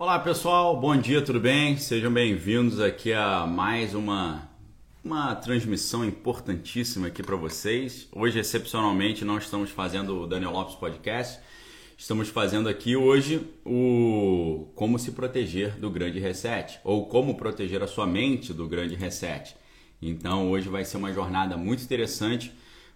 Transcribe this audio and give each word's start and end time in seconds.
Olá 0.00 0.18
pessoal, 0.18 0.80
bom 0.80 0.96
dia, 0.96 1.20
tudo 1.20 1.38
bem? 1.38 1.76
Sejam 1.76 2.10
bem-vindos 2.10 2.80
aqui 2.80 3.12
a 3.12 3.46
mais 3.46 3.94
uma, 3.94 4.48
uma 5.04 5.34
transmissão 5.34 6.02
importantíssima 6.02 7.08
aqui 7.08 7.22
para 7.22 7.36
vocês. 7.36 8.08
Hoje, 8.10 8.38
excepcionalmente, 8.38 9.26
não 9.26 9.36
estamos 9.36 9.68
fazendo 9.68 10.22
o 10.22 10.26
Daniel 10.26 10.52
Lopes 10.52 10.74
Podcast, 10.74 11.38
estamos 11.98 12.30
fazendo 12.30 12.66
aqui 12.66 12.96
hoje 12.96 13.46
o 13.62 14.70
Como 14.74 14.98
se 14.98 15.12
proteger 15.12 15.78
do 15.78 15.90
grande 15.90 16.18
reset, 16.18 16.80
ou 16.82 17.04
como 17.04 17.34
proteger 17.34 17.82
a 17.82 17.86
sua 17.86 18.06
mente 18.06 18.54
do 18.54 18.66
grande 18.66 18.94
reset. 18.94 19.54
Então, 20.00 20.50
hoje 20.50 20.70
vai 20.70 20.82
ser 20.82 20.96
uma 20.96 21.12
jornada 21.12 21.58
muito 21.58 21.82
interessante 21.82 22.50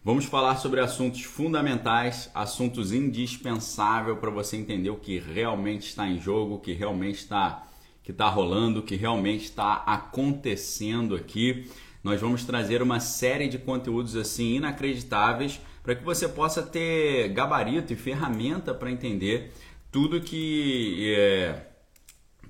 Vamos 0.06 0.26
falar 0.26 0.56
sobre 0.56 0.80
assuntos 0.80 1.22
fundamentais, 1.22 2.30
assuntos 2.34 2.92
indispensáveis 2.92 4.18
para 4.18 4.28
você 4.28 4.54
entender 4.54 4.90
o 4.90 4.96
que 4.96 5.18
realmente 5.18 5.86
está 5.86 6.06
em 6.06 6.20
jogo, 6.20 6.56
o 6.56 6.60
que 6.60 6.74
realmente 6.74 7.20
está 7.20 7.66
que 8.02 8.10
está 8.10 8.28
rolando, 8.28 8.80
o 8.80 8.82
que 8.82 8.96
realmente 8.96 9.44
está 9.44 9.76
acontecendo 9.86 11.16
aqui. 11.16 11.70
Nós 12.02 12.20
vamos 12.20 12.44
trazer 12.44 12.82
uma 12.82 13.00
série 13.00 13.48
de 13.48 13.56
conteúdos 13.56 14.14
assim 14.14 14.56
inacreditáveis 14.56 15.58
para 15.82 15.94
que 15.94 16.04
você 16.04 16.28
possa 16.28 16.62
ter 16.62 17.30
gabarito 17.30 17.94
e 17.94 17.96
ferramenta 17.96 18.74
para 18.74 18.90
entender 18.90 19.54
tudo 19.90 20.20
que 20.20 20.98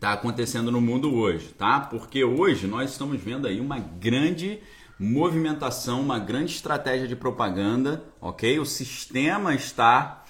está 0.01 0.09
é, 0.09 0.09
tá 0.11 0.13
acontecendo 0.13 0.73
no 0.73 0.81
mundo 0.81 1.15
hoje, 1.15 1.47
tá? 1.57 1.79
Porque 1.79 2.25
hoje 2.25 2.67
nós 2.67 2.91
estamos 2.91 3.21
vendo 3.23 3.47
aí 3.47 3.61
uma 3.61 3.79
grande 3.79 4.59
movimentação, 5.05 6.01
uma 6.01 6.19
grande 6.19 6.53
estratégia 6.53 7.07
de 7.07 7.15
propaganda, 7.15 8.03
ok? 8.21 8.59
O 8.59 8.65
sistema 8.65 9.55
está 9.55 10.23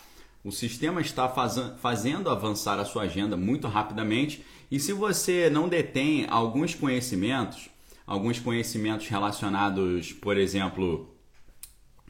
o 0.43 0.53
sistema 0.53 1.01
está 1.01 1.27
faz, 1.27 1.59
fazendo 1.81 2.29
avançar 2.29 2.79
a 2.79 2.85
sua 2.85 3.05
agenda 3.05 3.35
muito 3.35 3.67
rapidamente 3.67 4.45
e 4.71 4.79
se 4.79 4.93
você 4.93 5.49
não 5.49 5.71
detém 5.71 6.27
alguns 6.29 6.75
conhecimentos, 6.75 7.71
alguns 8.07 8.39
conhecimentos 8.39 9.09
relacionados, 9.09 10.13
por 10.13 10.37
exemplo, 10.37 11.15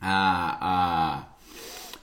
a, 0.01 1.29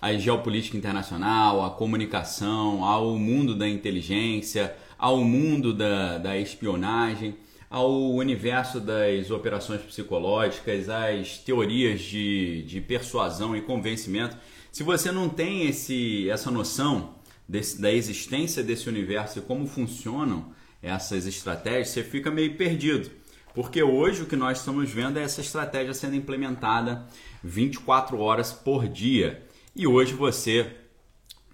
a, 0.02 0.10
a 0.10 0.14
geopolítica 0.14 0.78
internacional, 0.78 1.66
a 1.66 1.72
comunicação, 1.72 2.86
ao 2.86 3.18
mundo 3.18 3.54
da 3.54 3.68
inteligência, 3.68 4.74
ao 4.98 5.24
mundo 5.24 5.74
da, 5.74 6.18
da 6.18 6.38
espionagem, 6.38 7.36
ao 7.72 8.12
universo 8.12 8.82
das 8.82 9.32
operações 9.32 9.82
psicológicas, 9.82 10.90
às 10.90 11.38
teorias 11.38 12.02
de, 12.02 12.64
de 12.64 12.82
persuasão 12.82 13.56
e 13.56 13.62
convencimento, 13.62 14.36
se 14.74 14.84
você 14.84 15.10
não 15.10 15.30
tem 15.30 15.68
esse, 15.68 16.30
essa 16.30 16.52
noção 16.52 17.16
desse, 17.48 17.82
da 17.82 17.90
existência 17.90 18.62
desse 18.62 18.90
universo 18.90 19.40
e 19.40 19.42
como 19.42 19.66
funcionam 19.66 20.54
essas 20.84 21.26
estratégias, 21.26 21.90
você 21.90 22.04
fica 22.04 22.30
meio 22.30 22.58
perdido. 22.58 23.10
Porque 23.56 23.82
hoje 23.82 24.24
o 24.24 24.26
que 24.26 24.36
nós 24.36 24.60
estamos 24.60 24.90
vendo 24.90 25.18
é 25.18 25.24
essa 25.24 25.40
estratégia 25.40 25.94
sendo 25.94 26.16
implementada 26.18 27.08
24 27.42 28.20
horas 28.20 28.52
por 28.52 28.86
dia. 28.86 29.48
E 29.74 29.88
hoje 29.88 30.14
você, 30.14 30.76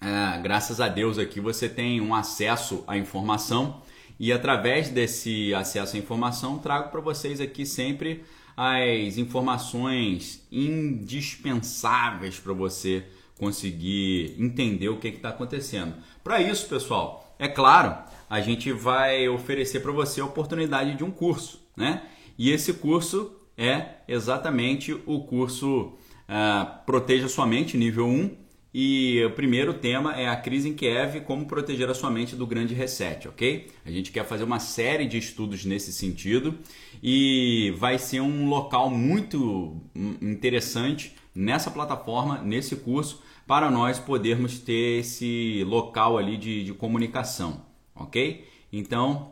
é, 0.02 0.42
graças 0.42 0.82
a 0.82 0.88
Deus 0.88 1.20
aqui, 1.20 1.40
você 1.40 1.70
tem 1.70 2.02
um 2.02 2.16
acesso 2.16 2.84
à 2.88 2.98
informação 2.98 3.84
e 4.20 4.32
através 4.32 4.90
desse 4.90 5.54
acesso 5.54 5.96
à 5.96 6.00
informação, 6.00 6.58
trago 6.58 6.90
para 6.90 7.02
vocês 7.02 7.40
aqui 7.40 7.66
sempre 7.66 8.24
as 8.56 9.18
informações 9.18 10.46
indispensáveis 10.52 12.40
para 12.40 12.54
você 12.54 13.06
conseguir 13.38 14.36
entender 14.40 14.90
o 14.90 14.98
que 14.98 15.10
está 15.10 15.30
acontecendo. 15.30 15.94
Para 16.24 16.42
isso, 16.42 16.68
pessoal, 16.68 17.36
é 17.38 17.48
claro, 17.48 17.96
a 18.28 18.42
gente 18.42 18.72
vai 18.72 19.30
oferecer 19.30 19.82
para 19.82 19.92
você 19.92 20.22
a 20.22 20.26
oportunidade 20.26 20.96
de 20.96 21.04
um 21.04 21.12
curso, 21.12 21.62
né? 21.76 22.02
E 22.38 22.50
esse 22.50 22.74
curso 22.74 23.32
é 23.56 23.98
exatamente 24.08 24.94
o 25.06 25.22
curso 25.22 25.94
uh, 26.28 26.86
Proteja 26.86 27.28
Sua 27.28 27.46
Mente, 27.46 27.78
nível 27.78 28.08
1, 28.08 28.36
e 28.80 29.26
o 29.26 29.32
primeiro 29.32 29.74
tema 29.74 30.16
é 30.16 30.30
a 30.30 30.36
crise 30.36 30.70
em 30.70 30.74
Kiev, 30.76 31.22
como 31.22 31.48
proteger 31.48 31.90
a 31.90 31.96
sua 31.96 32.12
mente 32.12 32.36
do 32.36 32.46
grande 32.46 32.76
reset, 32.76 33.28
ok? 33.28 33.72
A 33.84 33.90
gente 33.90 34.12
quer 34.12 34.24
fazer 34.24 34.44
uma 34.44 34.60
série 34.60 35.08
de 35.08 35.18
estudos 35.18 35.66
nesse 35.66 35.92
sentido 35.92 36.60
e 37.02 37.74
vai 37.80 37.98
ser 37.98 38.22
um 38.22 38.48
local 38.48 38.92
muito 38.92 39.82
interessante 40.22 41.16
nessa 41.34 41.72
plataforma, 41.72 42.38
nesse 42.44 42.76
curso, 42.76 43.24
para 43.48 43.72
nós 43.72 43.98
podermos 43.98 44.60
ter 44.60 45.00
esse 45.00 45.64
local 45.64 46.16
ali 46.16 46.38
de, 46.38 46.64
de 46.64 46.72
comunicação, 46.72 47.66
ok? 47.96 48.48
Então, 48.72 49.32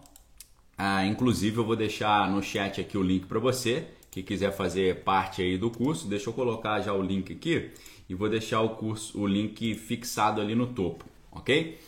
ah, 0.75 1.05
inclusive 1.05 1.57
eu 1.57 1.63
vou 1.63 1.75
deixar 1.75 2.27
no 2.31 2.41
chat 2.41 2.81
aqui 2.81 2.97
o 2.97 3.03
link 3.03 3.27
para 3.27 3.37
você 3.37 3.89
que 4.09 4.23
quiser 4.23 4.53
fazer 4.53 5.03
parte 5.03 5.41
aí 5.41 5.57
do 5.57 5.69
curso. 5.69 6.07
Deixa 6.07 6.29
eu 6.29 6.33
colocar 6.33 6.79
já 6.79 6.93
o 6.93 7.01
link 7.01 7.33
aqui 7.33 7.69
e 8.09 8.15
vou 8.15 8.29
deixar 8.29 8.61
o 8.61 8.69
curso, 8.69 9.19
o 9.19 9.27
link 9.27 9.75
fixado 9.75 10.41
ali 10.41 10.55
no 10.55 10.67
topo, 10.67 11.05
ok? 11.31 11.79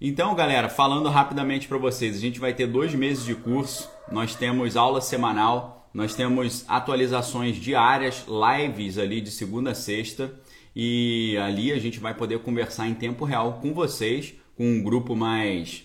Então, 0.00 0.34
galera, 0.34 0.68
falando 0.68 1.08
rapidamente 1.08 1.68
para 1.68 1.78
vocês, 1.78 2.16
a 2.16 2.18
gente 2.18 2.40
vai 2.40 2.52
ter 2.52 2.66
dois 2.66 2.92
meses 2.94 3.24
de 3.24 3.36
curso. 3.36 3.88
Nós 4.10 4.34
temos 4.34 4.76
aula 4.76 5.00
semanal, 5.00 5.88
nós 5.94 6.14
temos 6.14 6.64
atualizações 6.66 7.56
diárias, 7.56 8.26
lives 8.26 8.98
ali 8.98 9.20
de 9.20 9.30
segunda 9.30 9.70
a 9.70 9.74
sexta 9.74 10.34
e 10.74 11.36
ali 11.38 11.70
a 11.70 11.78
gente 11.78 12.00
vai 12.00 12.14
poder 12.14 12.40
conversar 12.40 12.88
em 12.88 12.94
tempo 12.94 13.24
real 13.24 13.60
com 13.60 13.74
vocês, 13.74 14.34
com 14.56 14.64
um 14.64 14.82
grupo 14.82 15.14
mais 15.14 15.84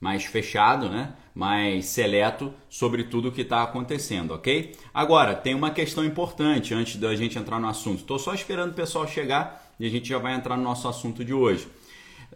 mais 0.00 0.24
fechado, 0.24 0.88
né? 0.88 1.12
Mais 1.38 1.86
seleto 1.86 2.52
sobre 2.68 3.04
tudo 3.04 3.28
o 3.28 3.32
que 3.32 3.42
está 3.42 3.62
acontecendo, 3.62 4.34
ok? 4.34 4.74
Agora, 4.92 5.36
tem 5.36 5.54
uma 5.54 5.70
questão 5.70 6.04
importante 6.04 6.74
antes 6.74 6.96
da 6.96 7.14
gente 7.14 7.38
entrar 7.38 7.60
no 7.60 7.68
assunto. 7.68 8.00
Estou 8.00 8.18
só 8.18 8.34
esperando 8.34 8.72
o 8.72 8.74
pessoal 8.74 9.06
chegar 9.06 9.72
e 9.78 9.86
a 9.86 9.88
gente 9.88 10.08
já 10.08 10.18
vai 10.18 10.34
entrar 10.34 10.56
no 10.56 10.64
nosso 10.64 10.88
assunto 10.88 11.24
de 11.24 11.32
hoje. 11.32 11.68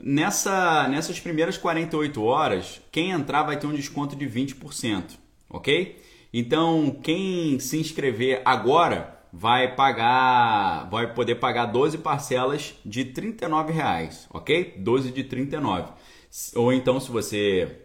Nessa, 0.00 0.86
nessas 0.86 1.18
primeiras 1.18 1.58
48 1.58 2.22
horas, 2.22 2.80
quem 2.92 3.10
entrar 3.10 3.42
vai 3.42 3.58
ter 3.58 3.66
um 3.66 3.74
desconto 3.74 4.14
de 4.14 4.24
20%, 4.24 5.18
ok? 5.50 6.00
Então, 6.32 6.96
quem 7.02 7.58
se 7.58 7.80
inscrever 7.80 8.40
agora 8.44 9.18
vai 9.32 9.74
pagar, 9.74 10.88
vai 10.88 11.12
poder 11.12 11.34
pagar 11.40 11.66
12 11.66 11.98
parcelas 11.98 12.76
de 12.86 13.06
39 13.06 13.72
reais, 13.72 14.28
ok? 14.32 14.74
12 14.78 15.10
de 15.10 15.24
39. 15.24 15.90
Ou 16.54 16.72
então, 16.72 17.00
se 17.00 17.10
você 17.10 17.81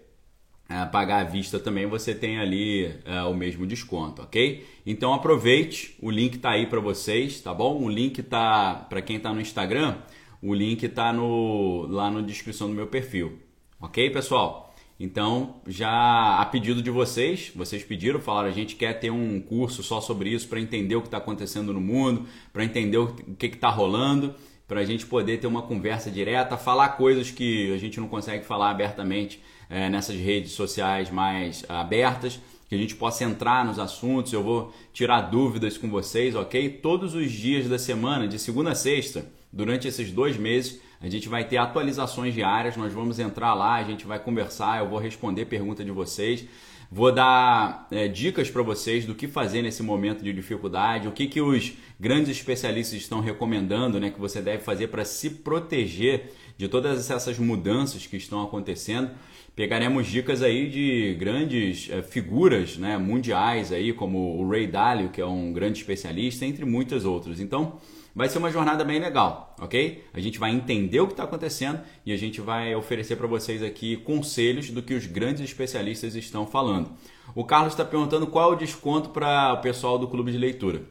pagar 0.92 1.22
à 1.22 1.24
vista 1.24 1.60
também, 1.60 1.86
você 1.86 2.14
tem 2.14 2.40
ali 2.40 2.94
é, 3.06 3.22
o 3.24 3.34
mesmo 3.34 3.66
desconto, 3.66 4.22
ok? 4.22 4.66
Então 4.86 5.14
aproveite, 5.14 5.96
o 6.02 6.12
link 6.12 6.36
está 6.36 6.52
aí 6.52 6.68
para 6.68 6.80
vocês, 6.80 7.40
tá 7.40 7.54
bom? 7.54 7.82
O 7.82 7.90
link 7.90 8.22
tá 8.24 8.86
para 8.90 9.02
quem 9.02 9.18
está 9.18 9.34
no 9.34 9.40
Instagram, 9.40 9.98
o 10.42 10.54
link 10.54 10.84
está 10.84 11.14
no, 11.14 11.88
lá 11.88 12.12
na 12.12 12.22
descrição 12.22 12.68
do 12.68 12.74
meu 12.74 12.88
perfil, 12.88 13.40
ok, 13.80 14.10
pessoal? 14.10 14.68
Então, 15.00 15.62
já 15.68 16.40
a 16.40 16.46
pedido 16.46 16.82
de 16.82 16.90
vocês, 16.90 17.52
vocês 17.56 17.84
pediram, 17.84 18.20
falaram, 18.20 18.50
a 18.50 18.52
gente 18.52 18.76
quer 18.76 18.94
ter 19.00 19.12
um 19.12 19.40
curso 19.40 19.84
só 19.84 20.02
sobre 20.02 20.30
isso 20.30 20.48
para 20.48 20.60
entender 20.60 20.96
o 20.96 21.02
que 21.02 21.08
está 21.08 21.18
acontecendo 21.18 21.72
no 21.72 21.80
mundo, 21.80 22.26
para 22.52 22.64
entender 22.64 22.98
o 22.98 23.14
que 23.38 23.46
está 23.46 23.70
rolando, 23.70 24.34
para 24.68 24.82
a 24.82 24.84
gente 24.84 25.06
poder 25.06 25.38
ter 25.40 25.46
uma 25.46 25.62
conversa 25.62 26.10
direta, 26.10 26.58
falar 26.58 26.90
coisas 26.90 27.30
que 27.30 27.72
a 27.72 27.78
gente 27.78 28.00
não 28.00 28.08
consegue 28.08 28.44
falar 28.44 28.72
abertamente 28.72 29.40
é, 29.70 29.90
nessas 29.90 30.16
redes 30.16 30.52
sociais 30.52 31.10
mais 31.10 31.66
abertas, 31.68 32.40
que 32.70 32.76
a 32.76 32.78
gente 32.78 32.96
possa 32.96 33.24
entrar 33.24 33.66
nos 33.66 33.80
assuntos. 33.80 34.34
Eu 34.34 34.44
vou 34.44 34.74
tirar 34.94 35.22
dúvidas 35.22 35.78
com 35.78 35.90
vocês, 35.90 36.36
ok? 36.36 36.70
Todos 36.70 37.14
os 37.16 37.32
dias 37.32 37.68
da 37.68 37.80
semana, 37.80 38.28
de 38.28 38.38
segunda 38.38 38.72
a 38.72 38.76
sexta, 38.76 39.26
durante 39.52 39.88
esses 39.88 40.12
dois 40.12 40.38
meses, 40.38 40.82
a 41.00 41.10
gente 41.10 41.30
vai 41.30 41.46
ter 41.46 41.58
atualizações 41.58 42.34
diárias. 42.34 42.76
Nós 42.76 42.92
vamos 42.92 43.20
entrar 43.20 43.54
lá, 43.54 43.76
a 43.76 43.84
gente 43.84 44.06
vai 44.06 44.20
conversar, 44.20 44.80
eu 44.80 44.90
vou 44.90 45.00
responder 45.00 45.46
pergunta 45.46 45.84
de 45.84 45.92
vocês. 45.92 46.46
Vou 46.90 47.12
dar 47.12 47.86
é, 47.92 48.08
dicas 48.08 48.50
para 48.50 48.62
vocês 48.62 49.06
do 49.06 49.13
que 49.13 49.28
fazer 49.28 49.62
nesse 49.62 49.84
momento 49.84 50.24
de 50.24 50.31
dificuldade, 50.31 51.08
o 51.08 51.12
que, 51.12 51.28
que 51.28 51.42
os 51.42 51.74
grandes 52.00 52.30
especialistas 52.30 52.98
estão 52.98 53.20
recomendando 53.20 54.00
né, 54.00 54.10
que 54.10 54.20
você 54.20 54.42
deve 54.42 54.63
fazer 54.63 54.88
para 54.88 55.04
se 55.04 55.30
proteger 55.31 56.34
de 56.58 56.70
todas 56.70 57.12
essas 57.12 57.38
mudanças 57.38 58.08
que 58.08 58.16
estão 58.16 58.42
acontecendo 58.42 59.12
pegaremos 59.57 60.06
dicas 60.06 60.44
aí 60.44 60.69
de 60.69 61.15
grandes 61.15 61.89
é, 61.89 62.04
figuras 62.04 62.77
né, 62.77 62.95
mundiais 62.95 63.71
aí, 63.71 63.92
como 63.92 64.39
o 64.39 64.48
Ray 64.48 64.68
Dalio, 64.68 65.09
que 65.09 65.19
é 65.19 65.25
um 65.25 65.51
grande 65.51 65.80
especialista, 65.80 66.45
entre 66.45 66.63
muitas 66.63 67.06
outras. 67.06 67.39
Então, 67.39 67.80
vai 68.15 68.30
ser 68.30 68.38
uma 68.38 68.51
jornada 68.51 68.86
bem 68.86 69.00
legal, 69.00 69.56
ok? 69.59 70.04
A 70.13 70.19
gente 70.19 70.38
vai 70.38 70.51
entender 70.51 71.00
o 71.00 71.07
que 71.07 71.13
está 71.13 71.24
acontecendo 71.24 71.81
e 72.06 72.13
a 72.13 72.18
gente 72.18 72.39
vai 72.39 72.75
oferecer 72.75 73.15
para 73.15 73.25
vocês 73.25 73.63
aqui 73.63 73.98
conselhos 73.98 74.69
do 74.69 74.83
que 74.83 74.94
os 74.94 75.07
grandes 75.07 75.42
especialistas 75.42 76.13
estão 76.13 76.45
falando. 76.45 76.92
O 77.33 77.44
Carlos 77.44 77.74
está 77.74 77.83
perguntando 77.83 78.27
qual 78.27 78.51
é 78.51 78.56
o 78.56 78.60
desconto 78.60 79.10
para 79.10 79.53
o 79.53 79.62
pessoal 79.62 79.98
do 79.98 80.07
clube 80.07 80.31
de 80.31 80.38
leitura. 80.38 80.83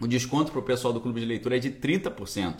O 0.00 0.08
desconto 0.08 0.50
para 0.50 0.60
o 0.60 0.64
pessoal 0.64 0.92
do 0.92 1.00
clube 1.00 1.20
de 1.20 1.26
leitura 1.26 1.56
é 1.56 1.60
de 1.60 1.70
30%. 1.70 2.56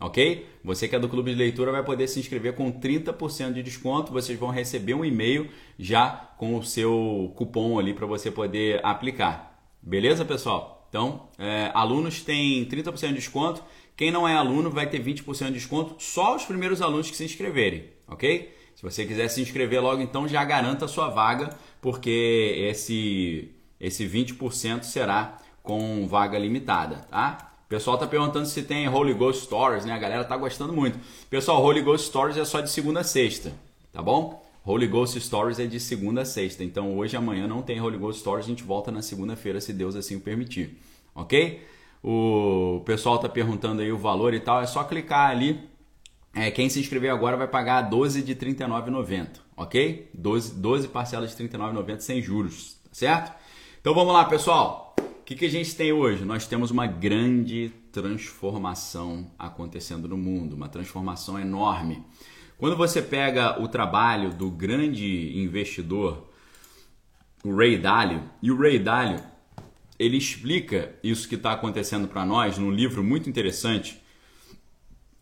Ok? 0.00 0.46
Você 0.64 0.88
que 0.88 0.96
é 0.96 0.98
do 0.98 1.08
clube 1.08 1.32
de 1.32 1.38
leitura 1.38 1.72
vai 1.72 1.82
poder 1.82 2.06
se 2.08 2.20
inscrever 2.20 2.54
com 2.54 2.70
30% 2.72 3.52
de 3.52 3.62
desconto. 3.62 4.12
Vocês 4.12 4.38
vão 4.38 4.50
receber 4.50 4.94
um 4.94 5.04
e-mail 5.04 5.48
já 5.78 6.10
com 6.36 6.56
o 6.56 6.62
seu 6.62 7.32
cupom 7.36 7.78
ali 7.78 7.94
para 7.94 8.06
você 8.06 8.30
poder 8.30 8.84
aplicar. 8.84 9.58
Beleza, 9.82 10.24
pessoal? 10.24 10.86
Então, 10.88 11.28
é, 11.38 11.70
alunos 11.74 12.22
têm 12.22 12.64
30% 12.64 13.08
de 13.08 13.14
desconto. 13.14 13.62
Quem 13.96 14.10
não 14.10 14.26
é 14.28 14.34
aluno 14.34 14.70
vai 14.70 14.88
ter 14.88 15.02
20% 15.02 15.46
de 15.46 15.52
desconto. 15.54 15.96
Só 15.98 16.36
os 16.36 16.44
primeiros 16.44 16.80
alunos 16.80 17.10
que 17.10 17.16
se 17.16 17.24
inscreverem, 17.24 17.84
ok? 18.06 18.54
Se 18.74 18.82
você 18.82 19.04
quiser 19.04 19.28
se 19.28 19.42
inscrever 19.42 19.82
logo, 19.82 20.00
então 20.00 20.28
já 20.28 20.44
garanta 20.44 20.84
a 20.84 20.88
sua 20.88 21.08
vaga, 21.08 21.50
porque 21.82 22.54
esse, 22.70 23.50
esse 23.80 24.06
20% 24.06 24.84
será 24.84 25.36
com 25.64 26.06
vaga 26.06 26.38
limitada, 26.38 26.98
tá? 27.10 27.47
O 27.68 27.76
pessoal 27.76 27.98
tá 27.98 28.06
perguntando 28.06 28.46
se 28.46 28.62
tem 28.62 28.88
Holy 28.88 29.12
Ghost 29.12 29.44
Stories, 29.44 29.84
né? 29.84 29.92
A 29.92 29.98
galera 29.98 30.24
tá 30.24 30.34
gostando 30.38 30.72
muito. 30.72 30.98
Pessoal, 31.28 31.62
Holy 31.62 31.82
Ghost 31.82 32.06
Stories 32.06 32.38
é 32.38 32.44
só 32.46 32.62
de 32.62 32.70
segunda 32.70 33.00
a 33.00 33.04
sexta, 33.04 33.52
tá 33.92 34.00
bom? 34.00 34.42
Holy 34.64 34.86
Ghost 34.86 35.20
Stories 35.20 35.58
é 35.58 35.66
de 35.66 35.78
segunda 35.78 36.22
a 36.22 36.24
sexta. 36.24 36.64
Então 36.64 36.96
hoje 36.96 37.14
e 37.14 37.18
amanhã 37.18 37.46
não 37.46 37.60
tem 37.60 37.78
Holy 37.78 37.98
Ghost 37.98 38.20
Stories, 38.20 38.46
a 38.46 38.48
gente 38.48 38.62
volta 38.62 38.90
na 38.90 39.02
segunda-feira, 39.02 39.60
se 39.60 39.74
Deus 39.74 39.96
assim 39.96 40.16
o 40.16 40.20
permitir. 40.20 40.78
Ok? 41.14 41.62
O 42.02 42.80
pessoal 42.86 43.18
tá 43.18 43.28
perguntando 43.28 43.82
aí 43.82 43.92
o 43.92 43.98
valor 43.98 44.32
e 44.32 44.40
tal, 44.40 44.62
é 44.62 44.66
só 44.66 44.82
clicar 44.82 45.30
ali. 45.30 45.60
É, 46.34 46.50
quem 46.50 46.70
se 46.70 46.80
inscrever 46.80 47.10
agora 47.12 47.36
vai 47.36 47.48
pagar 47.48 47.82
12 47.82 48.22
de 48.22 48.32
R$ 48.32 48.54
39,90, 48.54 49.28
ok? 49.54 50.08
12, 50.14 50.54
12 50.54 50.88
parcelas 50.88 51.36
de 51.36 51.42
R$ 51.42 51.50
39,90 51.50 52.00
sem 52.00 52.22
juros, 52.22 52.78
tá 52.82 52.90
certo? 52.92 53.38
Então 53.78 53.92
vamos 53.92 54.14
lá, 54.14 54.24
pessoal 54.24 54.87
que, 55.28 55.36
que 55.36 55.44
a 55.44 55.50
gente 55.50 55.76
tem 55.76 55.92
hoje? 55.92 56.24
Nós 56.24 56.46
temos 56.46 56.70
uma 56.70 56.86
grande 56.86 57.70
transformação 57.92 59.30
acontecendo 59.38 60.08
no 60.08 60.16
mundo, 60.16 60.56
uma 60.56 60.70
transformação 60.70 61.38
enorme. 61.38 62.02
Quando 62.56 62.74
você 62.74 63.02
pega 63.02 63.60
o 63.60 63.68
trabalho 63.68 64.32
do 64.32 64.50
grande 64.50 65.38
investidor, 65.38 66.30
o 67.44 67.54
Ray 67.54 67.76
Dalio, 67.76 68.22
e 68.40 68.50
o 68.50 68.58
Ray 68.58 68.78
Dalio, 68.78 69.20
ele 69.98 70.16
explica 70.16 70.94
isso 71.04 71.28
que 71.28 71.34
está 71.34 71.52
acontecendo 71.52 72.08
para 72.08 72.24
nós 72.24 72.56
num 72.56 72.70
livro 72.70 73.04
muito 73.04 73.28
interessante. 73.28 74.02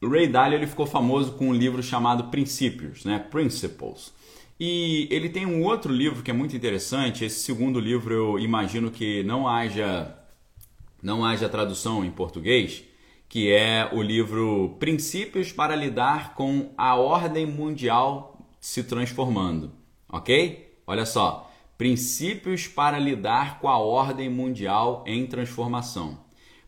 O 0.00 0.08
Ray 0.08 0.28
Dalio 0.28 0.56
ele 0.56 0.68
ficou 0.68 0.86
famoso 0.86 1.32
com 1.32 1.48
um 1.48 1.52
livro 1.52 1.82
chamado 1.82 2.30
Princípios, 2.30 3.04
né? 3.04 3.18
Principles. 3.18 4.14
E 4.58 5.06
ele 5.10 5.28
tem 5.28 5.44
um 5.44 5.62
outro 5.62 5.92
livro 5.92 6.22
que 6.22 6.30
é 6.30 6.34
muito 6.34 6.56
interessante. 6.56 7.24
Esse 7.24 7.40
segundo 7.40 7.78
livro 7.78 8.12
eu 8.12 8.38
imagino 8.38 8.90
que 8.90 9.22
não 9.22 9.46
haja 9.46 10.16
não 11.02 11.24
haja 11.24 11.48
tradução 11.48 12.04
em 12.04 12.10
português, 12.10 12.82
que 13.28 13.52
é 13.52 13.88
o 13.92 14.02
livro 14.02 14.76
Princípios 14.80 15.52
para 15.52 15.76
lidar 15.76 16.34
com 16.34 16.72
a 16.76 16.96
ordem 16.96 17.46
mundial 17.46 18.48
se 18.58 18.82
transformando, 18.82 19.72
OK? 20.08 20.74
Olha 20.86 21.06
só, 21.06 21.50
Princípios 21.78 22.66
para 22.66 22.98
lidar 22.98 23.60
com 23.60 23.68
a 23.68 23.78
ordem 23.78 24.30
mundial 24.30 25.04
em 25.06 25.26
transformação. 25.26 26.18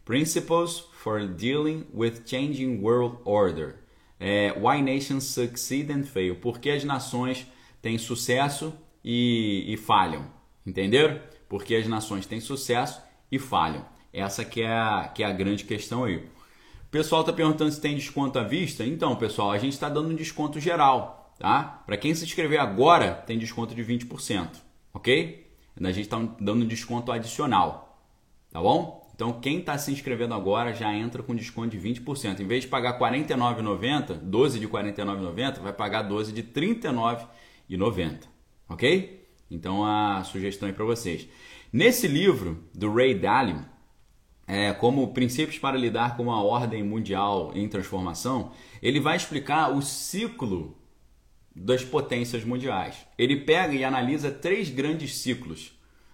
Principles 0.04 0.84
for 0.92 1.26
dealing 1.26 1.86
with 1.94 2.22
changing 2.26 2.80
world 2.82 3.16
order. 3.24 3.76
É, 4.20 4.52
why 4.52 4.82
nations 4.82 5.24
succeed 5.24 5.90
and 5.90 6.04
fail? 6.04 6.36
Porque 6.36 6.68
as 6.70 6.84
nações 6.84 7.46
têm 7.80 7.98
sucesso 7.98 8.74
e, 9.04 9.64
e 9.68 9.76
falham. 9.76 10.26
Entenderam? 10.66 11.20
Porque 11.48 11.74
as 11.74 11.86
nações 11.86 12.26
têm 12.26 12.40
sucesso 12.40 13.00
e 13.30 13.38
falham. 13.38 13.84
Essa 14.12 14.44
que 14.44 14.62
é 14.62 14.72
a, 14.72 15.10
que 15.14 15.22
é 15.22 15.26
a 15.26 15.32
grande 15.32 15.64
questão 15.64 16.04
aí. 16.04 16.16
O 16.16 16.90
pessoal 16.90 17.20
está 17.20 17.32
perguntando 17.32 17.70
se 17.70 17.80
tem 17.80 17.94
desconto 17.94 18.38
à 18.38 18.42
vista. 18.42 18.84
Então, 18.84 19.14
pessoal, 19.16 19.50
a 19.50 19.58
gente 19.58 19.74
está 19.74 19.88
dando 19.88 20.08
um 20.08 20.14
desconto 20.14 20.58
geral, 20.58 21.34
tá? 21.38 21.82
Para 21.86 21.96
quem 21.96 22.14
se 22.14 22.24
inscrever 22.24 22.58
agora, 22.58 23.12
tem 23.14 23.38
desconto 23.38 23.74
de 23.74 23.84
20%, 23.84 24.48
ok? 24.94 25.46
A 25.80 25.92
gente 25.92 26.06
está 26.06 26.18
dando 26.40 26.64
um 26.64 26.66
desconto 26.66 27.12
adicional, 27.12 28.02
tá 28.50 28.60
bom? 28.60 29.06
Então, 29.14 29.32
quem 29.40 29.58
está 29.58 29.76
se 29.76 29.92
inscrevendo 29.92 30.32
agora 30.32 30.72
já 30.72 30.94
entra 30.94 31.22
com 31.22 31.34
desconto 31.34 31.76
de 31.76 31.78
20%. 31.78 32.40
Em 32.40 32.46
vez 32.46 32.62
de 32.62 32.68
pagar 32.68 32.98
R$ 32.98 33.24
49,90, 33.24 34.14
12 34.14 34.60
de 34.60 34.66
R$ 34.66 34.72
49,90, 34.72 35.60
vai 35.60 35.72
pagar 35.72 36.02
12 36.02 36.32
de 36.32 36.40
R$ 36.40 36.48
39,90 36.52 36.84
e 36.84 36.92
90, 36.92 37.28
ok? 38.68 39.26
Então 39.50 39.84
a 39.84 40.22
sugestão 40.24 40.68
aí 40.68 40.74
para 40.74 40.84
vocês. 40.84 41.28
Nesse 41.72 42.06
livro 42.06 42.64
do 42.74 42.92
Ray 42.92 43.14
Dalio, 43.14 43.64
é, 44.46 44.72
como 44.72 45.12
princípios 45.12 45.58
para 45.58 45.76
lidar 45.76 46.16
com 46.16 46.24
uma 46.24 46.42
ordem 46.42 46.82
mundial 46.82 47.52
em 47.54 47.68
transformação, 47.68 48.52
ele 48.80 48.98
vai 48.98 49.16
explicar 49.16 49.76
o 49.76 49.82
ciclo 49.82 50.78
das 51.54 51.84
potências 51.84 52.44
mundiais. 52.44 52.96
Ele 53.18 53.36
pega 53.36 53.74
e 53.74 53.84
analisa 53.84 54.30
três 54.30 54.70
grandes 54.70 55.16
ciclos. 55.16 55.72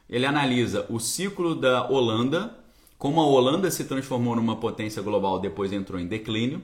Ele 0.09 0.27
analisa 0.27 0.87
o 0.91 0.99
ciclo 0.99 1.55
da 1.55 1.89
Holanda, 1.89 2.59
como 2.99 3.21
a 3.21 3.27
Holanda 3.27 3.71
se 3.71 3.85
transformou 3.85 4.35
numa 4.35 4.57
potência 4.57 5.03
global, 5.03 5.39
depois 5.39 5.73
entrou 5.73 6.01
em 6.01 6.07
declínio. 6.07 6.63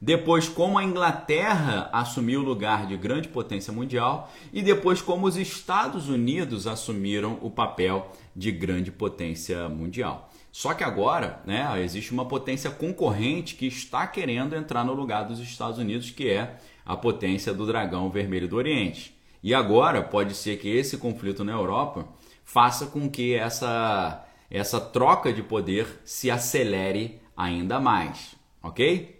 Depois, 0.00 0.48
como 0.48 0.78
a 0.78 0.84
Inglaterra 0.84 1.90
assumiu 1.92 2.40
o 2.40 2.44
lugar 2.44 2.86
de 2.86 2.96
grande 2.96 3.28
potência 3.28 3.72
mundial, 3.72 4.30
e 4.52 4.62
depois, 4.62 5.02
como 5.02 5.26
os 5.26 5.36
Estados 5.36 6.08
Unidos 6.08 6.68
assumiram 6.68 7.38
o 7.42 7.50
papel 7.50 8.12
de 8.34 8.52
grande 8.52 8.92
potência 8.92 9.68
mundial. 9.68 10.30
Só 10.52 10.72
que 10.72 10.84
agora 10.84 11.40
né, 11.44 11.82
existe 11.82 12.12
uma 12.12 12.24
potência 12.24 12.70
concorrente 12.70 13.56
que 13.56 13.66
está 13.66 14.06
querendo 14.06 14.54
entrar 14.54 14.84
no 14.84 14.94
lugar 14.94 15.24
dos 15.24 15.40
Estados 15.40 15.78
Unidos, 15.78 16.10
que 16.10 16.30
é 16.30 16.58
a 16.86 16.96
potência 16.96 17.52
do 17.52 17.66
dragão 17.66 18.08
vermelho 18.08 18.48
do 18.48 18.56
Oriente. 18.56 19.16
E 19.42 19.52
agora 19.52 20.02
pode 20.02 20.34
ser 20.34 20.58
que 20.58 20.68
esse 20.68 20.96
conflito 20.96 21.44
na 21.44 21.52
Europa 21.52 22.08
faça 22.44 22.86
com 22.86 23.10
que 23.10 23.34
essa, 23.34 24.24
essa 24.50 24.80
troca 24.80 25.32
de 25.32 25.42
poder 25.42 26.00
se 26.04 26.30
acelere 26.30 27.20
ainda 27.36 27.78
mais. 27.78 28.36
Ok? 28.62 29.17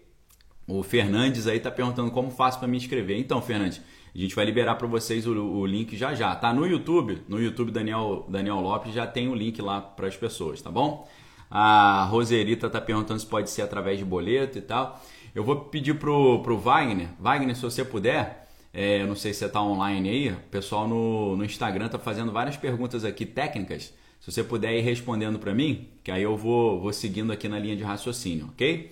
O 0.69 0.83
Fernandes 0.83 1.47
aí 1.47 1.59
tá 1.59 1.71
perguntando 1.71 2.11
como 2.11 2.31
faço 2.31 2.59
para 2.59 2.69
me 2.69 2.77
inscrever. 2.77 3.19
Então, 3.19 3.41
Fernandes, 3.41 3.81
a 4.15 4.19
gente 4.19 4.35
vai 4.35 4.45
liberar 4.45 4.75
para 4.75 4.87
vocês 4.87 5.27
o, 5.27 5.33
o, 5.33 5.65
link 5.65 5.97
já 5.97 6.15
já. 6.15 6.37
Tá 6.37 6.53
no 6.53 6.67
YouTube, 6.67 7.23
no 7.27 7.41
YouTube 7.41 7.73
Daniel, 7.73 8.27
Daniel 8.29 8.61
Lopes 8.61 8.93
já 8.93 9.07
tem 9.07 9.29
o 9.29 9.35
link 9.35 9.63
lá 9.63 9.81
para 9.81 10.07
as 10.07 10.17
pessoas, 10.17 10.61
tá 10.61 10.71
bom? 10.71 11.09
A 11.51 12.05
Roserita 12.11 12.69
tá 12.69 12.83
perguntando 12.83 13.19
se 13.19 13.25
pode 13.25 13.49
ser 13.49 13.63
através 13.63 13.99
de 13.99 14.05
boleto 14.05 14.59
e 14.59 14.61
tal. 14.61 15.03
Eu 15.35 15.43
vou 15.43 15.57
pedir 15.57 15.95
pro, 15.95 16.43
pro 16.43 16.59
Wagner, 16.59 17.09
Wagner, 17.19 17.57
se 17.57 17.63
você 17.63 17.83
puder, 17.83 18.47
é, 18.71 19.07
não 19.07 19.17
sei 19.17 19.33
se 19.33 19.39
você 19.39 19.49
tá 19.49 19.63
online 19.63 20.11
aí, 20.11 20.29
o 20.33 20.37
pessoal 20.51 20.87
no, 20.87 21.35
no 21.35 21.45
Instagram 21.47 21.89
tá 21.89 21.99
fazendo 21.99 22.31
várias 22.31 22.59
perguntas 22.59 23.07
aqui 23.07 23.25
técnicas. 23.25 23.95
Se 24.21 24.31
você 24.31 24.45
puder 24.45 24.77
ir 24.77 24.83
respondendo 24.83 25.39
para 25.39 25.55
mim, 25.55 25.89
que 26.05 26.11
aí 26.11 26.23
eu 26.23 26.37
vou, 26.37 26.79
vou 26.79 26.93
seguindo 26.93 27.33
aqui 27.33 27.49
na 27.49 27.59
linha 27.59 27.77
de 27.77 27.85
raciocínio, 27.85 28.49
ok? 28.53 28.91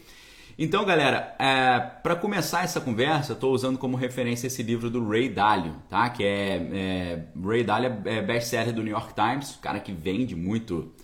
Então, 0.58 0.86
galera, 0.86 1.36
é, 1.38 1.78
para 2.02 2.16
começar 2.16 2.64
essa 2.64 2.80
conversa, 2.80 3.34
estou 3.34 3.52
usando 3.52 3.76
como 3.76 3.94
referência 3.94 4.46
esse 4.46 4.62
livro 4.62 4.88
do 4.88 5.06
Ray 5.06 5.28
Dalio, 5.28 5.74
tá? 5.86 6.08
Que 6.08 6.24
é, 6.24 6.56
é 6.72 7.26
Ray 7.44 7.62
Dalio 7.62 8.00
é 8.06 8.22
best-seller 8.22 8.72
do 8.72 8.82
New 8.82 8.92
York 8.92 9.12
Times, 9.12 9.58
cara 9.60 9.78
que 9.78 9.92
vende 9.92 10.34
muito, 10.34 10.94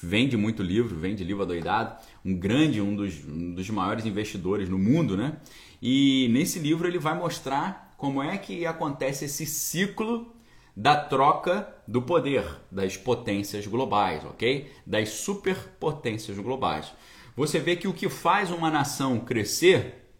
vende 0.00 0.36
muito 0.36 0.62
livro, 0.62 0.96
vende 0.96 1.24
livro 1.24 1.42
adoidado, 1.42 2.00
um 2.24 2.38
grande, 2.38 2.80
um 2.80 2.94
dos, 2.94 3.24
um 3.26 3.52
dos 3.52 3.68
maiores 3.68 4.06
investidores 4.06 4.68
no 4.68 4.78
mundo, 4.78 5.16
né? 5.16 5.38
E 5.82 6.28
nesse 6.30 6.60
livro 6.60 6.86
ele 6.86 6.98
vai 6.98 7.18
mostrar 7.18 7.92
como 7.96 8.22
é 8.22 8.38
que 8.38 8.64
acontece 8.64 9.24
esse 9.24 9.44
ciclo 9.44 10.32
da 10.76 10.94
troca 10.94 11.66
do 11.86 12.00
poder 12.00 12.44
das 12.70 12.96
potências 12.96 13.66
globais, 13.66 14.24
ok? 14.24 14.70
Das 14.86 15.08
superpotências 15.08 16.38
globais 16.38 16.92
você 17.40 17.58
vê 17.58 17.74
que 17.74 17.88
o 17.88 17.94
que 17.94 18.06
faz 18.06 18.50
uma 18.50 18.70
nação 18.70 19.18
crescer 19.18 20.10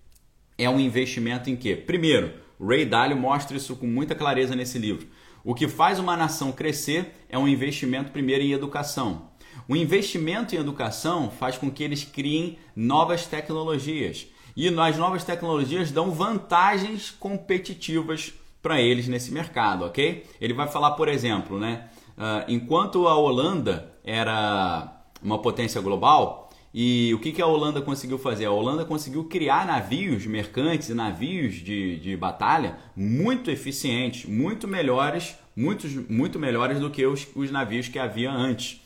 é 0.56 0.70
um 0.70 0.80
investimento 0.80 1.50
em 1.50 1.56
quê? 1.56 1.76
Primeiro, 1.76 2.32
Ray 2.58 2.86
Dalio 2.86 3.14
mostra 3.14 3.58
isso 3.58 3.76
com 3.76 3.86
muita 3.86 4.14
clareza 4.14 4.56
nesse 4.56 4.78
livro. 4.78 5.06
O 5.44 5.54
que 5.54 5.68
faz 5.68 5.98
uma 5.98 6.16
nação 6.16 6.50
crescer 6.50 7.12
é 7.28 7.36
um 7.36 7.46
investimento 7.46 8.10
primeiro 8.10 8.42
em 8.42 8.52
educação. 8.52 9.28
O 9.68 9.76
investimento 9.76 10.54
em 10.54 10.58
educação 10.58 11.30
faz 11.30 11.58
com 11.58 11.70
que 11.70 11.84
eles 11.84 12.04
criem 12.04 12.58
novas 12.74 13.26
tecnologias. 13.26 14.26
E 14.56 14.66
as 14.68 14.96
novas 14.96 15.22
tecnologias 15.22 15.92
dão 15.92 16.12
vantagens 16.12 17.10
competitivas 17.10 18.32
para 18.62 18.80
eles 18.80 19.06
nesse 19.08 19.30
mercado, 19.30 19.84
ok? 19.84 20.24
Ele 20.40 20.54
vai 20.54 20.68
falar, 20.68 20.92
por 20.92 21.06
exemplo, 21.06 21.60
né? 21.60 21.90
Uh, 22.16 22.48
enquanto 22.48 23.06
a 23.06 23.14
Holanda 23.14 23.92
era 24.02 25.02
uma 25.22 25.38
potência 25.38 25.82
global, 25.82 26.49
e 26.72 27.12
o 27.14 27.18
que, 27.18 27.32
que 27.32 27.42
a 27.42 27.46
Holanda 27.46 27.82
conseguiu 27.82 28.16
fazer? 28.16 28.44
A 28.44 28.52
Holanda 28.52 28.84
conseguiu 28.84 29.24
criar 29.24 29.66
navios 29.66 30.24
mercantes 30.24 30.88
e 30.88 30.94
navios 30.94 31.54
de, 31.54 31.96
de 31.96 32.16
batalha 32.16 32.78
muito 32.94 33.50
eficientes, 33.50 34.24
muito 34.24 34.68
melhores, 34.68 35.36
muitos, 35.56 35.92
muito 36.08 36.38
melhores 36.38 36.78
do 36.78 36.88
que 36.88 37.04
os, 37.04 37.26
os 37.34 37.50
navios 37.50 37.88
que 37.88 37.98
havia 37.98 38.30
antes. 38.30 38.80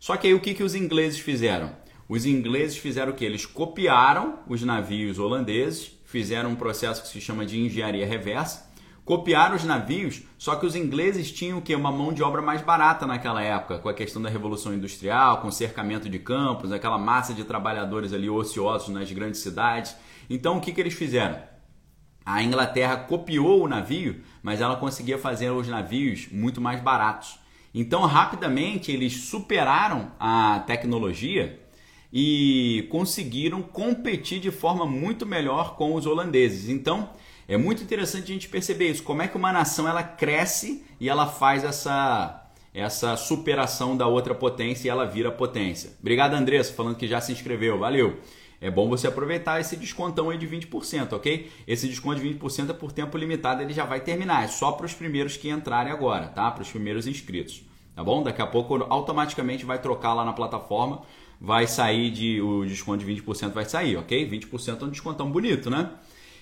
Só 0.00 0.16
que 0.16 0.28
aí 0.28 0.34
o 0.34 0.40
que, 0.40 0.54
que 0.54 0.62
os 0.62 0.74
ingleses 0.74 1.18
fizeram? 1.18 1.76
Os 2.08 2.24
ingleses 2.24 2.78
fizeram 2.78 3.12
o 3.12 3.14
que? 3.14 3.26
Eles 3.26 3.44
copiaram 3.44 4.38
os 4.48 4.62
navios 4.62 5.18
holandeses, 5.18 5.90
fizeram 6.06 6.50
um 6.50 6.56
processo 6.56 7.02
que 7.02 7.08
se 7.08 7.20
chama 7.20 7.44
de 7.44 7.60
engenharia 7.60 8.06
reversa, 8.06 8.67
copiaram 9.08 9.56
os 9.56 9.64
navios, 9.64 10.22
só 10.36 10.54
que 10.56 10.66
os 10.66 10.76
ingleses 10.76 11.32
tinham 11.32 11.62
que? 11.62 11.74
Uma 11.74 11.90
mão 11.90 12.12
de 12.12 12.22
obra 12.22 12.42
mais 12.42 12.60
barata 12.60 13.06
naquela 13.06 13.42
época, 13.42 13.78
com 13.78 13.88
a 13.88 13.94
questão 13.94 14.20
da 14.20 14.28
Revolução 14.28 14.74
Industrial, 14.74 15.40
com 15.40 15.48
o 15.48 15.52
cercamento 15.52 16.10
de 16.10 16.18
campos, 16.18 16.70
aquela 16.70 16.98
massa 16.98 17.32
de 17.32 17.42
trabalhadores 17.42 18.12
ali 18.12 18.28
ociosos 18.28 18.90
nas 18.90 19.10
grandes 19.10 19.40
cidades. 19.40 19.96
Então 20.28 20.58
o 20.58 20.60
que, 20.60 20.72
que 20.72 20.80
eles 20.82 20.92
fizeram? 20.92 21.40
A 22.22 22.42
Inglaterra 22.42 22.98
copiou 22.98 23.64
o 23.64 23.66
navio, 23.66 24.20
mas 24.42 24.60
ela 24.60 24.76
conseguia 24.76 25.16
fazer 25.16 25.50
os 25.52 25.66
navios 25.66 26.28
muito 26.30 26.60
mais 26.60 26.82
baratos. 26.82 27.38
Então, 27.74 28.02
rapidamente, 28.02 28.92
eles 28.92 29.14
superaram 29.14 30.12
a 30.20 30.62
tecnologia 30.66 31.58
e 32.12 32.86
conseguiram 32.90 33.62
competir 33.62 34.38
de 34.38 34.50
forma 34.50 34.84
muito 34.84 35.24
melhor 35.24 35.76
com 35.76 35.94
os 35.94 36.04
holandeses. 36.04 36.68
Então, 36.68 37.08
é 37.48 37.56
muito 37.56 37.82
interessante 37.82 38.24
a 38.24 38.34
gente 38.34 38.48
perceber 38.48 38.90
isso, 38.90 39.02
como 39.02 39.22
é 39.22 39.26
que 39.26 39.36
uma 39.36 39.52
nação 39.52 39.88
ela 39.88 40.02
cresce 40.02 40.84
e 41.00 41.08
ela 41.08 41.26
faz 41.26 41.64
essa 41.64 42.44
essa 42.74 43.16
superação 43.16 43.96
da 43.96 44.06
outra 44.06 44.34
potência 44.34 44.86
e 44.86 44.90
ela 44.90 45.04
vira 45.04 45.32
potência. 45.32 45.90
Obrigado, 45.98 46.34
Andressa, 46.34 46.72
falando 46.72 46.96
que 46.96 47.08
já 47.08 47.20
se 47.20 47.32
inscreveu. 47.32 47.76
Valeu. 47.78 48.20
É 48.60 48.70
bom 48.70 48.88
você 48.88 49.08
aproveitar 49.08 49.60
esse 49.60 49.74
descontão 49.74 50.30
aí 50.30 50.38
de 50.38 50.46
20%, 50.46 51.12
ok? 51.12 51.50
Esse 51.66 51.88
desconto 51.88 52.20
de 52.20 52.28
20% 52.34 52.70
é 52.70 52.72
por 52.72 52.92
tempo 52.92 53.16
limitado, 53.16 53.62
ele 53.62 53.72
já 53.72 53.84
vai 53.84 54.00
terminar. 54.00 54.44
É 54.44 54.48
só 54.48 54.72
para 54.72 54.86
os 54.86 54.94
primeiros 54.94 55.36
que 55.36 55.48
entrarem 55.48 55.92
agora, 55.92 56.28
tá? 56.28 56.50
Para 56.50 56.62
os 56.62 56.70
primeiros 56.70 57.06
inscritos, 57.06 57.64
tá 57.96 58.04
bom? 58.04 58.22
Daqui 58.22 58.42
a 58.42 58.46
pouco 58.46 58.76
automaticamente 58.88 59.64
vai 59.64 59.80
trocar 59.80 60.12
lá 60.12 60.24
na 60.24 60.32
plataforma 60.32 61.02
vai 61.40 61.66
sair 61.66 62.10
de. 62.10 62.40
O 62.40 62.64
desconto 62.64 63.04
de 63.04 63.12
20% 63.12 63.52
vai 63.52 63.64
sair, 63.64 63.96
ok? 63.96 64.28
20% 64.28 64.82
é 64.82 64.84
um 64.84 64.90
descontão 64.90 65.30
bonito, 65.30 65.70
né? 65.70 65.90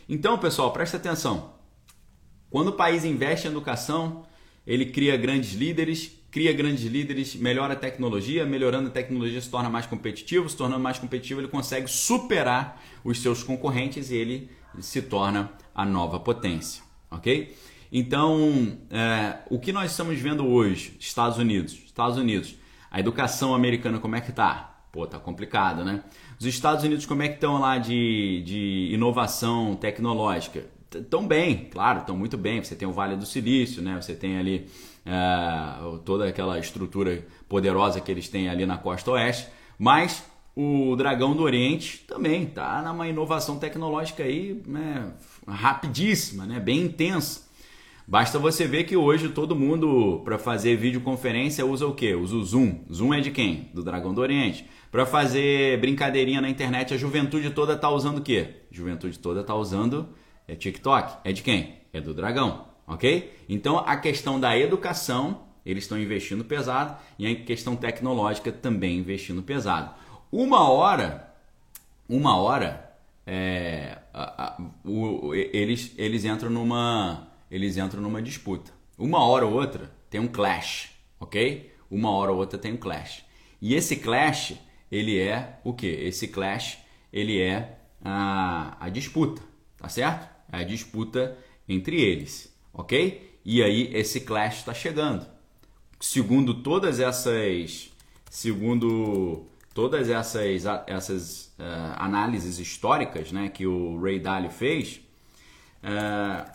Então, 0.08 0.38
pessoal, 0.38 0.72
presta 0.72 0.96
atenção. 0.96 1.54
Quando 2.48 2.68
o 2.68 2.72
país 2.72 3.04
investe 3.04 3.46
em 3.46 3.50
educação, 3.50 4.24
ele 4.66 4.86
cria 4.86 5.16
grandes 5.16 5.52
líderes, 5.52 6.12
cria 6.30 6.52
grandes 6.52 6.84
líderes, 6.84 7.34
melhora 7.34 7.72
a 7.72 7.76
tecnologia, 7.76 8.46
melhorando 8.46 8.88
a 8.88 8.92
tecnologia 8.92 9.40
se 9.40 9.50
torna 9.50 9.68
mais 9.68 9.86
competitivo, 9.86 10.48
se 10.48 10.56
tornando 10.56 10.82
mais 10.82 10.98
competitivo, 10.98 11.40
ele 11.40 11.48
consegue 11.48 11.88
superar 11.88 12.80
os 13.02 13.20
seus 13.20 13.42
concorrentes 13.42 14.10
e 14.10 14.16
ele 14.16 14.50
se 14.78 15.02
torna 15.02 15.52
a 15.74 15.84
nova 15.84 16.20
potência, 16.20 16.82
ok? 17.10 17.56
Então, 17.90 18.78
é, 18.90 19.38
o 19.50 19.58
que 19.58 19.72
nós 19.72 19.90
estamos 19.90 20.18
vendo 20.18 20.46
hoje, 20.46 20.96
Estados 21.00 21.38
Unidos, 21.38 21.72
Estados 21.72 22.16
Unidos, 22.16 22.56
a 22.90 23.00
educação 23.00 23.54
americana 23.54 23.98
como 23.98 24.16
é 24.16 24.20
que 24.20 24.30
está? 24.30 24.75
Pô, 24.96 25.06
tá 25.06 25.18
complicado, 25.18 25.84
né? 25.84 26.02
Os 26.40 26.46
Estados 26.46 26.82
Unidos, 26.82 27.04
como 27.04 27.22
é 27.22 27.28
que 27.28 27.34
estão 27.34 27.60
lá 27.60 27.76
de, 27.76 28.42
de 28.46 28.88
inovação 28.94 29.76
tecnológica? 29.76 30.64
Estão 30.90 31.26
bem, 31.26 31.68
claro, 31.70 32.00
estão 32.00 32.16
muito 32.16 32.38
bem. 32.38 32.64
Você 32.64 32.74
tem 32.74 32.88
o 32.88 32.92
Vale 32.92 33.14
do 33.14 33.26
Silício, 33.26 33.82
né? 33.82 34.00
Você 34.00 34.14
tem 34.14 34.38
ali 34.38 34.66
uh, 35.04 35.98
toda 35.98 36.26
aquela 36.26 36.58
estrutura 36.58 37.22
poderosa 37.46 38.00
que 38.00 38.10
eles 38.10 38.26
têm 38.30 38.48
ali 38.48 38.64
na 38.64 38.78
costa 38.78 39.10
oeste, 39.10 39.48
mas 39.78 40.24
o 40.56 40.96
Dragão 40.96 41.36
do 41.36 41.42
Oriente 41.42 41.98
também 42.08 42.46
tá 42.46 42.80
numa 42.80 43.06
inovação 43.06 43.58
tecnológica 43.58 44.22
aí 44.22 44.62
né, 44.66 45.12
rapidíssima, 45.46 46.46
né? 46.46 46.58
Bem 46.58 46.80
intensa. 46.80 47.46
Basta 48.08 48.38
você 48.38 48.68
ver 48.68 48.84
que 48.84 48.96
hoje 48.96 49.30
todo 49.30 49.56
mundo, 49.56 50.22
para 50.24 50.38
fazer 50.38 50.76
videoconferência, 50.76 51.66
usa 51.66 51.88
o 51.88 51.92
quê? 51.92 52.14
Usa 52.14 52.36
o 52.36 52.44
Zoom. 52.44 52.84
Zoom 52.90 53.12
é 53.12 53.20
de 53.20 53.32
quem? 53.32 53.68
Do 53.74 53.82
Dragão 53.82 54.14
do 54.14 54.20
Oriente. 54.20 54.64
Para 54.90 55.04
fazer 55.04 55.80
brincadeirinha 55.80 56.40
na 56.40 56.48
internet, 56.48 56.94
a 56.94 56.96
juventude 56.96 57.50
toda 57.50 57.76
tá 57.76 57.90
usando 57.90 58.18
o 58.18 58.22
quê? 58.22 58.62
Juventude 58.70 59.18
toda 59.18 59.42
tá 59.42 59.54
usando 59.54 60.08
é 60.48 60.54
TikTok. 60.54 61.18
É 61.24 61.32
de 61.32 61.42
quem? 61.42 61.76
É 61.92 62.00
do 62.00 62.14
Dragão, 62.14 62.66
ok? 62.86 63.36
Então 63.48 63.78
a 63.78 63.96
questão 63.96 64.38
da 64.38 64.56
educação, 64.56 65.42
eles 65.64 65.84
estão 65.84 65.98
investindo 65.98 66.44
pesado 66.44 66.96
e 67.18 67.26
a 67.26 67.34
questão 67.34 67.74
tecnológica 67.74 68.52
também 68.52 68.98
investindo 68.98 69.42
pesado. 69.42 69.94
Uma 70.30 70.70
hora, 70.70 71.34
uma 72.08 72.36
hora, 72.36 72.92
é, 73.26 73.98
a, 74.14 74.44
a, 74.46 74.62
o, 74.84 75.34
eles, 75.34 75.92
eles 75.96 76.24
entram 76.24 76.50
numa 76.50 77.28
eles 77.50 77.76
entram 77.76 78.00
numa 78.00 78.20
disputa. 78.20 78.72
Uma 78.98 79.24
hora 79.24 79.46
ou 79.46 79.52
outra 79.52 79.90
tem 80.10 80.20
um 80.20 80.28
clash, 80.28 80.90
ok? 81.20 81.72
Uma 81.90 82.10
hora 82.10 82.32
ou 82.32 82.38
outra 82.38 82.58
tem 82.58 82.72
um 82.72 82.76
clash. 82.76 83.24
E 83.60 83.74
esse 83.74 83.96
clash, 83.96 84.54
ele 84.90 85.18
é 85.18 85.58
o 85.64 85.72
que? 85.72 85.86
Esse 85.86 86.28
clash, 86.28 86.78
ele 87.12 87.40
é 87.40 87.78
a, 88.04 88.76
a 88.78 88.88
disputa, 88.88 89.42
tá 89.78 89.88
certo? 89.88 90.28
É 90.52 90.58
a 90.58 90.64
disputa 90.64 91.36
entre 91.68 92.00
eles, 92.00 92.54
ok? 92.72 93.38
E 93.44 93.62
aí 93.62 93.90
esse 93.94 94.20
clash 94.20 94.58
está 94.58 94.74
chegando. 94.74 95.26
Segundo 96.00 96.62
todas 96.62 97.00
essas, 97.00 97.90
segundo 98.30 99.46
todas 99.72 100.08
essas, 100.08 100.64
essas 100.86 101.54
uh, 101.58 101.94
análises 101.96 102.58
históricas, 102.58 103.30
né, 103.30 103.48
que 103.48 103.66
o 103.66 104.00
Ray 104.00 104.18
Dalio 104.18 104.50
fez, 104.50 105.00
uh, 105.82 106.50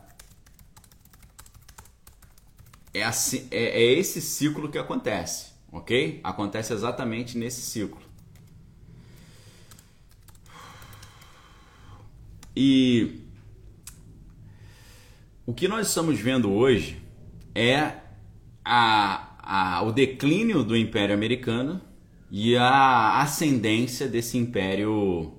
é, 2.93 3.03
assim, 3.03 3.47
é, 3.51 3.83
é 3.83 3.93
esse 3.93 4.21
ciclo 4.21 4.69
que 4.69 4.77
acontece, 4.77 5.51
ok? 5.71 6.19
Acontece 6.23 6.73
exatamente 6.73 7.37
nesse 7.37 7.61
ciclo. 7.61 8.10
E 12.55 13.21
o 15.45 15.53
que 15.53 15.67
nós 15.67 15.87
estamos 15.87 16.19
vendo 16.19 16.51
hoje 16.51 17.01
é 17.53 17.93
a, 18.63 19.35
a, 19.39 19.83
o 19.83 19.91
declínio 19.91 20.63
do 20.63 20.75
Império 20.75 21.13
Americano 21.13 21.81
e 22.29 22.55
a 22.55 23.21
ascendência 23.21 24.07
desse 24.07 24.37
império 24.37 25.33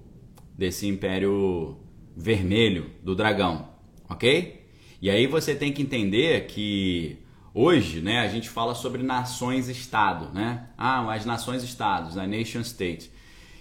desse 0.56 0.86
império 0.86 1.78
vermelho 2.16 2.90
do 3.02 3.14
dragão, 3.14 3.68
ok? 4.08 4.66
E 5.00 5.10
aí 5.10 5.26
você 5.26 5.54
tem 5.54 5.72
que 5.72 5.82
entender 5.82 6.46
que 6.46 7.18
Hoje, 7.54 8.00
né, 8.00 8.20
a 8.20 8.28
gente 8.28 8.48
fala 8.48 8.74
sobre 8.74 9.02
nações-estado, 9.02 10.32
né? 10.32 10.68
Ah, 10.76 11.12
as 11.12 11.26
nações-estados, 11.26 12.16
a 12.16 12.26
nation 12.26 12.60
state. 12.62 13.10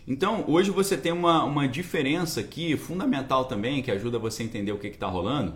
Então, 0.07 0.43
hoje 0.47 0.71
você 0.71 0.97
tem 0.97 1.11
uma, 1.11 1.43
uma 1.43 1.67
diferença 1.67 2.39
aqui 2.39 2.75
fundamental 2.75 3.45
também, 3.45 3.81
que 3.81 3.91
ajuda 3.91 4.17
você 4.17 4.43
a 4.43 4.45
entender 4.45 4.71
o 4.71 4.77
que 4.77 4.87
está 4.87 5.07
rolando. 5.07 5.55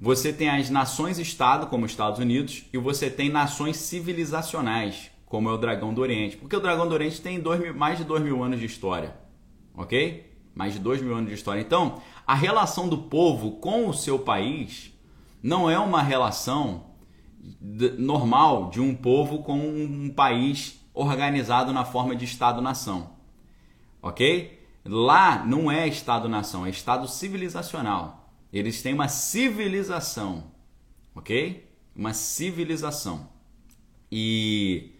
Você 0.00 0.32
tem 0.32 0.48
as 0.48 0.70
nações-estado, 0.70 1.66
como 1.66 1.84
os 1.84 1.90
Estados 1.90 2.18
Unidos, 2.18 2.64
e 2.72 2.78
você 2.78 3.10
tem 3.10 3.28
nações 3.28 3.76
civilizacionais, 3.76 5.10
como 5.26 5.48
é 5.48 5.52
o 5.52 5.58
Dragão 5.58 5.92
do 5.92 6.00
Oriente. 6.00 6.36
Porque 6.36 6.56
o 6.56 6.60
Dragão 6.60 6.88
do 6.88 6.94
Oriente 6.94 7.20
tem 7.20 7.40
dois 7.40 7.74
mais 7.74 7.98
de 7.98 8.04
dois 8.04 8.22
mil 8.22 8.42
anos 8.42 8.58
de 8.58 8.66
história, 8.66 9.14
ok? 9.74 10.30
Mais 10.54 10.74
de 10.74 10.78
dois 10.78 11.02
mil 11.02 11.14
anos 11.14 11.28
de 11.28 11.34
história. 11.34 11.60
Então, 11.60 12.00
a 12.26 12.34
relação 12.34 12.88
do 12.88 12.98
povo 12.98 13.52
com 13.52 13.88
o 13.88 13.94
seu 13.94 14.18
país 14.18 14.92
não 15.42 15.70
é 15.70 15.78
uma 15.78 16.02
relação 16.02 16.86
normal 17.98 18.70
de 18.70 18.80
um 18.80 18.94
povo 18.94 19.42
com 19.42 19.58
um 19.58 20.10
país 20.10 20.80
organizado 20.92 21.72
na 21.72 21.84
forma 21.84 22.14
de 22.14 22.24
Estado-nação. 22.24 23.19
Ok? 24.02 24.58
Lá 24.84 25.44
não 25.44 25.70
é 25.70 25.86
Estado-nação, 25.86 26.66
é 26.66 26.70
Estado 26.70 27.06
civilizacional. 27.06 28.32
Eles 28.52 28.82
têm 28.82 28.94
uma 28.94 29.08
civilização. 29.08 30.52
Ok? 31.14 31.68
Uma 31.94 32.14
civilização. 32.14 33.28
E 34.10 34.92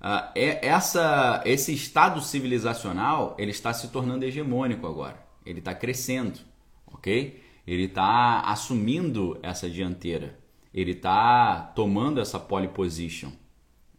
uh, 0.00 0.30
é, 0.34 0.66
essa, 0.66 1.42
esse 1.44 1.72
Estado 1.72 2.20
civilizacional 2.20 3.34
ele 3.38 3.50
está 3.50 3.72
se 3.72 3.88
tornando 3.88 4.24
hegemônico 4.24 4.86
agora. 4.86 5.24
Ele 5.44 5.58
está 5.58 5.74
crescendo. 5.74 6.40
Ok? 6.86 7.42
Ele 7.66 7.84
está 7.84 8.40
assumindo 8.40 9.38
essa 9.42 9.68
dianteira 9.68 10.42
ele 10.72 10.92
está 10.92 11.60
tomando 11.74 12.20
essa 12.20 12.38
pole 12.38 12.68
position. 12.68 13.30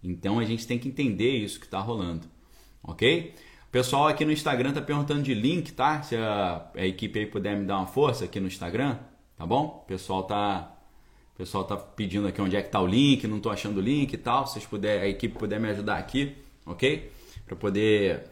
Então 0.03 0.39
a 0.39 0.45
gente 0.45 0.65
tem 0.65 0.79
que 0.79 0.88
entender 0.88 1.38
isso 1.38 1.60
que 1.60 1.65
está 1.65 1.79
rolando, 1.79 2.27
ok? 2.81 3.33
Pessoal 3.74 4.08
aqui 4.08 4.24
no 4.24 4.32
Instagram 4.32 4.70
está 4.70 4.84
perguntando 4.84 5.24
de 5.24 5.34
link, 5.34 5.74
tá? 5.74 6.03
Se 6.03 6.15
a, 6.15 6.70
a, 6.75 6.86
equipe 6.86 7.18
aí 7.18 7.25
puder 7.25 7.58
me 7.58 7.65
dar 7.65 7.77
uma 7.77 7.88
força 7.88 8.25
aqui 8.25 8.39
no 8.39 8.46
Instagram, 8.46 9.00
tá 9.36 9.48
bom? 9.48 9.84
Pessoal 9.88 10.22
tá, 10.25 10.77
pessoal 11.36 11.63
tá 11.63 11.75
pedindo 11.75 12.27
aqui 12.27 12.39
onde 12.39 12.56
é 12.56 12.62
que 12.62 12.70
tá 12.70 12.80
o 12.80 12.86
link, 12.86 13.25
não 13.25 13.38
estou 13.38 13.51
achando 13.51 13.77
o 13.77 13.82
link 13.82 14.13
e 14.13 14.18
tal. 14.18 14.46
Se 14.46 14.53
vocês 14.53 14.68
puder, 14.68 15.01
a 15.01 15.08
equipe 15.08 15.39
puder 15.39 15.60
me 15.60 15.70
ajudar 15.70 15.98
aqui, 15.98 16.36
ok? 16.68 17.12
Para 17.48 17.56
poder 17.56 18.30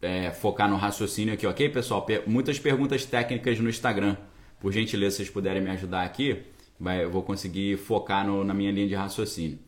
é, 0.00 0.30
focar 0.30 0.70
no 0.70 0.76
raciocínio 0.76 1.34
aqui, 1.34 1.48
ok, 1.48 1.68
pessoal? 1.70 2.06
Muitas 2.24 2.60
perguntas 2.60 3.04
técnicas 3.04 3.58
no 3.58 3.68
Instagram. 3.68 4.16
Por 4.60 4.70
gentileza, 4.70 5.10
se 5.10 5.16
vocês 5.16 5.30
puderem 5.30 5.60
me 5.60 5.70
ajudar 5.70 6.04
aqui 6.04 6.44
vai, 6.78 7.02
eu 7.02 7.10
vou 7.10 7.24
conseguir 7.24 7.76
focar 7.76 8.24
no, 8.24 8.44
na 8.44 8.54
minha 8.54 8.70
linha 8.70 8.86
de 8.86 8.94
raciocínio. 8.94 9.58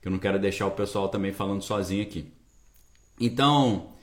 Que 0.00 0.08
eu 0.08 0.12
não 0.12 0.18
quero 0.18 0.38
deixar 0.38 0.66
o 0.66 0.70
pessoal 0.70 1.10
também 1.10 1.30
falando 1.30 1.60
sozinho 1.60 2.02
aqui. 2.02 2.32
Então, 3.20 3.93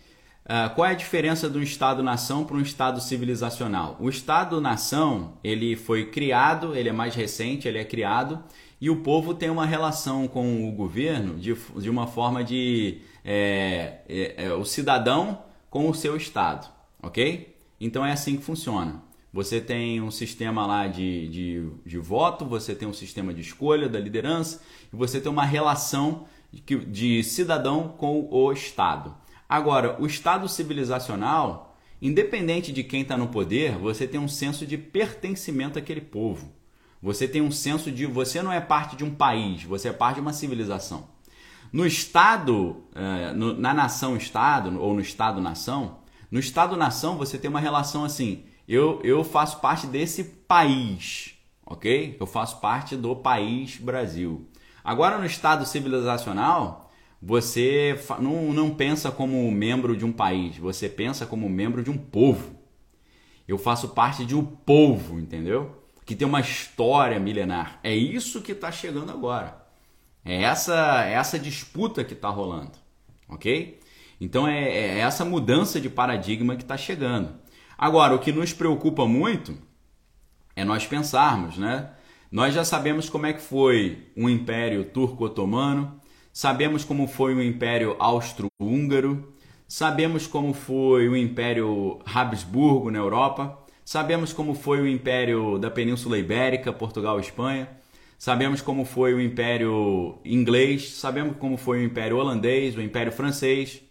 Uh, 0.44 0.74
qual 0.74 0.88
é 0.88 0.92
a 0.92 0.96
diferença 0.96 1.50
de 1.50 1.58
um 1.58 1.62
Estado-nação 1.62 2.44
para 2.44 2.58
um 2.58 2.62
Estado 2.62 3.00
civilizacional? 3.00 3.96
O 4.00 4.10
Estado-nação 4.10 5.34
ele 5.44 5.76
foi 5.76 6.08
criado, 6.08 6.76
ele 6.76 6.90
é 6.90 6.92
mais 6.92 7.14
recente, 7.14 7.68
ele 7.68 7.78
é 7.78 7.86
criado 7.86 8.44
e 8.80 8.90
o 8.90 8.98
povo 8.98 9.36
tem 9.36 9.52
uma 9.52 9.66
relação 9.66 10.28
com 10.28 10.68
o 10.68 10.72
governo 10.72 11.38
de, 11.38 11.56
de 11.78 11.90
uma 11.90 12.08
forma 12.08 12.44
de 12.44 13.02
é, 13.24 14.00
é, 14.10 14.46
é, 14.46 14.54
o 14.54 14.66
cidadão 14.66 15.44
com 15.70 15.88
o 15.88 15.94
seu 15.94 16.18
Estado, 16.18 16.68
ok? 17.02 17.56
Então 17.80 18.04
é 18.04 18.12
assim 18.12 18.36
que 18.36 18.44
funciona. 18.44 19.04
Você 19.32 19.62
tem 19.62 20.02
um 20.02 20.12
sistema 20.12 20.66
lá 20.66 20.88
de, 20.88 21.28
de, 21.30 21.70
de 21.86 21.98
voto, 22.00 22.44
você 22.44 22.74
tem 22.74 22.88
um 22.88 22.94
sistema 22.94 23.34
de 23.34 23.42
escolha 23.42 23.88
da 23.88 24.00
liderança 24.00 24.62
e 24.92 24.96
você 24.96 25.22
tem 25.22 25.32
uma 25.32 25.46
relação 25.46 26.26
de, 26.52 26.86
de 26.86 27.24
cidadão 27.24 27.90
com 27.98 28.28
o 28.30 28.52
Estado. 28.52 29.16
Agora, 29.52 29.98
o 30.00 30.06
Estado 30.06 30.48
civilizacional, 30.48 31.76
independente 32.02 32.72
de 32.72 32.86
quem 32.86 33.02
está 33.02 33.18
no 33.18 33.28
poder, 33.28 33.78
você 33.78 34.08
tem 34.08 34.18
um 34.18 34.28
senso 34.30 34.66
de 34.66 34.78
pertencimento 34.78 35.78
àquele 35.78 36.00
povo. 36.00 36.54
Você 37.02 37.28
tem 37.28 37.42
um 37.42 37.52
senso 37.52 37.92
de 37.92 38.06
você 38.06 38.42
não 38.42 38.54
é 38.54 38.62
parte 38.62 38.96
de 38.96 39.04
um 39.04 39.14
país, 39.14 39.66
você 39.66 39.90
é 39.90 39.92
parte 39.92 40.16
de 40.16 40.22
uma 40.22 40.32
civilização. 40.32 41.10
No 41.70 41.86
Estado, 41.86 42.86
eh, 42.96 43.34
na 43.34 43.74
nação-Estado, 43.74 44.82
ou 44.82 44.94
no 44.94 45.02
Estado-nação, 45.02 45.98
no 46.32 46.40
Estado-nação 46.40 47.18
você 47.18 47.38
tem 47.38 47.50
uma 47.50 47.60
relação 47.60 48.06
assim: 48.06 48.46
eu, 48.66 49.02
eu 49.04 49.22
faço 49.22 49.60
parte 49.60 49.86
desse 49.86 50.24
país, 50.24 51.34
ok? 51.66 52.16
Eu 52.18 52.26
faço 52.26 52.62
parte 52.62 52.96
do 52.96 53.18
país 53.18 53.76
Brasil. 53.76 54.48
Agora, 54.82 55.18
no 55.18 55.26
Estado 55.26 55.66
civilizacional, 55.66 56.90
você 57.22 58.00
não, 58.20 58.52
não 58.52 58.74
pensa 58.74 59.12
como 59.12 59.52
membro 59.52 59.96
de 59.96 60.04
um 60.04 60.12
país, 60.12 60.58
você 60.58 60.90
pensa 60.90 61.26
como 61.26 61.48
membro 61.48 61.84
de 61.84 61.92
um 61.92 61.98
povo. 61.98 62.56
Eu 63.48 63.58
faço 63.58 63.90
parte 63.90 64.26
de 64.26 64.36
um 64.36 64.44
povo, 64.44 65.20
entendeu? 65.20 65.84
Que 66.06 66.16
tem 66.16 66.28
uma 66.28 66.40
história 66.40 67.20
milenar. 67.20 67.80
É 67.84 67.94
isso 67.94 68.42
que 68.42 68.54
está 68.54 68.72
chegando 68.72 69.12
agora. 69.12 69.62
É 70.26 70.42
essa, 70.44 71.06
é 71.06 71.14
essa 71.14 71.38
disputa 71.38 72.04
que 72.04 72.14
está 72.14 72.30
rolando, 72.30 72.74
ok? 73.28 73.80
Então 74.20 74.48
é, 74.48 74.70
é 74.70 75.00
essa 75.00 75.26
mudança 75.26 75.80
de 75.80 75.90
paradigma 75.90 76.56
que 76.56 76.64
está 76.64 76.78
chegando. 76.78 77.36
Agora, 77.78 78.16
o 78.16 78.20
que 78.20 78.32
nos 78.32 78.54
preocupa 78.54 79.08
muito 79.08 79.58
é 80.56 80.64
nós 80.64 80.86
pensarmos, 80.86 81.58
né? 81.58 81.92
Nós 82.32 82.54
já 82.54 82.64
sabemos 82.64 83.10
como 83.10 83.26
é 83.26 83.34
que 83.34 83.42
foi 83.42 84.08
o 84.16 84.30
Império 84.30 84.86
Turco-Otomano, 84.86 86.01
Sabemos 86.34 86.86
como 86.86 87.08
foi 87.08 87.36
o 87.36 87.44
Império 87.44 87.98
Austro-Húngaro, 88.00 89.34
sabemos 89.68 90.28
como 90.28 90.54
foi 90.54 91.10
o 91.10 91.18
Império 91.18 92.00
Habsburgo 92.06 92.90
na 92.90 93.00
Europa, 93.00 93.60
sabemos 93.84 94.32
como 94.32 94.54
foi 94.54 94.80
o 94.80 94.88
Império 94.88 95.58
da 95.58 95.70
Península 95.70 96.18
Ibérica, 96.18 96.72
Portugal 96.72 97.18
e 97.18 97.22
Espanha, 97.22 97.68
sabemos 98.18 98.62
como 98.62 98.86
foi 98.86 99.14
o 99.14 99.20
Império 99.20 100.20
Inglês, 100.24 100.94
sabemos 100.94 101.36
como 101.38 101.58
foi 101.58 101.80
o 101.80 101.84
Império 101.84 102.16
Holandês, 102.16 102.78
o 102.78 102.82
Império 102.82 103.12
Francês. 103.12 103.82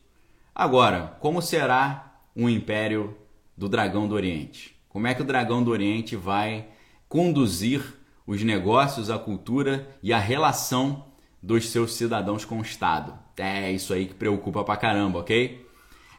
Agora, 0.54 1.18
como 1.20 1.42
será 1.42 2.23
o 2.35 2.49
Império 2.49 3.14
do 3.54 3.68
Dragão 3.68 4.09
do 4.09 4.14
Oriente? 4.14 4.75
Como 4.88 5.06
é 5.06 5.14
que 5.14 5.20
o 5.20 5.26
Dragão 5.26 5.62
do 5.62 5.70
Oriente 5.70 6.16
vai 6.16 6.68
conduzir 7.06 7.82
os 8.26 8.42
negócios, 8.42 9.11
a 9.11 9.18
cultura 9.18 9.87
e 10.02 10.11
a 10.11 10.18
relação 10.18 11.10
dos 11.42 11.70
seus 11.70 11.94
cidadãos 11.94 12.44
com 12.44 12.59
o 12.59 12.62
Estado. 12.62 13.18
É 13.37 13.70
isso 13.73 13.92
aí 13.92 14.06
que 14.06 14.14
preocupa 14.14 14.62
pra 14.62 14.76
caramba, 14.76 15.20
ok? 15.20 15.66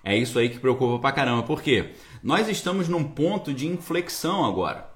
É 0.03 0.17
isso 0.17 0.39
aí 0.39 0.49
que 0.49 0.59
preocupa 0.59 0.99
pra 0.99 1.11
caramba. 1.11 1.43
Por 1.43 1.61
quê? 1.61 1.91
Nós 2.23 2.47
estamos 2.49 2.87
num 2.87 3.03
ponto 3.03 3.53
de 3.53 3.67
inflexão 3.67 4.45
agora. 4.45 4.89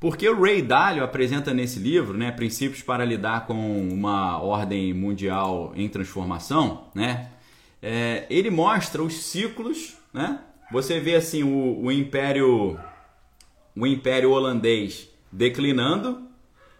Porque 0.00 0.28
o 0.28 0.40
Ray 0.40 0.62
Dalio 0.62 1.02
apresenta 1.02 1.52
nesse 1.52 1.78
livro, 1.80 2.16
né, 2.16 2.30
Princípios 2.30 2.82
para 2.82 3.04
lidar 3.04 3.46
com 3.46 3.88
uma 3.88 4.40
ordem 4.40 4.94
mundial 4.94 5.72
em 5.74 5.88
transformação, 5.88 6.88
né? 6.94 7.30
É, 7.82 8.24
ele 8.30 8.50
mostra 8.50 9.02
os 9.02 9.14
ciclos, 9.14 9.96
né? 10.12 10.40
Você 10.70 11.00
vê 11.00 11.16
assim 11.16 11.42
o, 11.42 11.82
o 11.82 11.90
império, 11.90 12.78
o 13.74 13.86
império 13.86 14.30
holandês 14.30 15.08
declinando 15.32 16.28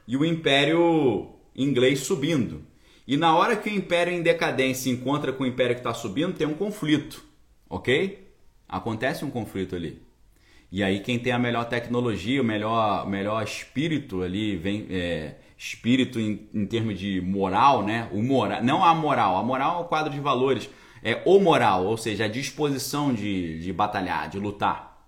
e 0.07 0.17
o 0.17 0.25
império 0.25 1.31
inglês 1.57 2.01
subindo. 2.01 2.68
E 3.09 3.17
na 3.17 3.35
hora 3.35 3.57
que 3.57 3.71
o 3.71 3.75
império 3.75 4.13
em 4.13 4.21
decadência 4.21 4.91
encontra 4.91 5.33
com 5.33 5.43
o 5.43 5.47
império 5.47 5.75
que 5.75 5.81
está 5.81 5.95
subindo, 5.95 6.35
tem 6.35 6.47
um 6.47 6.53
conflito, 6.53 7.25
ok? 7.67 8.29
Acontece 8.69 9.25
um 9.25 9.31
conflito 9.31 9.75
ali. 9.75 10.03
E 10.71 10.83
aí 10.85 11.01
quem 11.01 11.19
tem 11.19 11.33
a 11.33 11.39
melhor 11.39 11.65
tecnologia, 11.65 12.43
o 12.43 12.45
melhor, 12.45 13.09
melhor 13.09 13.43
espírito 13.43 14.23
ali, 14.23 14.57
vem 14.57 14.87
é, 14.91 15.37
espírito 15.57 16.21
em, 16.21 16.51
em 16.53 16.67
termos 16.67 16.99
de 16.99 17.19
moral, 17.23 17.83
né? 17.83 18.11
O 18.13 18.23
moral, 18.23 18.63
não 18.63 18.85
a 18.85 18.95
moral, 18.95 19.39
a 19.39 19.43
moral 19.43 19.79
é 19.79 19.81
o 19.81 19.89
quadro 19.89 20.13
de 20.13 20.21
valores, 20.21 20.69
é 21.03 21.23
o 21.25 21.41
moral, 21.41 21.87
ou 21.87 21.97
seja, 21.97 22.27
a 22.27 22.29
disposição 22.29 23.15
de, 23.15 23.59
de 23.61 23.73
batalhar, 23.73 24.29
de 24.29 24.39
lutar. 24.39 25.03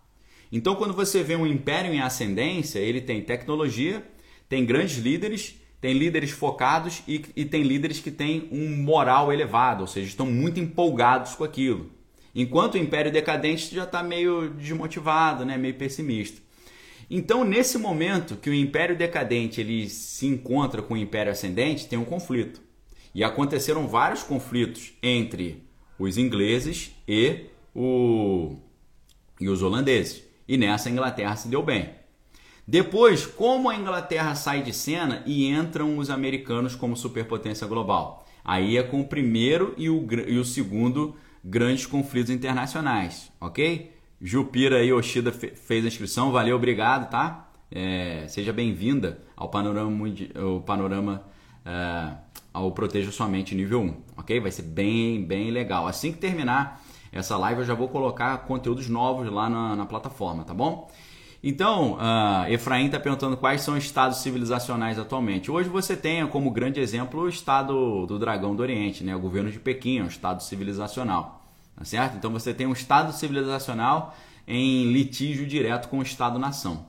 Então 0.51 0.75
quando 0.75 0.95
você 0.95 1.23
vê 1.23 1.37
um 1.37 1.47
império 1.47 1.93
em 1.93 2.01
ascendência, 2.01 2.79
ele 2.79 3.03
tem 3.03 3.21
tecnologia, 3.21 4.03
tem 4.49 4.65
grandes 4.65 4.97
líderes 4.97 5.60
tem 5.81 5.95
líderes 5.95 6.31
focados 6.31 7.03
e, 7.09 7.25
e 7.35 7.45
tem 7.45 7.63
líderes 7.63 8.01
que 8.01 8.11
têm 8.11 8.49
um 8.53 8.77
moral 8.83 9.33
elevado, 9.33 9.81
ou 9.81 9.87
seja, 9.87 10.09
estão 10.09 10.27
muito 10.27 10.61
empolgados 10.61 11.35
com 11.35 11.45
aquilo. 11.45 11.91
Enquanto 12.35 12.75
o 12.75 12.79
Império 12.79 13.11
Decadente 13.11 13.75
já 13.75 13.85
está 13.85 14.03
meio 14.03 14.51
desmotivado, 14.51 15.45
né? 15.45 15.57
meio 15.57 15.75
pessimista. 15.75 16.41
Então, 17.11 17.45
nesse 17.45 17.77
momento 17.77 18.37
que 18.37 18.49
o 18.49 18.55
Império 18.55 18.97
Decadente 18.97 19.61
ele 19.61 19.89
se 19.89 20.27
encontra 20.27 20.81
com 20.81 20.95
o 20.95 20.97
Império 20.97 21.33
Ascendente, 21.33 21.89
tem 21.89 21.99
um 21.99 22.05
conflito. 22.05 22.61
E 23.13 23.25
aconteceram 23.25 23.89
vários 23.89 24.23
conflitos 24.23 24.93
entre 25.03 25.65
os 25.99 26.17
ingleses 26.17 26.93
e, 27.09 27.47
o, 27.75 28.57
e 29.41 29.49
os 29.49 29.61
holandeses. 29.61 30.23
E 30.47 30.57
nessa 30.57 30.89
a 30.89 30.93
Inglaterra 30.93 31.35
se 31.35 31.49
deu 31.49 31.63
bem. 31.63 32.00
Depois, 32.71 33.27
como 33.27 33.69
a 33.69 33.75
Inglaterra 33.75 34.37
sai 34.37 34.63
de 34.63 34.73
cena 34.73 35.25
e 35.27 35.49
entram 35.49 35.99
os 35.99 36.09
americanos 36.09 36.77
como 36.77 36.97
superpotência 36.97 37.67
global? 37.67 38.25
Aí 38.45 38.77
é 38.77 38.83
com 38.85 39.01
o 39.01 39.09
primeiro 39.09 39.75
e 39.77 39.91
o, 39.91 40.07
e 40.29 40.39
o 40.39 40.45
segundo 40.45 41.17
grandes 41.43 41.85
conflitos 41.85 42.31
internacionais, 42.31 43.33
ok? 43.41 43.93
Jupira 44.23 44.85
e 44.85 44.91
Yoshida 44.91 45.33
fez 45.33 45.85
a 45.85 45.89
inscrição, 45.89 46.31
valeu, 46.31 46.55
obrigado, 46.55 47.11
tá? 47.11 47.51
É, 47.73 48.27
seja 48.29 48.53
bem-vinda 48.53 49.21
ao 49.37 49.49
panorama, 49.49 50.07
ao 50.41 50.61
panorama 50.61 51.25
é, 51.67 52.13
ao 52.55 52.71
Proteja 52.71 53.11
Sua 53.11 53.27
Mente 53.27 53.53
nível 53.53 53.81
1, 53.81 53.95
ok? 54.17 54.39
Vai 54.39 54.53
ser 54.53 54.63
bem, 54.63 55.25
bem 55.25 55.51
legal. 55.51 55.89
Assim 55.89 56.13
que 56.13 56.19
terminar 56.19 56.81
essa 57.11 57.37
live, 57.37 57.63
eu 57.63 57.67
já 57.67 57.75
vou 57.75 57.89
colocar 57.89 58.39
conteúdos 58.47 58.89
novos 58.89 59.29
lá 59.29 59.51
na, 59.51 59.75
na 59.75 59.87
plataforma, 59.87 60.45
tá 60.45 60.55
bom? 60.55 60.89
Então, 61.43 61.95
uh, 61.95 62.51
Efraim 62.53 62.87
está 62.87 63.01
perguntando 63.01 63.37
quais 63.37 63.63
são 63.63 63.75
os 63.75 63.85
estados 63.85 64.19
civilizacionais 64.19 64.99
atualmente. 64.99 65.51
Hoje 65.51 65.71
você 65.71 65.97
tem 65.97 66.27
como 66.27 66.51
grande 66.51 66.81
exemplo 66.81 67.23
o 67.23 67.29
estado 67.29 68.07
do 68.07 68.19
Dragão 68.19 68.55
do 68.55 68.63
Oriente, 68.63 69.03
né? 69.03 69.17
o 69.17 69.21
governo 69.21 69.51
de 69.51 69.59
Pequim, 69.59 69.99
é 69.99 70.03
um 70.03 70.07
estado 70.07 70.43
civilizacional. 70.43 71.43
Tá 71.75 71.85
certo? 71.85 72.17
Então 72.17 72.31
você 72.31 72.53
tem 72.53 72.67
um 72.67 72.73
estado 72.73 73.13
civilizacional 73.13 74.15
em 74.47 74.93
litígio 74.93 75.47
direto 75.47 75.89
com 75.89 76.01
o 76.01 76.03
estado-nação. 76.03 76.87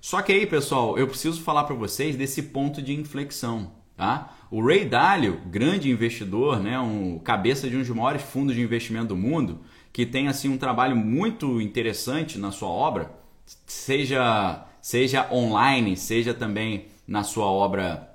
Só 0.00 0.22
que 0.22 0.32
aí, 0.32 0.46
pessoal, 0.46 0.96
eu 0.98 1.06
preciso 1.06 1.42
falar 1.42 1.64
para 1.64 1.74
vocês 1.74 2.16
desse 2.16 2.42
ponto 2.42 2.80
de 2.80 2.94
inflexão. 2.94 3.72
Tá? 3.96 4.32
O 4.50 4.64
Ray 4.64 4.86
Dalio, 4.86 5.40
grande 5.46 5.90
investidor, 5.90 6.58
né, 6.58 6.78
um 6.78 7.18
cabeça 7.18 7.68
de 7.68 7.76
um 7.76 7.80
dos 7.80 7.88
maiores 7.90 8.22
fundos 8.22 8.54
de 8.54 8.62
investimento 8.62 9.08
do 9.08 9.16
mundo, 9.16 9.60
que 9.92 10.06
tem 10.06 10.26
assim 10.26 10.48
um 10.48 10.58
trabalho 10.58 10.96
muito 10.96 11.60
interessante 11.60 12.38
na 12.38 12.50
sua 12.50 12.68
obra, 12.68 13.23
seja, 13.66 14.66
seja 14.80 15.28
online, 15.32 15.96
seja 15.96 16.32
também 16.32 16.86
na 17.06 17.22
sua 17.22 17.46
obra 17.46 18.14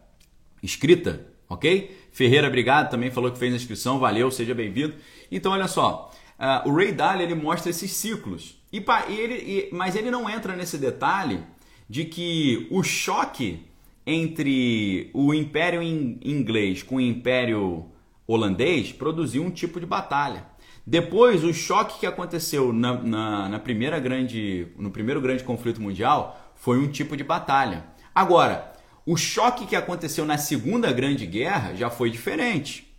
escrita, 0.62 1.26
ok? 1.48 1.98
Ferreira, 2.12 2.48
obrigado, 2.48 2.90
também 2.90 3.12
falou 3.12 3.32
que 3.32 3.40
fez 3.40 3.54
a 3.54 3.58
inscrição, 3.58 4.00
valeu, 4.00 4.30
seja 4.32 4.54
bem-vindo. 4.54 4.96
Então, 5.32 5.52
olha 5.52 5.68
só, 5.68 6.12
uh, 6.40 6.70
o 6.70 6.76
Ray 6.76 6.92
Dalio 6.92 7.24
ele 7.24 7.36
mostra 7.36 7.70
esses 7.70 7.92
ciclos, 7.92 8.58
e, 8.72 8.84
ele, 9.08 9.36
e, 9.36 9.70
mas 9.72 9.96
ele 9.96 10.12
não 10.12 10.30
entra 10.30 10.56
nesse 10.56 10.78
detalhe 10.78 11.42
de 11.90 12.06
que 12.06 12.68
o 12.70 12.84
choque 12.84 13.66
entre 14.06 15.10
o 15.14 15.34
Império 15.34 15.82
Inglês 15.82 16.84
com 16.84 16.96
o 16.96 17.02
Império 17.02 17.86
Holandês 18.28 18.92
produziu 18.92 19.44
um 19.44 19.52
tipo 19.52 19.80
de 19.80 19.86
batalha. 19.86 20.46
Depois, 20.90 21.44
o 21.44 21.54
choque 21.54 22.00
que 22.00 22.08
aconteceu 22.08 22.74
na, 22.74 22.94
na, 22.94 23.48
na, 23.48 23.60
primeira 23.60 24.00
grande, 24.00 24.70
no 24.76 24.90
primeiro 24.90 25.22
grande 25.22 25.44
conflito 25.44 25.80
mundial 25.80 26.52
foi 26.56 26.80
um 26.80 26.88
tipo 26.88 27.16
de 27.16 27.24
batalha. 27.24 27.86
Agora, 28.14 28.74
o 29.06 29.16
choque 29.16 29.68
que 29.68 29.76
aconteceu 29.76 30.26
na 30.26 30.40
segunda 30.40 30.92
grande 30.92 31.28
guerra 31.28 31.76
já 31.76 31.92
foi 31.92 32.10
diferente. 32.10 32.92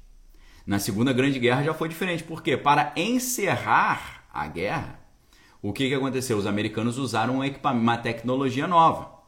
Na 0.64 0.78
Segunda 0.78 1.12
Grande 1.12 1.40
Guerra 1.40 1.64
já 1.64 1.74
foi 1.74 1.88
diferente, 1.88 2.22
porque 2.22 2.56
para 2.56 2.92
encerrar 2.94 4.22
a 4.32 4.46
guerra, 4.46 5.00
o 5.60 5.72
que, 5.72 5.88
que 5.88 5.94
aconteceu? 5.94 6.38
Os 6.38 6.46
americanos 6.46 6.96
usaram 6.96 7.40
uma 7.72 7.96
tecnologia 7.96 8.68
nova. 8.68 9.18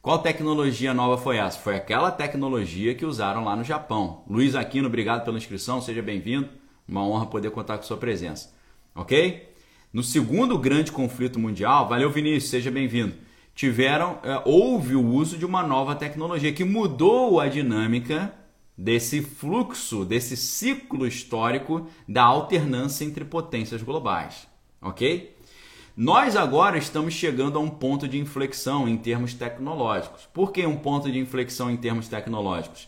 Qual 0.00 0.20
tecnologia 0.20 0.94
nova 0.94 1.20
foi 1.20 1.38
essa? 1.38 1.58
Foi 1.58 1.74
aquela 1.74 2.12
tecnologia 2.12 2.94
que 2.94 3.04
usaram 3.04 3.42
lá 3.42 3.56
no 3.56 3.64
Japão. 3.64 4.22
Luiz 4.28 4.54
Aquino, 4.54 4.86
obrigado 4.86 5.24
pela 5.24 5.38
inscrição, 5.38 5.80
seja 5.80 6.00
bem-vindo. 6.00 6.61
Uma 6.92 7.06
honra 7.06 7.24
poder 7.24 7.50
contar 7.50 7.78
com 7.78 7.84
sua 7.84 7.96
presença. 7.96 8.52
Ok? 8.94 9.50
No 9.90 10.02
segundo 10.02 10.58
grande 10.58 10.92
conflito 10.92 11.38
mundial, 11.38 11.88
valeu 11.88 12.10
Vinícius, 12.10 12.50
seja 12.50 12.70
bem-vindo. 12.70 13.14
Tiveram, 13.54 14.18
é, 14.22 14.42
houve 14.44 14.94
o 14.94 15.02
uso 15.02 15.38
de 15.38 15.46
uma 15.46 15.62
nova 15.62 15.94
tecnologia 15.94 16.52
que 16.52 16.64
mudou 16.64 17.40
a 17.40 17.48
dinâmica 17.48 18.34
desse 18.76 19.22
fluxo, 19.22 20.04
desse 20.04 20.36
ciclo 20.36 21.06
histórico 21.06 21.86
da 22.06 22.24
alternância 22.24 23.06
entre 23.06 23.24
potências 23.24 23.82
globais. 23.82 24.46
Ok? 24.82 25.34
Nós 25.96 26.36
agora 26.36 26.76
estamos 26.76 27.14
chegando 27.14 27.56
a 27.56 27.62
um 27.62 27.70
ponto 27.70 28.06
de 28.06 28.18
inflexão 28.18 28.86
em 28.86 28.98
termos 28.98 29.32
tecnológicos. 29.32 30.28
Por 30.34 30.52
que 30.52 30.66
um 30.66 30.76
ponto 30.76 31.10
de 31.10 31.18
inflexão 31.18 31.70
em 31.70 31.76
termos 31.78 32.06
tecnológicos? 32.06 32.86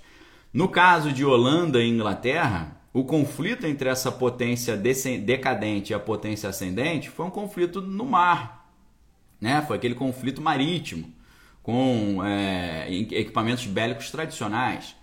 No 0.53 0.69
caso 0.69 1.11
de 1.11 1.25
Holanda 1.25 1.83
e 1.83 1.89
Inglaterra, 1.89 2.84
o 2.95 3.03
conflito 3.03 3.67
entre 3.67 3.89
essa 3.89 4.13
potência 4.13 4.77
decadente 4.77 5.93
e 5.93 5.95
a 5.95 5.99
potência 5.99 6.49
ascendente 6.49 7.11
foi 7.11 7.27
um 7.27 7.31
conflito 7.31 7.83
no 7.83 8.05
mar. 8.05 8.73
Né? 9.41 9.61
Foi 9.67 9.77
aquele 9.77 9.97
conflito 9.97 10.41
marítimo, 10.41 11.13
com 11.61 12.25
é, 12.25 12.87
equipamentos 12.89 13.67
bélicos 13.67 14.13
tradicionais. 14.13 14.95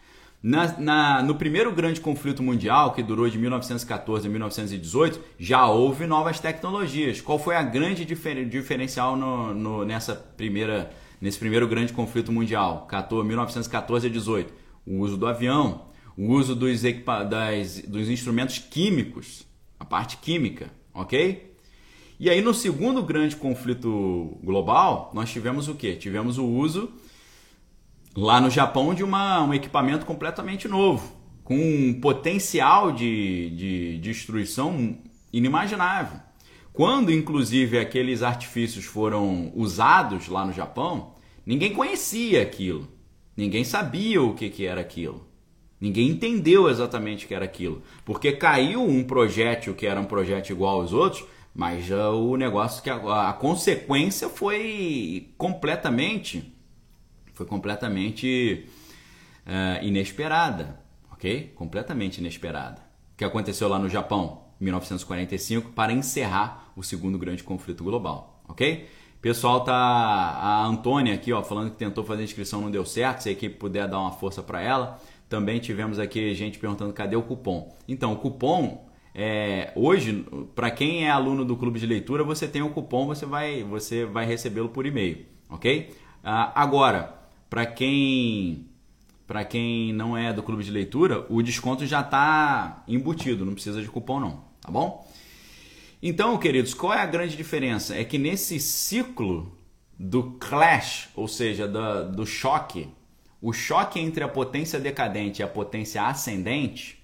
Na, 0.41 0.79
na, 0.79 1.21
no 1.21 1.35
primeiro 1.35 1.69
grande 1.73 1.99
conflito 1.99 2.41
mundial, 2.41 2.93
que 2.93 3.03
durou 3.03 3.29
de 3.29 3.37
1914 3.37 4.25
a 4.25 4.31
1918, 4.31 5.19
já 5.37 5.67
houve 5.67 6.07
novas 6.07 6.39
tecnologias. 6.39 7.19
Qual 7.19 7.37
foi 7.37 7.57
a 7.57 7.61
grande 7.61 8.05
difer, 8.05 8.47
diferencial 8.47 9.17
no, 9.17 9.53
no, 9.53 9.83
nessa 9.83 10.15
primeira, 10.15 10.89
nesse 11.19 11.37
primeiro 11.37 11.67
grande 11.67 11.91
conflito 11.91 12.31
mundial, 12.31 12.87
14, 12.87 13.27
1914 13.27 14.07
a 14.07 14.09
18? 14.09 14.53
O 14.87 14.99
uso 14.99 15.17
do 15.17 15.27
avião, 15.27 15.90
o 16.17 16.27
uso 16.33 16.55
dos, 16.55 16.81
das, 17.29 17.79
dos 17.81 18.09
instrumentos 18.09 18.59
químicos, 18.59 19.45
a 19.79 19.85
parte 19.85 20.17
química, 20.17 20.71
ok? 20.93 21.55
E 22.19 22.29
aí 22.29 22.41
no 22.41 22.53
segundo 22.53 23.01
grande 23.01 23.35
conflito 23.35 24.37
global, 24.43 25.11
nós 25.13 25.31
tivemos 25.31 25.67
o 25.67 25.75
que? 25.75 25.95
Tivemos 25.95 26.37
o 26.37 26.45
uso 26.45 26.91
lá 28.15 28.39
no 28.39 28.49
Japão 28.49 28.93
de 28.93 29.03
uma, 29.03 29.43
um 29.43 29.53
equipamento 29.53 30.05
completamente 30.05 30.67
novo, 30.67 31.15
com 31.43 31.55
um 31.55 31.99
potencial 31.99 32.91
de, 32.91 33.49
de 33.51 33.97
destruição 33.99 34.97
inimaginável. 35.31 36.19
Quando, 36.73 37.11
inclusive, 37.11 37.77
aqueles 37.77 38.21
artifícios 38.21 38.85
foram 38.85 39.51
usados 39.55 40.27
lá 40.27 40.45
no 40.45 40.53
Japão, 40.53 41.15
ninguém 41.45 41.73
conhecia 41.73 42.41
aquilo, 42.41 42.87
ninguém 43.35 43.63
sabia 43.63 44.21
o 44.21 44.33
que, 44.33 44.49
que 44.49 44.65
era 44.65 44.79
aquilo. 44.79 45.30
Ninguém 45.81 46.09
entendeu 46.09 46.69
exatamente 46.69 47.25
o 47.25 47.27
que 47.27 47.33
era 47.33 47.43
aquilo, 47.43 47.81
porque 48.05 48.31
caiu 48.33 48.83
um 48.83 49.03
projétil 49.03 49.73
que 49.73 49.87
era 49.87 49.99
um 49.99 50.05
projétil 50.05 50.55
igual 50.55 50.79
aos 50.79 50.93
outros, 50.93 51.25
mas 51.55 51.83
já 51.83 52.11
o 52.11 52.37
negócio 52.37 52.83
que 52.83 52.89
a, 52.89 53.29
a 53.29 53.33
consequência 53.33 54.29
foi 54.29 55.33
completamente 55.39 56.53
foi 57.33 57.47
completamente 57.47 58.67
uh, 59.47 59.83
inesperada, 59.83 60.79
ok? 61.11 61.51
Completamente 61.55 62.19
inesperada. 62.19 62.81
O 63.13 63.17
que 63.17 63.25
aconteceu 63.25 63.67
lá 63.67 63.79
no 63.79 63.89
Japão, 63.89 64.43
1945, 64.59 65.71
para 65.71 65.91
encerrar 65.91 66.71
o 66.75 66.83
segundo 66.83 67.17
grande 67.17 67.43
conflito 67.43 67.83
global, 67.83 68.43
ok? 68.47 68.87
Pessoal 69.21 69.63
tá 69.63 69.73
a 69.75 70.65
Antônia 70.65 71.13
aqui, 71.13 71.31
ó, 71.31 71.43
falando 71.43 71.69
que 71.69 71.77
tentou 71.77 72.03
fazer 72.03 72.23
inscrição 72.23 72.59
não 72.59 72.71
deu 72.71 72.83
certo. 72.83 73.21
Se 73.21 73.29
a 73.29 73.31
equipe 73.31 73.55
puder 73.55 73.87
dar 73.87 73.99
uma 73.99 74.11
força 74.11 74.41
para 74.41 74.61
ela. 74.61 74.99
Também 75.31 75.61
tivemos 75.61 75.97
aqui 75.97 76.35
gente 76.35 76.59
perguntando 76.59 76.91
cadê 76.91 77.15
o 77.15 77.21
cupom. 77.21 77.73
Então, 77.87 78.11
o 78.11 78.17
cupom 78.17 78.85
é, 79.15 79.71
hoje, 79.77 80.25
para 80.53 80.69
quem 80.69 81.05
é 81.05 81.09
aluno 81.09 81.45
do 81.45 81.55
clube 81.55 81.79
de 81.79 81.85
leitura, 81.85 82.21
você 82.21 82.49
tem 82.49 82.61
o 82.61 82.69
cupom, 82.71 83.07
você 83.07 83.25
vai, 83.25 83.63
você 83.63 84.03
vai 84.03 84.25
recebê-lo 84.25 84.67
por 84.67 84.85
e-mail, 84.85 85.25
ok? 85.49 85.95
Ah, 86.21 86.51
agora, 86.61 87.15
para 87.49 87.65
quem 87.65 88.67
para 89.25 89.45
quem 89.45 89.93
não 89.93 90.17
é 90.17 90.33
do 90.33 90.43
clube 90.43 90.65
de 90.65 90.69
leitura, 90.69 91.25
o 91.29 91.41
desconto 91.41 91.85
já 91.85 92.01
está 92.01 92.83
embutido, 92.85 93.45
não 93.45 93.53
precisa 93.53 93.81
de 93.81 93.87
cupom 93.87 94.19
não, 94.19 94.43
tá 94.59 94.69
bom? 94.69 95.09
Então, 96.03 96.37
queridos, 96.37 96.73
qual 96.73 96.93
é 96.93 96.99
a 96.99 97.05
grande 97.05 97.37
diferença? 97.37 97.95
É 97.95 98.03
que 98.03 98.17
nesse 98.17 98.59
ciclo 98.59 99.57
do 99.97 100.31
clash, 100.41 101.07
ou 101.15 101.29
seja, 101.29 101.69
do, 101.69 102.11
do 102.11 102.25
choque, 102.25 102.89
o 103.41 103.51
choque 103.51 103.99
entre 103.99 104.23
a 104.23 104.27
potência 104.27 104.79
decadente 104.79 105.41
e 105.41 105.43
a 105.43 105.47
potência 105.47 106.05
ascendente, 106.05 107.03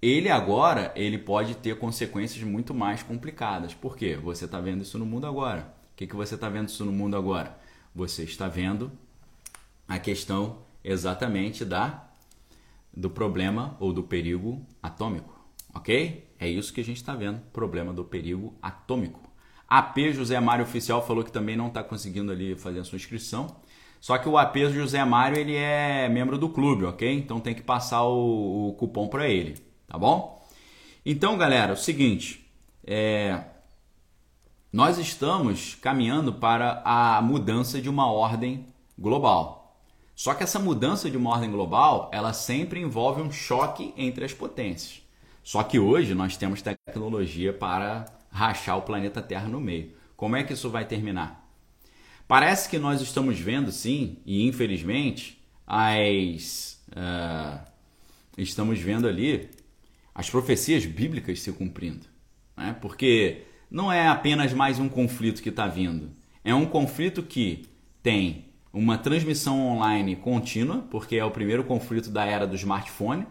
ele 0.00 0.28
agora 0.28 0.92
ele 0.94 1.18
pode 1.18 1.54
ter 1.56 1.78
consequências 1.78 2.42
muito 2.44 2.72
mais 2.72 3.02
complicadas. 3.02 3.74
Por 3.74 3.96
quê? 3.96 4.16
Você 4.16 4.44
está 4.44 4.60
vendo 4.60 4.82
isso 4.82 4.98
no 4.98 5.06
mundo 5.06 5.26
agora. 5.26 5.74
O 5.92 5.96
que, 5.96 6.06
que 6.06 6.14
você 6.14 6.34
está 6.34 6.48
vendo 6.48 6.68
isso 6.68 6.84
no 6.84 6.92
mundo 6.92 7.16
agora? 7.16 7.58
Você 7.94 8.22
está 8.24 8.48
vendo 8.48 8.92
a 9.88 9.98
questão 9.98 10.58
exatamente 10.82 11.64
da 11.64 12.08
do 12.96 13.10
problema 13.10 13.76
ou 13.80 13.92
do 13.92 14.04
perigo 14.04 14.64
atômico, 14.80 15.36
ok? 15.74 16.30
É 16.38 16.48
isso 16.48 16.72
que 16.72 16.80
a 16.80 16.84
gente 16.84 16.98
está 16.98 17.14
vendo, 17.14 17.40
problema 17.52 17.92
do 17.92 18.04
perigo 18.04 18.54
atômico. 18.62 19.20
AP 19.68 20.12
José 20.12 20.38
Mário 20.38 20.64
Oficial 20.64 21.04
falou 21.04 21.24
que 21.24 21.32
também 21.32 21.56
não 21.56 21.68
está 21.68 21.82
conseguindo 21.82 22.30
ali 22.30 22.54
fazer 22.54 22.80
a 22.80 22.84
sua 22.84 22.96
inscrição. 22.96 23.56
Só 24.04 24.18
que 24.18 24.28
o 24.28 24.36
AP 24.36 24.58
José 24.70 25.02
Mário 25.02 25.38
ele 25.38 25.56
é 25.56 26.10
membro 26.10 26.36
do 26.36 26.50
clube, 26.50 26.84
ok? 26.84 27.10
Então 27.10 27.40
tem 27.40 27.54
que 27.54 27.62
passar 27.62 28.02
o, 28.02 28.68
o 28.68 28.74
cupom 28.74 29.08
para 29.08 29.26
ele, 29.26 29.56
tá 29.86 29.96
bom? 29.96 30.46
Então, 31.06 31.38
galera, 31.38 31.72
o 31.72 31.76
seguinte, 31.78 32.46
é, 32.86 33.42
nós 34.70 34.98
estamos 34.98 35.74
caminhando 35.76 36.34
para 36.34 36.82
a 36.84 37.22
mudança 37.22 37.80
de 37.80 37.88
uma 37.88 38.12
ordem 38.12 38.66
global, 38.98 39.74
só 40.14 40.34
que 40.34 40.42
essa 40.42 40.58
mudança 40.58 41.10
de 41.10 41.16
uma 41.16 41.30
ordem 41.30 41.50
global, 41.50 42.10
ela 42.12 42.34
sempre 42.34 42.80
envolve 42.80 43.22
um 43.22 43.32
choque 43.32 43.94
entre 43.96 44.22
as 44.22 44.34
potências. 44.34 45.00
Só 45.42 45.62
que 45.62 45.78
hoje 45.78 46.14
nós 46.14 46.36
temos 46.36 46.60
tecnologia 46.60 47.54
para 47.54 48.04
rachar 48.30 48.76
o 48.76 48.82
planeta 48.82 49.22
Terra 49.22 49.48
no 49.48 49.60
meio. 49.60 49.94
Como 50.14 50.36
é 50.36 50.44
que 50.44 50.52
isso 50.52 50.68
vai 50.68 50.84
terminar? 50.84 51.43
Parece 52.26 52.68
que 52.68 52.78
nós 52.78 53.00
estamos 53.00 53.38
vendo, 53.38 53.70
sim, 53.70 54.16
e 54.24 54.46
infelizmente, 54.46 55.42
as 55.66 56.82
uh, 56.90 57.60
estamos 58.38 58.78
vendo 58.80 59.06
ali 59.06 59.50
as 60.14 60.30
profecias 60.30 60.86
bíblicas 60.86 61.40
se 61.40 61.52
cumprindo, 61.52 62.06
né? 62.56 62.76
Porque 62.80 63.42
não 63.70 63.92
é 63.92 64.08
apenas 64.08 64.52
mais 64.52 64.78
um 64.78 64.88
conflito 64.88 65.42
que 65.42 65.48
está 65.50 65.66
vindo, 65.66 66.10
é 66.42 66.54
um 66.54 66.64
conflito 66.64 67.22
que 67.22 67.66
tem 68.02 68.46
uma 68.72 68.96
transmissão 68.96 69.60
online 69.66 70.16
contínua, 70.16 70.84
porque 70.90 71.16
é 71.16 71.24
o 71.24 71.30
primeiro 71.30 71.64
conflito 71.64 72.10
da 72.10 72.24
era 72.24 72.46
do 72.46 72.56
smartphone. 72.56 73.26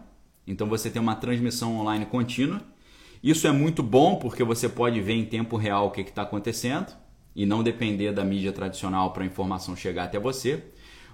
Então 0.46 0.66
você 0.66 0.90
tem 0.90 1.00
uma 1.00 1.16
transmissão 1.16 1.76
online 1.78 2.06
contínua. 2.06 2.62
Isso 3.22 3.46
é 3.46 3.52
muito 3.52 3.82
bom 3.82 4.16
porque 4.16 4.44
você 4.44 4.68
pode 4.68 5.00
ver 5.00 5.14
em 5.14 5.24
tempo 5.24 5.56
real 5.56 5.86
o 5.86 5.90
que 5.90 6.00
está 6.02 6.22
acontecendo 6.22 6.94
e 7.34 7.44
não 7.46 7.62
depender 7.62 8.12
da 8.12 8.24
mídia 8.24 8.52
tradicional 8.52 9.12
para 9.12 9.22
a 9.22 9.26
informação 9.26 9.74
chegar 9.74 10.04
até 10.04 10.18
você. 10.18 10.64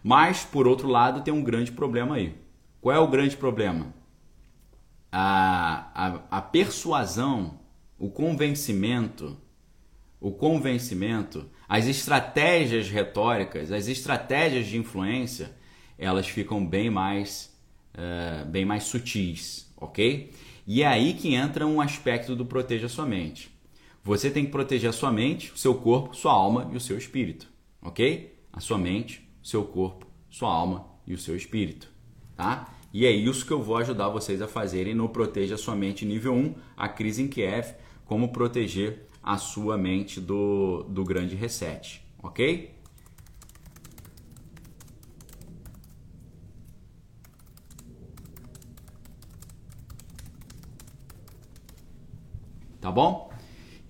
Mas, 0.02 0.44
por 0.44 0.66
outro 0.66 0.88
lado, 0.88 1.22
tem 1.22 1.32
um 1.32 1.42
grande 1.42 1.72
problema 1.72 2.16
aí. 2.16 2.34
Qual 2.80 2.94
é 2.94 2.98
o 2.98 3.08
grande 3.08 3.36
problema? 3.36 3.94
A, 5.12 5.90
a, 5.94 6.38
a 6.38 6.42
persuasão, 6.42 7.60
o 7.98 8.10
convencimento, 8.10 9.36
o 10.20 10.30
convencimento 10.30 11.50
as 11.70 11.86
estratégias 11.86 12.90
retóricas, 12.90 13.70
as 13.70 13.86
estratégias 13.86 14.66
de 14.66 14.76
influência, 14.76 15.54
elas 15.96 16.26
ficam 16.26 16.66
bem 16.66 16.90
mais, 16.90 17.56
uh, 17.94 18.44
bem 18.46 18.64
mais 18.64 18.82
sutis, 18.82 19.72
ok? 19.76 20.32
E 20.66 20.82
é 20.82 20.86
aí 20.88 21.14
que 21.14 21.32
entra 21.32 21.64
um 21.64 21.80
aspecto 21.80 22.34
do 22.34 22.44
proteja 22.44 22.88
sua 22.88 23.06
mente. 23.06 23.49
Você 24.02 24.30
tem 24.30 24.46
que 24.46 24.50
proteger 24.50 24.88
a 24.88 24.92
sua 24.92 25.12
mente, 25.12 25.52
o 25.52 25.58
seu 25.58 25.74
corpo, 25.74 26.14
sua 26.16 26.32
alma 26.32 26.70
e 26.72 26.76
o 26.76 26.80
seu 26.80 26.96
espírito, 26.96 27.48
ok? 27.82 28.38
A 28.52 28.58
sua 28.58 28.78
mente, 28.78 29.28
o 29.42 29.46
seu 29.46 29.62
corpo, 29.64 30.06
sua 30.30 30.50
alma 30.50 30.86
e 31.06 31.12
o 31.12 31.18
seu 31.18 31.36
espírito, 31.36 31.88
tá? 32.34 32.74
E 32.92 33.04
é 33.04 33.10
isso 33.10 33.46
que 33.46 33.52
eu 33.52 33.62
vou 33.62 33.76
ajudar 33.76 34.08
vocês 34.08 34.40
a 34.40 34.48
fazerem 34.48 34.94
no 34.94 35.08
Proteja 35.08 35.56
Sua 35.56 35.76
Mente 35.76 36.04
nível 36.04 36.34
1, 36.34 36.54
a 36.76 36.88
crise 36.88 37.22
em 37.22 37.28
Kiev, 37.28 37.74
como 38.04 38.32
proteger 38.32 39.06
a 39.22 39.36
sua 39.36 39.76
mente 39.76 40.20
do, 40.20 40.82
do 40.88 41.04
grande 41.04 41.36
reset, 41.36 42.02
ok? 42.22 42.80
tá 52.80 52.90
bom? 52.90 53.29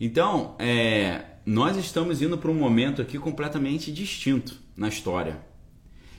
Então, 0.00 0.56
é, 0.58 1.24
nós 1.44 1.76
estamos 1.76 2.22
indo 2.22 2.38
para 2.38 2.50
um 2.50 2.54
momento 2.54 3.02
aqui 3.02 3.18
completamente 3.18 3.92
distinto 3.92 4.58
na 4.74 4.88
história. 4.88 5.44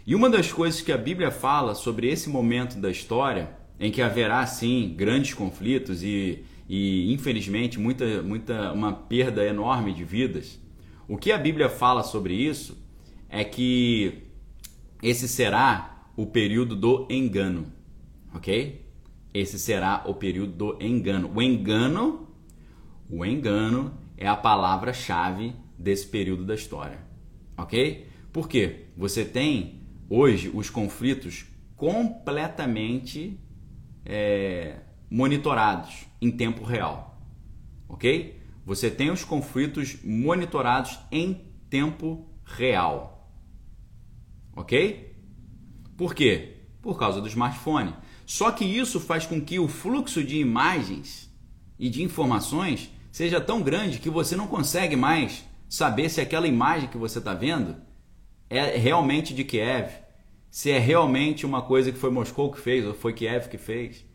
E 0.06 0.13
uma 0.13 0.30
das 0.30 0.52
coisas 0.52 0.82
que 0.82 0.91
a 0.91 0.98
Bíblia 0.98 1.32
fala 1.32 1.74
sobre 1.74 2.08
esse 2.08 2.30
momento 2.30 2.80
da 2.80 2.91
história, 2.91 3.50
em 3.80 3.91
que 3.91 4.00
haverá 4.00 4.46
sim 4.46 4.94
grandes 4.96 5.34
conflitos 5.34 6.04
e, 6.04 6.46
e 6.70 7.12
infelizmente 7.12 7.80
muita, 7.80 8.22
muita 8.22 8.72
uma 8.72 8.94
perda 8.94 9.44
enorme 9.44 9.94
de 9.94 10.04
vidas, 10.04 10.60
o 11.08 11.17
que 11.17 11.32
a 11.32 11.38
Bíblia 11.38 11.67
fala 11.67 12.04
sobre 12.04 12.36
isso 12.36 12.78
é 13.28 13.44
que 13.44 14.26
esse 15.02 15.28
será 15.28 16.06
o 16.15 16.28
período 16.28 16.76
do 16.76 17.08
engano, 17.10 17.65
ok? 18.34 18.86
Esse 19.34 19.58
será 19.58 20.04
o 20.06 20.13
período 20.13 20.52
do 20.52 20.84
engano. 20.84 21.32
O 21.34 21.41
engano, 21.41 22.28
o 23.12 23.26
engano 23.26 23.93
é 24.15 24.26
a 24.26 24.38
palavra-chave 24.38 25.54
desse 25.78 26.08
período 26.08 26.45
da 26.45 26.56
história, 26.56 27.00
ok? 27.58 28.08
Por 28.32 28.47
quê? 28.47 28.86
Você 28.95 29.26
tem 29.26 29.82
hoje 30.10 30.50
os 30.54 30.69
conflitos 30.69 31.45
completamente 31.76 33.38
é, 34.06 34.78
monitorados 35.10 36.06
em 36.21 36.32
tempo 36.32 36.63
real, 36.63 37.21
ok? 37.89 38.39
Você 38.65 38.89
tem 38.89 39.12
os 39.12 39.26
conflitos 39.26 39.97
monitorados 40.04 40.97
em 41.12 41.34
tempo 41.69 42.30
real, 42.45 43.30
ok? 44.56 45.13
Por 45.97 46.15
quê? 46.15 46.62
Por 46.82 46.97
causa 46.97 47.19
do 47.19 47.28
smartphone. 47.28 47.93
Só 48.26 48.52
que 48.52 48.63
isso 48.63 49.00
faz 49.00 49.26
com 49.26 49.41
que 49.41 49.60
o 49.60 49.67
fluxo 49.67 50.24
de 50.24 50.38
imagens 50.38 51.30
e 51.78 51.89
de 51.89 52.02
informações 52.04 52.89
seja 53.12 53.41
tão 53.41 53.62
grande 53.62 54.00
que 54.00 54.10
você 54.10 54.36
não 54.36 54.47
consegue 54.47 54.95
mais 54.95 55.43
saber 55.67 56.10
se 56.10 56.21
aquela 56.21 56.47
imagem 56.47 56.89
que 56.89 56.97
você 56.97 57.19
está 57.19 57.34
vendo 57.34 57.76
é 58.50 58.78
realmente 58.78 59.34
de 59.34 59.43
Kiev, 59.43 59.89
se 60.50 60.71
é 60.71 60.80
realmente 60.80 61.45
uma 61.45 61.62
coisa 61.62 61.91
que 61.91 61.97
foi 61.97 62.10
Moscou 62.10 62.52
que 62.52 62.60
fez 62.60 62.86
ou 62.86 62.93
foi 62.93 63.13
Kiev 63.13 63.47
que 63.47 63.58
fez. 63.58 64.06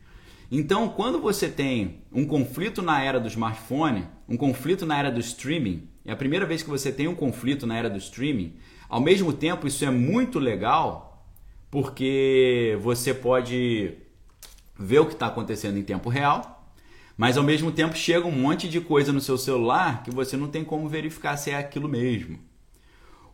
Então, 0.51 0.89
quando 0.89 1.21
você 1.21 1.49
tem 1.49 2.03
um 2.13 2.27
conflito 2.27 2.83
na 2.83 3.03
era 3.03 3.19
do 3.19 3.27
smartphone, 3.27 4.07
um 4.29 4.37
conflito 4.37 4.87
na 4.87 4.99
era 4.99 5.11
do 5.11 5.19
streaming, 5.19 5.89
é 6.05 6.13
a 6.13 6.17
primeira 6.17 6.47
vez 6.47 6.63
que 6.63 6.69
você 6.69 6.93
tem 6.93 7.09
um 7.09 7.15
conflito 7.15 7.67
na 7.67 7.77
era 7.77 7.91
do 7.91 7.99
streaming, 7.99 8.55
ao 8.89 9.01
mesmo 9.01 9.33
tempo 9.33 9.67
isso 9.67 9.85
é 9.85 9.91
muito 9.91 10.39
legal 10.39 11.27
porque 11.71 12.79
você 12.81 13.13
pode 13.13 13.95
ver 14.79 15.01
o 15.01 15.07
que 15.07 15.15
está 15.15 15.27
acontecendo 15.27 15.79
em 15.79 15.83
tempo 15.83 16.09
real 16.09 16.56
mas 17.17 17.37
ao 17.37 17.45
mesmo 17.45 17.73
tempo 17.73 17.97
chega 17.97 18.27
um 18.27 18.33
monte 18.33 18.69
de 18.69 18.81
coisa 18.81 19.13
no 19.13 19.21
seu 19.21 19.39
celular 19.39 20.03
que 20.03 20.11
você 20.11 20.37
não 20.37 20.49
tem 20.49 20.65
como 20.65 20.89
verificar 20.89 21.37
se 21.37 21.51
é 21.51 21.57
aquilo 21.57 21.89
mesmo. 21.89 22.39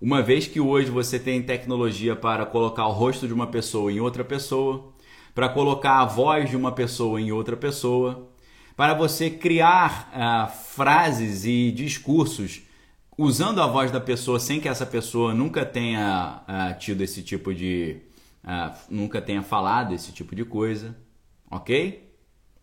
Uma 0.00 0.20
vez 0.22 0.46
que 0.46 0.60
hoje 0.60 0.90
você 0.90 1.18
tem 1.18 1.42
tecnologia 1.42 2.16
para 2.16 2.44
colocar 2.46 2.86
o 2.86 2.92
rosto 2.92 3.26
de 3.26 3.32
uma 3.32 3.46
pessoa 3.46 3.92
em 3.92 4.00
outra 4.00 4.24
pessoa, 4.24 4.92
para 5.34 5.48
colocar 5.48 6.00
a 6.00 6.04
voz 6.04 6.50
de 6.50 6.56
uma 6.56 6.72
pessoa 6.72 7.20
em 7.20 7.32
outra 7.32 7.56
pessoa, 7.56 8.28
para 8.76 8.94
você 8.94 9.30
criar 9.30 10.10
ah, 10.12 10.46
frases 10.46 11.44
e 11.44 11.70
discursos 11.70 12.62
usando 13.16 13.60
a 13.60 13.66
voz 13.66 13.90
da 13.90 14.00
pessoa 14.00 14.40
sem 14.40 14.60
que 14.60 14.68
essa 14.68 14.86
pessoa 14.86 15.34
nunca 15.34 15.64
tenha 15.64 16.42
ah, 16.46 16.74
tido 16.74 17.02
esse 17.02 17.22
tipo 17.22 17.54
de. 17.54 18.00
Ah, 18.42 18.76
nunca 18.90 19.20
tenha 19.22 19.42
falado 19.42 19.94
esse 19.94 20.12
tipo 20.12 20.34
de 20.34 20.44
coisa, 20.44 20.96
ok? 21.50 22.12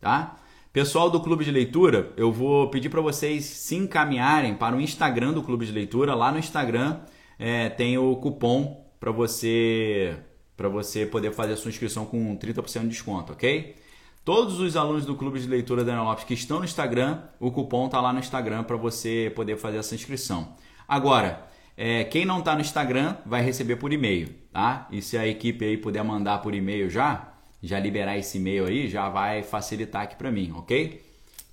Tá? 0.01 0.38
Pessoal 0.71 1.09
do 1.09 1.19
Clube 1.19 1.43
de 1.43 1.49
Leitura, 1.49 2.13
eu 2.15 2.31
vou 2.31 2.69
pedir 2.69 2.89
para 2.89 3.01
vocês 3.01 3.43
se 3.43 3.75
encaminharem 3.75 4.53
para 4.53 4.75
o 4.75 4.79
Instagram 4.79 5.33
do 5.33 5.41
Clube 5.41 5.65
de 5.65 5.71
Leitura. 5.71 6.13
Lá 6.13 6.31
no 6.31 6.37
Instagram 6.37 6.99
é, 7.39 7.69
tem 7.69 7.97
o 7.97 8.15
cupom 8.17 8.85
para 8.99 9.11
você 9.11 10.15
para 10.55 10.69
você 10.69 11.07
poder 11.07 11.31
fazer 11.31 11.53
a 11.53 11.57
sua 11.57 11.69
inscrição 11.69 12.05
com 12.05 12.37
30% 12.37 12.81
de 12.81 12.89
desconto, 12.89 13.33
ok? 13.33 13.77
Todos 14.23 14.59
os 14.59 14.75
alunos 14.75 15.07
do 15.07 15.15
Clube 15.15 15.39
de 15.39 15.47
Leitura 15.47 15.83
da 15.83 16.03
Lopes 16.03 16.23
que 16.23 16.35
estão 16.35 16.59
no 16.59 16.65
Instagram, 16.65 17.23
o 17.39 17.49
cupom 17.49 17.87
está 17.87 17.99
lá 17.99 18.13
no 18.13 18.19
Instagram 18.19 18.63
para 18.63 18.77
você 18.77 19.31
poder 19.35 19.57
fazer 19.57 19.77
essa 19.77 19.95
inscrição. 19.95 20.55
Agora, 20.87 21.47
é, 21.75 22.03
quem 22.03 22.25
não 22.25 22.39
está 22.39 22.53
no 22.53 22.61
Instagram 22.61 23.15
vai 23.25 23.41
receber 23.41 23.77
por 23.77 23.91
e-mail, 23.91 24.35
tá? 24.53 24.87
E 24.91 25.01
se 25.01 25.17
a 25.17 25.25
equipe 25.25 25.65
aí 25.65 25.77
puder 25.77 26.03
mandar 26.03 26.43
por 26.43 26.53
e-mail 26.53 26.91
já, 26.91 27.38
já 27.61 27.79
liberar 27.79 28.17
esse 28.17 28.37
e-mail 28.37 28.65
aí, 28.65 28.87
já 28.87 29.09
vai 29.09 29.43
facilitar 29.43 30.03
aqui 30.03 30.15
para 30.15 30.31
mim, 30.31 30.51
ok? 30.55 31.03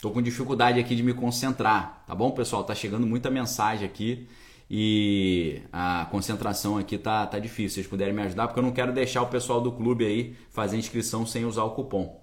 Tô 0.01 0.11
com 0.11 0.23
dificuldade 0.23 0.79
aqui 0.79 0.95
de 0.95 1.03
me 1.03 1.15
concentrar, 1.15 2.05
tá 2.07 2.15
bom, 2.15 2.31
pessoal? 2.31 2.63
Tá 2.65 2.75
chegando 2.75 3.07
muita 3.07 3.31
mensagem 3.31 3.87
aqui 3.87 4.29
e 4.71 5.63
a 5.73 6.07
concentração 6.11 6.77
aqui 6.77 6.99
tá, 6.99 7.27
tá 7.27 7.39
difícil. 7.39 7.69
Se 7.69 7.75
vocês 7.75 7.87
puderem 7.87 8.15
me 8.15 8.23
ajudar, 8.23 8.47
porque 8.47 8.59
eu 8.59 8.65
não 8.65 8.73
quero 8.73 8.93
deixar 8.93 9.23
o 9.23 9.29
pessoal 9.29 9.61
do 9.61 9.73
clube 9.73 10.05
aí 10.05 10.37
fazer 10.51 10.77
inscrição 10.77 11.25
sem 11.27 11.45
usar 11.45 11.65
o 11.65 11.71
cupom. 11.71 12.21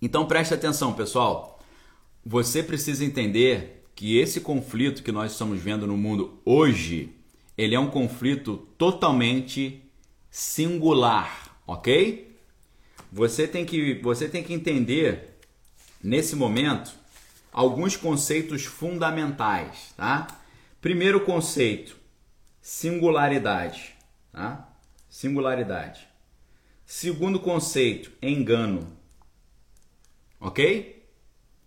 Então 0.00 0.26
preste 0.26 0.54
atenção, 0.54 0.92
pessoal. 0.92 1.60
Você 2.24 2.62
precisa 2.62 3.04
entender 3.04 3.84
que 3.94 4.18
esse 4.18 4.40
conflito 4.40 5.02
que 5.02 5.10
nós 5.10 5.32
estamos 5.32 5.58
vendo 5.60 5.86
no 5.86 5.96
mundo 5.96 6.38
hoje, 6.44 7.14
ele 7.56 7.74
é 7.74 7.80
um 7.80 7.88
conflito 7.88 8.58
totalmente 8.76 9.82
singular, 10.36 11.56
ok? 11.66 12.38
Você 13.10 13.48
tem 13.48 13.64
que, 13.64 13.94
você 14.02 14.28
tem 14.28 14.44
que 14.44 14.52
entender 14.52 15.38
nesse 16.04 16.36
momento 16.36 16.92
alguns 17.50 17.96
conceitos 17.96 18.66
fundamentais, 18.66 19.94
tá? 19.96 20.26
Primeiro 20.78 21.24
conceito, 21.24 21.96
singularidade, 22.60 23.94
tá? 24.30 24.68
Singularidade. 25.08 26.06
Segundo 26.84 27.40
conceito, 27.40 28.12
engano. 28.20 28.94
OK? 30.38 31.02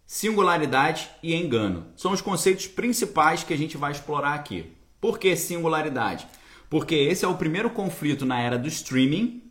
Singularidade 0.06 1.10
e 1.24 1.34
engano 1.34 1.92
são 1.98 2.12
os 2.12 2.22
conceitos 2.22 2.68
principais 2.68 3.44
que 3.44 3.52
a 3.52 3.58
gente 3.58 3.78
vai 3.78 3.94
explorar 3.94 4.36
aqui. 4.36 4.72
Por 5.02 5.18
que 5.18 5.36
singularidade? 5.36 6.28
Porque 6.70 6.96
esse 6.96 7.26
é 7.26 7.28
o 7.28 7.38
primeiro 7.38 7.70
conflito 7.70 8.26
na 8.26 8.40
era 8.40 8.58
do 8.58 8.68
streaming 8.68 9.44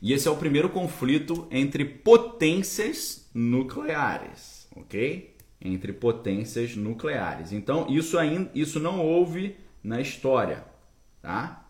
e 0.00 0.12
esse 0.12 0.28
é 0.28 0.30
o 0.30 0.36
primeiro 0.36 0.68
conflito 0.68 1.46
entre 1.50 1.84
potências 1.84 3.28
nucleares, 3.34 4.68
ok? 4.76 5.34
Entre 5.60 5.92
potências 5.92 6.76
nucleares. 6.76 7.52
Então, 7.52 7.86
isso 7.88 8.18
ainda 8.18 8.50
isso 8.54 8.78
não 8.78 9.00
houve 9.00 9.56
na 9.82 10.00
história, 10.00 10.64
tá? 11.20 11.68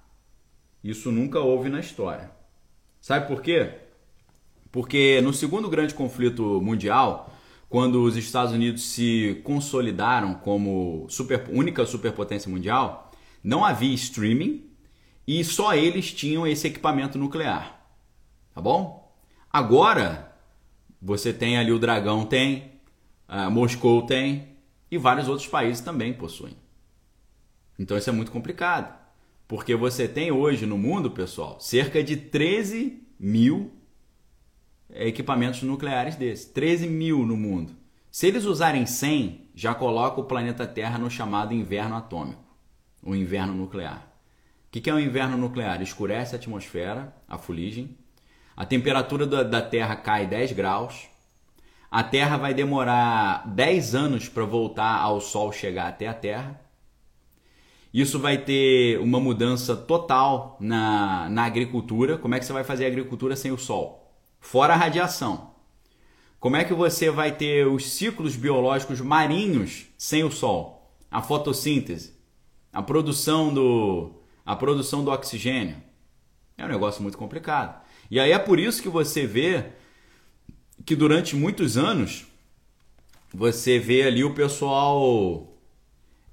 Isso 0.83 1.11
nunca 1.13 1.41
houve 1.41 1.69
na 1.69 1.81
história. 1.81 2.31
Sabe 3.01 3.29
por 3.29 3.43
quê? 3.43 3.71
Porque 4.71 5.21
no 5.21 5.33
segundo 5.33 5.69
grande 5.69 5.95
conflito 5.95 6.61
mundial, 6.61 7.35
quando 7.69 8.03
os 8.03 8.17
Estados 8.17 8.53
Unidos 8.53 8.83
se 8.83 9.41
consolidaram 9.45 10.35
como 10.35 11.07
super, 11.09 11.45
única 11.51 11.85
superpotência 11.87 12.51
mundial, 12.51 13.11
não 13.43 13.65
havia 13.65 13.95
streaming, 13.95 14.72
e 15.27 15.43
só 15.45 15.75
eles 15.75 16.13
tinham 16.13 16.47
esse 16.47 16.67
equipamento 16.67 17.19
nuclear. 17.19 17.81
Tá 18.55 18.61
bom? 18.61 19.15
Agora 19.51 20.35
você 21.01 21.33
tem 21.33 21.57
ali 21.59 21.73
o 21.73 21.79
Dragão 21.79 22.25
tem, 22.25 22.81
Moscou 23.51 24.03
tem 24.03 24.57
e 24.91 24.99
vários 24.99 25.29
outros 25.29 25.49
países 25.49 25.83
também 25.83 26.13
possuem. 26.13 26.57
Então 27.79 27.97
isso 27.97 28.11
é 28.11 28.13
muito 28.13 28.31
complicado, 28.31 28.95
porque 29.49 29.75
você 29.75 30.07
tem 30.07 30.31
hoje 30.31 30.67
no 30.67 30.77
mundo, 30.77 31.11
pessoal, 31.11 31.59
cerca 31.59 32.03
de 32.03 32.17
13 32.17 33.03
mil 33.19 33.73
equipamentos 34.91 35.63
nucleares 35.63 36.17
desses. 36.17 36.45
13 36.47 36.87
mil 36.89 37.25
no 37.25 37.37
mundo. 37.37 37.75
Se 38.11 38.27
eles 38.27 38.45
usarem 38.45 38.85
100, 38.85 39.51
já 39.55 39.75
coloca 39.75 40.21
o 40.21 40.25
planeta 40.25 40.67
Terra 40.67 40.99
no 40.99 41.11
chamado 41.11 41.55
inverno 41.55 41.97
atômico, 41.97 42.45
o 43.03 43.15
inverno 43.15 43.55
nuclear. 43.55 44.12
O 44.75 44.81
que 44.81 44.89
é 44.89 44.95
o 44.95 44.99
inverno 44.99 45.37
nuclear? 45.37 45.83
Escurece 45.83 46.35
a 46.35 46.39
atmosfera, 46.39 47.15
a 47.29 47.37
fuligem, 47.37 47.95
a 48.57 48.65
temperatura 48.65 49.27
da 49.27 49.61
Terra 49.61 49.95
cai 49.97 50.27
10 50.27 50.53
graus, 50.53 51.09
a 51.91 52.03
Terra 52.03 52.39
vai 52.39 52.55
demorar 52.55 53.47
10 53.49 53.95
anos 53.95 54.31
para 54.31 54.47
voltar 54.47 54.99
ao 54.99 55.21
Sol 55.21 55.53
chegar 55.53 55.89
até 55.89 56.09
a 56.09 56.15
Terra. 56.15 56.59
Isso 57.93 58.19
vai 58.19 58.39
ter 58.39 58.99
uma 59.01 59.21
mudança 59.21 59.77
total 59.77 60.57
na, 60.59 61.29
na 61.29 61.45
agricultura. 61.45 62.17
Como 62.17 62.35
é 62.35 62.39
que 62.39 62.47
você 62.47 62.53
vai 62.55 62.65
fazer 62.65 62.87
a 62.87 62.89
agricultura 62.89 63.37
sem 63.37 63.53
o 63.53 63.59
Sol? 63.59 64.11
Fora 64.41 64.73
a 64.73 64.77
radiação. 64.77 65.51
Como 66.41 66.57
é 66.57 66.65
que 66.65 66.73
você 66.73 67.11
vai 67.11 67.33
ter 67.33 67.67
os 67.67 67.91
ciclos 67.91 68.37
biológicos 68.37 69.03
marinhos 69.03 69.89
sem 69.99 70.25
o 70.25 70.31
Sol? 70.31 70.97
A 71.11 71.21
fotossíntese, 71.21 72.15
a 72.73 72.83
produção 72.83 73.53
do, 73.53 74.22
a 74.45 74.57
produção 74.57 75.05
do 75.05 75.11
oxigênio. 75.11 75.77
É 76.57 76.65
um 76.65 76.69
negócio 76.69 77.03
muito 77.03 77.19
complicado. 77.19 77.83
E 78.11 78.21
aí 78.21 78.33
é 78.33 78.39
por 78.39 78.59
isso 78.59 78.83
que 78.83 78.89
você 78.89 79.27
vê 79.27 79.67
que 80.85 80.95
durante 80.95 81.35
muitos 81.35 81.77
anos 81.77 82.27
você 83.33 83.79
vê 83.79 84.03
ali 84.03 84.23
o 84.23 84.35
pessoal 84.35 85.49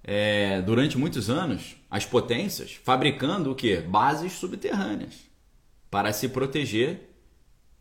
é, 0.03 0.61
durante 0.61 0.97
muitos 0.97 1.29
anos 1.29 1.77
as 1.89 2.05
potências 2.05 2.73
fabricando 2.83 3.51
o 3.51 3.55
que 3.55 3.77
bases 3.77 4.33
subterrâneas 4.33 5.15
para 5.89 6.11
se 6.11 6.27
proteger 6.27 7.09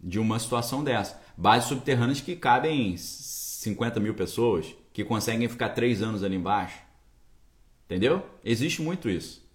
de 0.00 0.18
uma 0.18 0.38
situação 0.38 0.84
dessa. 0.84 1.20
Bases 1.36 1.68
subterrâneas 1.68 2.20
que 2.20 2.36
cabem 2.36 2.96
50 2.96 3.98
mil 3.98 4.14
pessoas 4.14 4.66
que 4.92 5.04
conseguem 5.04 5.48
ficar 5.48 5.70
três 5.70 6.02
anos 6.02 6.22
ali 6.22 6.36
embaixo. 6.36 6.78
Entendeu? 7.86 8.24
Existe 8.44 8.82
muito 8.82 9.08
isso 9.08 9.47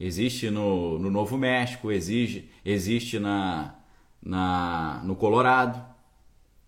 existe 0.00 0.50
no, 0.50 0.98
no 0.98 1.10
Novo 1.10 1.36
México 1.36 1.92
existe 1.92 2.50
existe 2.64 3.18
na, 3.18 3.76
na 4.22 5.02
no 5.04 5.14
Colorado 5.14 5.90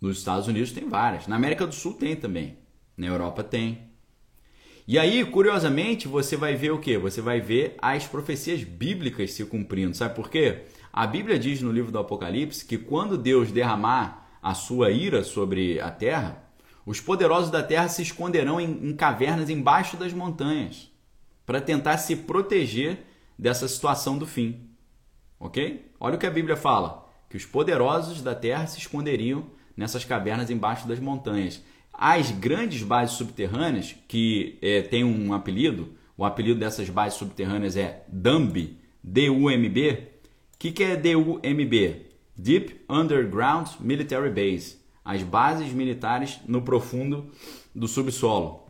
nos 0.02 0.18
Estados 0.18 0.48
Unidos 0.48 0.72
tem 0.72 0.88
várias. 0.88 1.28
Na 1.28 1.36
América 1.36 1.64
do 1.64 1.72
Sul 1.72 1.94
tem 1.94 2.16
também. 2.16 2.58
Na 2.96 3.06
Europa 3.06 3.44
tem. 3.44 3.92
E 4.86 4.98
aí, 4.98 5.24
curiosamente, 5.24 6.08
você 6.08 6.36
vai 6.36 6.56
ver 6.56 6.72
o 6.72 6.80
que? 6.80 6.98
Você 6.98 7.20
vai 7.20 7.40
ver 7.40 7.76
as 7.80 8.04
profecias 8.04 8.64
bíblicas 8.64 9.30
se 9.30 9.44
cumprindo. 9.44 9.96
Sabe 9.96 10.16
por 10.16 10.28
quê? 10.28 10.64
A 10.92 11.06
Bíblia 11.06 11.38
diz 11.38 11.62
no 11.62 11.70
livro 11.70 11.92
do 11.92 12.00
Apocalipse 12.00 12.64
que 12.66 12.76
quando 12.76 13.16
Deus 13.16 13.52
derramar 13.52 14.38
a 14.42 14.54
sua 14.54 14.90
ira 14.90 15.22
sobre 15.22 15.78
a 15.78 15.88
terra, 15.88 16.42
os 16.84 17.00
poderosos 17.00 17.52
da 17.52 17.62
terra 17.62 17.86
se 17.86 18.02
esconderão 18.02 18.60
em, 18.60 18.88
em 18.88 18.96
cavernas 18.96 19.48
embaixo 19.48 19.96
das 19.96 20.12
montanhas 20.12 20.90
para 21.46 21.60
tentar 21.60 21.96
se 21.98 22.16
proteger 22.16 23.06
dessa 23.38 23.66
situação 23.68 24.18
do 24.18 24.26
fim. 24.26 24.68
Ok? 25.38 25.90
Olha 25.98 26.16
o 26.16 26.18
que 26.18 26.26
a 26.26 26.30
Bíblia 26.30 26.56
fala: 26.56 27.08
que 27.28 27.36
os 27.36 27.44
poderosos 27.44 28.22
da 28.22 28.34
terra 28.34 28.66
se 28.66 28.78
esconderiam 28.78 29.46
nessas 29.76 30.04
cavernas 30.04 30.50
embaixo 30.50 30.86
das 30.86 31.00
montanhas. 31.00 31.62
As 31.92 32.30
grandes 32.30 32.82
bases 32.82 33.16
subterrâneas, 33.16 33.94
que 34.08 34.58
é, 34.62 34.82
tem 34.82 35.04
um 35.04 35.32
apelido, 35.32 35.94
o 36.16 36.24
apelido 36.24 36.60
dessas 36.60 36.88
bases 36.88 37.18
subterrâneas 37.18 37.76
é 37.76 38.04
DUMB, 38.08 38.76
D-U-M-B. 39.02 40.08
O 40.54 40.58
que, 40.58 40.72
que 40.72 40.84
é 40.84 40.96
DUMB? 40.96 42.06
Deep 42.36 42.84
Underground 42.88 43.68
Military 43.80 44.30
Base. 44.30 44.76
As 45.04 45.22
bases 45.22 45.72
militares 45.72 46.40
no 46.46 46.62
profundo 46.62 47.30
do 47.74 47.88
subsolo. 47.88 48.66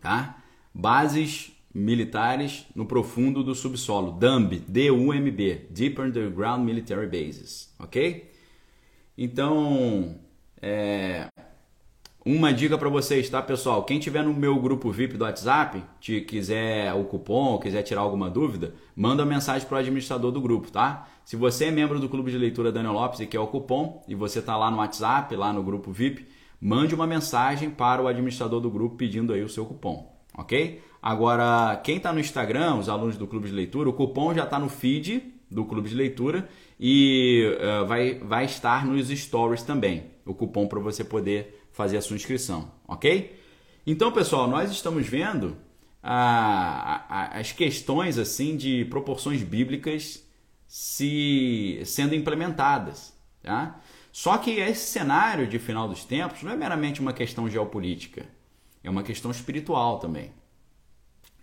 Tá? 0.00 0.42
Bases 0.72 1.53
militares 1.74 2.66
no 2.74 2.86
profundo 2.86 3.42
do 3.42 3.54
subsolo. 3.54 4.12
DUMB, 4.12 4.62
D-U-M-B, 4.68 5.66
Deep 5.70 6.00
Underground 6.00 6.64
Military 6.64 7.06
Bases, 7.06 7.74
ok? 7.80 8.30
Então, 9.18 10.16
é, 10.62 11.28
uma 12.24 12.52
dica 12.52 12.78
para 12.78 12.88
vocês, 12.88 13.28
tá, 13.28 13.42
pessoal? 13.42 13.84
Quem 13.84 13.98
tiver 13.98 14.22
no 14.22 14.32
meu 14.32 14.58
grupo 14.58 14.90
VIP 14.90 15.16
do 15.16 15.24
WhatsApp, 15.24 15.82
te 16.00 16.20
quiser 16.22 16.94
o 16.94 17.04
cupom, 17.04 17.58
quiser 17.58 17.82
tirar 17.82 18.00
alguma 18.00 18.30
dúvida, 18.30 18.74
manda 18.96 19.26
mensagem 19.26 19.68
para 19.68 19.76
o 19.76 19.78
administrador 19.78 20.32
do 20.32 20.40
grupo, 20.40 20.70
tá? 20.70 21.08
Se 21.24 21.36
você 21.36 21.66
é 21.66 21.70
membro 21.70 22.00
do 22.00 22.08
Clube 22.08 22.30
de 22.30 22.38
Leitura 22.38 22.72
Daniel 22.72 22.94
Lopes 22.94 23.20
e 23.20 23.26
quer 23.26 23.40
o 23.40 23.46
cupom, 23.46 24.02
e 24.08 24.14
você 24.14 24.38
está 24.38 24.56
lá 24.56 24.70
no 24.70 24.78
WhatsApp, 24.78 25.34
lá 25.36 25.52
no 25.52 25.62
grupo 25.62 25.92
VIP, 25.92 26.26
mande 26.60 26.94
uma 26.94 27.06
mensagem 27.06 27.68
para 27.68 28.00
o 28.00 28.08
administrador 28.08 28.60
do 28.60 28.70
grupo 28.70 28.96
pedindo 28.96 29.32
aí 29.32 29.42
o 29.42 29.48
seu 29.48 29.66
cupom, 29.66 30.10
ok? 30.36 30.80
Agora, 31.06 31.76
quem 31.84 31.98
está 31.98 32.14
no 32.14 32.18
Instagram, 32.18 32.76
os 32.76 32.88
alunos 32.88 33.18
do 33.18 33.26
Clube 33.26 33.46
de 33.46 33.54
Leitura, 33.54 33.90
o 33.90 33.92
cupom 33.92 34.32
já 34.32 34.44
está 34.44 34.58
no 34.58 34.70
feed 34.70 35.34
do 35.50 35.66
Clube 35.66 35.90
de 35.90 35.94
Leitura 35.94 36.48
e 36.80 37.44
uh, 37.60 37.84
vai, 37.84 38.14
vai 38.20 38.46
estar 38.46 38.86
nos 38.86 39.08
stories 39.08 39.62
também 39.62 40.04
o 40.24 40.32
cupom 40.32 40.66
para 40.66 40.80
você 40.80 41.04
poder 41.04 41.68
fazer 41.72 41.98
a 41.98 42.00
sua 42.00 42.16
inscrição, 42.16 42.72
ok? 42.88 43.38
Então, 43.86 44.12
pessoal, 44.12 44.48
nós 44.48 44.70
estamos 44.70 45.06
vendo 45.06 45.58
a, 46.02 47.04
a, 47.06 47.38
as 47.38 47.52
questões 47.52 48.16
assim 48.16 48.56
de 48.56 48.86
proporções 48.86 49.42
bíblicas 49.42 50.26
se 50.66 51.82
sendo 51.84 52.14
implementadas, 52.14 53.14
tá? 53.42 53.78
Só 54.10 54.38
que 54.38 54.52
esse 54.52 54.90
cenário 54.90 55.46
de 55.46 55.58
final 55.58 55.86
dos 55.86 56.02
tempos 56.02 56.42
não 56.42 56.52
é 56.52 56.56
meramente 56.56 57.02
uma 57.02 57.12
questão 57.12 57.46
geopolítica, 57.46 58.24
é 58.82 58.88
uma 58.88 59.02
questão 59.02 59.30
espiritual 59.30 59.98
também. 59.98 60.32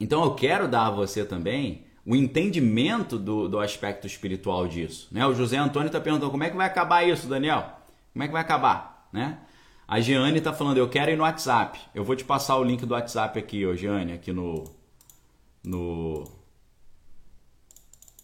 Então 0.02 0.24
eu 0.24 0.34
quero 0.34 0.68
dar 0.68 0.88
a 0.88 0.90
você 0.90 1.24
também 1.24 1.86
o 2.04 2.16
entendimento 2.16 3.20
do, 3.20 3.48
do 3.48 3.60
aspecto 3.60 4.08
espiritual 4.08 4.68
disso. 4.68 5.08
Né? 5.12 5.24
O 5.28 5.36
José 5.36 5.58
Antônio 5.58 5.86
está 5.86 6.02
perguntando 6.02 6.32
como 6.32 6.44
é 6.44 6.50
que 6.50 6.58
vai 6.58 6.66
acabar 6.66 7.08
isso, 7.08 7.28
Daniel? 7.28 7.78
Como 8.12 8.24
é 8.24 8.28
que 8.28 8.34
vai 8.34 8.42
acabar? 8.42 9.08
Né? 9.14 9.38
A 9.88 10.00
Jeane 10.00 10.40
está 10.40 10.52
falando, 10.52 10.78
eu 10.78 10.90
quero 10.90 11.12
ir 11.12 11.16
no 11.16 11.22
WhatsApp. 11.22 11.80
Eu 11.94 12.04
vou 12.04 12.16
te 12.16 12.24
passar 12.24 12.58
o 12.58 12.64
link 12.64 12.84
do 12.84 12.96
WhatsApp 12.96 13.38
aqui, 13.38 13.64
ô 13.64 13.76
Jeane, 13.76 14.14
aqui 14.14 14.34
no, 14.34 14.64
no, 15.64 16.24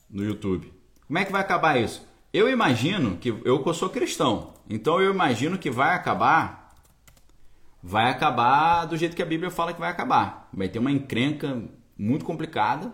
no 0.09 0.23
YouTube. 0.23 0.73
Como 1.05 1.19
é 1.19 1.25
que 1.25 1.31
vai 1.31 1.41
acabar 1.41 1.79
isso? 1.79 2.03
Eu 2.33 2.49
imagino 2.49 3.17
que, 3.17 3.29
eu 3.29 3.73
sou 3.75 3.89
cristão, 3.89 4.55
então 4.67 4.99
eu 4.99 5.11
imagino 5.11 5.59
que 5.59 5.69
vai 5.69 5.95
acabar, 5.95 6.66
vai 7.87 8.09
acabar 8.09 8.83
do 8.83 8.97
jeito 8.97 9.15
que 9.15 9.21
a 9.23 9.25
Bíblia 9.25 9.49
fala 9.49 9.73
que 9.73 9.79
vai 9.79 9.89
acabar. 9.89 10.49
Vai 10.53 10.67
ter 10.67 10.77
uma 10.77 10.91
encrenca 10.91 11.63
muito 11.97 12.25
complicada, 12.25 12.93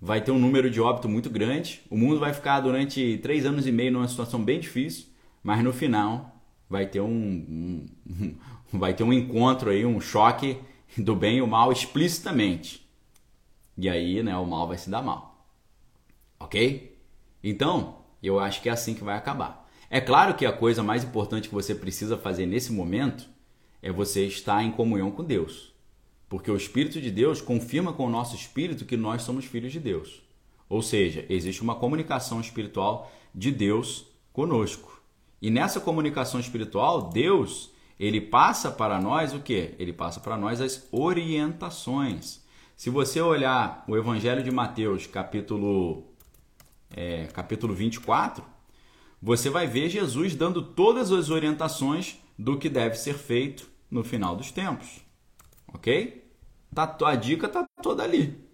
vai 0.00 0.22
ter 0.22 0.30
um 0.30 0.38
número 0.38 0.70
de 0.70 0.80
óbito 0.80 1.06
muito 1.06 1.28
grande, 1.28 1.82
o 1.90 1.96
mundo 1.98 2.18
vai 2.18 2.32
ficar 2.32 2.60
durante 2.60 3.18
três 3.18 3.44
anos 3.44 3.66
e 3.66 3.72
meio 3.72 3.92
numa 3.92 4.08
situação 4.08 4.42
bem 4.42 4.58
difícil, 4.58 5.08
mas 5.42 5.62
no 5.62 5.70
final 5.70 6.34
vai 6.68 6.86
ter 6.86 7.02
um, 7.02 7.86
um, 8.08 8.34
vai 8.72 8.94
ter 8.94 9.04
um 9.04 9.12
encontro 9.12 9.68
aí, 9.68 9.84
um 9.84 10.00
choque 10.00 10.58
do 10.96 11.14
bem 11.14 11.36
e 11.36 11.42
o 11.42 11.46
mal 11.46 11.70
explicitamente. 11.70 12.88
E 13.76 13.86
aí, 13.86 14.22
né, 14.22 14.34
o 14.34 14.46
mal 14.46 14.66
vai 14.66 14.78
se 14.78 14.88
dar 14.88 15.02
mal. 15.02 15.46
OK? 16.40 16.96
Então, 17.42 17.98
eu 18.22 18.40
acho 18.40 18.62
que 18.62 18.70
é 18.70 18.72
assim 18.72 18.94
que 18.94 19.04
vai 19.04 19.18
acabar. 19.18 19.68
É 19.90 20.00
claro 20.00 20.32
que 20.32 20.46
a 20.46 20.52
coisa 20.52 20.82
mais 20.82 21.04
importante 21.04 21.50
que 21.50 21.54
você 21.54 21.74
precisa 21.74 22.16
fazer 22.16 22.46
nesse 22.46 22.72
momento 22.72 23.33
é 23.84 23.92
você 23.92 24.24
estar 24.24 24.64
em 24.64 24.70
comunhão 24.70 25.10
com 25.10 25.22
Deus. 25.22 25.70
Porque 26.26 26.50
o 26.50 26.56
Espírito 26.56 27.02
de 27.02 27.10
Deus 27.10 27.42
confirma 27.42 27.92
com 27.92 28.06
o 28.06 28.10
nosso 28.10 28.34
espírito 28.34 28.86
que 28.86 28.96
nós 28.96 29.20
somos 29.20 29.44
filhos 29.44 29.72
de 29.72 29.78
Deus. 29.78 30.22
Ou 30.70 30.80
seja, 30.80 31.26
existe 31.28 31.60
uma 31.60 31.74
comunicação 31.74 32.40
espiritual 32.40 33.12
de 33.34 33.52
Deus 33.52 34.06
conosco. 34.32 35.02
E 35.40 35.50
nessa 35.50 35.80
comunicação 35.80 36.40
espiritual, 36.40 37.10
Deus, 37.10 37.72
ele 38.00 38.22
passa 38.22 38.70
para 38.70 38.98
nós 38.98 39.34
o 39.34 39.40
que? 39.40 39.74
Ele 39.78 39.92
passa 39.92 40.18
para 40.18 40.38
nós 40.38 40.62
as 40.62 40.88
orientações. 40.90 42.42
Se 42.74 42.88
você 42.88 43.20
olhar 43.20 43.84
o 43.86 43.98
Evangelho 43.98 44.42
de 44.42 44.50
Mateus, 44.50 45.06
capítulo, 45.06 46.04
é, 46.90 47.26
capítulo 47.26 47.74
24, 47.74 48.42
você 49.20 49.50
vai 49.50 49.66
ver 49.66 49.90
Jesus 49.90 50.34
dando 50.34 50.62
todas 50.62 51.12
as 51.12 51.28
orientações 51.28 52.16
do 52.38 52.56
que 52.58 52.70
deve 52.70 52.96
ser 52.96 53.14
feito 53.14 53.73
no 53.90 54.04
final 54.04 54.36
dos 54.36 54.50
tempos. 54.50 55.04
Ok? 55.68 56.24
Tá, 56.74 56.96
a 57.04 57.14
dica 57.14 57.46
está 57.46 57.66
toda 57.82 58.02
ali. 58.02 58.44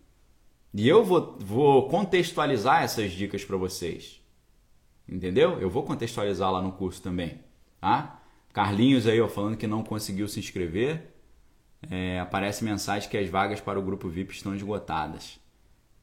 E 0.73 0.89
eu 0.89 1.05
vou, 1.05 1.37
vou 1.41 1.89
contextualizar 1.89 2.83
essas 2.83 3.13
dicas 3.13 3.45
para 3.45 3.57
vocês. 3.57 4.21
Entendeu? 5.09 5.59
Eu 5.61 5.69
vou 5.69 5.83
contextualizar 5.83 6.53
lá 6.53 6.63
no 6.63 6.73
curso 6.73 7.03
também. 7.03 7.41
Tá? 7.81 8.23
Carlinhos 8.53 9.07
aí 9.07 9.21
ó, 9.21 9.29
falando 9.29 9.57
que 9.57 9.67
não 9.67 9.83
conseguiu 9.83 10.29
se 10.29 10.39
inscrever. 10.39 11.15
É, 11.91 12.21
aparece 12.21 12.63
mensagem 12.63 13.09
que 13.09 13.17
as 13.17 13.29
vagas 13.29 13.61
para 13.61 13.79
o 13.79 13.83
grupo 13.83 14.09
VIP 14.09 14.35
estão 14.35 14.55
esgotadas. 14.55 15.41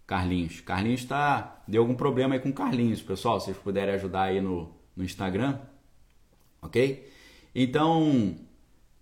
Carlinhos. 0.06 0.62
Carlinhos 0.62 1.02
está. 1.02 1.64
Deu 1.68 1.82
algum 1.82 1.96
problema 1.96 2.36
aí 2.36 2.40
com 2.40 2.52
Carlinhos, 2.52 3.02
pessoal. 3.02 3.40
Se 3.40 3.48
vocês 3.48 3.58
puderem 3.58 3.94
ajudar 3.96 4.24
aí 4.24 4.42
no, 4.42 4.74
no 4.96 5.04
Instagram. 5.04 5.60
Ok? 6.62 7.12
Então, 7.54 8.36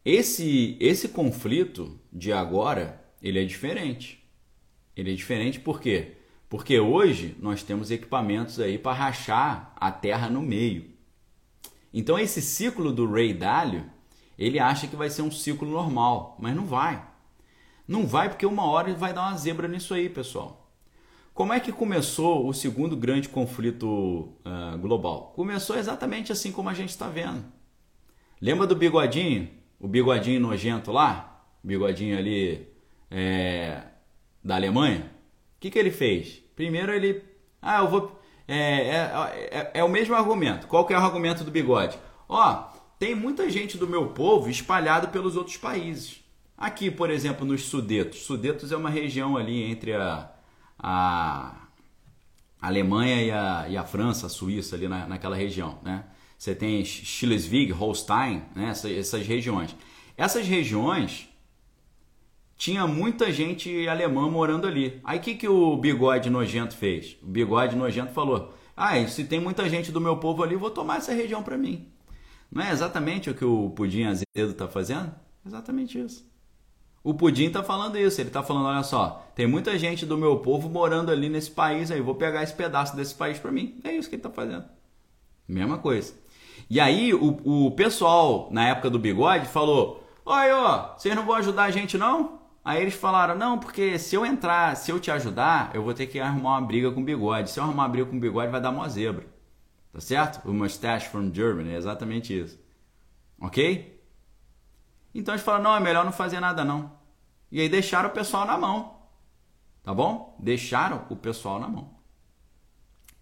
esse, 0.06 0.78
esse 0.80 1.10
conflito 1.10 2.00
de 2.14 2.32
agora, 2.32 3.04
ele 3.20 3.42
é 3.42 3.44
diferente. 3.44 4.24
Ele 4.96 5.12
é 5.12 5.16
diferente 5.16 5.60
por 5.60 5.82
quê? 5.82 6.18
Porque 6.48 6.80
hoje 6.80 7.36
nós 7.40 7.64
temos 7.64 7.90
equipamentos 7.90 8.60
aí 8.60 8.78
para 8.78 8.96
rachar 8.96 9.74
a 9.76 9.92
terra 9.92 10.30
no 10.30 10.44
meio. 10.44 10.92
Então 11.92 12.20
esse 12.20 12.40
ciclo 12.40 12.92
do 12.94 13.12
Ray 13.12 13.34
Dalio, 13.34 13.90
ele 14.38 14.60
acha 14.60 14.86
que 14.86 14.96
vai 14.96 15.10
ser 15.10 15.24
um 15.24 15.32
ciclo 15.32 15.68
normal, 15.68 16.38
mas 16.40 16.56
não 16.56 16.68
vai. 16.68 17.04
Não 17.88 18.06
vai 18.06 18.30
porque 18.30 18.46
uma 18.46 18.66
hora 18.66 18.94
vai 18.94 19.12
dar 19.12 19.30
uma 19.30 19.38
zebra 19.38 19.68
nisso 19.68 19.94
aí, 19.96 20.08
pessoal. 20.08 20.72
Como 21.34 21.52
é 21.52 21.60
que 21.60 21.72
começou 21.72 22.48
o 22.48 22.54
segundo 22.54 22.96
grande 22.96 23.28
conflito 23.28 23.88
uh, 24.46 24.78
global? 24.78 25.34
Começou 25.36 25.76
exatamente 25.76 26.32
assim 26.32 26.52
como 26.52 26.70
a 26.70 26.74
gente 26.76 26.90
está 26.90 27.08
vendo. 27.08 27.44
Lembra 28.40 28.68
do 28.68 28.76
bigodinho? 28.76 29.65
O 29.80 29.88
bigodinho 29.88 30.40
nojento 30.40 30.92
lá? 30.92 31.44
Bigodinho 31.64 32.18
ali 32.18 32.68
é, 33.10 33.82
da 34.44 34.56
Alemanha? 34.56 35.12
O 35.58 35.60
que, 35.60 35.70
que 35.70 35.80
ele 35.80 35.92
fez? 35.92 36.44
Primeiro 36.56 36.94
ele. 36.94 37.24
Ah, 37.62 37.80
eu 37.80 37.88
vou. 37.88 38.20
É, 38.48 38.58
é, 38.58 39.50
é, 39.52 39.72
é, 39.76 39.84
o 39.84 39.90
mesmo 39.90 40.16
argumento. 40.16 40.68
Qual 40.68 40.86
que 40.86 40.94
é 40.94 40.98
o 40.98 41.02
argumento 41.02 41.44
do 41.44 41.52
bigode? 41.52 41.98
Ó, 42.30 42.64
tem 43.00 43.16
muita 43.16 43.50
gente 43.50 43.78
do 43.78 43.88
meu 43.88 44.08
povo 44.10 44.50
espalhado 44.50 45.08
pelos 45.10 45.36
outros 45.36 45.58
países. 45.58 46.24
Aqui, 46.58 46.90
por 46.90 47.10
exemplo, 47.10 47.46
nos 47.46 47.64
Sudetos. 47.64 48.24
Sudetos 48.26 48.72
é 48.72 48.78
uma 48.78 48.90
região 48.90 49.36
ali 49.36 49.64
entre 49.64 49.94
a, 49.94 50.32
a 50.80 51.68
Alemanha 52.62 53.22
e 53.22 53.32
a, 53.32 53.66
e 53.70 53.78
a 53.78 53.84
França, 53.84 54.28
a 54.28 54.30
Suíça, 54.30 54.76
ali 54.76 54.88
na, 54.88 55.06
naquela 55.08 55.36
região, 55.36 55.80
né? 55.84 56.06
Você 56.46 56.54
tem 56.54 56.86
Schleswig, 56.86 57.72
Holstein, 57.72 58.44
né? 58.56 58.70
essas, 58.70 58.92
essas 58.92 59.26
regiões. 59.26 59.76
Essas 60.16 60.46
regiões 60.46 61.28
tinha 62.56 62.86
muita 62.86 63.32
gente 63.32 63.88
alemã 63.88 64.30
morando 64.30 64.68
ali. 64.68 65.02
Aí 65.04 65.18
o 65.18 65.22
que, 65.24 65.34
que 65.34 65.48
o 65.48 65.76
bigode 65.76 66.30
nojento 66.30 66.76
fez? 66.76 67.18
O 67.24 67.26
bigode 67.26 67.76
nojento 67.76 68.14
falou: 68.14 68.54
Ah, 68.78 69.04
se 69.08 69.24
tem 69.24 69.40
muita 69.40 69.68
gente 69.68 69.92
do 69.92 70.00
meu 70.00 70.18
povo 70.18 70.44
ali, 70.44 70.56
vou 70.56 70.70
tomar 70.70 70.98
essa 70.98 71.16
região 71.16 71.42
para 71.42 71.58
mim. 71.58 71.88
Não 72.52 72.62
é 72.62 72.72
exatamente 72.72 73.28
o 73.28 73.34
que 73.34 73.44
o 73.44 73.72
Pudim 73.72 74.04
Azedo 74.04 74.52
está 74.52 74.68
fazendo? 74.68 75.12
Exatamente 75.44 76.00
isso. 76.00 76.32
O 77.04 77.16
Pudim 77.16 77.46
está 77.46 77.64
falando 77.64 77.98
isso. 77.98 78.22
Ele 78.22 78.30
está 78.30 78.44
falando: 78.44 78.68
olha 78.68 78.84
só, 78.84 79.28
tem 79.34 79.48
muita 79.48 79.80
gente 79.80 80.06
do 80.06 80.16
meu 80.16 80.38
povo 80.38 80.70
morando 80.70 81.10
ali 81.10 81.28
nesse 81.28 81.50
país 81.50 81.90
aí, 81.90 82.02
vou 82.02 82.14
pegar 82.14 82.44
esse 82.44 82.54
pedaço 82.54 82.96
desse 82.96 83.16
país 83.16 83.40
para 83.40 83.52
mim. 83.52 83.80
É 83.84 83.92
isso 83.92 84.08
que 84.08 84.14
ele 84.14 84.20
está 84.20 84.30
fazendo. 84.30 84.66
Mesma 85.48 85.80
coisa. 85.80 86.14
E 86.70 86.80
aí 86.80 87.14
o, 87.14 87.68
o 87.68 87.72
pessoal, 87.72 88.50
na 88.52 88.68
época 88.68 88.90
do 88.90 89.00
bigode, 89.00 89.48
falou: 89.48 90.04
Oi, 90.26 90.52
ó, 90.52 90.96
vocês 90.98 91.16
não 91.16 91.26
vão 91.26 91.36
ajudar 91.36 91.66
a 91.66 91.72
gente 91.72 91.98
não? 91.98 92.40
Aí 92.66 92.82
eles 92.82 92.96
falaram: 92.96 93.36
não, 93.36 93.60
porque 93.60 94.00
se 94.00 94.16
eu 94.16 94.26
entrar, 94.26 94.76
se 94.76 94.92
eu 94.92 95.00
te 95.00 95.12
ajudar, 95.12 95.70
eu 95.76 95.84
vou 95.84 95.94
ter 95.94 96.08
que 96.08 96.20
arrumar 96.20 96.58
uma 96.58 96.62
briga 96.62 96.92
com 96.92 97.02
o 97.02 97.04
bigode. 97.04 97.52
Se 97.52 97.60
eu 97.60 97.64
arrumar 97.64 97.84
uma 97.84 97.90
briga 97.90 98.10
com 98.10 98.18
o 98.18 98.20
bigode, 98.20 98.52
vai 98.52 98.60
dar 98.60 98.72
uma 98.72 98.90
zebra. 98.90 99.28
Tá 99.94 100.02
certo? 100.02 100.50
O 100.50 100.54
mustache 100.54 101.08
from 101.08 101.32
Germany, 101.32 101.74
é 101.74 101.78
exatamente 101.78 102.38
isso. 102.38 102.60
Ok? 103.40 104.04
Então 105.14 105.36
eles 105.36 105.46
falaram: 105.46 105.64
não, 105.66 105.76
é 105.76 105.80
melhor 105.80 106.04
não 106.04 106.12
fazer 106.12 106.40
nada 106.40 106.66
não. 106.66 106.92
E 107.52 107.62
aí 107.62 107.70
deixaram 107.70 108.10
o 108.10 108.14
pessoal 108.14 108.48
na 108.48 108.58
mão. 108.58 108.96
Tá 109.84 109.94
bom? 109.94 110.36
Deixaram 110.40 111.06
o 111.12 111.16
pessoal 111.16 111.60
na 111.60 111.68
mão. 111.68 111.94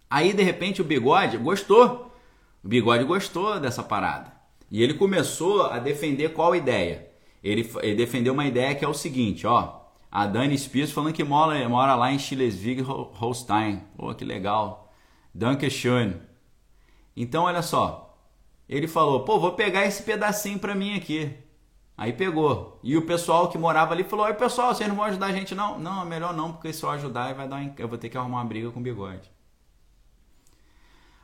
Aí 0.10 0.32
de 0.32 0.42
repente 0.42 0.82
o 0.82 0.86
bigode 0.86 1.38
gostou. 1.38 2.13
O 2.64 2.68
bigode 2.68 3.04
gostou 3.04 3.60
dessa 3.60 3.84
parada. 3.84 4.32
E 4.72 4.82
ele 4.82 4.94
começou 4.94 5.68
a 5.68 5.80
defender 5.80 6.30
qual 6.30 6.56
ideia? 6.56 7.14
ele, 7.44 7.70
ele 7.82 7.96
defendeu 7.96 8.34
uma 8.34 8.46
ideia 8.46 8.74
que 8.74 8.86
é 8.86 8.88
o 8.88 8.94
seguinte, 8.94 9.46
ó. 9.46 9.82
A 10.10 10.26
Dani 10.26 10.58
Spears 10.58 10.92
falando 10.92 11.14
que 11.14 11.24
mora, 11.24 11.68
mora 11.68 11.96
lá 11.96 12.12
em 12.12 12.20
Schleswig 12.20 12.82
Holstein. 12.82 13.82
Pô, 13.98 14.14
que 14.14 14.24
legal. 14.24 14.94
Dankeschön. 15.34 16.14
Então, 17.18 17.44
olha 17.44 17.62
só. 17.62 18.16
Ele 18.70 18.88
falou, 18.88 19.26
pô, 19.26 19.40
vou 19.40 19.54
pegar 19.54 19.86
esse 19.86 20.04
pedacinho 20.04 20.60
pra 20.60 20.76
mim 20.76 20.96
aqui. 20.96 21.36
Aí 21.98 22.14
pegou. 22.14 22.80
E 22.84 22.96
o 22.96 23.06
pessoal 23.06 23.50
que 23.50 23.58
morava 23.58 23.94
ali 23.94 24.04
falou, 24.04 24.26
oi 24.26 24.34
pessoal, 24.36 24.74
vocês 24.74 24.88
não 24.88 24.96
vão 24.96 25.06
ajudar 25.06 25.28
a 25.28 25.34
gente 25.34 25.54
não? 25.54 25.78
Não, 25.80 26.04
é 26.04 26.06
melhor 26.06 26.34
não, 26.34 26.54
porque 26.54 26.72
se 26.72 26.84
eu 26.84 26.90
ajudar 26.92 27.34
vai 27.34 27.48
dar 27.48 27.74
eu 27.78 27.88
vou 27.88 27.98
ter 27.98 28.10
que 28.10 28.18
arrumar 28.18 28.38
uma 28.38 28.46
briga 28.46 28.72
com 28.72 28.80
o 28.80 28.84
bigode. 28.84 29.30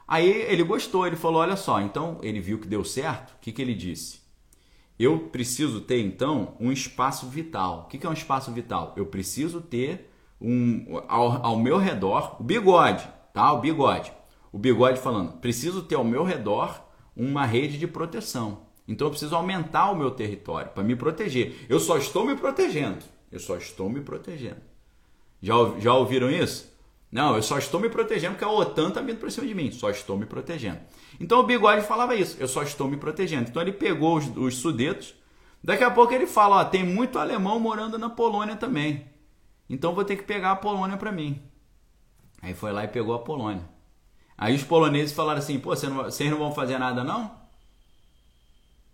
Aí 0.09 0.27
ele 0.27 0.63
gostou, 0.63 1.05
ele 1.05 1.15
falou, 1.15 1.41
olha 1.41 1.55
só, 1.55 1.79
então 1.79 2.17
ele 2.23 2.39
viu 2.39 2.59
que 2.59 2.67
deu 2.67 2.83
certo, 2.83 3.31
o 3.31 3.39
que, 3.39 3.51
que 3.51 3.61
ele 3.61 3.75
disse? 3.75 4.19
eu 4.99 5.17
preciso 5.17 5.79
ter 5.79 6.01
então 6.01 6.55
um 6.59 6.71
espaço 6.71 7.25
vital. 7.27 7.85
O 7.85 7.87
que 7.87 8.05
é 8.05 8.09
um 8.09 8.13
espaço 8.13 8.51
vital? 8.51 8.93
Eu 8.97 9.05
preciso 9.05 9.61
ter 9.61 10.11
um 10.41 11.01
ao, 11.07 11.45
ao 11.45 11.57
meu 11.57 11.77
redor 11.77 12.35
o 12.39 12.43
bigode, 12.43 13.07
tá? 13.33 13.53
O 13.53 13.61
bigode. 13.61 14.11
O 14.51 14.57
bigode 14.59 14.99
falando, 14.99 15.37
preciso 15.37 15.83
ter 15.83 15.95
ao 15.95 16.03
meu 16.03 16.23
redor 16.25 16.83
uma 17.15 17.45
rede 17.45 17.77
de 17.77 17.87
proteção. 17.87 18.67
Então 18.85 19.07
eu 19.07 19.11
preciso 19.11 19.35
aumentar 19.35 19.91
o 19.91 19.95
meu 19.95 20.11
território 20.11 20.71
para 20.71 20.83
me 20.83 20.95
proteger. 20.95 21.65
Eu 21.69 21.79
só 21.79 21.97
estou 21.97 22.25
me 22.25 22.35
protegendo. 22.35 23.05
Eu 23.31 23.39
só 23.39 23.55
estou 23.55 23.89
me 23.89 24.01
protegendo. 24.01 24.61
Já, 25.41 25.53
já 25.79 25.93
ouviram 25.93 26.29
isso? 26.29 26.68
Não, 27.11 27.35
eu 27.35 27.41
só 27.41 27.57
estou 27.57 27.79
me 27.79 27.89
protegendo 27.89 28.33
porque 28.33 28.45
a 28.45 28.51
OTAN 28.51 28.89
está 28.89 29.01
vindo 29.01 29.17
para 29.17 29.31
cima 29.31 29.47
de 29.47 29.55
mim. 29.55 29.71
Só 29.71 29.89
estou 29.89 30.17
me 30.17 30.25
protegendo. 30.25 30.79
Então 31.19 31.39
o 31.39 31.43
Bigode 31.43 31.85
falava 31.85 32.15
isso. 32.15 32.37
Eu 32.39 32.47
só 32.47 32.61
estou 32.61 32.87
me 32.87 32.97
protegendo. 32.97 33.49
Então 33.49 33.61
ele 33.61 33.73
pegou 33.73 34.17
os, 34.17 34.27
os 34.37 34.57
sudetos. 34.57 35.15
Daqui 35.63 35.83
a 35.83 35.91
pouco 35.91 36.13
ele 36.13 36.27
fala: 36.27 36.57
ó, 36.57 36.65
tem 36.65 36.83
muito 36.83 37.17
alemão 37.17 37.59
morando 37.59 37.97
na 37.97 38.09
Polônia 38.09 38.55
também. 38.55 39.07
Então 39.69 39.95
vou 39.95 40.05
ter 40.05 40.17
que 40.17 40.23
pegar 40.23 40.51
a 40.51 40.55
Polônia 40.55 40.97
para 40.97 41.11
mim. 41.11 41.41
Aí 42.41 42.53
foi 42.53 42.71
lá 42.71 42.83
e 42.83 42.87
pegou 42.87 43.15
a 43.15 43.19
Polônia. 43.19 43.67
Aí 44.37 44.55
os 44.55 44.63
poloneses 44.63 45.13
falaram 45.13 45.39
assim: 45.39 45.59
pô, 45.59 45.75
vocês 45.75 45.91
não, 45.91 46.03
vocês 46.03 46.29
não 46.29 46.37
vão 46.37 46.53
fazer 46.53 46.77
nada 46.77 47.03
não? 47.03 47.37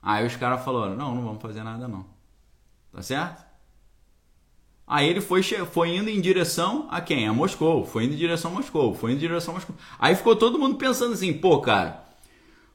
Aí 0.01 0.26
os 0.26 0.36
caras 0.36 0.63
falaram: 0.63 0.95
não, 0.95 1.13
não 1.13 1.24
vamos 1.24 1.41
fazer 1.41 1.63
nada 1.63 1.88
não. 1.88 2.05
Tá 2.91 3.01
certo? 3.01 3.44
Aí 4.88 5.09
ele 5.09 5.19
foi, 5.19 5.41
foi 5.41 5.95
indo 5.95 6.09
em 6.09 6.21
direção 6.21 6.88
a 6.91 7.01
quem? 7.01 7.27
A 7.27 7.33
Moscou. 7.33 7.86
Foi 7.86 8.03
indo 8.03 8.13
em 8.13 8.17
direção 8.17 8.51
a 8.51 8.55
Moscou. 8.55 8.93
Foi 8.93 9.11
indo 9.11 9.17
em 9.17 9.21
direção 9.21 9.53
a 9.53 9.55
Moscou. 9.55 9.75
Aí 9.97 10.15
ficou 10.15 10.36
todo 10.36 10.59
mundo 10.59 10.75
pensando 10.77 11.13
assim, 11.13 11.33
pô, 11.33 11.59
cara, 11.59 12.05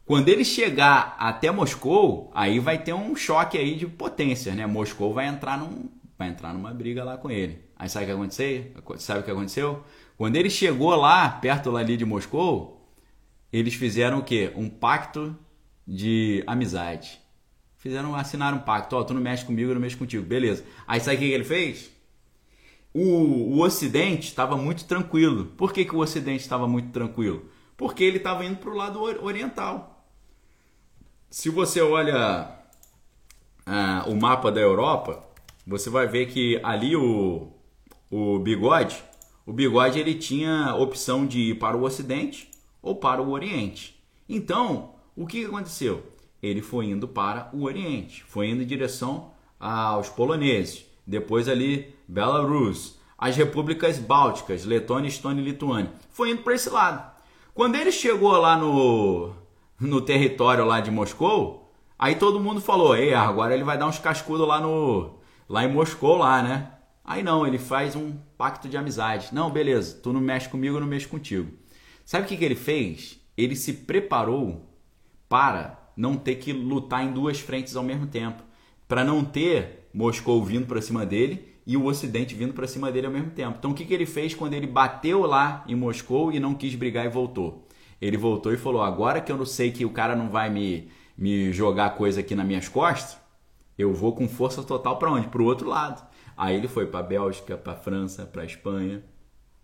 quando 0.05 0.29
ele 0.29 0.45
chegar 0.45 1.15
até 1.21 1.53
Moscou, 1.53 2.31
aí 2.35 2.59
vai 2.59 2.83
ter 2.83 2.93
um 2.93 3.15
choque 3.15 3.57
aí 3.57 3.77
de 3.77 3.87
potência, 3.87 4.55
né? 4.57 4.67
Moscou 4.67 5.15
vai 5.15 5.29
entrar 5.29 5.57
num, 5.57 5.89
vai 6.19 6.29
entrar 6.29 6.53
numa 6.53 6.75
briga 6.75 7.05
lá 7.05 7.17
com 7.17 7.31
ele. 7.31 7.61
Aí 7.77 7.89
sabe 7.89 8.07
o 8.07 8.09
que 8.09 8.15
aconteceu? 8.15 8.65
Sabe 8.99 9.21
o 9.21 9.23
que 9.23 9.31
aconteceu? 9.31 9.85
Quando 10.19 10.35
ele 10.35 10.51
chegou 10.51 10.95
lá, 10.97 11.29
perto 11.29 11.77
ali 11.77 11.97
de 11.97 12.05
Moscou, 12.05 12.93
eles 13.53 13.75
fizeram 13.75 14.19
o 14.19 14.25
quê? 14.25 14.53
Um 14.57 14.69
pacto 14.69 15.37
de 15.87 16.43
amizade. 16.47 17.21
Fizeram, 17.79 18.15
assinaram 18.15 18.59
um 18.59 18.61
pacto. 18.61 18.97
Ó, 18.97 19.01
oh, 19.01 19.05
tu 19.05 19.15
não 19.15 19.21
mexe 19.21 19.45
comigo, 19.45 19.71
eu 19.71 19.75
não 19.75 19.81
mexo 19.81 19.97
contigo. 19.97 20.27
Beleza. 20.27 20.65
Aí 20.87 21.01
sabe 21.01 21.17
o 21.17 21.19
que 21.21 21.25
ele 21.27 21.45
fez? 21.45 21.91
O, 22.93 23.57
o 23.57 23.63
Ocidente 23.63 24.29
estava 24.29 24.57
muito 24.57 24.85
tranquilo. 24.85 25.47
Por 25.57 25.73
que, 25.73 25.85
que 25.85 25.95
o 25.95 26.01
Ocidente 26.01 26.43
estava 26.43 26.67
muito 26.67 26.91
tranquilo? 26.91 27.45
Porque 27.77 28.05
ele 28.05 28.19
estava 28.19 28.45
indo 28.45 28.57
para 28.57 28.71
o 28.71 28.77
lado 28.77 29.01
oriental. 29.03 30.05
Se 31.31 31.49
você 31.49 31.81
olha 31.81 32.51
ah, 33.65 34.05
o 34.07 34.17
mapa 34.17 34.51
da 34.51 34.61
Europa, 34.61 35.25
você 35.67 35.89
vai 35.89 36.07
ver 36.07 36.27
que 36.27 36.61
ali 36.63 36.97
o, 36.97 37.53
o 38.11 38.39
bigode, 38.41 39.03
o 39.47 39.53
bigode 39.53 39.99
ele 39.99 40.15
tinha 40.15 40.75
opção 40.75 41.27
de 41.27 41.51
ir 41.51 41.59
para 41.59 41.77
o 41.77 41.85
Ocidente 41.85 42.51
ou 42.83 42.97
para 42.97 43.23
o 43.23 43.31
Oriente. 43.31 44.03
Então, 44.29 44.95
o 45.17 45.27
que 45.27 45.45
aconteceu? 45.45 46.03
Ele 46.43 46.63
foi 46.63 46.87
indo 46.87 47.07
para 47.07 47.51
o 47.53 47.63
Oriente, 47.65 48.25
foi 48.25 48.49
indo 48.49 48.63
em 48.63 48.67
direção 48.67 49.33
aos 49.59 50.09
poloneses. 50.09 50.85
Depois 51.07 51.49
ali 51.49 51.95
Belarus, 52.11 52.99
as 53.17 53.37
repúblicas 53.37 53.99
bálticas, 53.99 54.65
Letônia, 54.65 55.09
Estônia 55.09 55.41
e 55.41 55.45
Lituânia. 55.45 55.93
Foi 56.11 56.31
indo 56.31 56.43
para 56.43 56.55
esse 56.55 56.69
lado. 56.69 57.09
Quando 57.55 57.77
ele 57.77 57.93
chegou 57.93 58.33
lá 58.33 58.57
no, 58.57 59.33
no 59.79 60.01
território 60.01 60.65
lá 60.65 60.81
de 60.81 60.91
Moscou, 60.91 61.73
aí 61.97 62.17
todo 62.17 62.41
mundo 62.41 62.61
falou: 62.61 62.97
Ei, 62.97 63.15
agora 63.15 63.55
ele 63.55 63.63
vai 63.63 63.79
dar 63.79 63.87
uns 63.87 64.01
cascudos 64.01 64.47
lá, 64.47 64.61
no, 64.61 65.21
lá 65.49 65.65
em 65.65 65.73
Moscou, 65.73 66.17
lá, 66.17 66.43
né? 66.43 66.73
Aí 67.05 67.23
não, 67.23 67.47
ele 67.47 67.59
faz 67.59 67.95
um 67.95 68.13
pacto 68.37 68.69
de 68.69 68.77
amizade. 68.77 69.29
Não, 69.33 69.51
beleza, 69.51 70.01
tu 70.03 70.13
não 70.13 70.21
mexe 70.21 70.49
comigo, 70.49 70.77
eu 70.77 70.81
não 70.81 70.89
mexo 70.89 71.09
contigo. 71.09 71.53
Sabe 72.05 72.25
o 72.25 72.29
que, 72.29 72.37
que 72.37 72.45
ele 72.45 72.57
fez? 72.57 73.21
Ele 73.37 73.55
se 73.55 73.73
preparou 73.73 74.69
para 75.29 75.79
não 75.97 76.17
ter 76.17 76.37
que 76.37 76.53
lutar 76.53 77.05
em 77.05 77.13
duas 77.13 77.39
frentes 77.39 77.77
ao 77.77 77.85
mesmo 77.85 78.09
tempo. 78.09 78.43
Para 78.89 79.05
não 79.05 79.25
ter 79.25 79.89
Moscou 79.95 80.45
vindo 80.45 80.67
para 80.67 80.83
cima 80.83 81.07
dele 81.07 81.50
e 81.71 81.77
o 81.77 81.85
Ocidente 81.85 82.35
vindo 82.35 82.53
para 82.53 82.67
cima 82.67 82.91
dele 82.91 83.07
ao 83.07 83.13
mesmo 83.13 83.31
tempo. 83.31 83.55
Então 83.57 83.71
o 83.71 83.75
que, 83.75 83.85
que 83.85 83.95
ele 83.95 84.05
fez 84.05 84.35
quando 84.35 84.55
ele 84.55 84.67
bateu 84.67 85.21
lá 85.21 85.65
em 85.69 85.77
Moscou 85.77 86.33
e 86.33 86.41
não 86.41 86.53
quis 86.53 86.75
brigar 86.75 87.07
e 87.07 87.09
voltou? 87.09 87.65
Ele 88.01 88.17
voltou 88.17 88.53
e 88.53 88.57
falou: 88.57 88.83
agora 88.83 89.21
que 89.21 89.31
eu 89.31 89.37
não 89.37 89.47
sei 89.47 89.71
que 89.71 89.85
o 89.85 89.91
cara 89.91 90.17
não 90.17 90.29
vai 90.31 90.51
me, 90.51 90.91
me 91.17 91.53
jogar 91.53 91.91
coisa 91.91 92.19
aqui 92.19 92.35
nas 92.35 92.45
minhas 92.45 92.69
costas, 92.69 93.17
eu 93.79 93.95
vou 93.95 94.17
com 94.17 94.29
força 94.29 94.65
total 94.65 94.99
para 94.99 95.13
onde? 95.13 95.29
Para 95.29 95.41
o 95.41 95.45
outro 95.45 95.69
lado. 95.69 96.05
Aí 96.37 96.57
ele 96.57 96.67
foi 96.67 96.89
para 96.89 97.05
Bélgica, 97.05 97.57
para 97.57 97.77
França, 97.77 98.27
para 98.27 98.45
Espanha, 98.45 99.05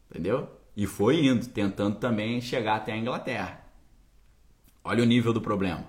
entendeu? 0.08 0.48
E 0.76 0.86
foi 0.86 1.26
indo, 1.26 1.48
tentando 1.48 1.96
também 1.96 2.40
chegar 2.40 2.76
até 2.76 2.92
a 2.92 2.96
Inglaterra. 2.96 3.66
Olha 4.84 5.02
o 5.02 5.06
nível 5.06 5.32
do 5.32 5.40
problema. 5.40 5.84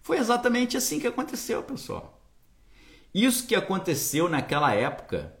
Foi 0.00 0.16
exatamente 0.16 0.76
assim 0.76 1.00
que 1.00 1.08
aconteceu, 1.08 1.60
pessoal. 1.64 2.13
Isso 3.14 3.46
que 3.46 3.54
aconteceu 3.54 4.28
naquela 4.28 4.74
época, 4.74 5.32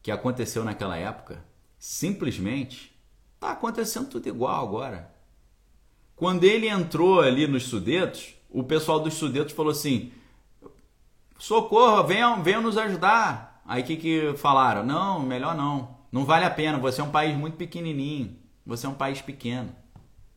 que 0.00 0.12
aconteceu 0.12 0.64
naquela 0.64 0.96
época, 0.96 1.44
simplesmente 1.76 2.96
está 3.34 3.50
acontecendo 3.50 4.08
tudo 4.08 4.28
igual 4.28 4.64
agora. 4.64 5.12
Quando 6.14 6.44
ele 6.44 6.68
entrou 6.68 7.20
ali 7.20 7.46
nos 7.46 7.64
Sudetos, 7.64 8.34
o 8.48 8.62
pessoal 8.62 9.00
dos 9.00 9.14
Sudetos 9.14 9.54
falou 9.54 9.72
assim: 9.72 10.12
socorro, 11.38 12.06
venham, 12.06 12.42
venham 12.42 12.62
nos 12.62 12.78
ajudar. 12.78 13.62
Aí 13.66 13.82
que, 13.82 13.96
que 13.96 14.34
falaram? 14.36 14.84
Não, 14.84 15.20
melhor 15.20 15.56
não. 15.56 15.98
Não 16.12 16.24
vale 16.24 16.44
a 16.44 16.50
pena, 16.50 16.78
você 16.78 17.00
é 17.00 17.04
um 17.04 17.10
país 17.10 17.36
muito 17.36 17.56
pequenininho. 17.56 18.36
Você 18.66 18.86
é 18.86 18.88
um 18.88 18.94
país 18.94 19.20
pequeno. 19.20 19.74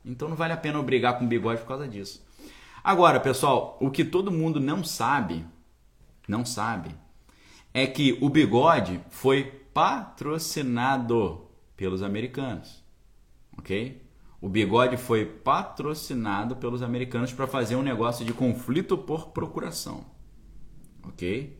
Então 0.05 0.27
não 0.27 0.35
vale 0.35 0.53
a 0.53 0.57
pena 0.57 0.81
brigar 0.81 1.17
com 1.17 1.25
o 1.25 1.27
bigode 1.27 1.61
por 1.61 1.67
causa 1.67 1.87
disso. 1.87 2.25
Agora, 2.83 3.19
pessoal, 3.19 3.77
o 3.79 3.91
que 3.91 4.03
todo 4.03 4.31
mundo 4.31 4.59
não 4.59 4.83
sabe, 4.83 5.45
não 6.27 6.45
sabe, 6.45 6.95
é 7.73 7.87
que 7.87 8.17
o 8.21 8.29
bigode 8.29 8.99
foi 9.09 9.43
patrocinado 9.73 11.47
pelos 11.75 12.03
americanos, 12.03 12.83
ok? 13.57 14.01
O 14.39 14.49
bigode 14.49 14.97
foi 14.97 15.25
patrocinado 15.25 16.55
pelos 16.57 16.81
americanos 16.81 17.31
para 17.31 17.47
fazer 17.47 17.75
um 17.75 17.81
negócio 17.81 18.25
de 18.25 18.33
conflito 18.33 18.97
por 18.97 19.29
procuração, 19.29 20.05
ok? 21.03 21.59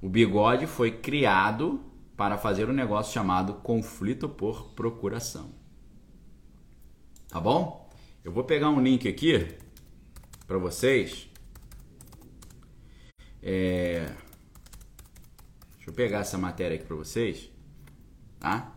O 0.00 0.08
bigode 0.08 0.66
foi 0.66 0.92
criado 0.92 1.80
para 2.16 2.38
fazer 2.38 2.68
um 2.68 2.72
negócio 2.72 3.12
chamado 3.12 3.54
conflito 3.54 4.28
por 4.28 4.70
procuração. 4.70 5.50
Tá 7.28 7.38
bom? 7.38 7.88
Eu 8.24 8.32
vou 8.32 8.42
pegar 8.42 8.70
um 8.70 8.80
link 8.80 9.08
aqui 9.08 9.54
para 10.46 10.58
vocês. 10.58 11.27
É... 13.42 14.12
Deixa 15.76 15.88
eu 15.88 15.92
pegar 15.92 16.20
essa 16.20 16.36
matéria 16.36 16.76
aqui 16.76 16.84
para 16.84 16.96
vocês, 16.96 17.50
tá? 18.38 18.72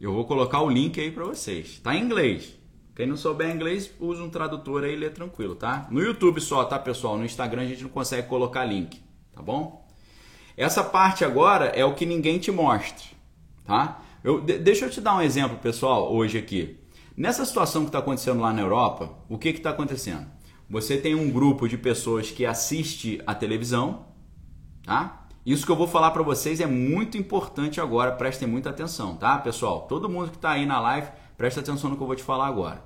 Eu 0.00 0.12
vou 0.12 0.24
colocar 0.26 0.60
o 0.60 0.68
link 0.68 1.00
aí 1.00 1.10
para 1.10 1.24
vocês. 1.24 1.78
Tá 1.80 1.94
em 1.94 2.02
inglês. 2.02 2.58
Quem 2.94 3.06
não 3.06 3.16
souber 3.16 3.54
inglês, 3.54 3.90
usa 4.00 4.22
um 4.22 4.30
tradutor 4.30 4.82
aí, 4.82 4.96
lê 4.96 5.10
tranquilo, 5.10 5.54
tá? 5.54 5.86
No 5.90 6.00
YouTube 6.00 6.40
só, 6.40 6.64
tá, 6.64 6.78
pessoal? 6.78 7.18
No 7.18 7.26
Instagram 7.26 7.62
a 7.62 7.66
gente 7.66 7.82
não 7.82 7.90
consegue 7.90 8.26
colocar 8.26 8.64
link, 8.64 9.02
tá 9.34 9.42
bom? 9.42 9.86
Essa 10.56 10.82
parte 10.82 11.22
agora 11.22 11.66
é 11.66 11.84
o 11.84 11.94
que 11.94 12.06
ninguém 12.06 12.38
te 12.38 12.50
mostra, 12.50 13.04
tá? 13.66 14.02
Eu, 14.24 14.40
deixa 14.40 14.86
eu 14.86 14.90
te 14.90 15.00
dar 15.02 15.14
um 15.14 15.20
exemplo, 15.20 15.58
pessoal, 15.58 16.10
hoje 16.10 16.38
aqui. 16.38 16.80
Nessa 17.14 17.44
situação 17.44 17.82
que 17.82 17.90
está 17.90 17.98
acontecendo 17.98 18.40
lá 18.40 18.50
na 18.50 18.62
Europa, 18.62 19.10
o 19.28 19.36
que 19.36 19.50
está 19.50 19.70
acontecendo? 19.70 20.26
Você 20.68 20.96
tem 20.96 21.14
um 21.14 21.30
grupo 21.30 21.68
de 21.68 21.78
pessoas 21.78 22.30
que 22.30 22.44
assiste 22.44 23.22
a 23.26 23.34
televisão, 23.34 24.06
tá? 24.84 25.26
Isso 25.44 25.64
que 25.64 25.70
eu 25.70 25.76
vou 25.76 25.86
falar 25.86 26.10
para 26.10 26.24
vocês 26.24 26.60
é 26.60 26.66
muito 26.66 27.16
importante 27.16 27.80
agora, 27.80 28.10
prestem 28.10 28.48
muita 28.48 28.70
atenção, 28.70 29.16
tá, 29.16 29.38
pessoal? 29.38 29.82
Todo 29.82 30.08
mundo 30.08 30.30
que 30.30 30.36
está 30.36 30.50
aí 30.50 30.66
na 30.66 30.80
live, 30.80 31.08
presta 31.38 31.60
atenção 31.60 31.88
no 31.88 31.96
que 31.96 32.02
eu 32.02 32.06
vou 32.06 32.16
te 32.16 32.22
falar 32.22 32.48
agora. 32.48 32.84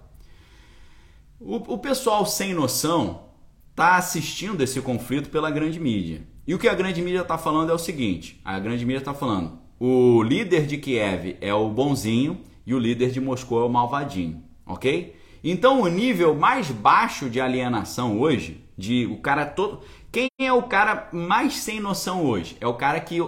O, 1.41 1.57
o 1.57 1.79
pessoal 1.79 2.27
sem 2.27 2.53
noção 2.53 3.31
está 3.71 3.97
assistindo 3.97 4.61
esse 4.61 4.79
conflito 4.83 5.31
pela 5.31 5.51
grande 5.51 5.81
mídia. 5.81 6.29
E 6.47 6.55
o 6.55 6.59
que 6.59 6.69
a 6.69 6.75
grande 6.75 7.01
mídia 7.01 7.23
está 7.23 7.39
falando 7.39 7.71
é 7.71 7.75
o 7.75 7.79
seguinte: 7.79 8.39
a 8.45 8.59
grande 8.59 8.85
mídia 8.85 8.99
está 8.99 9.15
falando, 9.15 9.59
o 9.79 10.23
líder 10.23 10.67
de 10.67 10.77
Kiev 10.77 11.39
é 11.41 11.55
o 11.55 11.71
bonzinho 11.71 12.43
e 12.67 12.75
o 12.75 12.79
líder 12.79 13.11
de 13.11 13.23
Moscou 13.23 13.63
é 13.63 13.65
o 13.65 13.71
malvadinho, 13.71 14.45
ok? 14.67 15.17
Então 15.43 15.81
o 15.81 15.89
nível 15.89 16.35
mais 16.35 16.71
baixo 16.71 17.31
de 17.31 17.41
alienação 17.41 18.19
hoje, 18.19 18.65
de 18.77 19.07
o 19.07 19.19
cara 19.19 19.47
todo, 19.47 19.83
quem 20.13 20.29
é 20.39 20.53
o 20.53 20.65
cara 20.65 21.09
mais 21.13 21.57
sem 21.57 21.81
noção 21.81 22.25
hoje? 22.25 22.57
É 22.61 22.67
o 22.67 22.75
cara 22.75 23.01
que 23.01 23.19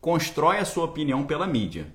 constrói 0.00 0.58
a 0.58 0.64
sua 0.64 0.84
opinião 0.84 1.24
pela 1.24 1.46
mídia, 1.46 1.92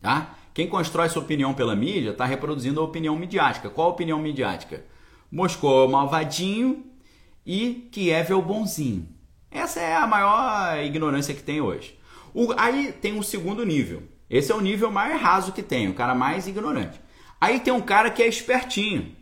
tá? 0.00 0.34
Quem 0.54 0.68
constrói 0.68 1.08
sua 1.08 1.22
opinião 1.22 1.54
pela 1.54 1.74
mídia 1.74 2.10
está 2.10 2.24
reproduzindo 2.24 2.80
a 2.80 2.84
opinião 2.84 3.16
midiática. 3.16 3.70
Qual 3.70 3.88
a 3.88 3.92
opinião 3.92 4.18
midiática? 4.18 4.84
Moscou 5.30 5.82
é 5.82 5.86
o 5.86 5.90
malvadinho 5.90 6.84
e 7.44 7.88
Kiev 7.90 8.30
é 8.30 8.34
o 8.34 8.42
bonzinho. 8.42 9.08
Essa 9.50 9.80
é 9.80 9.96
a 9.96 10.06
maior 10.06 10.78
ignorância 10.84 11.34
que 11.34 11.42
tem 11.42 11.60
hoje. 11.60 11.98
O, 12.34 12.52
aí 12.56 12.92
tem 12.92 13.14
um 13.14 13.22
segundo 13.22 13.64
nível. 13.64 14.02
Esse 14.28 14.52
é 14.52 14.54
o 14.54 14.60
nível 14.60 14.90
mais 14.90 15.20
raso 15.20 15.52
que 15.52 15.62
tem, 15.62 15.88
o 15.88 15.94
cara 15.94 16.14
mais 16.14 16.46
ignorante. 16.46 17.00
Aí 17.42 17.58
tem 17.58 17.72
um 17.72 17.80
cara 17.80 18.08
que 18.08 18.22
é 18.22 18.28
espertinho. 18.28 19.16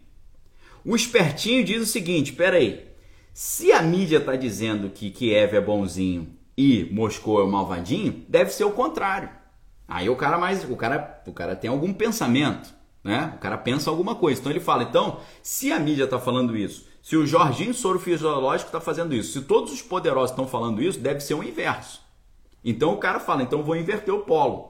O 0.85 0.95
espertinho 0.95 1.65
diz 1.65 1.81
o 1.83 1.87
seguinte: 1.87 2.35
peraí, 2.35 2.87
se 3.33 3.73
a 3.73 3.81
mídia 3.81 4.19
está 4.19 4.37
dizendo 4.37 4.91
que 4.91 5.11
Kiev 5.11 5.57
é 5.57 5.61
bonzinho 5.63 6.29
e 6.55 6.87
Moscou 6.93 7.43
é 7.43 7.51
malvadinho, 7.51 8.23
deve 8.29 8.51
ser 8.51 8.65
o 8.65 8.73
contrário. 8.73 9.31
Aí 9.89 10.11
o 10.11 10.17
cara 10.17 10.37
mais, 10.37 10.63
o 10.69 10.77
cara, 10.77 11.23
o 11.27 11.33
cara 11.33 11.57
tem 11.57 11.71
algum 11.71 11.95
pensamento, 11.95 12.75
né? 13.03 13.33
O 13.37 13.39
cara 13.39 13.57
pensa 13.57 13.89
alguma 13.89 14.15
coisa. 14.15 14.39
Então 14.39 14.53
ele 14.53 14.61
fala: 14.61 14.83
então, 14.83 15.21
se 15.43 15.73
a 15.73 15.79
mídia 15.79 16.05
está 16.05 16.19
falando 16.19 16.55
isso 16.55 16.91
se 17.03 17.17
o 17.17 17.27
Jorginho 17.27 17.73
Soro 17.73 17.99
Fisiológico 17.99 18.69
está 18.69 18.81
fazendo 18.81 19.15
isso, 19.15 19.33
se 19.33 19.47
todos 19.47 19.73
os 19.73 19.81
poderosos 19.81 20.31
estão 20.33 20.47
falando 20.47 20.83
isso, 20.83 21.01
deve 21.01 21.21
ser 21.21 21.33
o 21.33 21.43
inverso. 21.43 22.03
Então 22.63 22.93
o 22.93 22.99
cara 22.99 23.19
fala, 23.19 23.43
então 23.43 23.63
vou 23.63 23.75
inverter 23.75 24.13
o 24.13 24.21
polo. 24.21 24.70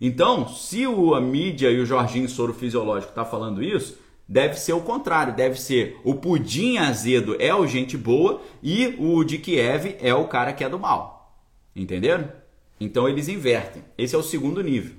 Então, 0.00 0.48
se 0.48 0.86
o, 0.86 1.14
a 1.14 1.20
mídia 1.20 1.70
e 1.70 1.78
o 1.78 1.86
Jorginho 1.86 2.28
Soro 2.28 2.54
Fisiológico 2.54 3.10
está 3.10 3.24
falando 3.24 3.62
isso, 3.62 3.98
deve 4.26 4.58
ser 4.58 4.72
o 4.72 4.80
contrário, 4.80 5.34
deve 5.34 5.60
ser 5.60 6.00
o 6.04 6.14
pudim 6.14 6.78
azedo 6.78 7.36
é 7.38 7.54
o 7.54 7.66
gente 7.66 7.98
boa 7.98 8.40
e 8.62 8.94
o 8.98 9.22
de 9.24 9.38
Kiev 9.38 9.96
é 10.00 10.14
o 10.14 10.28
cara 10.28 10.52
que 10.52 10.64
é 10.64 10.68
do 10.68 10.78
mal. 10.78 11.44
Entenderam? 11.76 12.32
Então 12.80 13.08
eles 13.08 13.28
invertem. 13.28 13.84
Esse 13.98 14.14
é 14.14 14.18
o 14.18 14.22
segundo 14.22 14.62
nível. 14.62 14.94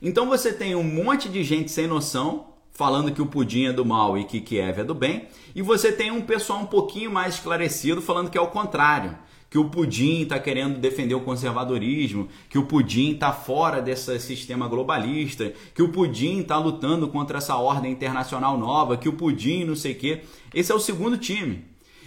Então 0.00 0.28
você 0.28 0.52
tem 0.52 0.76
um 0.76 0.84
monte 0.84 1.28
de 1.28 1.42
gente 1.42 1.70
sem 1.70 1.86
noção 1.86 2.54
falando 2.76 3.10
que 3.10 3.22
o 3.22 3.26
pudim 3.26 3.64
é 3.64 3.72
do 3.72 3.86
mal 3.86 4.18
e 4.18 4.24
que 4.24 4.40
Kiev 4.40 4.80
é 4.80 4.84
do 4.84 4.94
bem, 4.94 5.28
e 5.54 5.62
você 5.62 5.90
tem 5.90 6.10
um 6.10 6.20
pessoal 6.20 6.60
um 6.60 6.66
pouquinho 6.66 7.10
mais 7.10 7.36
esclarecido 7.36 8.02
falando 8.02 8.28
que 8.28 8.36
é 8.36 8.40
o 8.40 8.48
contrário, 8.48 9.16
que 9.56 9.60
o 9.60 9.70
pudim 9.70 10.20
está 10.20 10.38
querendo 10.38 10.78
defender 10.78 11.14
o 11.14 11.22
conservadorismo, 11.22 12.28
que 12.50 12.58
o 12.58 12.66
pudim 12.66 13.12
está 13.12 13.32
fora 13.32 13.80
desse 13.80 14.20
sistema 14.20 14.68
globalista, 14.68 15.50
que 15.74 15.82
o 15.82 15.88
pudim 15.88 16.40
está 16.40 16.58
lutando 16.58 17.08
contra 17.08 17.38
essa 17.38 17.56
ordem 17.56 17.90
internacional 17.90 18.58
nova, 18.58 18.98
que 18.98 19.08
o 19.08 19.14
pudim 19.14 19.64
não 19.64 19.74
sei 19.74 19.92
o 19.92 19.94
quê. 19.94 20.24
Esse 20.52 20.72
é 20.72 20.74
o 20.74 20.78
segundo 20.78 21.16
time. 21.16 21.64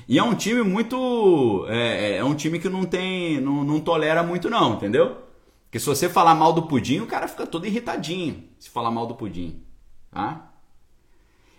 E 0.07 0.19
é 0.19 0.23
um 0.23 0.35
time 0.35 0.61
muito. 0.61 1.65
É, 1.69 2.11
é, 2.11 2.15
é 2.17 2.23
um 2.23 2.35
time 2.35 2.59
que 2.59 2.69
não 2.69 2.85
tem. 2.85 3.41
Não, 3.41 3.63
não 3.63 3.79
tolera 3.79 4.21
muito, 4.21 4.47
não, 4.47 4.75
entendeu? 4.75 5.17
Porque 5.63 5.79
se 5.79 5.87
você 5.87 6.07
falar 6.07 6.35
mal 6.35 6.53
do 6.53 6.67
pudim, 6.67 6.99
o 6.99 7.07
cara 7.07 7.27
fica 7.27 7.47
todo 7.47 7.65
irritadinho 7.65 8.43
se 8.59 8.69
falar 8.69 8.91
mal 8.91 9.07
do 9.07 9.15
pudim. 9.15 9.63
Tá? 10.11 10.51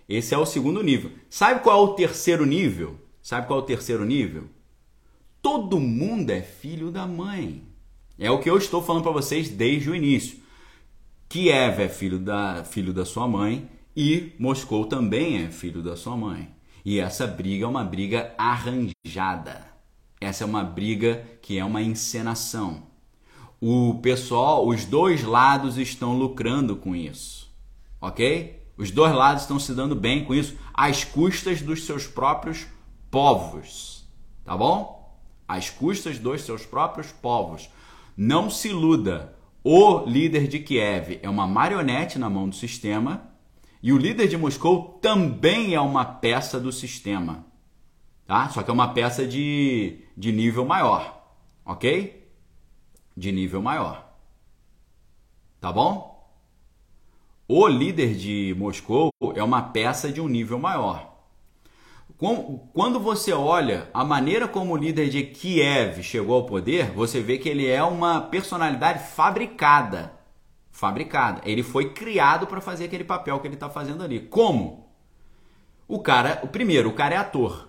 Esse 0.07 0.33
é 0.33 0.37
o 0.37 0.45
segundo 0.45 0.81
nível. 0.81 1.11
Sabe 1.29 1.59
qual 1.59 1.85
é 1.85 1.89
o 1.89 1.93
terceiro 1.95 2.45
nível? 2.45 2.95
Sabe 3.21 3.45
qual 3.45 3.59
é 3.59 3.61
o 3.61 3.65
terceiro 3.65 4.05
nível? 4.05 4.45
Todo 5.41 5.79
mundo 5.79 6.29
é 6.29 6.41
filho 6.41 6.91
da 6.91 7.07
mãe. 7.07 7.63
É 8.19 8.29
o 8.29 8.39
que 8.39 8.49
eu 8.49 8.57
estou 8.57 8.83
falando 8.83 9.03
para 9.03 9.11
vocês 9.11 9.49
desde 9.49 9.89
o 9.89 9.95
início. 9.95 10.39
Kiev 11.27 11.81
é 11.81 11.89
filho 11.89 12.19
da, 12.19 12.63
filho 12.63 12.93
da 12.93 13.05
sua 13.05 13.27
mãe 13.27 13.67
e 13.95 14.33
Moscou 14.37 14.85
também 14.85 15.43
é 15.43 15.49
filho 15.49 15.81
da 15.81 15.95
sua 15.95 16.15
mãe. 16.15 16.49
E 16.85 16.99
essa 16.99 17.25
briga 17.25 17.65
é 17.65 17.67
uma 17.67 17.83
briga 17.83 18.33
arranjada. 18.37 19.65
Essa 20.19 20.43
é 20.43 20.47
uma 20.47 20.63
briga 20.63 21.25
que 21.41 21.57
é 21.57 21.65
uma 21.65 21.81
encenação. 21.81 22.83
O 23.59 23.95
pessoal, 24.01 24.67
os 24.67 24.85
dois 24.85 25.23
lados 25.23 25.77
estão 25.77 26.17
lucrando 26.17 26.75
com 26.75 26.95
isso. 26.95 27.51
Ok? 27.99 28.61
Os 28.77 28.91
dois 28.91 29.13
lados 29.13 29.43
estão 29.43 29.59
se 29.59 29.73
dando 29.73 29.95
bem 29.95 30.23
com 30.25 30.33
isso, 30.33 30.55
às 30.73 31.03
custas 31.03 31.61
dos 31.61 31.85
seus 31.85 32.05
próprios 32.05 32.67
povos. 33.09 34.05
Tá 34.43 34.55
bom? 34.55 35.00
Às 35.51 35.69
custas 35.69 36.17
dos 36.17 36.43
seus 36.43 36.65
próprios 36.65 37.11
povos. 37.11 37.69
Não 38.15 38.49
se 38.49 38.69
iluda. 38.69 39.35
O 39.61 40.05
líder 40.05 40.47
de 40.47 40.59
Kiev 40.59 41.19
é 41.21 41.29
uma 41.29 41.45
marionete 41.45 42.17
na 42.17 42.29
mão 42.29 42.47
do 42.47 42.55
sistema 42.55 43.29
e 43.83 43.91
o 43.91 43.97
líder 43.97 44.29
de 44.29 44.37
Moscou 44.37 44.97
também 45.01 45.73
é 45.73 45.81
uma 45.81 46.05
peça 46.05 46.57
do 46.57 46.71
sistema. 46.71 47.45
Tá? 48.25 48.47
Só 48.47 48.63
que 48.63 48.69
é 48.69 48.73
uma 48.73 48.93
peça 48.93 49.27
de, 49.27 49.99
de 50.15 50.31
nível 50.31 50.65
maior. 50.65 51.21
Ok? 51.65 52.31
De 53.17 53.29
nível 53.31 53.61
maior. 53.61 54.09
Tá 55.59 55.69
bom? 55.69 56.11
O 57.45 57.67
líder 57.67 58.15
de 58.15 58.55
Moscou 58.57 59.11
é 59.35 59.43
uma 59.43 59.61
peça 59.61 60.09
de 60.09 60.21
um 60.21 60.29
nível 60.29 60.57
maior. 60.57 61.10
Quando 62.21 62.99
você 62.99 63.33
olha 63.33 63.89
a 63.91 64.05
maneira 64.05 64.47
como 64.47 64.75
o 64.75 64.77
líder 64.77 65.09
de 65.09 65.23
Kiev 65.23 66.03
chegou 66.03 66.35
ao 66.35 66.45
poder, 66.45 66.91
você 66.91 67.19
vê 67.19 67.39
que 67.39 67.49
ele 67.49 67.65
é 67.65 67.81
uma 67.81 68.21
personalidade 68.21 69.11
fabricada. 69.11 70.13
Fabricada. 70.69 71.41
Ele 71.43 71.63
foi 71.63 71.93
criado 71.93 72.45
para 72.45 72.61
fazer 72.61 72.85
aquele 72.85 73.03
papel 73.03 73.39
que 73.39 73.47
ele 73.47 73.55
está 73.55 73.71
fazendo 73.71 74.03
ali. 74.03 74.19
Como? 74.19 74.93
O 75.87 75.97
cara, 75.97 76.39
o 76.43 76.47
primeiro, 76.47 76.89
o 76.89 76.93
cara 76.93 77.15
é 77.15 77.17
ator. 77.17 77.67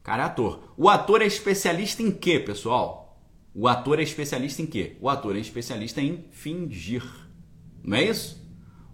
O 0.00 0.02
cara 0.02 0.22
é 0.22 0.26
ator. 0.26 0.72
O 0.74 0.88
ator 0.88 1.20
é 1.20 1.26
especialista 1.26 2.02
em 2.02 2.10
quê, 2.10 2.40
pessoal? 2.40 3.20
O 3.54 3.68
ator 3.68 4.00
é 4.00 4.02
especialista 4.02 4.62
em 4.62 4.66
quê? 4.66 4.96
O 5.02 5.08
ator 5.10 5.36
é 5.36 5.40
especialista 5.40 6.00
em 6.00 6.24
fingir. 6.30 7.04
Não 7.84 7.98
é 7.98 8.04
isso? 8.04 8.42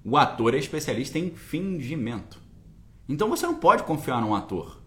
O 0.05 0.16
ator 0.16 0.57
é 0.57 0.59
especialista 0.59 1.20
em 1.20 1.30
fingimento. 1.30 2.41
Então 3.13 3.29
você 3.29 3.47
não 3.47 3.55
pode 3.55 3.83
confiar 3.83 4.23
num 4.23 4.35
ator 4.35 4.81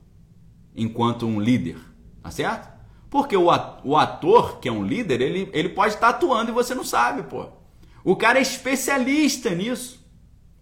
enquanto 0.75 1.27
um 1.27 1.39
líder, 1.39 1.77
tá 2.23 2.31
certo? 2.31 2.73
Porque 3.07 3.37
o 3.37 3.51
ator, 3.51 4.59
que 4.59 4.67
é 4.67 4.71
um 4.71 4.83
líder, 4.83 5.21
ele, 5.21 5.47
ele 5.53 5.69
pode 5.69 5.93
estar 5.93 6.09
atuando 6.09 6.49
e 6.49 6.53
você 6.53 6.73
não 6.73 6.83
sabe, 6.83 7.21
pô. 7.21 7.45
O 8.03 8.15
cara 8.15 8.39
é 8.39 8.41
especialista 8.41 9.51
nisso. 9.51 10.03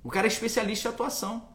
O 0.04 0.10
cara 0.10 0.28
é 0.28 0.30
especialista 0.30 0.90
em 0.90 0.92
atuação. 0.92 1.50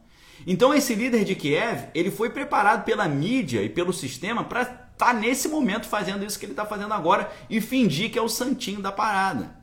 Então 0.47 0.73
esse 0.73 0.95
líder 0.95 1.23
de 1.23 1.35
Kiev, 1.35 1.89
ele 1.93 2.09
foi 2.09 2.31
preparado 2.31 2.83
pela 2.85 3.07
mídia 3.07 3.61
e 3.61 3.69
pelo 3.69 3.93
sistema 3.93 4.43
para 4.43 4.63
estar 4.63 4.95
tá 4.97 5.13
nesse 5.13 5.47
momento 5.47 5.85
fazendo 5.85 6.25
isso 6.25 6.39
que 6.39 6.45
ele 6.45 6.53
está 6.53 6.65
fazendo 6.65 6.93
agora 6.93 7.31
e 7.47 7.61
fingir 7.61 8.11
que 8.11 8.17
é 8.17 8.21
o 8.21 8.27
santinho 8.27 8.81
da 8.81 8.91
parada. 8.91 9.59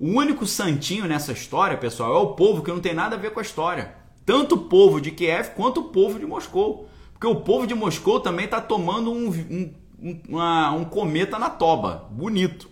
O 0.00 0.08
único 0.08 0.44
santinho 0.44 1.06
nessa 1.06 1.30
história, 1.30 1.78
pessoal, 1.78 2.14
é 2.16 2.18
o 2.18 2.34
povo 2.34 2.64
que 2.64 2.70
não 2.72 2.80
tem 2.80 2.94
nada 2.94 3.14
a 3.14 3.18
ver 3.18 3.30
com 3.30 3.38
a 3.38 3.42
história. 3.42 4.01
Tanto 4.24 4.54
o 4.54 4.64
povo 4.64 5.00
de 5.00 5.10
Kiev 5.10 5.50
quanto 5.54 5.80
o 5.80 5.84
povo 5.84 6.18
de 6.18 6.26
Moscou. 6.26 6.88
Porque 7.12 7.26
o 7.26 7.36
povo 7.36 7.66
de 7.66 7.74
Moscou 7.74 8.20
também 8.20 8.44
está 8.44 8.60
tomando 8.60 9.12
um, 9.12 9.28
um, 9.28 10.20
uma, 10.28 10.72
um 10.72 10.84
cometa 10.84 11.38
na 11.38 11.50
toba. 11.50 12.08
Bonito. 12.10 12.68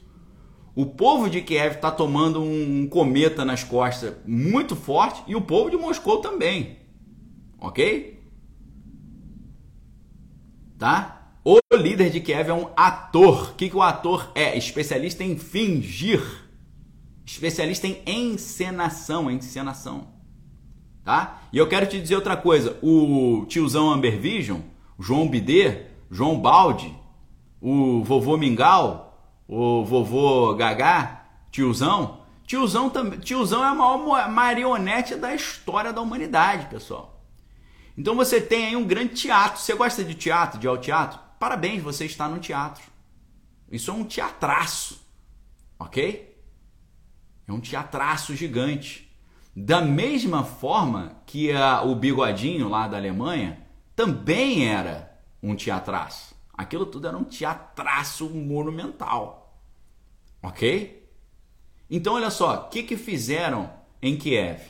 O 0.74 0.86
povo 0.86 1.28
de 1.28 1.42
Kiev 1.42 1.74
está 1.74 1.90
tomando 1.90 2.40
um 2.40 2.86
cometa 2.88 3.44
nas 3.44 3.64
costas 3.64 4.14
muito 4.24 4.76
forte 4.76 5.22
e 5.26 5.34
o 5.34 5.40
povo 5.40 5.70
de 5.70 5.76
Moscou 5.76 6.18
também. 6.18 6.78
Ok? 7.58 8.20
Tá? 10.78 11.34
O 11.44 11.58
líder 11.76 12.10
de 12.10 12.20
Kiev 12.20 12.48
é 12.48 12.54
um 12.54 12.68
ator. 12.76 13.50
O 13.50 13.54
que, 13.54 13.68
que 13.68 13.76
o 13.76 13.82
ator 13.82 14.30
é? 14.34 14.56
Especialista 14.56 15.24
em 15.24 15.36
fingir. 15.36 16.22
Especialista 17.26 17.86
em 17.86 18.02
encenação. 18.06 19.30
Encenação. 19.30 20.19
Tá? 21.10 21.40
E 21.52 21.58
eu 21.58 21.66
quero 21.66 21.88
te 21.88 22.00
dizer 22.00 22.14
outra 22.14 22.36
coisa. 22.36 22.78
O 22.80 23.44
tiozão 23.48 23.90
Amber 23.90 24.20
Vision, 24.20 24.60
João 24.96 25.28
Bidê, 25.28 25.86
João 26.08 26.38
Balde, 26.38 26.96
o 27.60 28.04
vovô 28.04 28.36
Mingau, 28.36 29.20
o 29.48 29.84
vovô 29.84 30.54
Gagá, 30.54 31.26
tiozão, 31.50 32.20
tiozão, 32.46 32.92
tiozão 33.18 33.64
é 33.64 33.66
a 33.66 33.74
maior 33.74 34.30
marionete 34.30 35.16
da 35.16 35.34
história 35.34 35.92
da 35.92 36.00
humanidade, 36.00 36.66
pessoal. 36.66 37.20
Então 37.98 38.14
você 38.14 38.40
tem 38.40 38.66
aí 38.66 38.76
um 38.76 38.86
grande 38.86 39.14
teatro. 39.14 39.60
Você 39.60 39.74
gosta 39.74 40.04
de 40.04 40.14
teatro, 40.14 40.60
de 40.60 40.68
ao 40.68 40.78
teatro? 40.78 41.18
Parabéns, 41.40 41.82
você 41.82 42.04
está 42.04 42.28
no 42.28 42.38
teatro. 42.38 42.84
Isso 43.68 43.90
é 43.90 43.94
um 43.94 44.04
teatraço, 44.04 45.04
ok? 45.76 46.40
É 47.48 47.52
um 47.52 47.58
teatraço 47.58 48.32
gigante. 48.36 49.09
Da 49.54 49.80
mesma 49.80 50.44
forma 50.44 51.22
que 51.26 51.52
a, 51.52 51.82
o 51.82 51.94
bigodinho 51.94 52.68
lá 52.68 52.86
da 52.86 52.96
Alemanha 52.96 53.66
também 53.96 54.68
era 54.68 55.18
um 55.42 55.54
teatraço. 55.54 56.34
Aquilo 56.56 56.86
tudo 56.86 57.08
era 57.08 57.16
um 57.16 57.24
teatraço 57.24 58.28
monumental. 58.30 59.60
Ok? 60.42 61.08
Então, 61.90 62.14
olha 62.14 62.30
só, 62.30 62.54
o 62.54 62.68
que, 62.68 62.82
que 62.82 62.96
fizeram 62.96 63.72
em 64.00 64.16
Kiev? 64.16 64.60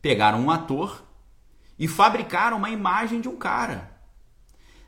Pegaram 0.00 0.40
um 0.40 0.50
ator 0.50 1.04
e 1.78 1.86
fabricaram 1.86 2.56
uma 2.56 2.70
imagem 2.70 3.20
de 3.20 3.28
um 3.28 3.36
cara. 3.36 3.92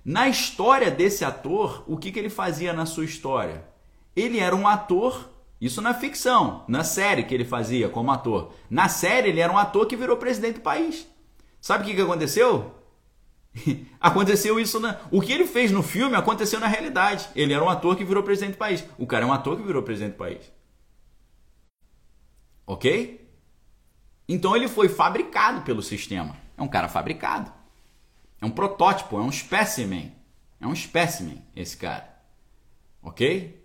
Na 0.04 0.28
história 0.28 0.90
desse 0.90 1.24
ator, 1.24 1.84
o 1.86 1.96
que, 1.96 2.10
que 2.10 2.18
ele 2.18 2.30
fazia 2.30 2.72
na 2.72 2.86
sua 2.86 3.04
história? 3.04 3.66
Ele 4.14 4.38
era 4.38 4.54
um 4.54 4.66
ator, 4.66 5.30
isso 5.64 5.80
na 5.80 5.94
ficção, 5.94 6.62
na 6.68 6.84
série 6.84 7.24
que 7.24 7.34
ele 7.34 7.42
fazia 7.46 7.88
como 7.88 8.10
ator. 8.10 8.52
Na 8.68 8.86
série, 8.86 9.30
ele 9.30 9.40
era 9.40 9.50
um 9.50 9.56
ator 9.56 9.86
que 9.86 9.96
virou 9.96 10.18
presidente 10.18 10.56
do 10.56 10.60
país. 10.60 11.08
Sabe 11.58 11.82
o 11.82 11.86
que, 11.86 11.94
que 11.94 12.02
aconteceu? 12.02 12.74
aconteceu 13.98 14.60
isso 14.60 14.78
na. 14.78 15.00
O 15.10 15.22
que 15.22 15.32
ele 15.32 15.46
fez 15.46 15.70
no 15.70 15.82
filme 15.82 16.16
aconteceu 16.16 16.60
na 16.60 16.66
realidade. 16.66 17.26
Ele 17.34 17.54
era 17.54 17.64
um 17.64 17.70
ator 17.70 17.96
que 17.96 18.04
virou 18.04 18.22
presidente 18.22 18.56
do 18.56 18.58
país. 18.58 18.84
O 18.98 19.06
cara 19.06 19.24
é 19.24 19.26
um 19.26 19.32
ator 19.32 19.56
que 19.56 19.62
virou 19.62 19.82
presidente 19.82 20.12
do 20.12 20.18
país. 20.18 20.52
Ok? 22.66 23.26
Então 24.28 24.54
ele 24.54 24.68
foi 24.68 24.90
fabricado 24.90 25.62
pelo 25.62 25.80
sistema. 25.80 26.36
É 26.58 26.62
um 26.62 26.68
cara 26.68 26.90
fabricado. 26.90 27.50
É 28.38 28.44
um 28.44 28.50
protótipo, 28.50 29.16
é 29.16 29.22
um 29.22 29.30
espécimen. 29.30 30.14
É 30.60 30.66
um 30.66 30.74
espécimen 30.74 31.42
esse 31.56 31.74
cara. 31.74 32.22
Ok? 33.02 33.63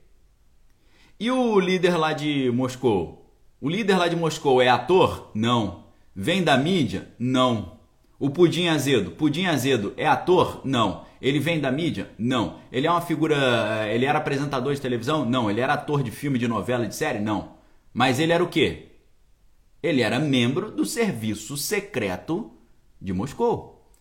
E 1.20 1.30
o 1.30 1.60
líder 1.60 1.98
lá 1.98 2.14
de 2.14 2.50
Moscou? 2.50 3.30
O 3.60 3.68
líder 3.70 3.98
lá 3.98 4.08
de 4.08 4.16
Moscou 4.16 4.62
é 4.62 4.70
ator? 4.70 5.30
Não. 5.36 5.84
Vem 6.16 6.42
da 6.42 6.58
mídia? 6.58 7.10
Não. 7.20 7.78
O 8.18 8.30
Pudim 8.30 8.68
Azedo. 8.68 9.12
Pudim 9.12 9.46
Azedo 9.46 9.94
é 9.98 10.08
ator? 10.08 10.62
Não. 10.64 11.04
Ele 11.22 11.38
vem 11.38 11.60
da 11.60 11.70
mídia? 11.70 12.10
Não. 12.18 12.60
Ele 12.72 12.88
é 12.88 12.92
uma 12.92 13.02
figura. 13.02 13.36
Eh, 13.36 13.96
ele 13.96 14.06
era 14.06 14.18
apresentador 14.18 14.74
de 14.74 14.80
televisão? 14.80 15.26
Não. 15.26 15.52
Ele 15.52 15.60
era 15.60 15.74
ator 15.74 16.04
de 16.04 16.10
filme, 16.10 16.40
de 16.40 16.48
novela, 16.48 16.88
de 16.88 16.96
série? 16.96 17.20
Não. 17.20 17.58
Mas 17.94 18.18
ele 18.18 18.32
era 18.32 18.42
o 18.44 18.48
quê? 18.48 18.88
Ele 19.84 20.02
era 20.02 20.20
membro 20.20 20.72
do 20.72 20.86
serviço 20.86 21.58
secreto 21.58 22.50
de 23.02 23.12
Moscou. 23.12 23.92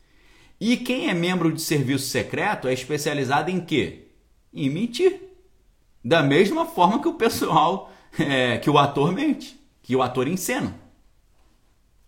E 0.61 0.77
quem 0.77 1.09
é 1.09 1.15
membro 1.15 1.53
de 1.53 1.61
serviço 1.61 2.07
secreto 2.07 2.69
é 2.69 2.73
especializado 2.73 3.51
em 3.51 3.61
quê? 3.61 4.07
Em 4.55 4.71
mentir. 4.71 5.28
Da 6.05 6.23
mesma 6.23 6.67
forma 6.67 7.01
que 7.01 7.09
o 7.09 7.15
pessoal, 7.15 7.93
é, 8.19 8.59
que 8.59 8.71
o 8.71 8.79
ator 8.79 9.13
mente, 9.13 9.59
que 9.83 9.95
o 9.97 10.03
ator 10.03 10.29
encena. 10.29 10.75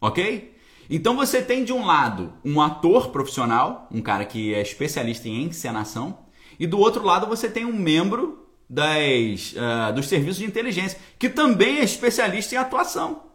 Ok? 0.01 0.57
Então 0.89 1.15
você 1.15 1.41
tem 1.41 1.65
de 1.65 1.73
um 1.73 1.87
lado 1.87 2.33
um 2.45 2.61
ator 2.61 3.11
profissional, 3.11 3.87
um 3.93 4.03
cara 4.03 4.25
que 4.25 4.55
é 4.55 4.61
especialista 4.61 5.29
em 5.29 5.45
encenação, 5.45 6.19
e 6.59 6.67
do 6.67 6.79
outro 6.79 7.05
lado 7.05 7.27
você 7.27 7.49
tem 7.49 7.65
um 7.65 7.73
membro 7.73 8.49
das, 8.69 9.53
uh, 9.53 9.93
dos 9.95 10.09
serviços 10.09 10.39
de 10.39 10.45
inteligência, 10.45 10.99
que 11.19 11.29
também 11.29 11.79
é 11.79 11.85
especialista 11.85 12.55
em 12.55 12.59
atuação. 12.59 13.31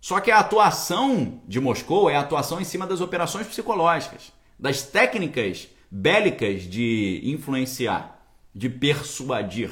Só 0.00 0.20
que 0.20 0.30
a 0.30 0.38
atuação 0.38 1.40
de 1.48 1.60
Moscou 1.60 2.08
é 2.08 2.16
a 2.16 2.20
atuação 2.20 2.60
em 2.60 2.64
cima 2.64 2.86
das 2.86 3.00
operações 3.00 3.46
psicológicas, 3.46 4.32
das 4.58 4.82
técnicas 4.82 5.68
bélicas 5.90 6.62
de 6.62 7.22
influenciar, 7.24 8.15
de 8.56 8.70
persuadir, 8.70 9.70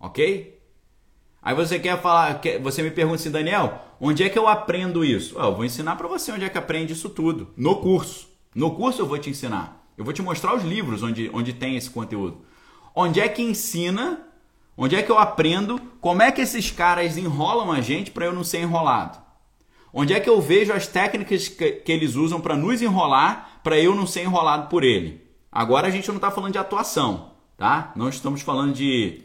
ok? 0.00 0.58
Aí 1.42 1.54
você 1.54 1.78
quer 1.78 2.00
falar, 2.00 2.40
você 2.62 2.82
me 2.82 2.90
pergunta 2.90 3.16
assim, 3.16 3.30
Daniel, 3.30 3.82
onde 4.00 4.22
é 4.22 4.30
que 4.30 4.38
eu 4.38 4.48
aprendo 4.48 5.04
isso? 5.04 5.38
eu 5.38 5.54
vou 5.54 5.62
ensinar 5.62 5.94
para 5.96 6.08
você 6.08 6.32
onde 6.32 6.44
é 6.44 6.48
que 6.48 6.56
aprende 6.56 6.94
isso 6.94 7.10
tudo, 7.10 7.52
no 7.54 7.76
curso. 7.76 8.26
No 8.54 8.74
curso 8.74 9.02
eu 9.02 9.06
vou 9.06 9.18
te 9.18 9.28
ensinar. 9.28 9.86
Eu 9.96 10.06
vou 10.06 10.14
te 10.14 10.22
mostrar 10.22 10.56
os 10.56 10.64
livros 10.64 11.02
onde, 11.02 11.30
onde 11.34 11.52
tem 11.52 11.76
esse 11.76 11.90
conteúdo. 11.90 12.40
Onde 12.94 13.20
é 13.20 13.28
que 13.28 13.42
ensina, 13.42 14.26
onde 14.74 14.96
é 14.96 15.02
que 15.02 15.12
eu 15.12 15.18
aprendo, 15.18 15.78
como 16.00 16.22
é 16.22 16.32
que 16.32 16.40
esses 16.40 16.70
caras 16.70 17.18
enrolam 17.18 17.70
a 17.70 17.82
gente 17.82 18.10
para 18.10 18.24
eu 18.24 18.32
não 18.32 18.42
ser 18.42 18.62
enrolado. 18.62 19.18
Onde 19.92 20.14
é 20.14 20.20
que 20.20 20.30
eu 20.30 20.40
vejo 20.40 20.72
as 20.72 20.86
técnicas 20.86 21.48
que, 21.48 21.72
que 21.72 21.92
eles 21.92 22.14
usam 22.14 22.40
para 22.40 22.56
nos 22.56 22.80
enrolar, 22.80 23.60
para 23.62 23.78
eu 23.78 23.94
não 23.94 24.06
ser 24.06 24.22
enrolado 24.22 24.68
por 24.68 24.82
ele. 24.82 25.28
Agora 25.52 25.88
a 25.88 25.90
gente 25.90 26.08
não 26.08 26.16
está 26.16 26.30
falando 26.30 26.52
de 26.52 26.58
atuação, 26.58 27.37
tá? 27.58 27.92
Não 27.94 28.08
estamos 28.08 28.40
falando 28.40 28.72
de 28.72 29.24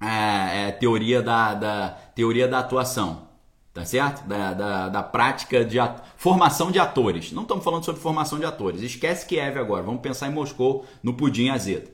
é, 0.00 0.68
é, 0.68 0.72
teoria, 0.72 1.22
da, 1.22 1.54
da, 1.54 1.90
teoria 2.14 2.48
da 2.48 2.58
atuação, 2.58 3.28
tá 3.72 3.84
certo? 3.84 4.26
Da, 4.26 4.54
da, 4.54 4.88
da 4.88 5.02
prática 5.02 5.64
de 5.64 5.78
at... 5.78 6.02
formação 6.16 6.72
de 6.72 6.80
atores. 6.80 7.30
Não 7.30 7.42
estamos 7.42 7.62
falando 7.62 7.84
sobre 7.84 8.00
formação 8.00 8.40
de 8.40 8.46
atores. 8.46 8.80
Esquece 8.80 9.26
Kiev 9.26 9.58
agora. 9.58 9.84
Vamos 9.84 10.00
pensar 10.00 10.28
em 10.28 10.32
Moscou 10.32 10.84
no 11.02 11.14
Pudim 11.14 11.50
Azedo. 11.50 11.90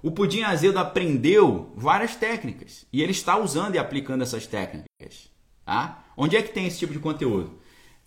O 0.00 0.12
Pudim 0.12 0.42
Azedo 0.42 0.78
aprendeu 0.78 1.72
várias 1.74 2.14
técnicas 2.14 2.86
e 2.92 3.02
ele 3.02 3.10
está 3.10 3.36
usando 3.36 3.74
e 3.74 3.78
aplicando 3.78 4.22
essas 4.22 4.46
técnicas. 4.46 5.28
Tá? 5.64 6.04
Onde 6.16 6.36
é 6.36 6.42
que 6.42 6.52
tem 6.52 6.66
esse 6.66 6.78
tipo 6.78 6.92
de 6.92 7.00
conteúdo? 7.00 7.58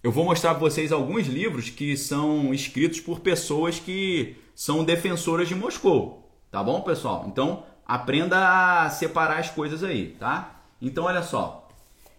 Eu 0.03 0.11
vou 0.11 0.23
mostrar 0.23 0.51
para 0.51 0.61
vocês 0.61 0.91
alguns 0.91 1.27
livros 1.27 1.69
que 1.69 1.97
são 1.97 2.53
escritos 2.53 2.99
por 2.99 3.19
pessoas 3.19 3.77
que 3.77 4.35
são 4.55 4.83
defensoras 4.83 5.47
de 5.47 5.53
Moscou. 5.53 6.20
Tá 6.51 6.61
bom, 6.61 6.81
pessoal? 6.81 7.23
Então, 7.29 7.63
aprenda 7.85 8.83
a 8.83 8.89
separar 8.89 9.39
as 9.39 9.49
coisas 9.49 9.85
aí, 9.85 10.17
tá? 10.19 10.61
Então 10.81 11.05
olha 11.05 11.23
só, 11.23 11.69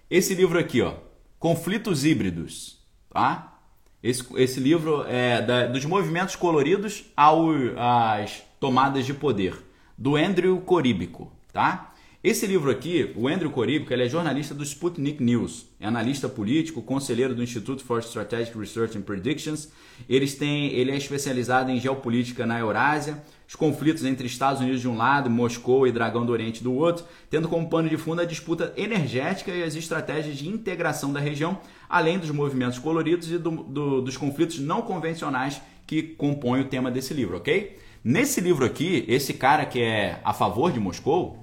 esse 0.09 0.35
livro 0.35 0.59
aqui, 0.59 0.80
ó, 0.80 0.95
Conflitos 1.39 2.03
Híbridos, 2.03 2.78
tá? 3.11 3.59
Esse, 4.03 4.24
esse 4.37 4.59
livro 4.59 5.05
é 5.07 5.43
da, 5.43 5.66
dos 5.66 5.85
movimentos 5.85 6.35
coloridos 6.35 7.05
ao, 7.14 7.51
às 7.76 8.43
tomadas 8.59 9.05
de 9.05 9.12
poder, 9.12 9.55
do 9.99 10.16
Andrew 10.16 10.62
Coríbico, 10.62 11.30
tá? 11.53 11.93
Esse 12.24 12.47
livro 12.47 12.70
aqui, 12.70 13.12
o 13.16 13.26
Andrew 13.26 13.51
Coríbico, 13.51 13.93
ele 13.93 14.05
é 14.05 14.09
jornalista 14.09 14.55
do 14.55 14.62
Sputnik 14.62 15.20
News, 15.20 15.66
é 15.80 15.87
analista 15.87 16.28
político, 16.28 16.80
conselheiro 16.80 17.35
do 17.35 17.43
Institute 17.43 17.83
for 17.83 17.99
Strategic 17.99 18.57
Research 18.57 18.97
and 18.97 19.03
Predictions. 19.03 19.72
Eles 20.09 20.37
têm, 20.37 20.72
ele 20.72 20.93
é 20.93 20.97
especializado 20.97 21.70
em 21.72 21.80
geopolítica 21.80 22.47
na 22.47 22.61
Eurásia, 22.61 23.20
os 23.53 23.57
conflitos 23.57 24.03
entre 24.03 24.27
Estados 24.27 24.63
Unidos 24.63 24.81
de 24.81 24.89
um 24.89 24.97
lado, 24.97 25.29
Moscou 25.29 25.87
e 25.87 25.93
Dragão 25.93 26.25
do 26.25 26.33
Oriente 26.33 26.65
do 26.65 26.73
outro, 26.73 27.05
tendo 27.29 27.51
como 27.51 27.69
pano 27.69 27.87
de 27.87 27.99
fundo 27.99 28.23
a 28.23 28.25
disputa 28.25 28.73
energética 28.79 29.51
e 29.51 29.63
as 29.63 29.75
estratégias 29.75 30.39
de 30.39 30.49
integração 30.49 31.13
da 31.13 31.21
região, 31.21 31.59
além 31.87 32.19
dos 32.19 32.31
movimentos 32.31 32.79
coloridos 32.79 33.31
e 33.31 33.37
do, 33.37 33.51
do, 33.51 34.01
dos 34.01 34.17
conflitos 34.17 34.59
não 34.59 34.81
convencionais 34.81 35.61
que 35.87 36.03
compõem 36.03 36.63
o 36.63 36.65
tema 36.65 36.91
desse 36.91 37.13
livro, 37.13 37.37
ok? 37.37 37.79
Nesse 38.03 38.41
livro 38.41 38.65
aqui, 38.65 39.05
esse 39.07 39.35
cara 39.35 39.67
que 39.67 39.83
é 39.83 40.19
a 40.25 40.33
favor 40.33 40.73
de 40.73 40.81
Moscou, 40.81 41.39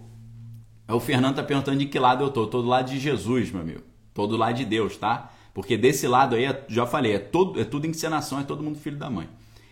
o 0.88 1.00
Fernando 1.00 1.36
tá 1.36 1.44
perguntando 1.44 1.78
de 1.78 1.86
que 1.86 2.00
lado 2.00 2.24
eu 2.24 2.32
tô. 2.32 2.48
Tô 2.48 2.64
do 2.64 2.68
lado 2.68 2.90
de 2.90 2.98
Jesus, 2.98 3.52
meu 3.52 3.62
amigo. 3.62 3.84
Tô 4.16 4.26
do 4.26 4.36
lado 4.36 4.56
de 4.56 4.66
Deus, 4.66 4.98
tá? 4.98 5.32
Porque 5.54 5.78
desse 5.78 6.08
lado 6.08 6.36
aí, 6.36 6.46
já 6.70 6.88
falei, 6.88 7.14
é, 7.14 7.20
todo, 7.20 7.62
é 7.62 7.64
tudo 7.64 7.86
encenação, 7.86 8.40
é 8.40 8.44
todo 8.44 8.64
mundo 8.64 8.80
filho 8.80 8.98
da 8.98 9.12
mãe. 9.12 9.30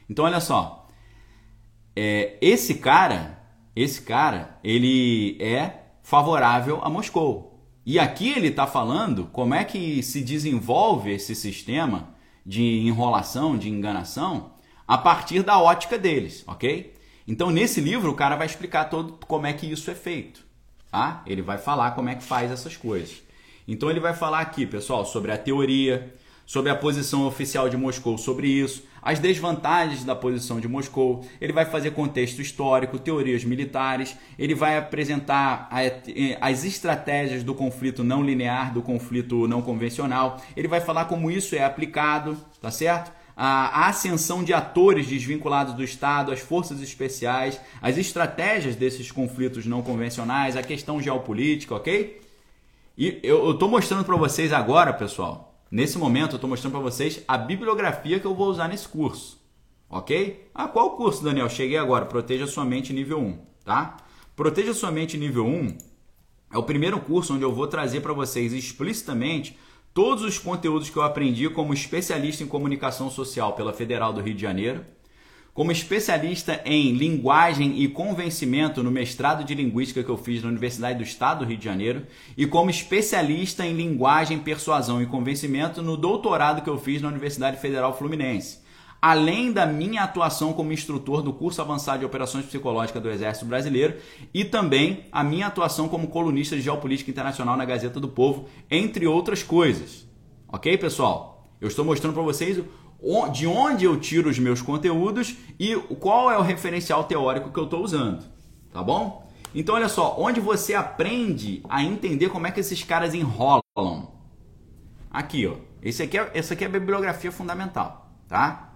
Então 0.08 0.24
olha 0.24 0.40
só, 0.40 0.87
é, 2.00 2.38
esse 2.40 2.76
cara, 2.76 3.42
esse 3.76 4.04
cara, 4.04 4.60
ele 4.64 5.36
é 5.42 5.86
favorável 6.04 6.80
a 6.84 6.92
Moscou. 6.92 7.60
E 7.84 7.98
aqui 7.98 8.30
ele 8.30 8.50
está 8.50 8.68
falando 8.68 9.26
como 9.32 9.56
é 9.56 9.64
que 9.64 10.04
se 10.04 10.22
desenvolve 10.22 11.12
esse 11.12 11.34
sistema 11.34 12.10
de 12.46 12.62
enrolação, 12.86 13.58
de 13.58 13.68
enganação, 13.68 14.52
a 14.88 14.96
partir 14.96 15.42
da 15.42 15.60
ótica 15.60 15.98
deles, 15.98 16.44
ok? 16.46 16.94
Então 17.28 17.50
nesse 17.50 17.82
livro 17.82 18.12
o 18.12 18.16
cara 18.16 18.36
vai 18.36 18.46
explicar 18.46 18.86
todo 18.86 19.18
como 19.26 19.48
é 19.48 19.54
que 19.54 19.66
isso 19.66 19.90
é 19.90 19.96
feito, 19.96 20.46
tá? 20.92 21.24
Ele 21.26 21.42
vai 21.42 21.58
falar 21.58 21.92
como 21.92 22.10
é 22.10 22.16
que 22.16 22.24
faz 22.24 22.52
essas 22.52 22.78
coisas. 22.78 23.24
Então 23.68 23.90
ele 23.90 24.00
vai 24.00 24.14
falar 24.14 24.42
aqui, 24.42 24.68
pessoal, 24.68 25.04
sobre 25.04 25.32
a 25.32 25.38
teoria, 25.38 26.14
sobre 26.46 26.70
a 26.70 26.76
posição 26.76 27.26
oficial 27.26 27.68
de 27.68 27.76
Moscou 27.76 28.20
sobre 28.20 28.48
isso, 28.48 28.84
as 29.08 29.20
desvantagens 29.20 30.04
da 30.04 30.14
posição 30.14 30.60
de 30.60 30.68
Moscou, 30.68 31.24
ele 31.40 31.54
vai 31.54 31.64
fazer 31.64 31.92
contexto 31.92 32.42
histórico, 32.42 33.00
teorias 33.00 33.46
militares, 33.46 34.18
ele 34.38 34.54
vai 34.54 34.78
apresentar 34.78 35.70
as 36.42 36.66
estratégias 36.66 37.42
do 37.42 37.56
conflito 37.56 38.04
não 38.04 38.22
linear, 38.22 38.74
do 38.74 38.82
conflito 38.82 39.48
não 39.48 39.62
convencional, 39.62 40.42
ele 40.58 40.68
vai 40.68 40.82
falar 40.82 41.06
como 41.06 41.32
isso 41.32 41.56
é 41.56 41.64
aplicado, 41.64 42.36
tá 42.62 42.70
certo? 42.70 43.10
A 43.34 43.88
ascensão 43.88 44.44
de 44.44 44.54
atores 44.54 45.08
desvinculados 45.08 45.74
do 45.74 45.86
Estado, 45.86 46.34
as 46.34 46.42
forças 46.42 46.82
especiais, 46.82 47.62
as 47.82 47.98
estratégias 47.98 48.76
desses 48.76 49.10
conflitos 49.10 49.66
não 49.66 49.82
convencionais, 49.82 50.58
a 50.58 50.62
questão 50.62 51.02
geopolítica, 51.02 51.74
ok? 51.76 52.20
E 52.98 53.22
eu 53.24 53.52
estou 53.52 53.70
mostrando 53.70 54.04
para 54.04 54.18
vocês 54.18 54.52
agora, 54.52 54.92
pessoal, 54.92 55.47
nesse 55.70 55.98
momento 55.98 56.32
eu 56.32 56.36
estou 56.38 56.50
mostrando 56.50 56.74
para 56.74 56.82
vocês 56.82 57.24
a 57.28 57.38
bibliografia 57.38 58.20
que 58.20 58.26
eu 58.26 58.36
vou 58.36 58.48
usar 58.48 58.68
nesse 58.68 58.88
curso. 58.88 59.42
Ok? 59.90 60.50
Ah, 60.54 60.68
qual 60.68 60.98
curso, 60.98 61.24
Daniel? 61.24 61.50
Cheguei 61.50 61.78
agora. 61.78 62.06
Proteja 62.06 62.46
sua 62.46 62.66
mente 62.66 62.92
nível 62.92 63.20
1, 63.20 63.40
tá? 63.64 63.98
Proteja 64.36 64.74
sua 64.74 64.92
mente 64.92 65.18
nível 65.18 65.46
1 65.46 65.78
é 66.54 66.58
o 66.58 66.64
primeiro 66.64 67.00
curso 67.00 67.34
onde 67.34 67.44
eu 67.44 67.54
vou 67.54 67.68
trazer 67.68 68.02
para 68.02 68.14
vocês 68.14 68.54
explicitamente 68.54 69.58
todos 69.94 70.24
os 70.24 70.38
conteúdos 70.38 70.90
que 70.90 70.98
eu 70.98 71.02
aprendi 71.02 71.50
como 71.50 71.74
especialista 71.74 72.44
em 72.44 72.48
comunicação 72.48 73.10
social 73.10 73.54
pela 73.54 73.74
Federal 73.74 74.14
do 74.14 74.22
Rio 74.22 74.36
de 74.36 74.42
Janeiro 74.42 74.86
como 75.58 75.72
especialista 75.72 76.62
em 76.66 76.92
linguagem 76.92 77.82
e 77.82 77.88
convencimento 77.88 78.84
no 78.84 78.92
mestrado 78.92 79.44
de 79.44 79.56
linguística 79.56 80.04
que 80.04 80.10
eu 80.10 80.16
fiz 80.16 80.44
na 80.44 80.50
Universidade 80.50 81.00
do 81.00 81.04
Estado 81.04 81.40
do 81.40 81.46
Rio 81.46 81.58
de 81.58 81.66
Janeiro 81.66 82.06
e 82.38 82.46
como 82.46 82.70
especialista 82.70 83.66
em 83.66 83.74
linguagem, 83.74 84.38
persuasão 84.38 85.02
e 85.02 85.08
convencimento 85.08 85.82
no 85.82 85.98
doutorado 85.98 86.62
que 86.62 86.70
eu 86.70 86.78
fiz 86.78 87.02
na 87.02 87.08
Universidade 87.08 87.58
Federal 87.60 87.98
Fluminense. 87.98 88.60
Além 89.02 89.52
da 89.52 89.66
minha 89.66 90.04
atuação 90.04 90.54
como 90.54 90.72
instrutor 90.72 91.24
do 91.24 91.34
curso 91.34 91.60
avançado 91.60 92.00
de 92.00 92.06
operações 92.06 92.46
psicológicas 92.46 93.02
do 93.02 93.10
Exército 93.10 93.48
Brasileiro 93.48 93.96
e 94.32 94.46
também 94.46 95.06
a 95.12 95.24
minha 95.24 95.48
atuação 95.48 95.90
como 95.90 96.10
colunista 96.10 96.56
de 96.56 96.62
geopolítica 96.62 97.10
internacional 97.10 97.58
na 97.58 97.66
Gazeta 97.66 98.00
do 98.00 98.10
Povo, 98.10 98.48
entre 98.70 99.08
outras 99.08 99.42
coisas. 99.42 100.08
Ok, 100.48 100.78
pessoal? 100.78 101.50
Eu 101.60 101.68
estou 101.68 101.84
mostrando 101.84 102.14
para 102.14 102.22
vocês 102.22 102.64
de 103.32 103.46
onde 103.46 103.86
eu 103.86 104.00
tiro 104.00 104.30
os 104.30 104.40
meus 104.40 104.62
conteúdos 104.62 105.36
e 105.60 105.76
qual 106.00 106.32
é 106.32 106.38
o 106.38 106.42
referencial 106.42 107.04
teórico 107.04 107.52
que 107.52 107.60
eu 107.60 107.66
estou 107.66 107.84
usando, 107.84 108.26
tá 108.72 108.82
bom? 108.82 109.28
Então 109.54 109.76
olha 109.76 109.90
só, 109.90 110.16
onde 110.20 110.40
você 110.40 110.74
aprende 110.74 111.64
a 111.70 111.84
entender 111.84 112.30
como 112.30 112.48
é 112.48 112.52
que 112.52 112.60
esses 112.60 112.84
caras 112.84 113.14
enrolam. 113.14 114.12
Aqui, 115.10 115.48
ó. 115.48 115.56
Esse 115.82 116.04
aqui 116.04 116.18
é, 116.18 116.32
essa 116.34 116.54
aqui 116.54 116.64
é 116.64 116.68
a 116.68 116.70
bibliografia 116.70 117.32
fundamental, 117.32 118.12
tá? 118.28 118.74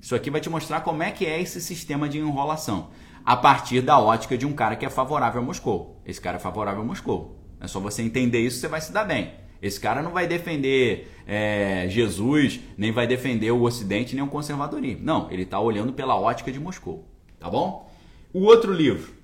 Isso 0.00 0.14
aqui 0.14 0.30
vai 0.30 0.40
te 0.40 0.48
mostrar 0.48 0.80
como 0.80 1.02
é 1.02 1.10
que 1.10 1.26
é 1.26 1.40
esse 1.40 1.60
sistema 1.60 2.08
de 2.08 2.18
enrolação 2.18 2.90
a 3.24 3.36
partir 3.36 3.80
da 3.80 3.98
ótica 3.98 4.36
de 4.36 4.44
um 4.44 4.52
cara 4.52 4.76
que 4.76 4.84
é 4.84 4.90
favorável 4.90 5.40
a 5.40 5.44
Moscou. 5.44 6.00
Esse 6.04 6.20
cara 6.20 6.36
é 6.36 6.40
favorável 6.40 6.82
a 6.82 6.84
Moscou. 6.84 7.40
É 7.60 7.66
só 7.66 7.80
você 7.80 8.02
entender 8.02 8.40
isso, 8.40 8.60
você 8.60 8.68
vai 8.68 8.80
se 8.80 8.92
dar 8.92 9.04
bem. 9.04 9.32
Esse 9.64 9.80
cara 9.80 10.02
não 10.02 10.10
vai 10.10 10.26
defender 10.26 11.08
é, 11.26 11.86
Jesus, 11.88 12.60
nem 12.76 12.92
vai 12.92 13.06
defender 13.06 13.50
o 13.50 13.62
Ocidente, 13.62 14.14
nem 14.14 14.22
o 14.22 14.28
conservadorismo. 14.28 15.02
Não, 15.02 15.30
ele 15.30 15.44
está 15.44 15.58
olhando 15.58 15.94
pela 15.94 16.20
ótica 16.20 16.52
de 16.52 16.60
Moscou. 16.60 17.08
Tá 17.40 17.48
bom? 17.48 17.90
O 18.30 18.40
outro 18.40 18.70
livro. 18.70 19.14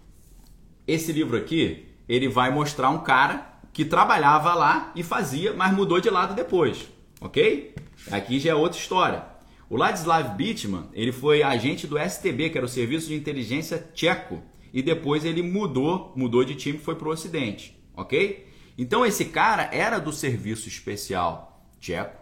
Esse 0.88 1.12
livro 1.12 1.36
aqui, 1.36 1.88
ele 2.08 2.26
vai 2.26 2.50
mostrar 2.50 2.88
um 2.88 3.00
cara 3.00 3.60
que 3.70 3.84
trabalhava 3.84 4.54
lá 4.54 4.90
e 4.96 5.02
fazia, 5.02 5.52
mas 5.52 5.74
mudou 5.74 6.00
de 6.00 6.08
lado 6.08 6.34
depois. 6.34 6.88
Ok? 7.20 7.74
Aqui 8.10 8.40
já 8.40 8.52
é 8.52 8.54
outra 8.54 8.80
história. 8.80 9.22
O 9.68 9.76
Ladislav 9.76 10.36
Bitman, 10.36 10.84
ele 10.94 11.12
foi 11.12 11.42
agente 11.42 11.86
do 11.86 11.98
STB, 11.98 12.48
que 12.48 12.56
era 12.56 12.64
o 12.64 12.68
Serviço 12.68 13.08
de 13.08 13.14
Inteligência 13.14 13.90
Tcheco, 13.92 14.42
e 14.72 14.80
depois 14.80 15.22
ele 15.22 15.42
mudou, 15.42 16.14
mudou 16.16 16.46
de 16.46 16.54
time 16.54 16.78
e 16.78 16.80
foi 16.80 16.94
para 16.94 17.08
o 17.08 17.12
Ocidente, 17.12 17.78
ok? 17.94 18.48
Então 18.80 19.04
esse 19.04 19.26
cara 19.26 19.68
era 19.74 19.98
do 19.98 20.10
serviço 20.10 20.66
especial 20.66 21.62
tcheco 21.78 22.18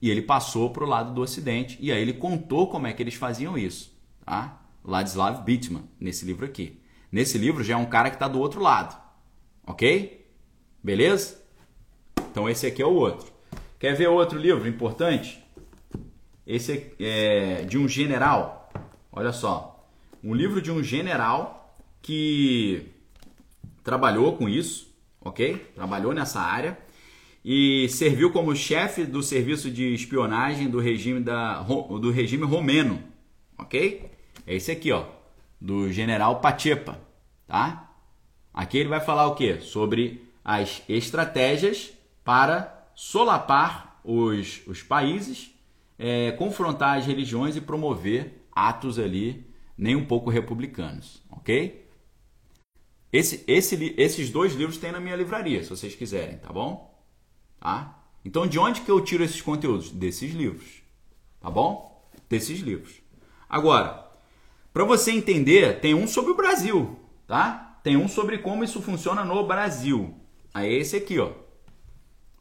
e 0.00 0.08
ele 0.08 0.22
passou 0.22 0.70
para 0.70 0.82
o 0.82 0.86
lado 0.86 1.12
do 1.12 1.20
Ocidente 1.20 1.76
e 1.82 1.92
aí 1.92 2.00
ele 2.00 2.14
contou 2.14 2.66
como 2.70 2.86
é 2.86 2.94
que 2.94 3.02
eles 3.02 3.12
faziam 3.12 3.58
isso, 3.58 3.94
tá? 4.24 4.62
Ladislav 4.82 5.44
Bitman, 5.44 5.84
nesse 6.00 6.24
livro 6.24 6.46
aqui. 6.46 6.80
Nesse 7.12 7.36
livro 7.36 7.62
já 7.62 7.74
é 7.74 7.76
um 7.76 7.84
cara 7.84 8.08
que 8.08 8.16
está 8.16 8.26
do 8.26 8.40
outro 8.40 8.62
lado, 8.62 8.98
ok? 9.66 10.26
Beleza? 10.82 11.42
Então 12.30 12.48
esse 12.48 12.66
aqui 12.66 12.80
é 12.80 12.86
o 12.86 12.94
outro. 12.94 13.30
Quer 13.78 13.94
ver 13.94 14.08
outro 14.08 14.38
livro 14.38 14.66
importante? 14.66 15.44
Esse 16.46 16.90
é 16.98 17.66
de 17.68 17.76
um 17.76 17.86
general. 17.86 18.70
Olha 19.12 19.30
só, 19.30 19.86
um 20.24 20.32
livro 20.32 20.62
de 20.62 20.70
um 20.70 20.82
general 20.82 21.78
que 22.00 22.94
trabalhou 23.84 24.38
com 24.38 24.48
isso 24.48 24.87
ok? 25.28 25.56
Trabalhou 25.74 26.12
nessa 26.12 26.40
área 26.40 26.78
e 27.44 27.88
serviu 27.88 28.32
como 28.32 28.54
chefe 28.56 29.04
do 29.04 29.22
serviço 29.22 29.70
de 29.70 29.94
espionagem 29.94 30.68
do 30.68 30.80
regime, 30.80 31.20
da, 31.20 31.62
do 31.62 32.10
regime 32.10 32.44
romeno, 32.44 33.02
ok? 33.56 34.10
É 34.46 34.54
esse 34.54 34.70
aqui, 34.70 34.90
ó, 34.90 35.04
do 35.60 35.92
general 35.92 36.40
Pachepa, 36.40 37.00
tá? 37.46 37.90
Aqui 38.52 38.78
ele 38.78 38.88
vai 38.88 39.00
falar 39.00 39.26
o 39.26 39.34
que? 39.34 39.60
Sobre 39.60 40.22
as 40.44 40.82
estratégias 40.88 41.92
para 42.24 42.86
solapar 42.94 44.00
os, 44.02 44.62
os 44.66 44.82
países, 44.82 45.54
é, 45.98 46.32
confrontar 46.32 46.98
as 46.98 47.06
religiões 47.06 47.56
e 47.56 47.60
promover 47.60 48.46
atos 48.52 48.98
ali 48.98 49.46
nem 49.76 49.94
um 49.94 50.04
pouco 50.04 50.30
republicanos, 50.30 51.22
ok? 51.30 51.87
Esse, 53.12 53.42
esse, 53.46 53.94
esses 53.96 54.30
dois 54.30 54.54
livros 54.54 54.78
tem 54.78 54.92
na 54.92 55.00
minha 55.00 55.16
livraria, 55.16 55.62
se 55.62 55.70
vocês 55.70 55.94
quiserem, 55.94 56.38
tá 56.38 56.52
bom? 56.52 56.94
Tá? 57.58 58.04
Então, 58.24 58.46
de 58.46 58.58
onde 58.58 58.82
que 58.82 58.90
eu 58.90 59.02
tiro 59.02 59.24
esses 59.24 59.40
conteúdos? 59.40 59.90
Desses 59.90 60.32
livros, 60.32 60.82
tá 61.40 61.50
bom? 61.50 62.06
Desses 62.28 62.60
livros. 62.60 63.00
Agora, 63.48 64.06
para 64.72 64.84
você 64.84 65.10
entender, 65.10 65.80
tem 65.80 65.94
um 65.94 66.06
sobre 66.06 66.32
o 66.32 66.36
Brasil, 66.36 66.98
tá? 67.26 67.80
Tem 67.82 67.96
um 67.96 68.06
sobre 68.06 68.38
como 68.38 68.62
isso 68.62 68.82
funciona 68.82 69.24
no 69.24 69.46
Brasil. 69.46 70.14
Aí 70.52 70.74
é 70.74 70.78
esse 70.78 70.96
aqui, 70.96 71.18
ó. 71.18 71.32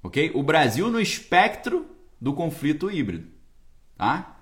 Ok? 0.03 0.31
O 0.35 0.43
Brasil 0.43 0.89
no 0.91 0.99
espectro 0.99 1.85
do 2.19 2.33
conflito 2.33 2.91
híbrido, 2.91 3.29
tá? 3.95 4.36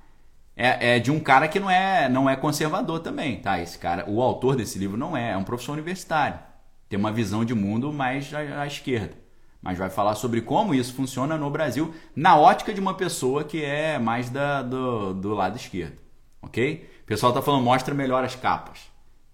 É, 0.56 0.96
é, 0.96 1.00
de 1.00 1.12
um 1.12 1.20
cara 1.20 1.48
que 1.48 1.60
não 1.60 1.70
é, 1.70 2.08
não 2.08 2.30
é 2.30 2.36
conservador 2.36 3.00
também, 3.00 3.38
tá? 3.38 3.60
Esse 3.60 3.78
cara, 3.78 4.06
o 4.08 4.22
autor 4.22 4.56
desse 4.56 4.80
livro 4.80 4.98
não 4.98 5.16
é, 5.16 5.32
é 5.32 5.38
um 5.38 5.44
professor 5.44 5.74
universitário. 5.74 6.40
Tem 6.88 6.98
uma 6.98 7.12
visão 7.12 7.44
de 7.44 7.54
mundo 7.54 7.92
mais 7.92 8.34
à, 8.34 8.62
à 8.62 8.68
esquerda. 8.68 9.14
Mas 9.62 9.78
vai 9.78 9.90
falar 9.90 10.16
sobre 10.16 10.42
como 10.42 10.76
isso 10.76 10.94
funciona 10.94 11.38
no 11.38 11.50
Brasil 11.50 11.94
na 12.16 12.38
ótica 12.38 12.74
de 12.74 12.80
uma 12.80 12.94
pessoa 12.94 13.44
que 13.44 13.64
é 13.64 13.98
mais 13.98 14.30
da, 14.30 14.62
do, 14.62 15.14
do 15.14 15.34
lado 15.34 15.58
esquerdo. 15.58 15.98
Ok? 16.42 16.88
O 17.02 17.06
pessoal 17.06 17.34
tá 17.34 17.42
falando, 17.42 17.64
mostra 17.64 17.94
melhor 17.94 18.24
as 18.24 18.36
capas. 18.36 18.82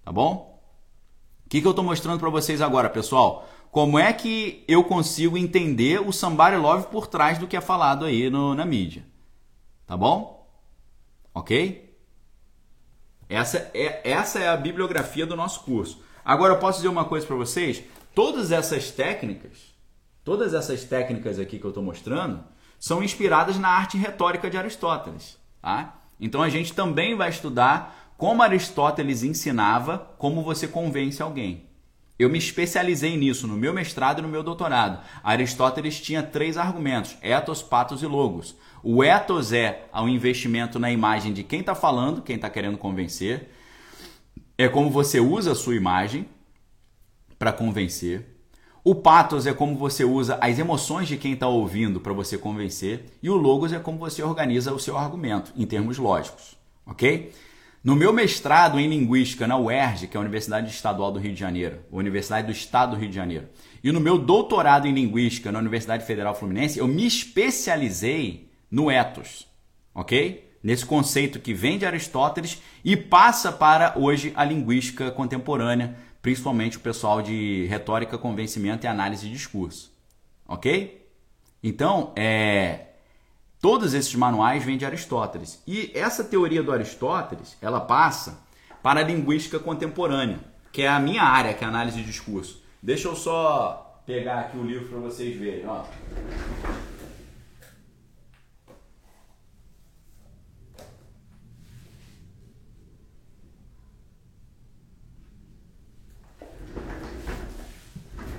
Tá 0.04 0.12
bom? 0.12 0.60
O 1.46 1.50
que, 1.50 1.62
que 1.62 1.68
eu 1.68 1.72
estou 1.72 1.84
mostrando 1.84 2.20
para 2.20 2.30
vocês 2.30 2.62
agora, 2.62 2.90
pessoal? 2.90 3.48
Como 3.70 4.00
é 4.00 4.12
que 4.12 4.64
eu 4.68 4.84
consigo 4.84 5.38
entender 5.38 6.02
o 6.02 6.12
Somebody 6.12 6.56
Love 6.56 6.88
por 6.88 7.08
trás 7.08 7.38
do 7.38 7.48
que 7.48 7.58
é 7.58 7.62
falado 7.62 8.06
aí 8.06 8.30
no, 8.30 8.56
na 8.56 8.66
mídia? 8.66 9.06
Tá 9.86 9.96
bom? 9.96 10.41
Ok? 11.34 11.98
Essa 13.30 13.72
é, 13.74 14.02
essa 14.10 14.40
é 14.40 14.50
a 14.50 14.58
bibliografia 14.58 15.26
do 15.26 15.36
nosso 15.36 15.62
curso. 15.62 16.04
Agora 16.24 16.54
eu 16.54 16.60
posso 16.60 16.80
dizer 16.80 16.90
uma 16.90 17.06
coisa 17.06 17.26
para 17.26 17.36
vocês: 17.36 17.82
todas 18.14 18.52
essas 18.52 18.92
técnicas, 18.92 19.74
todas 20.24 20.54
essas 20.54 20.84
técnicas 20.84 21.40
aqui 21.40 21.58
que 21.58 21.66
eu 21.66 21.70
estou 21.70 21.84
mostrando, 21.84 22.44
são 22.78 23.02
inspiradas 23.02 23.58
na 23.58 23.70
arte 23.70 23.98
retórica 23.98 24.50
de 24.50 24.58
Aristóteles. 24.58 25.38
Tá? 25.62 26.02
Então 26.20 26.42
a 26.42 26.50
gente 26.50 26.74
também 26.74 27.16
vai 27.16 27.30
estudar 27.30 28.14
como 28.18 28.44
Aristóteles 28.44 29.24
ensinava 29.24 29.98
como 30.18 30.44
você 30.44 30.68
convence 30.68 31.22
alguém. 31.22 31.71
Eu 32.22 32.30
me 32.30 32.38
especializei 32.38 33.18
nisso 33.18 33.48
no 33.48 33.58
meu 33.58 33.74
mestrado 33.74 34.20
e 34.20 34.22
no 34.22 34.28
meu 34.28 34.44
doutorado. 34.44 35.04
Aristóteles 35.24 36.00
tinha 36.00 36.22
três 36.22 36.56
argumentos: 36.56 37.18
ethos, 37.20 37.64
patos 37.64 38.04
e 38.04 38.06
logos. 38.06 38.56
O 38.84 39.04
ethos 39.04 39.52
é 39.52 39.86
o 39.92 40.08
investimento 40.08 40.78
na 40.78 40.92
imagem 40.92 41.34
de 41.34 41.44
quem 41.44 41.62
está 41.62 41.74
falando, 41.74 42.22
quem 42.22 42.36
está 42.36 42.48
querendo 42.48 42.78
convencer. 42.78 43.50
É 44.56 44.70
como 44.70 44.92
você 44.92 45.20
usa 45.20 45.54
a 45.54 45.56
sua 45.56 45.76
imagem 45.76 46.28
para 47.40 47.52
convencer. 47.52 48.28
O 48.84 48.94
pathos 48.94 49.48
é 49.48 49.54
como 49.54 49.76
você 49.76 50.04
usa 50.04 50.38
as 50.40 50.60
emoções 50.60 51.08
de 51.08 51.18
quem 51.18 51.34
está 51.34 51.48
ouvindo 51.48 52.00
para 52.00 52.14
você 52.14 52.38
convencer. 52.38 53.06
E 53.24 53.32
o 53.32 53.36
logos 53.36 53.74
é 53.74 53.80
como 53.80 53.98
você 53.98 54.22
organiza 54.22 54.72
o 54.72 54.80
seu 54.80 54.96
argumento 54.96 55.52
em 55.56 55.66
termos 55.66 55.98
lógicos. 55.98 56.56
Ok? 56.86 57.32
No 57.84 57.96
meu 57.96 58.14
mestrado 58.14 58.80
em 58.80 58.88
Linguística 58.88 59.48
na 59.48 59.58
UERJ, 59.58 60.08
que 60.08 60.16
é 60.16 60.20
a 60.20 60.22
Universidade 60.22 60.70
Estadual 60.70 61.12
do 61.12 61.18
Rio 61.18 61.34
de 61.34 61.40
Janeiro, 61.40 61.80
Universidade 61.92 62.46
do 62.46 62.54
Estado 62.54 62.92
do 62.92 62.98
Rio 62.98 63.10
de 63.10 63.16
Janeiro, 63.16 63.50
e 63.84 63.92
no 63.92 64.00
meu 64.00 64.20
doutorado 64.20 64.88
em 64.88 64.94
Linguística 64.94 65.52
na 65.52 65.58
Universidade 65.58 66.06
Federal 66.06 66.36
Fluminense, 66.36 66.78
eu 66.78 66.88
me 66.88 67.08
especializei 67.08 68.52
no 68.70 68.92
ethos, 68.92 69.48
ok? 69.96 70.48
Nesse 70.62 70.86
conceito 70.86 71.40
que 71.40 71.56
vem 71.56 71.80
de 71.80 71.86
Aristóteles 71.88 72.62
e 72.86 72.96
passa 72.96 73.52
para 73.52 73.96
hoje 73.98 74.32
a 74.36 74.46
linguística 74.46 75.10
contemporânea, 75.10 75.96
principalmente 76.22 76.78
o 76.78 76.82
pessoal 76.82 77.20
de 77.20 77.66
retórica, 77.66 78.16
convencimento 78.16 78.86
e 78.86 78.88
análise 78.88 79.26
de 79.26 79.34
discurso, 79.34 79.92
ok? 80.48 81.10
Então, 81.64 82.14
é, 82.16 82.91
Todos 83.62 83.94
esses 83.94 84.16
manuais 84.16 84.66
vêm 84.66 84.76
de 84.76 84.86
Aristóteles. 84.86 85.62
E 85.68 85.92
essa 85.94 86.24
teoria 86.24 86.64
do 86.64 86.72
Aristóteles, 86.72 87.56
ela 87.62 87.80
passa 87.80 88.40
para 88.82 89.02
a 89.02 89.04
linguística 89.04 89.60
contemporânea, 89.60 90.40
que 90.72 90.82
é 90.82 90.88
a 90.88 91.00
minha 91.00 91.22
área, 91.22 91.54
que 91.54 91.64
é 91.64 91.68
a 91.68 91.70
análise 91.70 91.98
de 91.98 92.04
discurso. 92.04 92.64
Deixa 92.82 93.08
eu 93.08 93.16
só 93.16 94.02
pegar 94.04 94.40
aqui 94.40 94.58
o 94.58 94.64
livro 94.64 94.90
para 94.90 94.98
vocês 94.98 95.38
verem. 95.38 95.68
Ó. 95.68 95.86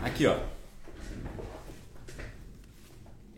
Aqui, 0.02 0.26
ó. 0.26 0.51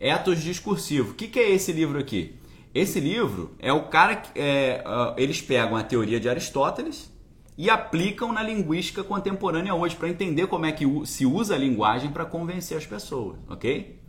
Etos 0.05 0.43
discursivo. 0.43 1.13
O 1.13 1.13
que, 1.15 1.27
que 1.27 1.39
é 1.39 1.49
esse 1.49 1.71
livro 1.71 1.97
aqui? 1.97 2.35
Esse 2.75 2.99
livro 2.99 3.55
é 3.57 3.73
o 3.73 3.87
cara 3.87 4.15
que 4.15 4.39
é, 4.39 4.83
eles 5.17 5.41
pegam 5.41 5.75
a 5.75 5.81
teoria 5.81 6.19
de 6.19 6.29
Aristóteles 6.29 7.11
e 7.57 7.71
aplicam 7.71 8.31
na 8.31 8.43
linguística 8.43 9.03
contemporânea 9.03 9.73
hoje 9.73 9.95
para 9.95 10.07
entender 10.07 10.45
como 10.45 10.67
é 10.67 10.71
que 10.71 10.85
se 11.07 11.25
usa 11.25 11.55
a 11.55 11.57
linguagem 11.57 12.11
para 12.11 12.23
convencer 12.23 12.77
as 12.77 12.85
pessoas, 12.85 13.39
ok? 13.49 13.99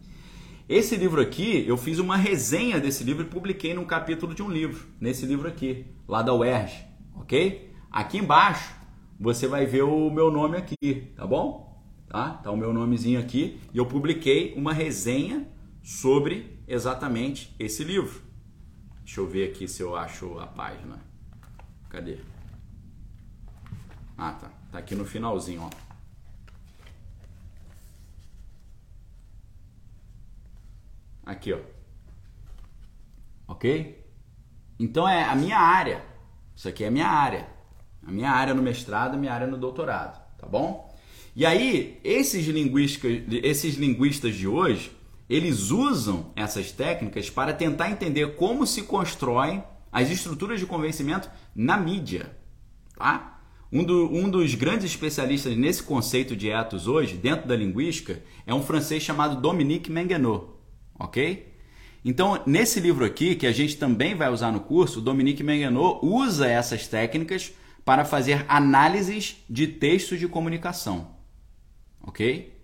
Esse 0.69 0.97
livro 0.97 1.19
aqui, 1.19 1.65
eu 1.67 1.79
fiz 1.79 1.99
uma 1.99 2.19
resenha 2.19 2.79
desse 2.79 3.03
livro 3.03 3.25
e 3.25 3.31
publiquei 3.31 3.73
num 3.73 3.87
capítulo 3.87 4.35
de 4.35 4.43
um 4.43 4.51
livro, 4.51 4.87
nesse 5.01 5.25
livro 5.25 5.49
aqui, 5.49 5.87
lá 6.07 6.21
da 6.21 6.35
UERJ, 6.35 6.75
ok? 7.15 7.73
Aqui 7.91 8.19
embaixo 8.19 8.75
você 9.19 9.47
vai 9.47 9.65
ver 9.65 9.85
o 9.85 10.11
meu 10.11 10.31
nome 10.31 10.59
aqui, 10.59 11.11
tá 11.17 11.27
bom? 11.27 11.83
Tá? 12.07 12.33
Tá 12.33 12.51
o 12.51 12.57
meu 12.57 12.71
nomezinho 12.75 13.19
aqui 13.19 13.59
e 13.73 13.79
eu 13.79 13.87
publiquei 13.87 14.53
uma 14.59 14.75
resenha 14.75 15.56
sobre 15.87 16.59
exatamente 16.67 17.55
esse 17.61 17.85
livro. 17.85 18.21
Deixa 19.05 19.21
eu 19.21 19.29
ver 19.29 19.53
aqui 19.53 19.69
se 19.69 19.81
eu 19.81 19.95
acho 19.95 20.37
a 20.41 20.47
página. 20.49 21.01
Cadê? 21.89 22.19
Ah, 24.19 24.33
tá. 24.33 24.51
Tá 24.73 24.79
aqui 24.81 24.97
no 24.97 25.05
finalzinho, 25.05 25.63
ó. 25.63 25.71
Aqui, 31.25 31.53
ó. 31.53 31.61
Ok? 33.47 34.05
Então 34.81 35.09
é 35.09 35.23
a 35.23 35.37
minha 35.37 35.57
área. 35.57 36.05
Isso 36.57 36.69
aqui 36.69 36.83
é 36.83 36.89
a 36.89 36.91
minha 36.91 37.07
área. 37.07 37.49
A 38.05 38.11
minha 38.11 38.33
área 38.33 38.55
no 38.55 38.63
mestrado, 38.63 39.15
a 39.15 39.17
minha 39.17 39.33
área 39.33 39.47
no 39.47 39.57
doutorado, 39.57 40.21
tá 40.37 40.49
bom? 40.49 40.93
E 41.35 41.47
aí, 41.47 42.01
esses 42.03 42.45
esses 43.45 43.75
linguistas 43.77 44.35
de 44.35 44.49
hoje, 44.49 44.96
eles 45.29 45.71
usam 45.71 46.33
essas 46.37 46.71
técnicas 46.71 47.29
para 47.29 47.53
tentar 47.53 47.91
entender 47.91 48.37
como 48.37 48.67
se 48.67 48.83
constroem 48.83 49.63
as 49.91 50.11
estruturas 50.11 50.61
de 50.61 50.67
convencimento 50.67 51.31
na 51.55 51.77
mídia. 51.77 52.37
Tá? 52.97 53.41
Um, 53.73 53.83
do, 53.83 54.13
um 54.13 54.31
dos 54.31 54.55
grandes 54.55 54.87
especialistas 54.87 55.57
nesse 55.57 55.83
conceito 55.83 56.37
de 56.37 56.51
ethos 56.51 56.87
hoje, 56.87 57.17
dentro 57.17 57.49
da 57.49 57.57
linguística, 57.57 58.23
é 58.47 58.55
um 58.55 58.63
francês 58.63 59.03
chamado 59.03 59.41
Dominique 59.41 59.91
Mengenot. 59.91 60.47
Ok? 60.99 61.53
Então, 62.05 62.41
nesse 62.47 62.79
livro 62.79 63.05
aqui, 63.05 63.35
que 63.35 63.47
a 63.47 63.53
gente 63.53 63.77
também 63.77 64.15
vai 64.15 64.31
usar 64.31 64.53
no 64.53 64.61
curso, 64.61 65.01
Dominique 65.01 65.43
Mengenot 65.43 65.99
usa 66.07 66.47
essas 66.47 66.87
técnicas 66.87 67.53
para 67.85 68.05
fazer 68.05 68.45
análises 68.49 69.45
de 69.51 69.67
textos 69.67 70.21
de 70.21 70.29
comunicação. 70.29 71.17
Ok? 72.01 72.55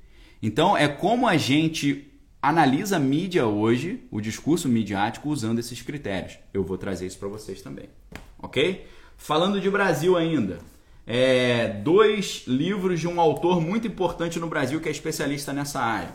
Então, 0.40 0.76
é 0.76 0.86
como 0.86 1.26
a 1.26 1.36
gente 1.36 2.11
analisa 2.42 2.96
a 2.96 3.00
mídia 3.00 3.46
hoje, 3.46 4.02
o 4.10 4.20
discurso 4.20 4.68
midiático, 4.68 5.28
usando 5.30 5.60
esses 5.60 5.80
critérios. 5.80 6.36
Eu 6.52 6.64
vou 6.64 6.76
trazer 6.76 7.06
isso 7.06 7.18
para 7.18 7.28
vocês 7.28 7.62
também. 7.62 7.88
Ok? 8.36 8.84
Falando 9.16 9.60
de 9.60 9.70
Brasil 9.70 10.16
ainda, 10.16 10.58
é, 11.06 11.68
dois 11.68 12.42
livros 12.48 12.98
de 12.98 13.06
um 13.06 13.20
autor 13.20 13.60
muito 13.60 13.86
importante 13.86 14.40
no 14.40 14.48
Brasil 14.48 14.80
que 14.80 14.88
é 14.88 14.92
especialista 14.92 15.52
nessa 15.52 15.80
área. 15.80 16.10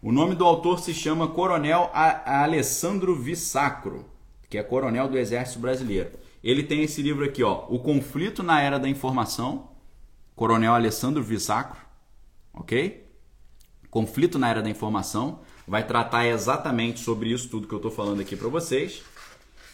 O 0.00 0.12
nome 0.12 0.36
do 0.36 0.44
autor 0.44 0.78
se 0.78 0.94
chama 0.94 1.28
Coronel 1.28 1.90
Alessandro 1.92 3.16
Vissacro, 3.16 4.04
que 4.48 4.58
é 4.58 4.62
coronel 4.62 5.08
do 5.08 5.18
Exército 5.18 5.58
Brasileiro. 5.58 6.10
Ele 6.42 6.62
tem 6.62 6.82
esse 6.82 7.02
livro 7.02 7.24
aqui, 7.24 7.42
ó, 7.42 7.66
O 7.68 7.78
Conflito 7.78 8.42
na 8.42 8.60
Era 8.60 8.78
da 8.78 8.88
Informação, 8.88 9.70
Coronel 10.34 10.74
Alessandro 10.74 11.22
Vissacro, 11.22 11.80
ok? 12.52 13.08
Conflito 13.90 14.38
na 14.38 14.48
Era 14.48 14.62
da 14.62 14.70
Informação 14.70 15.40
vai 15.66 15.86
tratar 15.86 16.26
exatamente 16.26 17.00
sobre 17.00 17.30
isso 17.30 17.48
tudo 17.48 17.66
que 17.66 17.74
eu 17.74 17.78
estou 17.78 17.90
falando 17.90 18.20
aqui 18.20 18.36
para 18.36 18.48
vocês. 18.48 19.02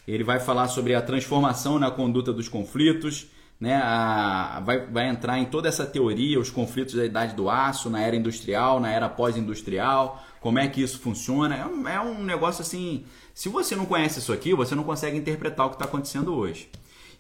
Ele 0.07 0.24
vai 0.24 0.41
falar 0.41 0.68
sobre 0.68 0.95
a 0.95 1.03
transformação 1.03 1.78
na 1.78 1.91
conduta 1.91 2.32
dos 2.32 2.49
conflitos, 2.49 3.26
né? 3.61 3.76
A, 3.76 4.62
vai, 4.64 4.86
vai 4.86 5.09
entrar 5.09 5.39
em 5.39 5.45
toda 5.45 5.68
essa 5.68 5.84
teoria, 5.84 6.39
os 6.39 6.51
conflitos 6.51 6.95
da 6.95 7.05
idade 7.05 7.34
do 7.34 7.51
aço, 7.51 7.91
na 7.91 8.01
era 8.01 8.16
industrial, 8.16 8.80
na 8.80 8.91
era 8.91 9.09
pós-industrial, 9.09 10.24
como 10.41 10.59
é 10.59 10.68
que 10.68 10.80
isso 10.80 10.99
funciona. 10.99 11.57
É 11.57 11.66
um, 11.66 11.89
é 11.89 12.01
um 12.01 12.22
negócio 12.24 12.62
assim. 12.62 13.05
Se 13.34 13.49
você 13.49 13.76
não 13.76 13.84
conhece 13.84 14.18
isso 14.18 14.32
aqui, 14.32 14.55
você 14.55 14.74
não 14.74 14.84
consegue 14.84 15.16
interpretar 15.18 15.66
o 15.66 15.70
que 15.70 15.74
está 15.76 15.84
acontecendo 15.84 16.34
hoje. 16.34 16.70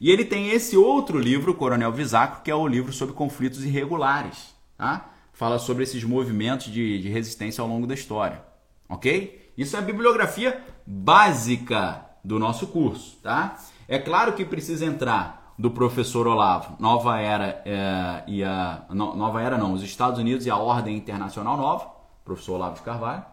E 0.00 0.10
ele 0.10 0.24
tem 0.24 0.50
esse 0.50 0.76
outro 0.76 1.18
livro, 1.18 1.54
Coronel 1.54 1.92
Visaco, 1.92 2.42
que 2.42 2.50
é 2.50 2.54
o 2.54 2.66
livro 2.66 2.92
sobre 2.92 3.14
conflitos 3.14 3.64
irregulares. 3.64 4.54
Tá? 4.76 5.10
Fala 5.32 5.58
sobre 5.58 5.82
esses 5.82 6.02
movimentos 6.04 6.66
de, 6.66 7.02
de 7.02 7.08
resistência 7.08 7.60
ao 7.60 7.68
longo 7.68 7.86
da 7.86 7.94
história 7.94 8.47
ok? 8.88 9.52
Isso 9.56 9.76
é 9.76 9.78
a 9.78 9.82
bibliografia 9.82 10.62
básica 10.86 12.06
do 12.24 12.38
nosso 12.38 12.68
curso, 12.68 13.18
tá? 13.22 13.58
É 13.86 13.98
claro 13.98 14.32
que 14.32 14.44
precisa 14.44 14.84
entrar 14.84 15.54
do 15.58 15.70
professor 15.70 16.26
Olavo, 16.26 16.76
Nova 16.78 17.18
Era 17.18 17.62
é, 17.64 18.22
e 18.28 18.44
a 18.44 18.86
no, 18.90 19.16
Nova 19.16 19.42
Era 19.42 19.58
não, 19.58 19.72
os 19.72 19.82
Estados 19.82 20.20
Unidos 20.20 20.46
e 20.46 20.50
a 20.50 20.56
Ordem 20.56 20.96
Internacional 20.96 21.56
Nova, 21.56 21.90
professor 22.24 22.54
Olavo 22.54 22.76
de 22.76 22.82
Carvalho, 22.82 23.24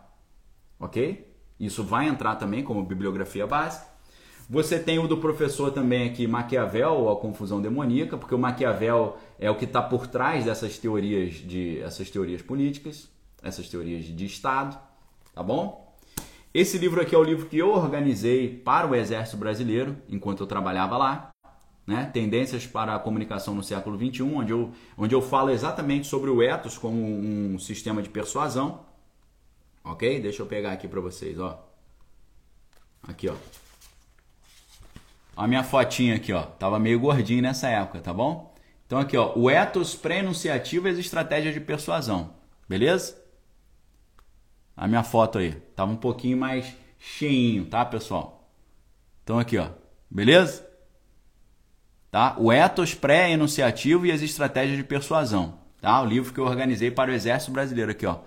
ok? 0.79 1.31
Isso 1.59 1.83
vai 1.83 2.07
entrar 2.07 2.35
também 2.35 2.63
como 2.63 2.83
bibliografia 2.83 3.45
básica. 3.45 3.85
Você 4.49 4.77
tem 4.77 4.99
o 4.99 5.07
do 5.07 5.17
professor 5.17 5.71
também 5.71 6.09
aqui, 6.09 6.27
Maquiavel, 6.27 6.93
ou 6.93 7.11
a 7.11 7.15
confusão 7.15 7.61
demoníaca, 7.61 8.17
porque 8.17 8.35
o 8.35 8.39
Maquiavel 8.39 9.17
é 9.39 9.49
o 9.49 9.55
que 9.55 9.65
está 9.65 9.81
por 9.81 10.07
trás 10.07 10.45
dessas 10.45 10.77
teorias 10.77 11.35
de 11.35 11.79
essas 11.81 12.09
teorias 12.09 12.41
políticas, 12.41 13.09
essas 13.41 13.67
teorias 13.69 14.05
de 14.05 14.25
Estado 14.25 14.77
tá 15.35 15.43
bom? 15.43 15.93
Esse 16.53 16.77
livro 16.77 17.01
aqui 17.01 17.13
é 17.13 17.17
o 17.17 17.23
livro 17.23 17.47
que 17.47 17.57
eu 17.57 17.71
organizei 17.71 18.47
para 18.47 18.87
o 18.87 18.95
Exército 18.95 19.35
Brasileiro 19.35 19.97
enquanto 20.07 20.39
eu 20.39 20.47
trabalhava 20.47 20.97
lá. 20.97 21.29
Né? 21.85 22.09
Tendências 22.11 22.65
para 22.65 22.95
a 22.95 22.99
comunicação 22.99 23.53
no 23.53 23.61
século 23.61 23.97
XXI, 23.97 24.23
onde 24.23 24.53
eu, 24.53 24.71
onde 24.97 25.13
eu 25.13 25.21
falo 25.21 25.49
exatamente 25.49 26.07
sobre 26.07 26.29
o 26.29 26.41
ethos 26.41 26.77
como 26.77 26.97
um 26.97 27.59
sistema 27.59 28.01
de 28.01 28.07
persuasão. 28.07 28.85
Ok? 29.83 30.21
Deixa 30.21 30.41
eu 30.41 30.45
pegar 30.45 30.71
aqui 30.71 30.87
para 30.87 31.01
vocês. 31.01 31.37
Ó. 31.37 31.61
Aqui, 33.03 33.27
ó. 33.27 33.35
A 35.35 35.45
minha 35.45 35.63
fotinha 35.63 36.15
aqui, 36.15 36.31
ó. 36.31 36.43
Tava 36.43 36.79
meio 36.79 36.99
gordinho 37.01 37.41
nessa 37.41 37.67
época, 37.67 37.99
tá 37.99 38.13
bom? 38.13 38.55
Então 38.87 38.97
aqui, 38.97 39.17
ó. 39.17 39.33
O 39.35 39.49
ethos 39.49 39.93
pré-enunciativo 39.93 40.87
e 40.87 40.91
as 40.91 40.97
estratégias 40.97 41.53
de 41.53 41.59
persuasão. 41.59 42.33
Beleza? 42.67 43.24
A 44.75 44.87
minha 44.87 45.03
foto 45.03 45.37
aí. 45.37 45.51
Tava 45.75 45.91
um 45.91 45.97
pouquinho 45.97 46.37
mais 46.37 46.73
cheinho, 46.99 47.65
tá, 47.65 47.85
pessoal? 47.85 48.49
Então 49.23 49.39
aqui, 49.39 49.57
ó. 49.57 49.69
Beleza? 50.09 50.65
Tá? 52.11 52.35
O 52.37 52.51
ethos 52.51 52.93
pré-enunciativo 52.93 54.05
e 54.05 54.11
as 54.11 54.21
estratégias 54.21 54.77
de 54.77 54.83
persuasão. 54.83 55.59
tá? 55.81 56.01
O 56.01 56.05
livro 56.05 56.33
que 56.33 56.39
eu 56.39 56.45
organizei 56.45 56.89
para 56.89 57.11
o 57.11 57.13
Exército 57.13 57.51
Brasileiro 57.51 57.91
aqui, 57.91 58.05
ó. 58.05 58.19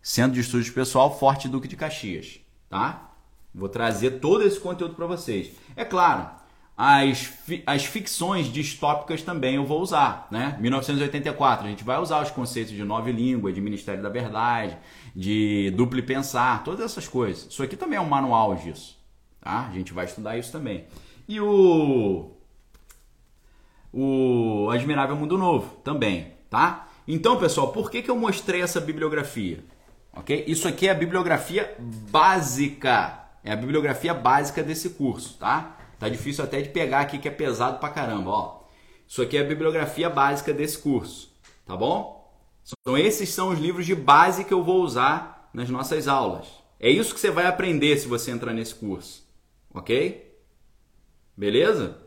Centro 0.00 0.32
de 0.32 0.40
Estudos 0.40 0.70
Pessoal 0.70 1.16
Forte 1.18 1.48
Duque 1.48 1.68
de 1.68 1.76
Caxias, 1.76 2.40
tá? 2.68 3.10
Vou 3.54 3.68
trazer 3.68 4.12
todo 4.20 4.42
esse 4.42 4.58
conteúdo 4.58 4.94
para 4.94 5.06
vocês. 5.06 5.52
É 5.76 5.84
claro, 5.84 6.28
as, 6.76 7.32
as 7.66 7.84
ficções 7.84 8.46
distópicas 8.46 9.22
também 9.22 9.56
eu 9.56 9.64
vou 9.64 9.80
usar, 9.80 10.26
né? 10.30 10.56
1984, 10.58 11.66
a 11.66 11.70
gente 11.70 11.84
vai 11.84 11.98
usar 11.98 12.22
os 12.22 12.30
conceitos 12.30 12.72
de 12.72 12.82
nova 12.82 13.10
língua, 13.10 13.52
de 13.52 13.60
Ministério 13.60 14.02
da 14.02 14.08
Verdade, 14.08 14.76
de 15.14 15.70
duplo 15.76 16.02
pensar, 16.02 16.64
todas 16.64 16.84
essas 16.84 17.06
coisas. 17.06 17.46
Isso 17.50 17.62
aqui 17.62 17.76
também 17.76 17.98
é 17.98 18.00
um 18.00 18.08
manual 18.08 18.54
disso, 18.54 18.98
tá? 19.40 19.66
A 19.68 19.72
gente 19.72 19.92
vai 19.92 20.06
estudar 20.06 20.36
isso 20.36 20.50
também. 20.50 20.86
E 21.28 21.40
o 21.40 22.30
o 23.92 24.70
Admirável 24.70 25.14
Mundo 25.14 25.36
Novo 25.36 25.76
também, 25.84 26.32
tá? 26.48 26.88
Então, 27.06 27.36
pessoal, 27.38 27.72
por 27.72 27.90
que, 27.90 28.00
que 28.00 28.10
eu 28.10 28.16
mostrei 28.16 28.62
essa 28.62 28.80
bibliografia? 28.80 29.62
Ok? 30.14 30.44
Isso 30.46 30.66
aqui 30.66 30.88
é 30.88 30.92
a 30.92 30.94
bibliografia 30.94 31.74
básica. 31.78 33.18
É 33.44 33.52
a 33.52 33.56
bibliografia 33.56 34.14
básica 34.14 34.62
desse 34.62 34.90
curso, 34.90 35.36
tá? 35.38 35.76
Tá 35.98 36.08
difícil 36.08 36.44
até 36.44 36.60
de 36.60 36.68
pegar 36.70 37.00
aqui 37.00 37.18
que 37.18 37.28
é 37.28 37.30
pesado 37.30 37.78
pra 37.78 37.88
caramba, 37.88 38.30
ó. 38.30 38.62
Isso 39.06 39.20
aqui 39.20 39.36
é 39.36 39.40
a 39.40 39.44
bibliografia 39.44 40.08
básica 40.08 40.54
desse 40.54 40.78
curso, 40.78 41.30
tá 41.66 41.76
bom? 41.76 42.21
Então 42.80 42.96
esses 42.96 43.28
são 43.28 43.50
os 43.50 43.58
livros 43.58 43.86
de 43.86 43.94
base 43.94 44.44
que 44.44 44.54
eu 44.54 44.62
vou 44.62 44.82
usar 44.82 45.50
nas 45.52 45.68
nossas 45.68 46.08
aulas. 46.08 46.46
É 46.78 46.90
isso 46.90 47.14
que 47.14 47.20
você 47.20 47.30
vai 47.30 47.46
aprender 47.46 47.96
se 47.96 48.08
você 48.08 48.30
entrar 48.30 48.52
nesse 48.52 48.74
curso, 48.74 49.24
ok? 49.72 50.36
Beleza? 51.36 51.98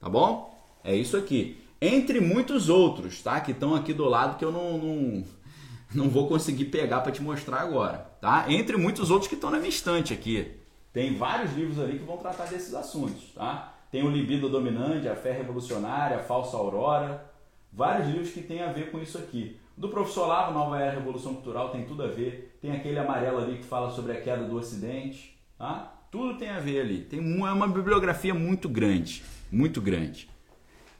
Tá 0.00 0.08
bom? 0.08 0.58
É 0.82 0.94
isso 0.96 1.16
aqui. 1.16 1.62
Entre 1.80 2.20
muitos 2.20 2.68
outros, 2.68 3.22
tá? 3.22 3.40
Que 3.40 3.52
estão 3.52 3.74
aqui 3.74 3.92
do 3.92 4.04
lado 4.04 4.38
que 4.38 4.44
eu 4.44 4.50
não, 4.50 4.78
não, 4.78 5.24
não 5.94 6.08
vou 6.08 6.28
conseguir 6.28 6.66
pegar 6.66 7.00
para 7.00 7.12
te 7.12 7.22
mostrar 7.22 7.60
agora, 7.60 7.98
tá? 8.20 8.46
Entre 8.48 8.76
muitos 8.76 9.10
outros 9.10 9.28
que 9.28 9.34
estão 9.34 9.50
na 9.50 9.58
minha 9.58 9.68
estante 9.68 10.14
aqui. 10.14 10.56
Tem 10.92 11.16
vários 11.16 11.52
livros 11.54 11.78
ali 11.78 11.98
que 11.98 12.04
vão 12.04 12.16
tratar 12.16 12.46
desses 12.46 12.74
assuntos, 12.74 13.32
tá? 13.34 13.74
Tem 13.92 14.02
o 14.02 14.10
Libido 14.10 14.48
Dominante, 14.48 15.08
a 15.08 15.14
Fé 15.14 15.32
Revolucionária, 15.32 16.16
a 16.16 16.22
Falsa 16.22 16.56
Aurora, 16.56 17.30
vários 17.70 18.08
livros 18.08 18.30
que 18.30 18.40
têm 18.40 18.62
a 18.62 18.72
ver 18.72 18.90
com 18.90 18.98
isso 18.98 19.18
aqui. 19.18 19.59
Do 19.80 19.88
Professor 19.88 20.26
Lavo, 20.26 20.52
Nova 20.52 20.78
Era 20.78 20.98
Revolução 20.98 21.32
Cultural, 21.32 21.70
tem 21.70 21.86
tudo 21.86 22.02
a 22.02 22.06
ver. 22.06 22.54
Tem 22.60 22.70
aquele 22.70 22.98
amarelo 22.98 23.38
ali 23.38 23.56
que 23.56 23.64
fala 23.64 23.90
sobre 23.90 24.12
a 24.12 24.20
queda 24.20 24.44
do 24.44 24.58
Ocidente, 24.58 25.38
tá? 25.56 26.04
Tudo 26.10 26.36
tem 26.36 26.50
a 26.50 26.60
ver 26.60 26.82
ali. 26.82 27.00
Tem 27.00 27.18
é 27.18 27.50
uma 27.50 27.66
bibliografia 27.66 28.34
muito 28.34 28.68
grande, 28.68 29.24
muito 29.50 29.80
grande. 29.80 30.28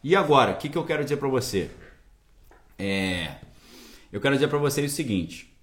E 0.03 0.17
agora, 0.17 0.53
o 0.53 0.57
que, 0.57 0.71
que 0.71 0.79
eu 0.79 0.87
quero 0.87 1.05
dizer 1.05 1.19
para 1.19 1.29
você? 1.29 1.71
É, 2.79 3.35
eu 4.11 4.19
quero 4.19 4.35
dizer 4.35 4.49
para 4.49 4.57
você 4.57 4.83
o 4.83 4.89
seguinte: 4.89 5.55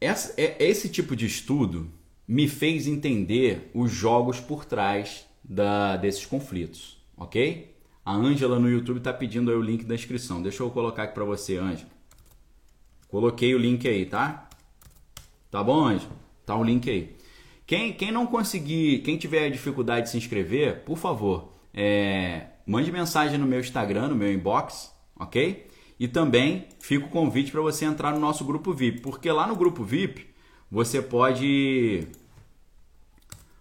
essa, 0.00 0.40
é, 0.40 0.54
esse 0.60 0.88
tipo 0.88 1.16
de 1.16 1.26
estudo 1.26 1.90
me 2.28 2.46
fez 2.46 2.86
entender 2.86 3.72
os 3.74 3.90
jogos 3.90 4.38
por 4.38 4.64
trás 4.64 5.26
da, 5.42 5.96
desses 5.96 6.24
conflitos, 6.24 6.96
ok? 7.16 7.76
A 8.08 8.14
Ângela 8.14 8.58
no 8.58 8.70
YouTube 8.70 8.96
está 8.96 9.12
pedindo 9.12 9.50
aí 9.50 9.56
o 9.58 9.60
link 9.60 9.84
da 9.84 9.94
inscrição. 9.94 10.40
Deixa 10.40 10.62
eu 10.62 10.70
colocar 10.70 11.02
aqui 11.02 11.12
para 11.12 11.26
você, 11.26 11.58
Ângela. 11.58 11.90
Coloquei 13.06 13.54
o 13.54 13.58
link 13.58 13.86
aí, 13.86 14.06
tá? 14.06 14.48
Tá 15.50 15.62
bom, 15.62 15.84
Ângela? 15.84 16.16
Tá 16.46 16.56
o 16.56 16.64
link 16.64 16.88
aí. 16.88 17.14
Quem, 17.66 17.92
quem 17.92 18.10
não 18.10 18.26
conseguir, 18.26 19.00
quem 19.00 19.18
tiver 19.18 19.50
dificuldade 19.50 20.06
de 20.06 20.12
se 20.12 20.16
inscrever, 20.16 20.84
por 20.86 20.96
favor, 20.96 21.52
é, 21.74 22.46
mande 22.66 22.90
mensagem 22.90 23.36
no 23.36 23.44
meu 23.44 23.60
Instagram, 23.60 24.08
no 24.08 24.16
meu 24.16 24.32
inbox, 24.32 24.90
ok? 25.14 25.68
E 26.00 26.08
também 26.08 26.66
fica 26.80 27.04
o 27.04 27.10
convite 27.10 27.52
para 27.52 27.60
você 27.60 27.84
entrar 27.84 28.12
no 28.12 28.18
nosso 28.18 28.42
grupo 28.42 28.72
VIP, 28.72 29.02
porque 29.02 29.30
lá 29.30 29.46
no 29.46 29.54
grupo 29.54 29.84
VIP 29.84 30.30
você 30.70 31.02
pode 31.02 32.08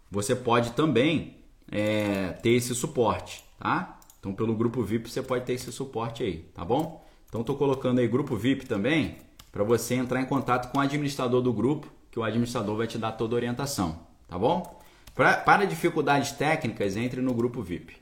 você 0.09 0.33
pode 0.33 0.71
também 0.71 1.35
é, 1.69 2.29
ter 2.41 2.51
esse 2.51 2.73
suporte, 2.73 3.43
tá? 3.59 3.96
Então 4.19 4.33
pelo 4.33 4.55
grupo 4.55 4.83
VIP 4.83 5.09
você 5.09 5.21
pode 5.21 5.45
ter 5.45 5.53
esse 5.53 5.71
suporte 5.71 6.23
aí, 6.23 6.39
tá 6.53 6.63
bom? 6.65 7.05
Então 7.27 7.41
estou 7.41 7.55
colocando 7.55 7.99
aí 7.99 8.07
grupo 8.07 8.35
VIP 8.35 8.65
também 8.65 9.17
para 9.51 9.63
você 9.63 9.95
entrar 9.95 10.21
em 10.21 10.25
contato 10.25 10.71
com 10.71 10.77
o 10.77 10.81
administrador 10.81 11.41
do 11.41 11.53
grupo, 11.53 11.91
que 12.11 12.19
o 12.19 12.23
administrador 12.23 12.75
vai 12.75 12.87
te 12.87 12.97
dar 12.97 13.13
toda 13.13 13.35
a 13.35 13.37
orientação, 13.37 13.99
tá 14.27 14.37
bom? 14.37 14.77
Pra, 15.17 15.35
para 15.37 15.65
dificuldades 15.65 16.31
técnicas, 16.31 16.95
entre 16.95 17.21
no 17.21 17.33
grupo 17.33 17.63
VIP. 17.63 17.97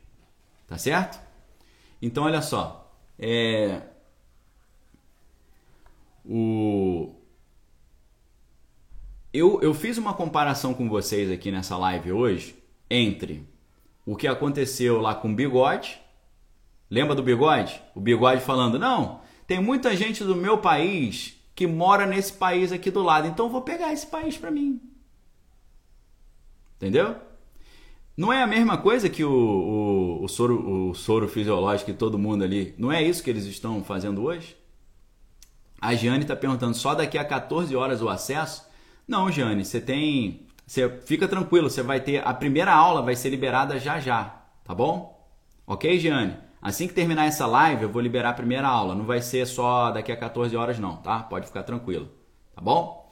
Tá 0.67 0.77
certo? 0.77 1.17
Então, 2.01 2.25
olha 2.25 2.41
só. 2.41 2.93
É... 3.17 3.81
O... 6.25 7.15
Eu, 9.31 9.61
eu 9.61 9.73
fiz 9.73 9.97
uma 9.97 10.13
comparação 10.13 10.73
com 10.73 10.89
vocês 10.89 11.31
aqui 11.31 11.51
nessa 11.51 11.77
live 11.77 12.11
hoje 12.11 12.55
entre 12.89 13.47
o 14.05 14.15
que 14.15 14.27
aconteceu 14.27 14.99
lá 14.99 15.15
com 15.15 15.31
o 15.31 15.35
Bigode. 15.35 16.01
Lembra 16.89 17.15
do 17.15 17.23
Bigode? 17.23 17.81
O 17.93 17.99
Bigode 17.99 18.41
falando: 18.41 18.79
Não, 18.79 19.21
tem 19.47 19.59
muita 19.59 19.95
gente 19.95 20.23
do 20.23 20.35
meu 20.35 20.57
país 20.57 21.35
que 21.55 21.65
mora 21.65 22.05
nesse 22.05 22.33
país 22.33 22.71
aqui 22.71 22.91
do 22.91 23.01
lado, 23.01 23.27
então 23.27 23.49
vou 23.49 23.61
pegar 23.61 23.93
esse 23.93 24.05
país 24.05 24.37
para 24.37 24.51
mim. 24.51 24.81
Entendeu? 26.75 27.15
Não 28.17 28.31
é 28.31 28.41
a 28.41 28.47
mesma 28.47 28.77
coisa 28.77 29.09
que 29.09 29.23
o, 29.23 29.31
o, 29.31 30.23
o, 30.23 30.27
soro, 30.27 30.89
o 30.89 30.93
soro 30.93 31.27
fisiológico 31.27 31.91
e 31.91 31.93
todo 31.93 32.19
mundo 32.19 32.43
ali. 32.43 32.73
Não 32.77 32.91
é 32.91 33.01
isso 33.01 33.23
que 33.23 33.29
eles 33.29 33.45
estão 33.45 33.83
fazendo 33.83 34.23
hoje? 34.23 34.55
A 35.81 35.93
Jane 35.95 36.21
está 36.21 36.35
perguntando 36.35 36.75
só 36.75 36.95
daqui 36.95 37.17
a 37.17 37.25
14 37.25 37.75
horas 37.75 38.01
o 38.01 38.09
acesso? 38.09 38.65
Não, 39.07 39.31
Jane, 39.31 39.63
você 39.63 39.81
tem. 39.81 40.47
Você 40.65 40.89
fica 41.05 41.27
tranquilo, 41.27 41.69
você 41.69 41.83
vai 41.83 41.99
ter. 41.99 42.25
A 42.25 42.33
primeira 42.33 42.73
aula 42.73 43.01
vai 43.01 43.15
ser 43.15 43.29
liberada 43.29 43.79
já 43.79 43.99
já, 43.99 44.43
tá 44.63 44.73
bom? 44.73 45.29
Ok, 45.67 45.99
Jane? 45.99 46.37
Assim 46.65 46.87
que 46.87 46.95
terminar 46.95 47.25
essa 47.27 47.45
live, 47.45 47.83
eu 47.83 47.89
vou 47.89 48.01
liberar 48.01 48.31
a 48.31 48.33
primeira 48.33 48.67
aula. 48.67 48.95
Não 48.95 49.05
vai 49.05 49.21
ser 49.21 49.45
só 49.45 49.91
daqui 49.91 50.11
a 50.11 50.17
14 50.17 50.57
horas, 50.57 50.79
não, 50.79 50.97
tá? 50.97 51.19
Pode 51.19 51.45
ficar 51.45 51.61
tranquilo, 51.61 52.09
tá 52.55 52.59
bom? 52.59 53.07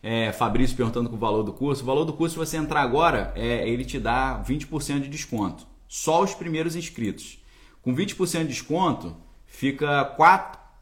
É, 0.00 0.30
Fabrício 0.30 0.76
perguntando 0.76 1.10
com 1.10 1.16
o 1.16 1.18
valor 1.18 1.42
do 1.42 1.52
curso. 1.52 1.82
O 1.82 1.86
valor 1.86 2.04
do 2.04 2.12
curso, 2.12 2.34
se 2.34 2.38
você 2.38 2.56
entrar 2.56 2.82
agora, 2.82 3.32
é, 3.34 3.68
ele 3.68 3.84
te 3.84 3.98
dá 3.98 4.40
20% 4.40 5.00
de 5.00 5.08
desconto. 5.08 5.66
Só 5.88 6.22
os 6.22 6.32
primeiros 6.32 6.76
inscritos. 6.76 7.42
Com 7.82 7.92
20% 7.92 8.42
de 8.42 8.48
desconto, 8.50 9.16
fica 9.46 10.14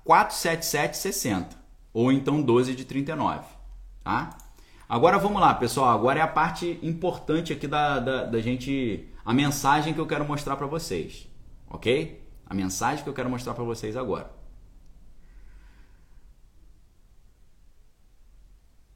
477,60 0.07 1.57
ou 1.91 2.13
então 2.13 2.43
12 2.43 2.75
de 2.75 2.85
39, 2.85 3.47
tá? 4.03 4.37
Agora 4.87 5.19
vamos 5.19 5.41
lá, 5.41 5.55
pessoal. 5.55 5.89
Agora 5.89 6.19
é 6.19 6.23
a 6.23 6.29
parte 6.29 6.79
importante 6.83 7.51
aqui 7.51 7.67
da, 7.67 7.99
da, 7.99 8.25
da 8.25 8.41
gente, 8.43 9.09
a 9.25 9.33
mensagem 9.33 9.95
que 9.95 10.01
eu 10.01 10.07
quero 10.07 10.27
mostrar 10.27 10.57
para 10.57 10.67
vocês, 10.67 11.33
ok? 11.75 12.23
A 12.47 12.55
mensagem 12.55 13.03
que 13.03 13.11
eu 13.11 13.15
quero 13.15 13.29
mostrar 13.29 13.55
para 13.55 13.65
vocês 13.65 13.97
agora. 13.97 14.31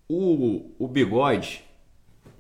O, 0.09 0.75
o 0.79 0.89
bigode, 0.89 1.65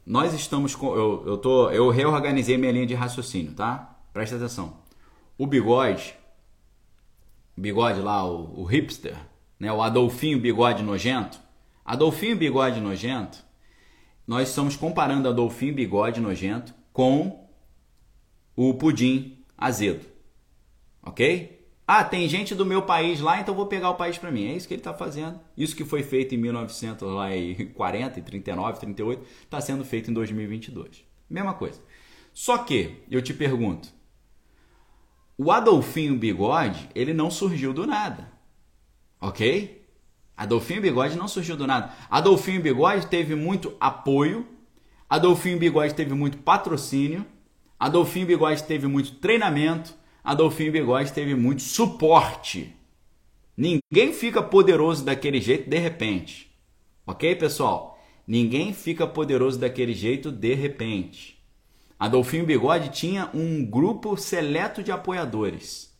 nós 0.06 0.32
estamos 0.32 0.74
com. 0.74 0.94
Eu, 0.94 1.24
eu, 1.26 1.36
tô, 1.36 1.70
eu 1.70 1.90
reorganizei 1.90 2.56
minha 2.56 2.72
linha 2.72 2.86
de 2.86 2.94
raciocínio, 2.94 3.52
tá? 3.52 3.98
Presta 4.12 4.36
atenção. 4.36 4.78
O 5.36 5.46
bigode, 5.46 6.14
bigode 7.56 8.00
lá, 8.00 8.24
o, 8.24 8.60
o 8.60 8.64
hipster, 8.64 9.16
né? 9.60 9.70
o 9.72 9.82
Adolfinho 9.82 10.40
Bigode 10.40 10.82
Nojento. 10.82 11.38
Adolfinho 11.84 12.36
Bigode 12.36 12.80
Nojento, 12.80 13.38
nós 14.26 14.48
estamos 14.48 14.76
comparando 14.76 15.28
Adolfinho 15.28 15.74
Bigode 15.74 16.20
Nojento 16.20 16.74
com 16.92 17.48
o 18.56 18.74
pudim 18.74 19.44
azedo. 19.56 20.04
Ok? 21.08 21.58
Ah, 21.86 22.04
tem 22.04 22.28
gente 22.28 22.54
do 22.54 22.66
meu 22.66 22.82
país 22.82 23.18
lá, 23.18 23.40
então 23.40 23.54
vou 23.54 23.64
pegar 23.64 23.88
o 23.88 23.94
país 23.94 24.18
para 24.18 24.30
mim. 24.30 24.46
É 24.46 24.52
isso 24.52 24.68
que 24.68 24.74
ele 24.74 24.80
está 24.80 24.92
fazendo. 24.92 25.40
Isso 25.56 25.74
que 25.74 25.86
foi 25.86 26.02
feito 26.02 26.34
em 26.34 26.38
1940, 26.38 28.20
39, 28.20 28.78
38, 28.78 29.26
está 29.42 29.58
sendo 29.58 29.84
feito 29.86 30.10
em 30.10 30.14
2022. 30.14 31.02
Mesma 31.30 31.54
coisa. 31.54 31.80
Só 32.34 32.58
que, 32.58 33.02
eu 33.10 33.22
te 33.22 33.32
pergunto, 33.32 33.88
o 35.38 35.50
Adolfinho 35.50 36.14
Bigode, 36.14 36.90
ele 36.94 37.14
não 37.14 37.30
surgiu 37.30 37.72
do 37.72 37.86
nada. 37.86 38.30
Ok? 39.18 39.88
Adolfinho 40.36 40.82
Bigode 40.82 41.16
não 41.16 41.26
surgiu 41.26 41.56
do 41.56 41.66
nada. 41.66 41.94
Adolfinho 42.10 42.60
Bigode 42.60 43.06
teve 43.06 43.34
muito 43.34 43.74
apoio. 43.80 44.46
Adolfinho 45.08 45.58
Bigode 45.58 45.94
teve 45.94 46.12
muito 46.12 46.36
patrocínio. 46.36 47.24
Adolfinho 47.80 48.26
Bigode 48.26 48.62
teve 48.64 48.86
muito 48.86 49.14
treinamento. 49.14 49.96
Adolfinho 50.28 50.70
Bigode 50.70 51.10
teve 51.10 51.34
muito 51.34 51.62
suporte. 51.62 52.76
Ninguém 53.56 54.12
fica 54.12 54.42
poderoso 54.42 55.02
daquele 55.02 55.40
jeito 55.40 55.70
de 55.70 55.78
repente. 55.78 56.54
Ok, 57.06 57.34
pessoal? 57.36 57.98
Ninguém 58.26 58.74
fica 58.74 59.06
poderoso 59.06 59.58
daquele 59.58 59.94
jeito 59.94 60.30
de 60.30 60.52
repente. 60.52 61.42
Adolfinho 61.98 62.44
Bigode 62.44 62.90
tinha 62.90 63.30
um 63.32 63.64
grupo 63.64 64.18
seleto 64.18 64.82
de 64.82 64.92
apoiadores. 64.92 65.98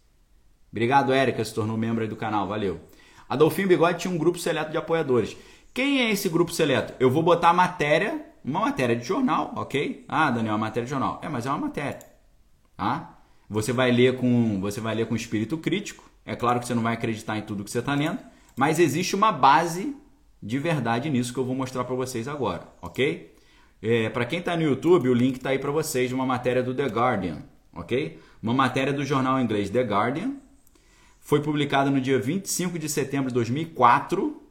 Obrigado, 0.70 1.10
Érica, 1.10 1.42
se 1.42 1.54
tornou 1.54 1.78
membro 1.78 2.06
do 2.06 2.14
canal, 2.14 2.46
valeu. 2.46 2.82
Adolfinho 3.30 3.68
Bigode 3.68 4.00
tinha 4.00 4.12
um 4.12 4.18
grupo 4.18 4.38
seleto 4.38 4.70
de 4.70 4.76
apoiadores. 4.76 5.38
Quem 5.72 6.02
é 6.02 6.10
esse 6.10 6.28
grupo 6.28 6.52
seleto? 6.52 6.92
Eu 7.00 7.10
vou 7.10 7.22
botar 7.22 7.54
matéria, 7.54 8.26
uma 8.44 8.60
matéria 8.60 8.94
de 8.94 9.06
jornal, 9.06 9.54
ok? 9.56 10.04
Ah, 10.06 10.30
Daniel, 10.30 10.52
uma 10.52 10.66
matéria 10.66 10.84
de 10.84 10.90
jornal. 10.90 11.18
É, 11.22 11.30
mas 11.30 11.46
é 11.46 11.48
uma 11.48 11.56
matéria. 11.56 12.00
Tá? 12.76 13.17
Você 13.49 13.72
vai 13.72 13.90
ler 13.90 14.16
com, 14.16 14.61
você 14.61 14.80
vai 14.80 14.94
ler 14.94 15.07
com 15.07 15.16
espírito 15.16 15.57
crítico. 15.57 16.11
É 16.24 16.36
claro 16.36 16.61
que 16.61 16.66
você 16.66 16.74
não 16.74 16.82
vai 16.82 16.94
acreditar 16.94 17.38
em 17.38 17.42
tudo 17.42 17.64
que 17.64 17.70
você 17.70 17.78
está 17.78 17.94
lendo, 17.94 18.18
mas 18.57 18.78
existe 18.78 19.16
uma 19.16 19.32
base 19.32 19.96
de 20.42 20.59
verdade 20.59 21.09
nisso 21.09 21.32
que 21.32 21.38
eu 21.38 21.44
vou 21.44 21.55
mostrar 21.55 21.84
para 21.84 21.94
vocês 21.94 22.28
agora, 22.28 22.68
ok? 22.82 23.34
É, 23.80 24.09
para 24.11 24.24
quem 24.24 24.40
está 24.40 24.57
no 24.57 24.62
YouTube, 24.62 25.09
o 25.09 25.14
link 25.14 25.36
está 25.36 25.51
aí 25.51 25.59
para 25.59 25.70
vocês 25.70 26.09
de 26.09 26.14
uma 26.14 26.26
matéria 26.26 26.62
do 26.62 26.74
The 26.74 26.86
Guardian, 26.86 27.42
ok? 27.72 28.20
Uma 28.42 28.55
matéria 28.55 28.92
do 28.92 29.05
jornal 29.05 29.40
inglês 29.40 29.70
The 29.70 29.82
Guardian. 29.82 30.36
Foi 31.20 31.40
publicada 31.40 31.90
no 31.90 32.01
dia 32.01 32.18
25 32.18 32.78
de 32.78 32.88
setembro 32.88 33.28
de 33.28 33.34
2004 33.34 34.42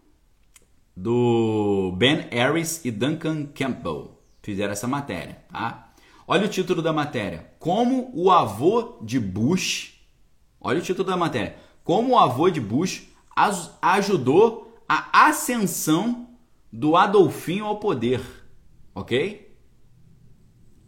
do 0.95 1.93
Ben 1.98 2.28
Harris 2.32 2.84
e 2.84 2.91
Duncan 2.91 3.45
Campbell. 3.54 4.20
Fizeram 4.41 4.74
essa 4.74 4.88
matéria, 4.88 5.43
tá? 5.52 5.91
Olha 6.28 6.45
o 6.45 6.50
título 6.50 6.82
da 6.82 6.91
matéria. 6.91 7.47
Como 7.60 8.12
o 8.14 8.32
avô 8.32 8.99
de 9.01 9.20
Bush. 9.20 9.99
Olha 10.60 10.80
o 10.80 10.82
título 10.82 11.08
da 11.08 11.18
matéria. 11.18 11.55
Como 11.84 12.14
o 12.14 12.20
avô 12.20 12.49
de 12.49 12.62
Bush 12.62 13.08
ajudou 13.82 14.78
a 14.88 15.28
ascensão 15.28 16.28
do 16.72 16.95
Adolfinho 16.95 17.66
ao 17.66 17.80
poder. 17.80 18.22
Ok? 18.93 19.47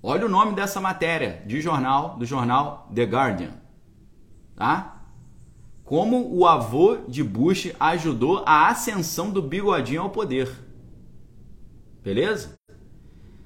Olha 0.01 0.25
o 0.25 0.29
nome 0.29 0.53
dessa 0.53 0.79
matéria 0.79 1.43
de 1.45 1.59
jornal, 1.59 2.17
do 2.17 2.25
jornal 2.25 2.89
The 2.93 3.03
Guardian. 3.03 3.53
Tá? 4.55 5.03
Como 5.83 6.35
o 6.35 6.45
avô 6.45 6.97
de 7.07 7.23
Bush 7.23 7.73
ajudou 7.79 8.43
a 8.45 8.67
ascensão 8.67 9.31
do 9.31 9.41
bigodinho 9.41 10.01
ao 10.01 10.09
poder. 10.09 10.49
Beleza? 12.01 12.57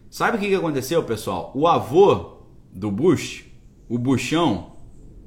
Sabe 0.09 0.37
o 0.37 0.39
que 0.39 0.53
aconteceu, 0.53 1.01
pessoal? 1.03 1.51
O 1.55 1.67
avô 1.67 2.32
do 2.73 2.89
Bush, 2.89 3.45
o 3.87 3.97
Bushão, 3.97 4.77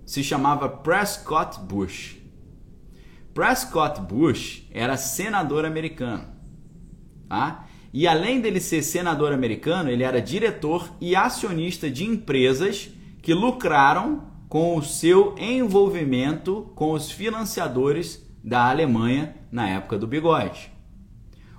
se 0.05 0.23
chamava 0.23 0.69
Prescott 0.69 1.61
Bush. 1.61 2.17
Prescott 3.33 4.01
Bush 4.01 4.67
era 4.71 4.97
senador 4.97 5.65
americano. 5.65 6.27
Tá? 7.29 7.67
E 7.93 8.07
além 8.07 8.41
dele 8.41 8.61
ser 8.61 8.83
senador 8.83 9.33
americano, 9.33 9.91
ele 9.91 10.03
era 10.03 10.21
diretor 10.21 10.91
e 11.01 11.15
acionista 11.15 11.91
de 11.91 12.05
empresas 12.05 12.91
que 13.23 13.33
lucraram 13.33 14.31
com 14.49 14.77
o 14.77 14.83
seu 14.83 15.35
envolvimento 15.39 16.71
com 16.75 16.93
os 16.93 17.11
financiadores 17.11 18.25
da 18.43 18.71
Alemanha 18.71 19.37
na 19.51 19.69
época 19.69 19.99
do 19.99 20.07
bigode. 20.07 20.71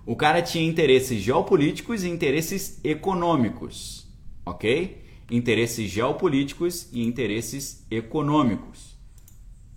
O 0.06 0.16
cara 0.16 0.42
tinha 0.42 0.68
interesses 0.68 1.22
geopolíticos 1.22 2.04
e 2.04 2.10
interesses 2.10 2.80
econômicos, 2.84 4.08
ok? 4.46 5.07
Interesses 5.30 5.90
geopolíticos 5.90 6.88
e 6.94 7.06
interesses 7.06 7.86
econômicos, 7.92 8.98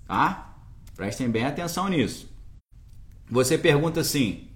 tá? 0.06 0.56
Prestem 0.94 1.28
bem 1.28 1.44
atenção 1.44 1.88
nisso. 1.88 2.30
Você 3.28 3.58
pergunta 3.58 4.00
assim: 4.00 4.48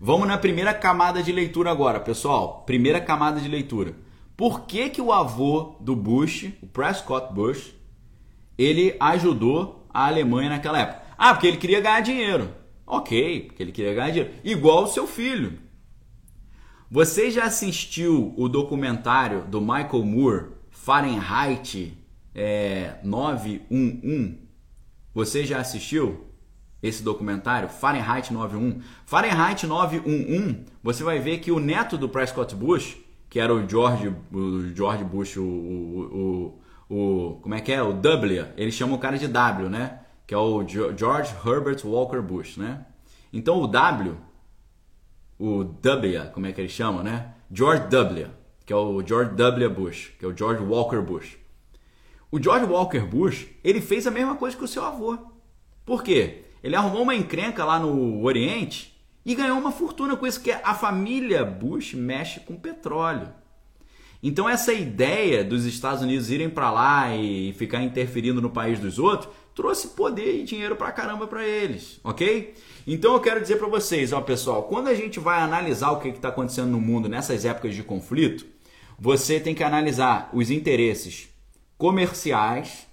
vamos 0.00 0.28
na 0.28 0.38
primeira 0.38 0.72
camada 0.72 1.22
de 1.22 1.32
leitura 1.32 1.70
agora, 1.70 1.98
pessoal. 1.98 2.62
Primeira 2.64 3.00
camada 3.00 3.40
de 3.40 3.48
leitura. 3.48 3.94
Por 4.36 4.66
que, 4.66 4.90
que 4.90 5.00
o 5.00 5.12
avô 5.12 5.76
do 5.80 5.96
Bush, 5.96 6.52
o 6.62 6.66
Prescott 6.66 7.32
Bush, 7.32 7.74
ele 8.58 8.94
ajudou 9.00 9.86
a 9.92 10.06
Alemanha 10.06 10.50
naquela 10.50 10.78
época? 10.78 11.02
Ah, 11.16 11.32
porque 11.32 11.46
ele 11.46 11.56
queria 11.56 11.80
ganhar 11.80 12.00
dinheiro. 12.00 12.50
Ok, 12.86 13.46
porque 13.46 13.62
ele 13.62 13.72
queria 13.72 13.94
ganhar 13.94 14.10
dinheiro. 14.10 14.34
Igual 14.44 14.84
o 14.84 14.88
seu 14.88 15.06
filho. 15.06 15.58
Você 16.90 17.30
já 17.30 17.44
assistiu 17.44 18.32
o 18.36 18.48
documentário 18.48 19.42
do 19.42 19.60
Michael 19.60 20.04
Moore, 20.04 20.46
Fahrenheit 20.70 21.96
é, 22.34 22.94
911? 23.02 24.38
Você 25.14 25.44
já 25.44 25.58
assistiu 25.58 26.26
esse 26.82 27.02
documentário, 27.02 27.68
Fahrenheit 27.68 28.32
911? 28.32 28.84
Fahrenheit 29.04 29.66
911, 29.66 30.64
você 30.82 31.02
vai 31.02 31.18
ver 31.18 31.38
que 31.38 31.50
o 31.50 31.58
neto 31.58 31.98
do 31.98 32.08
Prescott 32.08 32.54
Bush, 32.54 32.96
que 33.28 33.40
era 33.40 33.52
o 33.52 33.68
George, 33.68 34.14
o 34.32 34.74
George 34.74 35.02
Bush, 35.02 35.36
o, 35.36 35.42
o, 35.42 36.60
o, 36.88 36.94
o 36.96 37.40
como 37.40 37.54
é 37.54 37.60
que 37.60 37.72
é? 37.72 37.82
O 37.82 37.92
W, 37.92 38.46
ele 38.56 38.70
chama 38.70 38.94
o 38.94 38.98
cara 38.98 39.18
de 39.18 39.26
W, 39.26 39.68
né? 39.68 40.00
que 40.26 40.34
é 40.34 40.38
o 40.38 40.66
George 40.66 41.32
Herbert 41.44 41.84
Walker 41.84 42.20
Bush, 42.20 42.56
né? 42.56 42.84
Então 43.32 43.60
o 43.62 43.66
W, 43.66 44.16
o 45.38 45.64
W, 45.64 46.30
como 46.32 46.46
é 46.46 46.52
que 46.52 46.60
ele 46.60 46.68
chama, 46.68 47.02
né? 47.02 47.34
George 47.50 47.88
W, 47.88 48.28
que 48.64 48.72
é 48.72 48.76
o 48.76 49.06
George 49.06 49.34
W. 49.34 49.70
Bush, 49.70 50.12
que 50.18 50.24
é 50.24 50.28
o 50.28 50.36
George 50.36 50.62
Walker 50.62 51.00
Bush. 51.00 51.36
O 52.30 52.42
George 52.42 52.66
Walker 52.66 53.00
Bush, 53.00 53.46
ele 53.62 53.80
fez 53.80 54.06
a 54.06 54.10
mesma 54.10 54.36
coisa 54.36 54.56
que 54.56 54.64
o 54.64 54.68
seu 54.68 54.84
avô. 54.84 55.16
Por 55.84 56.02
quê? 56.02 56.44
Ele 56.62 56.74
arrumou 56.74 57.02
uma 57.02 57.14
encrenca 57.14 57.64
lá 57.64 57.78
no 57.78 58.24
Oriente 58.24 58.96
e 59.24 59.34
ganhou 59.34 59.58
uma 59.58 59.70
fortuna 59.70 60.16
com 60.16 60.26
isso, 60.26 60.40
que 60.40 60.50
a 60.50 60.74
família 60.74 61.44
Bush 61.44 61.94
mexe 61.94 62.40
com 62.40 62.56
petróleo. 62.56 63.28
Então 64.22 64.48
essa 64.48 64.72
ideia 64.72 65.44
dos 65.44 65.64
Estados 65.64 66.02
Unidos 66.02 66.30
irem 66.30 66.50
para 66.50 66.70
lá 66.70 67.14
e 67.14 67.52
ficar 67.52 67.82
interferindo 67.82 68.40
no 68.40 68.50
país 68.50 68.80
dos 68.80 68.98
outros 68.98 69.32
trouxe 69.56 69.88
poder 69.88 70.38
e 70.38 70.44
dinheiro 70.44 70.76
pra 70.76 70.92
caramba 70.92 71.26
para 71.26 71.42
eles, 71.42 71.98
ok? 72.04 72.54
Então 72.86 73.14
eu 73.14 73.20
quero 73.20 73.40
dizer 73.40 73.56
para 73.56 73.66
vocês, 73.66 74.12
ó 74.12 74.20
pessoal, 74.20 74.64
quando 74.64 74.88
a 74.88 74.94
gente 74.94 75.18
vai 75.18 75.40
analisar 75.40 75.92
o 75.92 75.98
que 75.98 76.08
está 76.08 76.28
acontecendo 76.28 76.68
no 76.68 76.80
mundo 76.80 77.08
nessas 77.08 77.46
épocas 77.46 77.74
de 77.74 77.82
conflito, 77.82 78.46
você 78.98 79.40
tem 79.40 79.54
que 79.54 79.64
analisar 79.64 80.28
os 80.34 80.50
interesses 80.50 81.30
comerciais, 81.78 82.86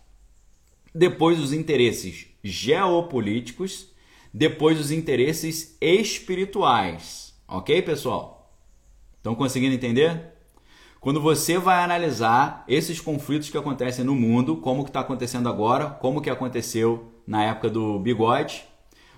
depois 0.95 1.38
os 1.38 1.51
interesses 1.51 2.28
geopolíticos, 2.41 3.89
depois 4.34 4.80
os 4.80 4.89
interesses 4.89 5.78
espirituais, 5.82 7.34
ok, 7.45 7.82
pessoal? 7.82 8.57
Estão 9.18 9.36
conseguindo 9.36 9.76
entender? 9.76 10.32
Quando 11.04 11.20
você 11.20 11.58
vai 11.58 11.84
analisar 11.84 12.64
esses 12.66 13.01
conflitos 13.01 13.49
que 13.49 13.58
acontecem 13.58 14.06
no 14.06 14.16
mundo, 14.16 14.56
como 14.56 14.86
que 14.86 14.89
está 14.89 15.01
acontecendo 15.01 15.49
agora, 15.49 15.89
como 15.89 16.22
que 16.22 16.30
aconteceu 16.30 17.12
na 17.28 17.43
época 17.43 17.70
do 17.70 17.99
bigode, 17.99 18.64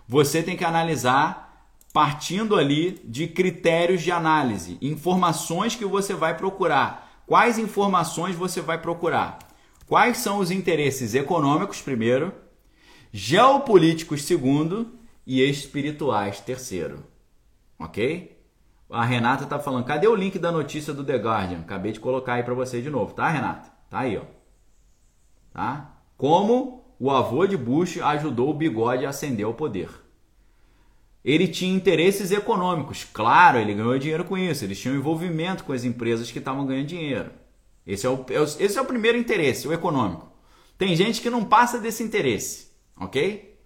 você 0.08 0.42
tem 0.42 0.58
que 0.58 0.66
analisar 0.66 1.70
partindo 1.94 2.56
ali 2.56 3.00
de 3.04 3.28
critérios 3.28 4.02
de 4.02 4.12
análise, 4.12 4.80
informações 4.82 5.76
que 5.76 5.86
você 5.86 6.16
vai 6.16 6.36
procurar. 6.36 7.22
Quais 7.28 7.60
informações 7.60 8.36
você 8.36 8.62
vai 8.62 8.82
procurar? 8.82 9.38
Quais 9.86 10.18
são 10.18 10.40
os 10.40 10.50
interesses 10.50 11.14
econômicos, 11.14 11.84
primeiro, 11.84 12.34
geopolíticos, 13.14 14.24
segundo, 14.24 14.98
e 15.24 15.48
espirituais, 15.48 16.40
terceiro. 16.40 17.04
Ok? 17.78 18.35
A 18.96 19.04
Renata 19.04 19.46
tá 19.46 19.60
falando, 19.60 19.84
cadê 19.84 20.08
o 20.08 20.16
link 20.16 20.40
da 20.40 20.54
notícia 20.54 20.94
do 20.94 21.04
The 21.04 21.18
Guardian? 21.18 21.60
Acabei 21.60 21.92
de 21.92 22.00
colocar 22.00 22.36
aí 22.36 22.44
para 22.44 22.54
você 22.54 22.82
de 22.82 22.90
novo, 22.90 23.14
tá, 23.14 23.28
Renata? 23.28 23.70
Tá 23.90 24.00
aí, 24.00 24.16
ó. 24.16 24.22
Tá? 25.52 25.98
Como 26.16 26.96
o 26.98 27.12
avô 27.12 27.46
de 27.46 27.58
Bush 27.58 27.98
ajudou 27.98 28.52
o 28.52 28.54
bigode 28.54 29.06
a 29.06 29.10
ascender 29.10 29.46
ao 29.46 29.54
poder. 29.54 29.90
Ele 31.26 31.46
tinha 31.46 31.76
interesses 31.76 32.32
econômicos, 32.32 33.04
claro, 33.04 33.58
ele 33.58 33.74
ganhou 33.74 34.00
dinheiro 34.00 34.24
com 34.24 34.38
isso. 34.38 34.64
Eles 34.64 34.80
tinham 34.80 34.96
envolvimento 34.96 35.66
com 35.66 35.74
as 35.74 35.84
empresas 35.84 36.32
que 36.32 36.40
estavam 36.40 36.66
ganhando 36.66 36.88
dinheiro. 36.88 37.32
Esse 37.86 38.08
é, 38.08 38.10
o, 38.10 38.26
é 38.30 38.64
esse 38.64 38.78
é 38.78 38.82
o 38.82 38.86
primeiro 38.86 39.18
interesse, 39.18 39.68
o 39.68 39.74
econômico. 39.74 40.32
Tem 40.78 40.96
gente 40.96 41.20
que 41.20 41.30
não 41.30 41.44
passa 41.44 41.80
desse 41.80 42.02
interesse, 42.02 42.72
ok? 42.96 43.60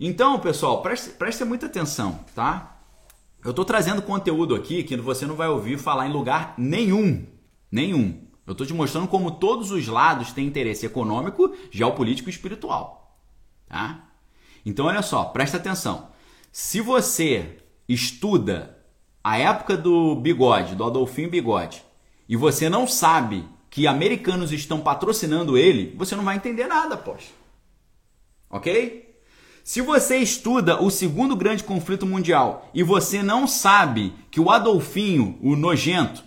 Então, 0.00 0.40
pessoal, 0.40 0.82
preste, 0.82 1.10
preste 1.10 1.44
muita 1.44 1.66
atenção, 1.66 2.18
tá? 2.34 2.77
Eu 3.48 3.52
estou 3.52 3.64
trazendo 3.64 4.02
conteúdo 4.02 4.54
aqui 4.54 4.82
que 4.82 4.94
você 4.98 5.24
não 5.24 5.34
vai 5.34 5.48
ouvir 5.48 5.78
falar 5.78 6.06
em 6.06 6.12
lugar 6.12 6.52
nenhum. 6.58 7.24
Nenhum. 7.72 8.20
Eu 8.46 8.52
estou 8.52 8.66
te 8.66 8.74
mostrando 8.74 9.08
como 9.08 9.30
todos 9.30 9.70
os 9.70 9.88
lados 9.88 10.32
têm 10.32 10.46
interesse 10.46 10.84
econômico, 10.84 11.56
geopolítico 11.70 12.28
e 12.28 12.30
espiritual. 12.30 13.18
Tá? 13.66 14.04
Então, 14.66 14.84
olha 14.84 15.00
só, 15.00 15.24
presta 15.24 15.56
atenção. 15.56 16.10
Se 16.52 16.82
você 16.82 17.56
estuda 17.88 18.76
a 19.24 19.38
época 19.38 19.78
do 19.78 20.14
bigode, 20.16 20.74
do 20.74 20.84
Adolfinho 20.84 21.30
Bigode, 21.30 21.82
e 22.28 22.36
você 22.36 22.68
não 22.68 22.86
sabe 22.86 23.48
que 23.70 23.86
americanos 23.86 24.52
estão 24.52 24.78
patrocinando 24.82 25.56
ele, 25.56 25.96
você 25.96 26.14
não 26.14 26.22
vai 26.22 26.36
entender 26.36 26.66
nada, 26.66 26.98
poxa. 26.98 27.30
Ok? 28.50 29.07
Se 29.68 29.82
você 29.82 30.16
estuda 30.16 30.82
o 30.82 30.88
segundo 30.88 31.36
grande 31.36 31.62
conflito 31.62 32.06
mundial 32.06 32.70
e 32.72 32.82
você 32.82 33.22
não 33.22 33.46
sabe 33.46 34.14
que 34.30 34.40
o 34.40 34.50
Adolfinho, 34.50 35.38
o 35.42 35.54
nojento, 35.54 36.24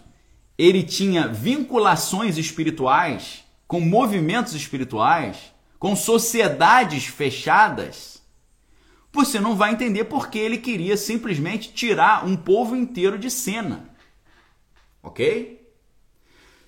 ele 0.55 0.83
tinha 0.83 1.27
vinculações 1.27 2.37
espirituais 2.37 3.43
com 3.67 3.79
movimentos 3.79 4.53
espirituais, 4.53 5.51
com 5.79 5.95
sociedades 5.95 7.05
fechadas, 7.05 8.21
você 9.11 9.39
não 9.39 9.55
vai 9.55 9.71
entender 9.71 10.03
porque 10.03 10.37
ele 10.37 10.59
queria 10.59 10.95
simplesmente 10.95 11.73
tirar 11.73 12.23
um 12.23 12.37
povo 12.37 12.75
inteiro 12.75 13.17
de 13.17 13.31
cena. 13.31 13.89
Ok? 15.01 15.60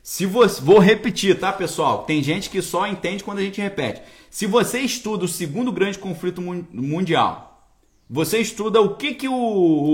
Se 0.04 0.26
você, 0.26 0.62
vou 0.62 0.80
repetir, 0.80 1.40
tá, 1.40 1.54
pessoal? 1.54 2.04
Tem 2.04 2.22
gente 2.22 2.50
que 2.50 2.62
só 2.62 2.86
entende 2.86 3.24
quando 3.24 3.38
a 3.38 3.42
gente 3.42 3.62
repete. 3.62 4.02
Se 4.30 4.46
você 4.46 4.82
estuda 4.82 5.24
o 5.24 5.30
segundo 5.30 5.72
grande 5.72 5.98
conflito 5.98 6.42
mundial, 6.42 7.72
você 8.10 8.40
estuda 8.40 8.82
o 8.82 8.96
que, 8.96 9.14
que 9.14 9.30
o, 9.30 9.34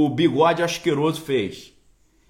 o 0.06 0.10
bigode 0.10 0.64
asqueroso 0.64 1.22
fez, 1.22 1.72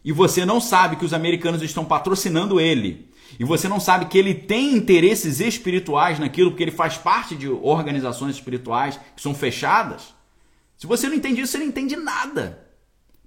e 0.04 0.12
você 0.12 0.46
não 0.46 0.60
sabe 0.60 0.98
que 0.98 1.06
os 1.06 1.14
americanos 1.14 1.62
estão 1.62 1.86
patrocinando 1.86 2.60
ele, 2.60 3.10
e 3.40 3.46
você 3.46 3.70
não 3.70 3.80
sabe 3.80 4.06
que 4.06 4.18
ele 4.18 4.34
tem 4.34 4.74
interesses 4.74 5.40
espirituais 5.40 6.20
naquilo, 6.20 6.52
porque 6.52 6.64
ele 6.64 6.72
faz 6.72 6.98
parte 6.98 7.34
de 7.34 7.48
organizações 7.48 8.36
espirituais 8.36 9.00
que 9.16 9.22
são 9.22 9.34
fechadas, 9.34 10.14
se 10.80 10.88
você 10.88 11.08
não 11.08 11.16
entende 11.16 11.42
isso, 11.42 11.52
você 11.52 11.58
não 11.58 11.66
entende 11.66 11.96
nada. 11.96 12.66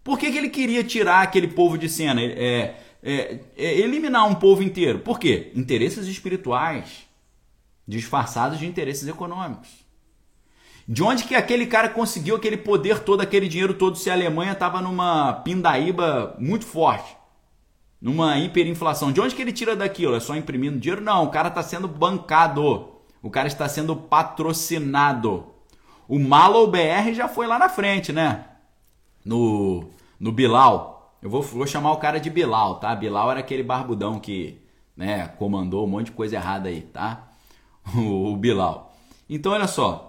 Por 0.02 0.18
que, 0.18 0.30
que 0.30 0.38
ele 0.38 0.48
queria 0.48 0.82
tirar 0.82 1.22
aquele 1.22 1.48
povo 1.48 1.78
de 1.78 1.88
cena? 1.88 2.20
É, 2.20 2.76
é, 3.02 3.40
é 3.56 3.78
eliminar 3.80 4.26
um 4.28 4.34
povo 4.34 4.62
inteiro. 4.62 5.00
Por 5.00 5.18
quê? 5.18 5.50
Interesses 5.54 6.06
espirituais 6.06 7.06
disfarçados 7.86 8.58
de 8.58 8.66
interesses 8.66 9.08
econômicos. 9.08 9.68
De 10.86 11.02
onde 11.02 11.24
que 11.24 11.34
aquele 11.34 11.66
cara 11.66 11.88
conseguiu 11.88 12.36
aquele 12.36 12.56
poder 12.56 13.00
todo, 13.00 13.20
aquele 13.20 13.48
dinheiro 13.48 13.74
todo, 13.74 13.96
se 13.96 14.10
a 14.10 14.14
Alemanha 14.14 14.52
estava 14.52 14.80
numa 14.80 15.32
pindaíba 15.32 16.36
muito 16.38 16.64
forte, 16.64 17.16
numa 18.00 18.38
hiperinflação? 18.38 19.12
De 19.12 19.20
onde 19.20 19.34
que 19.34 19.42
ele 19.42 19.52
tira 19.52 19.76
daquilo? 19.76 20.16
É 20.16 20.20
só 20.20 20.34
imprimindo 20.34 20.78
dinheiro? 20.78 21.02
Não, 21.02 21.24
o 21.24 21.30
cara 21.30 21.48
está 21.48 21.62
sendo 21.62 21.86
bancado, 21.86 22.88
o 23.22 23.30
cara 23.30 23.46
está 23.46 23.68
sendo 23.68 23.94
patrocinado. 23.94 25.46
O 26.08 26.18
Malo 26.18 26.66
BR 26.66 27.14
já 27.14 27.28
foi 27.28 27.46
lá 27.46 27.58
na 27.58 27.68
frente, 27.68 28.12
né? 28.12 28.44
No, 29.24 29.88
no 30.18 30.32
Bilal. 30.32 30.91
Eu 31.22 31.30
vou, 31.30 31.40
vou 31.40 31.66
chamar 31.66 31.92
o 31.92 31.98
cara 31.98 32.18
de 32.18 32.28
Bilal, 32.28 32.80
tá? 32.80 32.94
Bilal 32.96 33.30
era 33.30 33.40
aquele 33.40 33.62
barbudão 33.62 34.18
que 34.18 34.60
né, 34.96 35.28
comandou 35.28 35.86
um 35.86 35.88
monte 35.88 36.06
de 36.06 36.12
coisa 36.12 36.34
errada 36.34 36.68
aí, 36.68 36.82
tá? 36.82 37.30
O, 37.96 38.36
Bilal. 38.36 38.94
Então, 39.28 39.52
olha 39.52 39.68
só. 39.68 40.08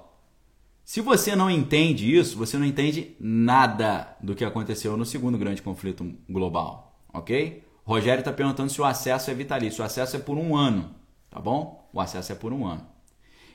Se 0.84 1.02
você 1.02 1.36
não 1.36 1.50
entende 1.50 2.14
isso, 2.14 2.38
você 2.38 2.58
não 2.58 2.66
entende 2.66 3.16
nada 3.20 4.18
do 4.22 4.36
que 4.36 4.44
aconteceu 4.44 4.98
no 4.98 5.06
segundo 5.06 5.38
grande 5.38 5.62
conflito 5.62 6.14
global, 6.28 7.00
ok? 7.14 7.64
Rogério 7.86 8.20
está 8.20 8.34
perguntando 8.34 8.70
se 8.70 8.82
o 8.82 8.86
acesso 8.86 9.32
é 9.32 9.34
vitalício. 9.34 9.82
O 9.82 9.86
acesso 9.86 10.18
é 10.18 10.20
por 10.20 10.38
um 10.38 10.56
ano, 10.56 10.94
tá 11.30 11.40
bom? 11.40 11.90
O 11.94 12.02
acesso 12.02 12.32
é 12.32 12.36
por 12.36 12.52
um 12.52 12.66
ano. 12.66 12.86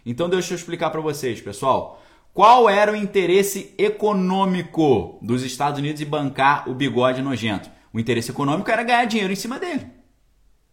Então, 0.07 0.29
deixa 0.29 0.55
eu 0.55 0.57
explicar 0.57 0.91
para 0.91 1.01
vocês, 1.01 1.41
pessoal. 1.41 2.03
Qual 2.39 2.71
era 2.71 2.93
o 2.93 2.95
interesse 2.95 3.75
econômico 3.77 5.19
dos 5.21 5.43
Estados 5.43 5.81
Unidos 5.81 6.01
em 6.01 6.07
bancar 6.07 6.71
o 6.71 6.73
bigode 6.73 7.21
nojento? 7.21 7.69
O 7.93 7.99
interesse 7.99 8.31
econômico 8.31 8.71
era 8.71 8.85
ganhar 8.85 9.07
dinheiro 9.07 9.33
em 9.33 9.35
cima 9.35 9.59
dele. 9.59 9.89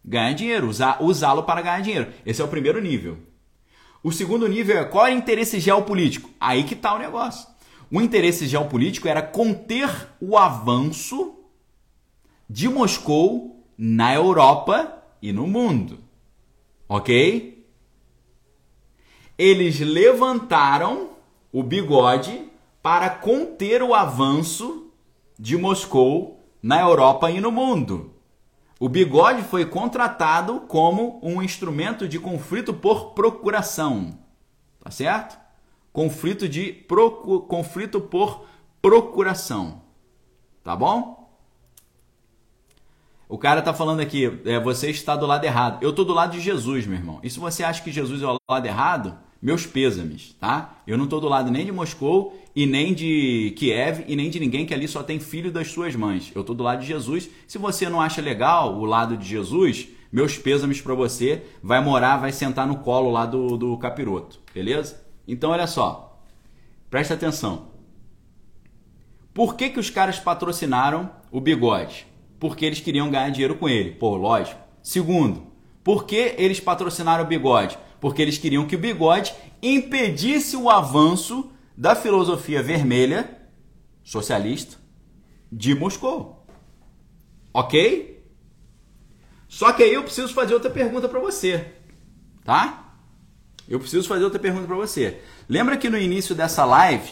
Ganhar 0.05 0.33
dinheiro, 0.33 0.69
usá-lo 0.99 1.41
para 1.41 1.63
ganhar 1.63 1.81
dinheiro. 1.81 2.13
Esse 2.23 2.39
é 2.39 2.45
o 2.45 2.49
primeiro 2.49 2.79
nível. 2.79 3.17
O 4.03 4.11
segundo 4.11 4.47
nível 4.47 4.77
é 4.77 4.85
qual 4.85 5.07
é 5.07 5.15
o 5.15 5.17
interesse 5.17 5.59
geopolítico? 5.59 6.29
Aí 6.39 6.65
que 6.65 6.75
está 6.75 6.93
o 6.93 6.99
negócio. 6.99 7.47
O 7.91 7.99
interesse 7.99 8.45
geopolítico 8.45 9.07
era 9.07 9.23
conter 9.23 9.89
o 10.21 10.37
avanço 10.37 11.33
de 12.47 12.69
Moscou 12.69 13.65
na 13.75 14.13
Europa 14.13 15.03
e 15.19 15.33
no 15.33 15.47
mundo. 15.47 15.97
Ok? 16.87 17.65
Eles 19.35 19.79
levantaram 19.79 21.14
o 21.55 21.63
bigode 21.63 22.51
para 22.83 23.09
conter 23.09 23.81
o 23.81 23.93
avanço 23.93 24.91
de 25.39 25.55
Moscou 25.55 26.45
na 26.61 26.81
Europa 26.81 27.31
e 27.31 27.39
no 27.39 27.49
mundo. 27.49 28.13
O 28.77 28.89
bigode 28.89 29.41
foi 29.41 29.65
contratado 29.65 30.59
como 30.67 31.17
um 31.23 31.41
instrumento 31.41 32.09
de 32.09 32.19
conflito 32.19 32.73
por 32.73 33.11
procuração. 33.13 34.19
Tá 34.83 34.91
certo? 34.91 35.39
Conflito 35.93 36.49
de 36.49 36.73
procu... 36.73 37.39
conflito 37.43 38.01
por 38.01 38.45
procuração. 38.81 39.81
Tá 40.61 40.75
bom? 40.75 41.31
O 43.29 43.37
cara 43.37 43.61
tá 43.61 43.73
falando 43.73 44.01
aqui, 44.01 44.41
é, 44.43 44.59
você 44.59 44.89
está 44.89 45.15
do 45.15 45.25
lado 45.25 45.45
errado. 45.45 45.81
Eu 45.81 45.93
tô 45.93 46.03
do 46.03 46.13
lado 46.13 46.33
de 46.33 46.41
Jesus, 46.41 46.85
meu 46.85 46.97
irmão. 46.97 47.21
E 47.23 47.29
se 47.29 47.39
você 47.39 47.63
acha 47.63 47.81
que 47.81 47.93
Jesus 47.93 48.21
é 48.21 48.27
o 48.27 48.37
lado 48.49 48.65
errado, 48.65 49.23
meus 49.41 49.65
pêsames, 49.65 50.35
tá? 50.39 50.81
Eu 50.87 50.97
não 50.97 51.05
estou 51.05 51.21
do 51.21 51.27
lado 51.27 51.51
nem 51.51 51.65
de 51.65 51.71
Moscou 51.71 52.39
e 52.55 52.65
nem 52.65 52.93
de 52.93 53.53
Kiev 53.57 54.03
e 54.07 54.15
nem 54.15 54.29
de 54.29 54.39
ninguém 54.39 54.65
que 54.65 54.73
ali 54.73 54.87
só 54.87 55.03
tem 55.03 55.19
filho 55.19 55.51
das 55.51 55.69
suas 55.69 55.95
mães. 55.95 56.31
Eu 56.33 56.41
estou 56.41 56.55
do 56.55 56.63
lado 56.63 56.81
de 56.81 56.87
Jesus. 56.87 57.29
Se 57.47 57.57
você 57.57 57.89
não 57.89 58.01
acha 58.01 58.21
legal 58.21 58.77
o 58.77 58.85
lado 58.85 59.17
de 59.17 59.27
Jesus, 59.27 59.87
meus 60.11 60.37
pêsames 60.37 60.79
para 60.79 60.93
você. 60.93 61.43
Vai 61.61 61.83
morar, 61.83 62.15
vai 62.17 62.31
sentar 62.31 62.65
no 62.65 62.77
colo 62.77 63.11
lá 63.11 63.25
do, 63.25 63.57
do 63.57 63.77
capiroto, 63.77 64.39
beleza? 64.53 65.03
Então 65.27 65.51
olha 65.51 65.67
só, 65.67 66.21
presta 66.89 67.13
atenção. 67.13 67.67
Por 69.33 69.55
que, 69.55 69.69
que 69.69 69.79
os 69.79 69.89
caras 69.89 70.17
patrocinaram 70.17 71.11
o 71.29 71.41
bigode? 71.41 72.07
Porque 72.39 72.65
eles 72.65 72.79
queriam 72.79 73.11
ganhar 73.11 73.29
dinheiro 73.29 73.55
com 73.55 73.67
ele. 73.67 73.91
Pô, 73.91 74.15
lógico. 74.15 74.61
Segundo, 74.81 75.47
por 75.83 76.05
que 76.05 76.35
eles 76.37 76.61
patrocinaram 76.61 77.25
o 77.25 77.27
bigode? 77.27 77.77
Porque 78.05 78.21
eles 78.21 78.37
queriam 78.37 78.67
que 78.67 78.75
o 78.75 78.77
bigode 78.77 79.33
impedisse 79.63 80.55
o 80.55 80.69
avanço 80.69 81.51
da 81.75 81.95
filosofia 81.95 82.61
vermelha 82.61 83.49
socialista 84.03 84.77
de 85.51 85.73
Moscou. 85.73 86.45
Ok? 87.51 88.23
Só 89.47 89.73
que 89.73 89.81
aí 89.81 89.91
eu 89.91 90.03
preciso 90.03 90.35
fazer 90.35 90.53
outra 90.53 90.69
pergunta 90.69 91.09
para 91.09 91.19
você, 91.19 91.73
tá? 92.43 92.95
Eu 93.67 93.79
preciso 93.79 94.07
fazer 94.07 94.23
outra 94.23 94.39
pergunta 94.39 94.67
para 94.67 94.75
você. 94.75 95.19
Lembra 95.49 95.75
que 95.75 95.89
no 95.89 95.97
início 95.97 96.35
dessa 96.35 96.63
live 96.63 97.11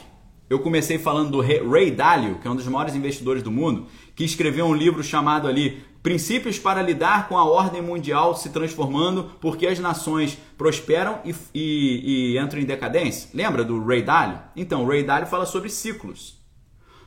eu 0.49 0.59
comecei 0.59 0.97
falando 0.99 1.31
do 1.31 1.41
Ray 1.41 1.91
Dalio, 1.91 2.39
que 2.39 2.47
é 2.47 2.51
um 2.51 2.55
dos 2.55 2.67
maiores 2.67 2.95
investidores 2.95 3.41
do 3.41 3.51
mundo, 3.51 3.87
que 4.15 4.23
escreveu 4.23 4.65
um 4.65 4.73
livro 4.75 5.03
chamado 5.03 5.47
ali 5.47 5.83
Princípios 6.03 6.59
para 6.59 6.81
lidar 6.81 7.29
com 7.29 7.37
a 7.37 7.45
ordem 7.45 7.81
mundial 7.81 8.35
se 8.35 8.49
transformando 8.49 9.31
porque 9.39 9.65
as 9.65 9.79
nações 9.79 10.37
prosperam 10.57 11.21
e, 11.23 11.33
e, 11.53 12.33
e 12.33 12.37
entram 12.37 12.59
em 12.59 12.65
decadência. 12.65 13.29
Lembra 13.33 13.63
do 13.63 13.81
Ray 13.81 14.01
Dalio? 14.01 14.39
Então, 14.53 14.83
o 14.83 14.87
Ray 14.87 15.03
Dalio 15.03 15.27
fala 15.27 15.45
sobre 15.45 15.69
ciclos. 15.69 16.37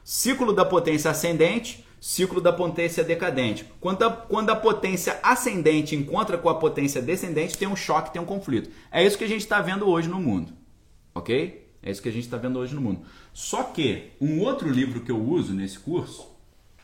Ciclo 0.02 0.50
da 0.50 0.64
potência 0.64 1.10
ascendente, 1.10 1.84
ciclo 2.00 2.40
da 2.40 2.54
potência 2.54 3.04
decadente. 3.04 3.66
Quando 3.80 4.02
a, 4.02 4.10
quando 4.10 4.48
a 4.48 4.56
potência 4.56 5.20
ascendente 5.22 5.94
encontra 5.94 6.38
com 6.38 6.48
a 6.48 6.54
potência 6.54 7.02
descendente, 7.02 7.58
tem 7.58 7.68
um 7.68 7.76
choque, 7.76 8.12
tem 8.14 8.22
um 8.22 8.26
conflito. 8.26 8.70
É 8.90 9.04
isso 9.04 9.18
que 9.18 9.24
a 9.24 9.28
gente 9.28 9.42
está 9.42 9.60
vendo 9.60 9.86
hoje 9.86 10.08
no 10.08 10.18
mundo. 10.18 10.54
Ok? 11.14 11.65
É 11.86 11.90
isso 11.92 12.02
que 12.02 12.08
a 12.08 12.12
gente 12.12 12.24
está 12.24 12.36
vendo 12.36 12.58
hoje 12.58 12.74
no 12.74 12.80
mundo. 12.80 13.06
Só 13.32 13.62
que 13.62 14.10
um 14.20 14.40
outro 14.40 14.68
livro 14.68 15.02
que 15.02 15.12
eu 15.12 15.22
uso 15.22 15.54
nesse 15.54 15.78
curso, 15.78 16.28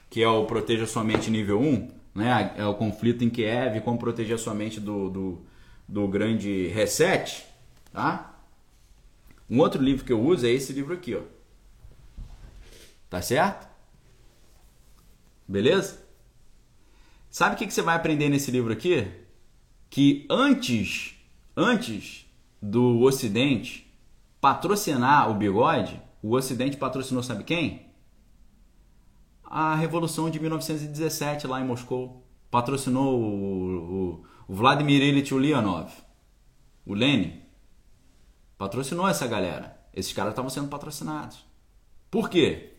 que 0.09 0.23
é 0.23 0.29
o 0.29 0.47
Proteja 0.47 0.87
Sua 0.87 1.03
Mente 1.03 1.29
Nível 1.29 1.61
1, 1.61 1.91
né? 2.15 2.55
É 2.57 2.65
o 2.65 2.75
conflito 2.77 3.25
em 3.25 3.29
Kiev, 3.29 3.81
como 3.81 3.99
proteger 3.99 4.39
sua 4.39 4.55
mente 4.55 4.79
do, 4.79 5.11
do, 5.11 5.43
do 5.89 6.07
grande 6.07 6.69
reset, 6.69 7.45
tá? 7.93 8.45
Um 9.51 9.59
outro 9.59 9.83
livro 9.83 10.05
que 10.05 10.13
eu 10.13 10.21
uso 10.23 10.47
é 10.47 10.51
esse 10.51 10.73
livro 10.73 10.95
aqui, 10.95 11.17
ó. 11.17 11.23
Tá 13.11 13.21
certo? 13.21 13.67
Beleza? 15.49 16.01
Sabe 17.29 17.57
o 17.57 17.59
que, 17.59 17.67
que 17.67 17.75
você 17.75 17.83
vai 17.83 17.97
aprender 17.97 18.29
nesse 18.29 18.53
livro 18.53 18.73
aqui? 18.73 19.05
Que 19.91 20.25
antes, 20.31 21.17
antes 21.57 22.25
do 22.63 23.01
Ocidente 23.01 23.82
patrocinar 24.43 25.31
o 25.31 25.35
bigode, 25.35 26.03
o 26.23 26.35
Ocidente 26.35 26.77
patrocinou 26.77 27.23
sabe 27.23 27.45
quem? 27.45 27.93
a 29.55 29.75
Revolução 29.75 30.31
de 30.31 30.41
1917 30.41 31.47
lá 31.47 31.61
em 31.61 31.65
Moscou. 31.67 32.27
Patrocinou 32.51 33.21
o, 33.21 34.15
o, 34.15 34.25
o 34.49 34.55
Vladimir 34.55 35.03
Ilyich 35.03 35.35
Ulyanov, 35.35 35.93
o 36.87 36.95
Lenin. 36.95 37.43
Patrocinou 38.57 39.07
essa 39.07 39.27
galera. 39.27 39.79
Esses 39.93 40.15
caras 40.15 40.33
estavam 40.33 40.49
sendo 40.49 40.69
patrocinados. 40.69 41.45
Por 42.11 42.31
quê? 42.31 42.79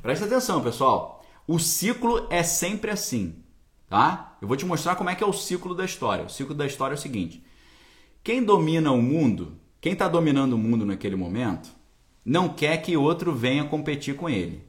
Presta 0.00 0.26
atenção, 0.26 0.62
pessoal. 0.62 1.24
O 1.48 1.58
ciclo 1.58 2.28
é 2.30 2.44
sempre 2.44 2.92
assim, 2.92 3.42
tá? 3.88 4.36
Eu 4.40 4.46
vou 4.46 4.56
te 4.56 4.64
mostrar 4.64 4.94
como 4.94 5.10
é 5.10 5.16
que 5.16 5.24
é 5.24 5.26
o 5.26 5.32
ciclo 5.32 5.74
da 5.74 5.84
história. 5.84 6.24
O 6.24 6.30
ciclo 6.30 6.54
da 6.54 6.64
história 6.66 6.94
é 6.94 6.98
o 6.98 7.00
seguinte: 7.00 7.44
quem 8.22 8.42
domina 8.42 8.92
o 8.92 9.02
mundo, 9.02 9.58
quem 9.84 9.92
está 9.92 10.08
dominando 10.08 10.54
o 10.54 10.58
mundo 10.58 10.86
naquele 10.86 11.14
momento, 11.14 11.68
não 12.24 12.48
quer 12.48 12.78
que 12.78 12.96
outro 12.96 13.34
venha 13.34 13.64
competir 13.64 14.16
com 14.16 14.30
ele, 14.30 14.66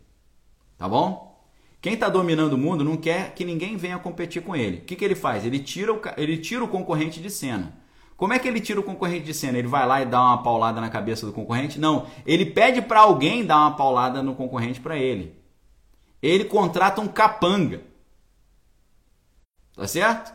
tá 0.77 0.89
bom? 0.89 1.41
Quem 1.81 1.93
está 1.93 2.09
dominando 2.09 2.51
o 2.51 2.57
mundo 2.57 2.83
não 2.83 2.97
quer 2.97 3.33
que 3.33 3.45
ninguém 3.45 3.77
venha 3.77 3.97
competir 3.97 4.43
com 4.43 4.53
ele. 4.53 4.79
O 4.79 4.81
que, 4.81 4.93
que 4.93 5.05
ele 5.05 5.15
faz? 5.15 5.45
Ele 5.45 5.59
tira, 5.59 5.93
o, 5.93 6.01
ele 6.17 6.37
tira 6.37 6.65
o 6.65 6.67
concorrente 6.67 7.21
de 7.21 7.29
cena. 7.29 7.77
Como 8.17 8.33
é 8.33 8.39
que 8.39 8.45
ele 8.45 8.59
tira 8.59 8.81
o 8.81 8.83
concorrente 8.83 9.23
de 9.23 9.33
cena? 9.33 9.57
Ele 9.57 9.69
vai 9.69 9.87
lá 9.87 10.01
e 10.01 10.05
dá 10.05 10.21
uma 10.21 10.43
paulada 10.43 10.81
na 10.81 10.89
cabeça 10.89 11.25
do 11.25 11.31
concorrente? 11.31 11.79
Não, 11.79 12.07
ele 12.25 12.47
pede 12.47 12.81
para 12.81 12.99
alguém 12.99 13.45
dar 13.45 13.59
uma 13.59 13.77
paulada 13.77 14.21
no 14.21 14.35
concorrente 14.35 14.81
para 14.81 14.97
ele. 14.97 15.33
Ele 16.21 16.43
contrata 16.43 16.99
um 16.99 17.07
capanga. 17.07 17.83
Tá 19.77 19.87
certo? 19.87 20.33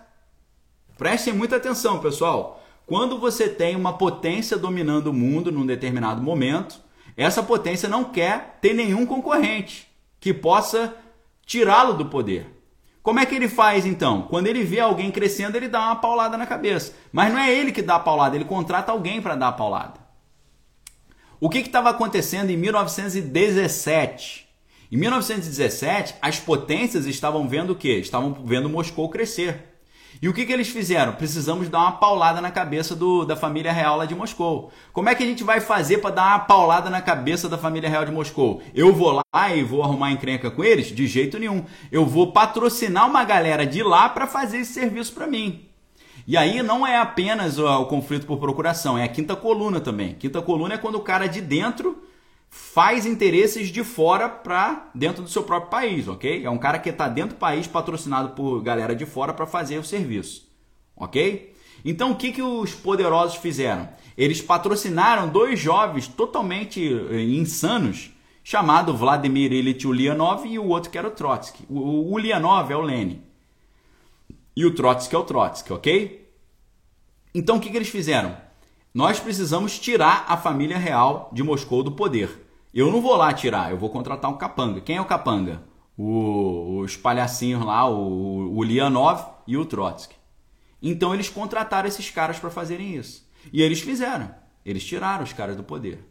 Prestem 0.97 1.35
muita 1.35 1.57
atenção, 1.57 1.99
pessoal. 1.99 2.60
Quando 2.91 3.21
você 3.21 3.49
tem 3.49 3.77
uma 3.77 3.93
potência 3.93 4.59
dominando 4.59 5.07
o 5.07 5.13
mundo 5.13 5.53
num 5.53 5.65
determinado 5.65 6.21
momento, 6.21 6.81
essa 7.17 7.41
potência 7.41 7.89
não 7.89 8.03
quer 8.03 8.59
ter 8.61 8.75
nenhum 8.75 9.07
concorrente 9.07 9.87
que 10.19 10.35
possa 10.35 10.97
tirá-lo 11.47 11.93
do 11.93 12.07
poder. 12.07 12.49
Como 13.01 13.21
é 13.21 13.27
que 13.27 13.37
ele 13.37 13.49
faz 13.49 13.87
então? 13.87 14.23
Quando 14.23 14.49
ele 14.49 14.65
vê 14.65 14.81
alguém 14.81 15.13
crescendo, 15.13 15.57
ele 15.57 15.69
dá 15.69 15.83
uma 15.83 16.01
paulada 16.01 16.37
na 16.37 16.47
cabeça. 16.47 16.93
Mas 17.13 17.33
não 17.33 17.39
é 17.39 17.55
ele 17.55 17.71
que 17.71 17.81
dá 17.81 17.95
a 17.95 18.01
paulada, 18.01 18.35
ele 18.35 18.45
contrata 18.45 18.91
alguém 18.91 19.23
para 19.23 19.37
dar 19.37 19.47
a 19.47 19.53
paulada. 19.53 20.01
O 21.39 21.49
que 21.49 21.59
estava 21.59 21.91
acontecendo 21.91 22.51
em 22.51 22.57
1917? 22.57 24.49
Em 24.91 24.97
1917, 24.97 26.17
as 26.21 26.41
potências 26.41 27.07
estavam 27.07 27.47
vendo 27.47 27.71
o 27.71 27.77
quê? 27.77 28.01
Estavam 28.01 28.35
vendo 28.45 28.69
Moscou 28.69 29.09
crescer. 29.09 29.70
E 30.23 30.29
o 30.29 30.35
que, 30.35 30.45
que 30.45 30.53
eles 30.53 30.69
fizeram? 30.69 31.15
Precisamos 31.15 31.71
dar 31.71 31.79
uma 31.79 31.93
paulada 31.93 32.43
na 32.43 32.51
cabeça 32.51 32.95
do, 32.95 33.25
da 33.25 33.37
família 33.37 33.73
real 33.73 33.97
lá 33.97 34.05
de 34.05 34.15
Moscou. 34.15 34.71
Como 34.93 35.09
é 35.09 35.15
que 35.15 35.23
a 35.23 35.27
gente 35.27 35.43
vai 35.43 35.63
fazer 35.63 35.99
para 35.99 36.15
dar 36.15 36.27
uma 36.27 36.39
paulada 36.41 36.91
na 36.91 37.01
cabeça 37.01 37.49
da 37.49 37.57
família 37.57 37.89
real 37.89 38.05
de 38.05 38.13
Moscou? 38.13 38.61
Eu 38.75 38.93
vou 38.93 39.23
lá 39.35 39.57
e 39.57 39.63
vou 39.63 39.83
arrumar 39.83 40.13
encrenca 40.13 40.51
com 40.51 40.63
eles? 40.63 40.89
De 40.89 41.07
jeito 41.07 41.39
nenhum. 41.39 41.65
Eu 41.91 42.05
vou 42.05 42.33
patrocinar 42.33 43.09
uma 43.09 43.25
galera 43.25 43.65
de 43.65 43.83
lá 43.83 44.11
para 44.11 44.27
fazer 44.27 44.59
esse 44.59 44.75
serviço 44.75 45.15
para 45.15 45.27
mim. 45.27 45.67
E 46.27 46.37
aí 46.37 46.63
não 46.63 46.87
é 46.87 46.99
apenas 46.99 47.59
o, 47.59 47.67
o 47.67 47.87
conflito 47.87 48.27
por 48.27 48.39
procuração, 48.39 48.99
é 48.99 49.05
a 49.05 49.09
quinta 49.09 49.35
coluna 49.35 49.81
também. 49.81 50.15
Quinta 50.15 50.43
coluna 50.43 50.75
é 50.75 50.79
quando 50.79 50.97
o 50.97 51.01
cara 51.01 51.27
de 51.27 51.41
dentro 51.41 51.97
faz 52.51 53.07
interesses 53.07 53.69
de 53.69 53.85
fora 53.85 54.29
para 54.29 54.91
dentro 54.93 55.23
do 55.23 55.29
seu 55.31 55.45
próprio 55.45 55.71
país, 55.71 56.09
ok? 56.09 56.45
É 56.45 56.51
um 56.51 56.59
cara 56.59 56.81
que 56.81 56.91
está 56.91 57.09
dentro 57.09 57.37
do 57.37 57.39
país 57.39 57.67
patrocinado 57.69 58.31
por 58.31 58.61
galera 58.61 58.95
de 58.95 59.07
fora 59.07 59.33
para 59.33 59.47
fazer 59.47 59.79
o 59.79 59.85
serviço, 59.85 60.49
ok? 60.97 61.55
Então 61.85 62.11
o 62.11 62.17
que, 62.17 62.33
que 62.33 62.43
os 62.43 62.75
poderosos 62.75 63.37
fizeram? 63.37 63.89
Eles 64.19 64.43
patrocinaram 64.43 65.29
dois 65.29 65.59
jovens 65.61 66.09
totalmente 66.09 66.83
eh, 66.83 67.23
insanos, 67.23 68.11
chamado 68.43 68.97
Vladimir 68.97 69.53
Ilyich 69.53 69.87
Ulyanov 69.87 70.45
e 70.45 70.59
o 70.59 70.67
outro 70.67 70.91
que 70.91 70.99
era 70.99 71.09
o 71.09 71.13
Trotsky. 71.13 71.65
O, 71.71 72.13
Ulyanov 72.13 72.71
é 72.71 72.77
o 72.77 72.83
Lenin 72.83 73.23
e 74.57 74.67
o 74.67 74.75
Trotsky 74.75 75.15
é 75.15 75.19
o 75.19 75.23
Trotsky, 75.25 75.73
ok? 75.73 76.29
Então 77.35 77.57
o 77.57 77.61
que, 77.61 77.71
que 77.71 77.77
eles 77.77 77.89
fizeram? 77.89 78.37
Nós 78.93 79.21
precisamos 79.21 79.79
tirar 79.79 80.25
a 80.27 80.37
família 80.37 80.77
real 80.77 81.31
de 81.33 81.45
Moscou 81.45 81.83
do 81.83 81.93
poder. 81.93 82.47
Eu 82.75 82.91
não 82.91 83.01
vou 83.01 83.15
lá 83.15 83.33
tirar, 83.33 83.71
eu 83.71 83.79
vou 83.79 83.89
contratar 83.89 84.29
um 84.31 84.37
capanga. 84.37 84.81
Quem 84.81 84.97
é 84.97 85.01
o 85.01 85.05
capanga? 85.05 85.63
O, 85.97 86.81
os 86.81 86.97
palhacinhos 86.97 87.65
lá, 87.65 87.89
o, 87.89 88.57
o 88.57 88.63
Lianov 88.65 89.25
e 89.47 89.57
o 89.57 89.65
Trotsky. 89.65 90.17
Então 90.83 91.15
eles 91.15 91.29
contrataram 91.29 91.87
esses 91.87 92.11
caras 92.11 92.39
para 92.39 92.51
fazerem 92.51 92.97
isso. 92.97 93.29
E 93.53 93.63
eles 93.63 93.81
fizeram. 93.81 94.35
Eles 94.65 94.85
tiraram 94.85 95.23
os 95.23 95.33
caras 95.33 95.57
do 95.57 95.63
poder. 95.63 96.05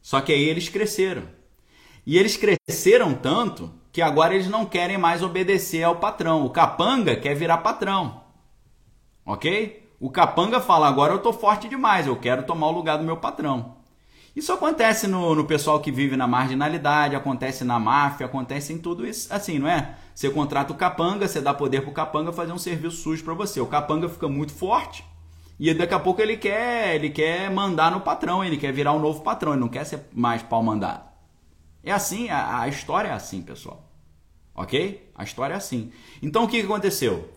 Só 0.00 0.20
que 0.20 0.32
aí 0.32 0.44
eles 0.44 0.68
cresceram. 0.68 1.24
E 2.06 2.16
eles 2.16 2.36
cresceram 2.36 3.14
tanto 3.14 3.72
que 3.90 4.00
agora 4.00 4.34
eles 4.34 4.48
não 4.48 4.64
querem 4.64 4.96
mais 4.96 5.24
obedecer 5.24 5.82
ao 5.82 5.96
patrão. 5.96 6.44
O 6.44 6.50
capanga 6.50 7.16
quer 7.16 7.34
virar 7.34 7.58
patrão. 7.58 8.22
Ok? 9.24 9.85
O 10.00 10.10
capanga 10.10 10.60
fala: 10.60 10.88
agora 10.88 11.12
eu 11.12 11.18
tô 11.18 11.32
forte 11.32 11.68
demais, 11.68 12.06
eu 12.06 12.16
quero 12.16 12.42
tomar 12.42 12.68
o 12.68 12.72
lugar 12.72 12.98
do 12.98 13.04
meu 13.04 13.16
patrão. 13.16 13.76
Isso 14.34 14.52
acontece 14.52 15.06
no, 15.06 15.34
no 15.34 15.46
pessoal 15.46 15.80
que 15.80 15.90
vive 15.90 16.14
na 16.14 16.26
marginalidade, 16.26 17.16
acontece 17.16 17.64
na 17.64 17.78
máfia, 17.78 18.26
acontece 18.26 18.70
em 18.72 18.78
tudo 18.78 19.06
isso, 19.06 19.32
assim, 19.32 19.58
não 19.58 19.66
é? 19.66 19.96
Você 20.14 20.28
contrata 20.28 20.72
o 20.72 20.76
capanga, 20.76 21.26
você 21.26 21.40
dá 21.40 21.54
poder 21.54 21.80
pro 21.80 21.92
capanga 21.92 22.30
fazer 22.32 22.52
um 22.52 22.58
serviço 22.58 22.98
sujo 22.98 23.24
para 23.24 23.32
você. 23.32 23.60
O 23.60 23.66
capanga 23.66 24.08
fica 24.10 24.28
muito 24.28 24.52
forte 24.52 25.02
e 25.58 25.72
daqui 25.72 25.94
a 25.94 25.98
pouco 25.98 26.20
ele 26.20 26.36
quer, 26.36 26.94
ele 26.94 27.08
quer 27.08 27.50
mandar 27.50 27.90
no 27.90 28.02
patrão, 28.02 28.44
ele 28.44 28.58
quer 28.58 28.72
virar 28.72 28.92
um 28.92 28.98
novo 28.98 29.22
patrão, 29.22 29.52
ele 29.52 29.60
não 29.60 29.68
quer 29.68 29.84
ser 29.84 30.00
mais 30.12 30.42
pau 30.42 30.62
mandado. 30.62 31.04
É 31.82 31.92
assim, 31.92 32.28
a, 32.28 32.60
a 32.60 32.68
história 32.68 33.08
é 33.08 33.12
assim, 33.12 33.40
pessoal. 33.40 33.90
Ok? 34.54 35.10
A 35.14 35.24
história 35.24 35.54
é 35.54 35.56
assim. 35.56 35.90
Então 36.22 36.44
o 36.44 36.48
que 36.48 36.60
aconteceu? 36.60 37.30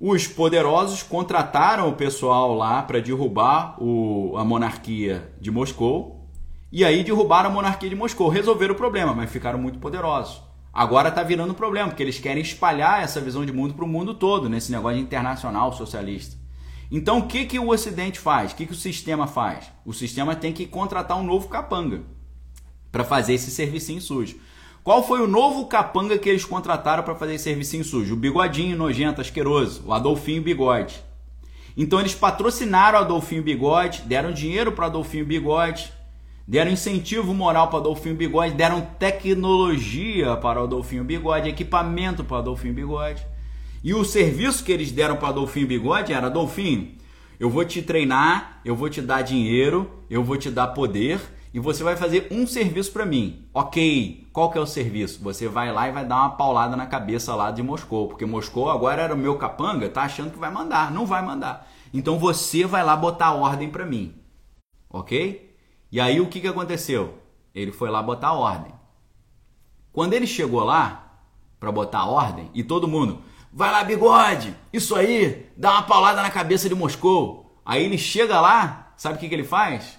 Os 0.00 0.28
poderosos 0.28 1.02
contrataram 1.02 1.88
o 1.88 1.94
pessoal 1.94 2.54
lá 2.54 2.82
para 2.82 3.00
derrubar 3.00 3.76
o, 3.82 4.36
a 4.36 4.44
monarquia 4.44 5.32
de 5.40 5.50
Moscou. 5.50 6.28
E 6.70 6.84
aí 6.84 7.02
derrubaram 7.02 7.50
a 7.50 7.52
monarquia 7.52 7.88
de 7.88 7.96
Moscou. 7.96 8.28
Resolveram 8.28 8.74
o 8.74 8.76
problema, 8.76 9.12
mas 9.12 9.30
ficaram 9.30 9.58
muito 9.58 9.80
poderosos. 9.80 10.40
Agora 10.72 11.08
está 11.08 11.24
virando 11.24 11.50
um 11.50 11.56
problema, 11.56 11.88
porque 11.88 12.02
eles 12.02 12.20
querem 12.20 12.42
espalhar 12.42 13.02
essa 13.02 13.20
visão 13.20 13.44
de 13.44 13.52
mundo 13.52 13.74
para 13.74 13.84
o 13.84 13.88
mundo 13.88 14.14
todo, 14.14 14.48
nesse 14.48 14.70
negócio 14.70 15.00
internacional 15.00 15.72
socialista. 15.72 16.36
Então 16.90 17.18
o 17.18 17.26
que, 17.26 17.44
que 17.44 17.58
o 17.58 17.70
Ocidente 17.70 18.20
faz? 18.20 18.52
O 18.52 18.54
que, 18.54 18.66
que 18.66 18.72
o 18.72 18.76
sistema 18.76 19.26
faz? 19.26 19.70
O 19.84 19.92
sistema 19.92 20.36
tem 20.36 20.52
que 20.52 20.66
contratar 20.66 21.18
um 21.18 21.24
novo 21.24 21.48
capanga 21.48 22.02
para 22.92 23.02
fazer 23.02 23.34
esse 23.34 23.50
serviço 23.50 24.00
sujo. 24.00 24.38
Qual 24.88 25.02
foi 25.02 25.20
o 25.20 25.26
novo 25.26 25.66
capanga 25.66 26.16
que 26.16 26.30
eles 26.30 26.46
contrataram 26.46 27.02
para 27.02 27.14
fazer 27.14 27.36
serviço 27.36 27.84
sujo? 27.84 28.14
O 28.14 28.16
bigodinho 28.16 28.74
nojento, 28.74 29.20
asqueroso, 29.20 29.82
o 29.84 29.92
Adolfinho 29.92 30.40
Bigode. 30.40 31.04
Então 31.76 32.00
eles 32.00 32.14
patrocinaram 32.14 32.98
o 32.98 33.02
Adolfinho 33.02 33.42
Bigode, 33.42 34.00
deram 34.06 34.32
dinheiro 34.32 34.72
para 34.72 34.86
Adolfinho 34.86 35.26
Bigode, 35.26 35.92
deram 36.46 36.70
incentivo 36.70 37.34
moral 37.34 37.68
para 37.68 37.80
Adolfinho 37.80 38.14
Bigode, 38.14 38.54
deram 38.54 38.80
tecnologia 38.80 40.34
para 40.38 40.62
Adolfinho 40.62 41.04
Bigode, 41.04 41.50
equipamento 41.50 42.24
para 42.24 42.38
Adolfinho 42.38 42.72
Bigode. 42.72 43.26
E 43.84 43.92
o 43.92 44.06
serviço 44.06 44.64
que 44.64 44.72
eles 44.72 44.90
deram 44.90 45.16
para 45.16 45.28
Adolfinho 45.28 45.66
Bigode 45.66 46.14
era: 46.14 46.28
Adolfinho, 46.28 46.92
eu 47.38 47.50
vou 47.50 47.62
te 47.62 47.82
treinar, 47.82 48.62
eu 48.64 48.74
vou 48.74 48.88
te 48.88 49.02
dar 49.02 49.20
dinheiro, 49.20 49.86
eu 50.08 50.24
vou 50.24 50.38
te 50.38 50.50
dar 50.50 50.68
poder 50.68 51.20
e 51.52 51.58
você 51.58 51.82
vai 51.82 51.96
fazer 51.96 52.28
um 52.30 52.46
serviço 52.46 52.92
para 52.92 53.06
mim. 53.06 53.46
Ok, 53.54 54.28
qual 54.32 54.50
que 54.50 54.58
é 54.58 54.60
o 54.60 54.66
serviço? 54.66 55.22
Você 55.22 55.48
vai 55.48 55.72
lá 55.72 55.88
e 55.88 55.92
vai 55.92 56.04
dar 56.04 56.16
uma 56.16 56.30
paulada 56.30 56.76
na 56.76 56.86
cabeça 56.86 57.34
lá 57.34 57.50
de 57.50 57.62
Moscou, 57.62 58.08
porque 58.08 58.26
Moscou 58.26 58.70
agora 58.70 59.02
era 59.02 59.14
o 59.14 59.18
meu 59.18 59.36
capanga, 59.36 59.88
tá 59.88 60.02
achando 60.02 60.30
que 60.30 60.38
vai 60.38 60.50
mandar, 60.50 60.90
não 60.90 61.06
vai 61.06 61.22
mandar. 61.22 61.66
Então 61.92 62.18
você 62.18 62.64
vai 62.66 62.84
lá 62.84 62.96
botar 62.96 63.32
ordem 63.32 63.70
para 63.70 63.86
mim. 63.86 64.14
Ok? 64.90 65.56
E 65.90 66.00
aí 66.00 66.20
o 66.20 66.28
que, 66.28 66.40
que 66.40 66.48
aconteceu? 66.48 67.18
Ele 67.54 67.72
foi 67.72 67.90
lá 67.90 68.02
botar 68.02 68.32
ordem. 68.32 68.72
Quando 69.92 70.12
ele 70.12 70.26
chegou 70.26 70.62
lá 70.62 71.22
para 71.58 71.72
botar 71.72 72.04
ordem 72.04 72.50
e 72.54 72.62
todo 72.62 72.86
mundo, 72.86 73.22
vai 73.52 73.72
lá 73.72 73.82
bigode, 73.82 74.54
isso 74.72 74.94
aí, 74.94 75.50
dá 75.56 75.72
uma 75.72 75.82
paulada 75.82 76.22
na 76.22 76.30
cabeça 76.30 76.68
de 76.68 76.74
Moscou. 76.74 77.60
Aí 77.64 77.84
ele 77.84 77.98
chega 77.98 78.40
lá, 78.40 78.92
sabe 78.96 79.16
o 79.16 79.18
que, 79.18 79.28
que 79.28 79.34
ele 79.34 79.44
faz? 79.44 79.97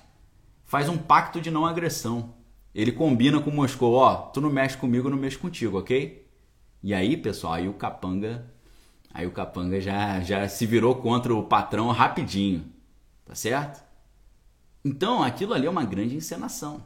Faz 0.69 0.87
um 0.87 0.99
pacto 0.99 1.41
de 1.41 1.49
não 1.49 1.65
agressão. 1.65 2.35
Ele 2.75 2.91
combina 2.91 3.41
com 3.41 3.49
Moscou, 3.49 3.95
ó, 3.95 4.15
tu 4.15 4.39
não 4.39 4.51
mexe 4.51 4.77
comigo, 4.77 5.07
eu 5.07 5.11
não 5.11 5.17
mexo 5.17 5.39
contigo, 5.39 5.79
ok? 5.79 6.23
E 6.83 6.93
aí, 6.93 7.17
pessoal, 7.17 7.53
aí 7.53 7.67
o 7.67 7.73
capanga, 7.73 8.45
aí 9.11 9.25
o 9.25 9.31
capanga 9.31 9.81
já 9.81 10.21
já 10.21 10.47
se 10.47 10.67
virou 10.67 10.93
contra 10.93 11.33
o 11.33 11.41
patrão 11.41 11.89
rapidinho, 11.89 12.63
tá 13.25 13.33
certo? 13.33 13.83
Então, 14.85 15.23
aquilo 15.23 15.55
ali 15.55 15.65
é 15.65 15.69
uma 15.69 15.83
grande 15.83 16.15
encenação. 16.15 16.83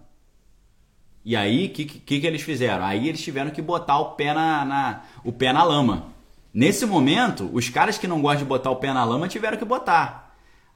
E 1.25 1.35
aí, 1.35 1.67
o 1.67 1.69
que, 1.71 1.83
que, 1.83 2.21
que 2.21 2.25
eles 2.27 2.41
fizeram? 2.41 2.85
Aí 2.85 3.09
eles 3.09 3.21
tiveram 3.21 3.51
que 3.51 3.61
botar 3.61 3.99
o 3.99 4.15
pé 4.15 4.33
na, 4.33 4.63
na, 4.63 5.03
o 5.25 5.33
pé 5.33 5.51
na 5.51 5.61
lama. 5.61 6.07
Nesse 6.53 6.85
momento, 6.85 7.49
os 7.51 7.67
caras 7.67 7.97
que 7.97 8.07
não 8.07 8.21
gostam 8.21 8.43
de 8.43 8.49
botar 8.49 8.71
o 8.71 8.77
pé 8.77 8.93
na 8.93 9.03
lama 9.03 9.27
tiveram 9.27 9.57
que 9.57 9.65
botar. 9.65 10.22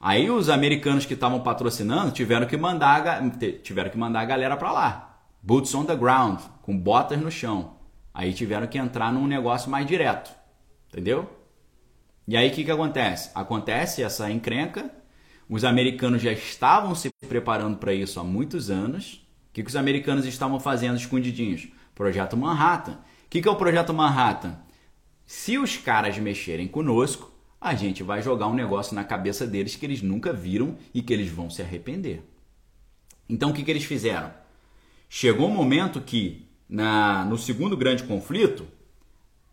Aí 0.00 0.30
os 0.30 0.48
americanos 0.48 1.04
que 1.04 1.14
estavam 1.14 1.40
patrocinando 1.40 2.12
tiveram 2.12 2.46
que 2.46 2.56
mandar 2.56 3.20
tiveram 3.62 3.90
que 3.90 3.98
mandar 3.98 4.20
a 4.20 4.24
galera 4.24 4.56
para 4.56 4.72
lá. 4.72 5.20
Boots 5.42 5.74
on 5.74 5.84
the 5.84 5.96
ground, 5.96 6.40
com 6.62 6.76
botas 6.76 7.20
no 7.20 7.30
chão. 7.30 7.76
Aí 8.14 8.32
tiveram 8.32 8.66
que 8.66 8.78
entrar 8.78 9.12
num 9.12 9.26
negócio 9.26 9.70
mais 9.70 9.86
direto. 9.86 10.30
Entendeu? 10.88 11.28
E 12.26 12.36
aí 12.36 12.48
o 12.48 12.52
que, 12.52 12.64
que 12.64 12.70
acontece? 12.70 13.30
Acontece 13.34 14.02
essa 14.02 14.30
encrenca. 14.30 14.90
Os 15.48 15.64
americanos 15.64 16.20
já 16.22 16.30
estavam 16.30 16.94
se 16.94 17.10
preparando 17.26 17.78
para 17.78 17.92
isso 17.92 18.20
há 18.20 18.24
muitos 18.24 18.70
anos. 18.70 19.26
O 19.50 19.52
que, 19.54 19.62
que 19.62 19.68
os 19.70 19.76
americanos 19.76 20.26
estavam 20.26 20.60
fazendo 20.60 20.96
escondidinhos? 20.96 21.68
Projeto 21.94 22.36
Manhattan. 22.36 22.92
O 22.92 23.28
que, 23.30 23.40
que 23.40 23.48
é 23.48 23.50
o 23.50 23.56
Projeto 23.56 23.94
Manhattan? 23.94 24.58
Se 25.26 25.58
os 25.58 25.76
caras 25.76 26.18
mexerem 26.18 26.68
conosco, 26.68 27.32
a 27.60 27.74
gente 27.74 28.02
vai 28.02 28.22
jogar 28.22 28.46
um 28.46 28.54
negócio 28.54 28.94
na 28.94 29.04
cabeça 29.04 29.46
deles 29.46 29.74
que 29.74 29.84
eles 29.84 30.02
nunca 30.02 30.32
viram 30.32 30.76
e 30.94 31.02
que 31.02 31.12
eles 31.12 31.28
vão 31.28 31.50
se 31.50 31.60
arrepender. 31.60 32.22
Então 33.28 33.50
o 33.50 33.52
que, 33.52 33.62
que 33.62 33.70
eles 33.70 33.84
fizeram? 33.84 34.32
Chegou 35.08 35.48
um 35.48 35.54
momento 35.54 36.00
que, 36.00 36.46
na, 36.68 37.24
no 37.24 37.36
segundo 37.36 37.76
grande 37.76 38.04
conflito, 38.04 38.66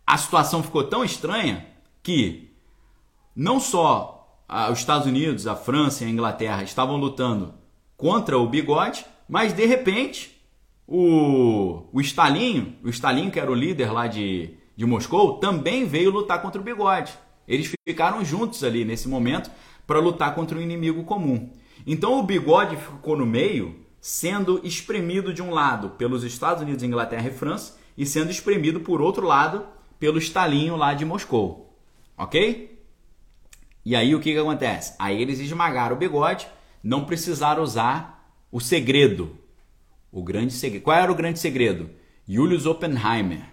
a 0.06 0.16
situação 0.16 0.62
ficou 0.62 0.84
tão 0.84 1.04
estranha 1.04 1.66
que 2.02 2.50
não 3.34 3.58
só 3.58 4.16
os 4.70 4.78
Estados 4.78 5.06
Unidos, 5.06 5.46
a 5.46 5.56
França 5.56 6.04
e 6.04 6.06
a 6.06 6.10
Inglaterra 6.10 6.62
estavam 6.62 6.96
lutando 6.96 7.54
contra 7.96 8.38
o 8.38 8.48
bigode, 8.48 9.04
mas 9.28 9.52
de 9.52 9.66
repente 9.66 10.40
o, 10.86 11.82
o 11.92 12.00
Stalin, 12.00 12.76
o 12.84 12.88
Stalin 12.90 13.30
que 13.30 13.40
era 13.40 13.50
o 13.50 13.54
líder 13.54 13.92
lá 13.92 14.06
de, 14.06 14.54
de 14.76 14.86
Moscou, 14.86 15.38
também 15.38 15.84
veio 15.84 16.10
lutar 16.10 16.40
contra 16.40 16.60
o 16.60 16.64
bigode. 16.64 17.12
Eles 17.46 17.72
ficaram 17.86 18.24
juntos 18.24 18.64
ali 18.64 18.84
nesse 18.84 19.08
momento 19.08 19.50
para 19.86 20.00
lutar 20.00 20.34
contra 20.34 20.58
um 20.58 20.60
inimigo 20.60 21.04
comum. 21.04 21.50
Então 21.86 22.18
o 22.18 22.22
bigode 22.22 22.76
ficou 22.76 23.16
no 23.16 23.26
meio, 23.26 23.76
sendo 24.00 24.60
espremido 24.64 25.32
de 25.32 25.42
um 25.42 25.50
lado 25.50 25.90
pelos 25.90 26.24
Estados 26.24 26.62
Unidos, 26.62 26.82
Inglaterra 26.82 27.28
e 27.28 27.32
França, 27.32 27.78
e 27.96 28.04
sendo 28.04 28.30
espremido 28.30 28.80
por 28.80 29.00
outro 29.00 29.26
lado 29.26 29.66
pelo 29.98 30.18
Stalin 30.18 30.70
lá 30.70 30.94
de 30.94 31.04
Moscou. 31.04 31.74
Ok? 32.16 32.76
E 33.84 33.94
aí 33.94 34.14
o 34.14 34.20
que, 34.20 34.32
que 34.32 34.38
acontece? 34.38 34.94
Aí 34.98 35.20
eles 35.22 35.38
esmagaram 35.38 35.94
o 35.94 35.98
bigode, 35.98 36.48
não 36.82 37.04
precisaram 37.04 37.62
usar 37.62 38.34
o 38.50 38.60
segredo. 38.60 39.38
O 40.10 40.22
grande 40.22 40.52
segredo. 40.52 40.82
Qual 40.82 40.96
era 40.96 41.12
o 41.12 41.14
grande 41.14 41.38
segredo? 41.38 41.90
Julius 42.26 42.66
Oppenheimer, 42.66 43.44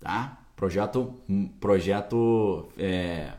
tá? 0.00 0.41
Projeto, 0.62 1.20
projeto 1.58 2.68
é, 2.78 3.32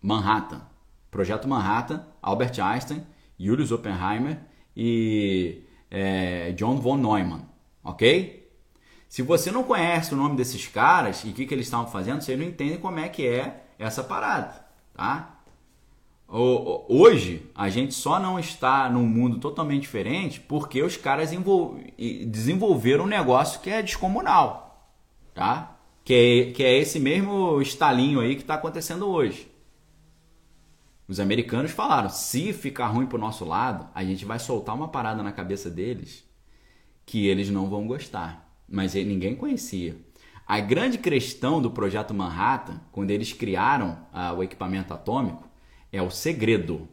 Manhattan. 0.00 0.62
Projeto 1.10 1.46
Manhattan, 1.46 2.06
Albert 2.22 2.58
Einstein, 2.58 3.06
Julius 3.38 3.70
Oppenheimer 3.70 4.40
e 4.74 5.62
é, 5.90 6.52
John 6.52 6.76
von 6.76 6.96
Neumann, 6.96 7.42
ok? 7.84 8.50
Se 9.10 9.20
você 9.20 9.50
não 9.50 9.62
conhece 9.62 10.14
o 10.14 10.16
nome 10.16 10.36
desses 10.36 10.66
caras 10.66 11.22
e 11.24 11.28
o 11.28 11.32
que, 11.34 11.44
que 11.44 11.52
eles 11.52 11.66
estavam 11.66 11.86
fazendo, 11.86 12.22
você 12.22 12.34
não 12.34 12.46
entende 12.46 12.78
como 12.78 12.98
é 12.98 13.10
que 13.10 13.26
é 13.28 13.66
essa 13.78 14.02
parada, 14.02 14.66
tá? 14.94 15.40
Hoje, 16.26 17.46
a 17.54 17.68
gente 17.68 17.92
só 17.92 18.18
não 18.18 18.38
está 18.38 18.88
num 18.88 19.06
mundo 19.06 19.38
totalmente 19.38 19.82
diferente 19.82 20.40
porque 20.40 20.82
os 20.82 20.96
caras 20.96 21.30
desenvolveram 22.26 23.04
um 23.04 23.06
negócio 23.06 23.60
que 23.60 23.68
é 23.68 23.82
descomunal, 23.82 24.90
tá? 25.34 25.73
Que 26.04 26.14
é, 26.14 26.52
que 26.52 26.62
é 26.62 26.78
esse 26.78 27.00
mesmo 27.00 27.60
estalinho 27.60 28.20
aí 28.20 28.36
que 28.36 28.42
está 28.42 28.54
acontecendo 28.54 29.08
hoje. 29.08 29.50
Os 31.08 31.18
americanos 31.18 31.70
falaram: 31.70 32.08
se 32.08 32.52
ficar 32.52 32.88
ruim 32.88 33.06
pro 33.06 33.18
nosso 33.18 33.44
lado, 33.44 33.88
a 33.94 34.04
gente 34.04 34.24
vai 34.24 34.38
soltar 34.38 34.74
uma 34.74 34.88
parada 34.88 35.22
na 35.22 35.32
cabeça 35.32 35.70
deles 35.70 36.24
que 37.06 37.26
eles 37.26 37.50
não 37.50 37.68
vão 37.68 37.86
gostar. 37.86 38.54
Mas 38.68 38.94
ninguém 38.94 39.34
conhecia. 39.34 39.96
A 40.46 40.60
grande 40.60 40.98
questão 40.98 41.60
do 41.60 41.70
projeto 41.70 42.12
Manhattan, 42.12 42.80
quando 42.92 43.10
eles 43.10 43.32
criaram 43.32 44.06
ah, 44.12 44.32
o 44.34 44.42
equipamento 44.42 44.92
atômico, 44.92 45.48
é 45.90 46.02
o 46.02 46.10
segredo, 46.10 46.86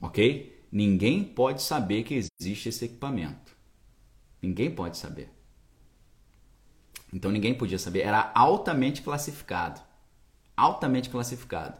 ok? 0.00 0.62
Ninguém 0.70 1.24
pode 1.24 1.62
saber 1.62 2.02
que 2.02 2.14
existe 2.14 2.68
esse 2.68 2.84
equipamento. 2.84 3.56
Ninguém 4.42 4.70
pode 4.70 4.98
saber. 4.98 5.37
Então 7.12 7.30
ninguém 7.30 7.54
podia 7.54 7.78
saber. 7.78 8.00
Era 8.00 8.30
altamente 8.34 9.02
classificado. 9.02 9.80
Altamente 10.56 11.08
classificado. 11.08 11.78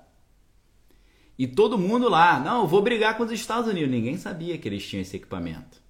E 1.39 1.47
todo 1.47 1.79
mundo 1.79 2.09
lá, 2.09 2.41
não, 2.41 2.67
vou 2.67 2.83
brigar 2.83 3.17
com 3.17 3.23
os 3.23 3.31
Estados 3.31 3.71
Unidos. 3.71 3.91
Ninguém 3.91 4.17
sabia 4.17 4.59
que 4.59 4.67
eles 4.67 4.87
tinham 4.87 5.03
esse 5.03 5.17
equipamento. 5.17 5.81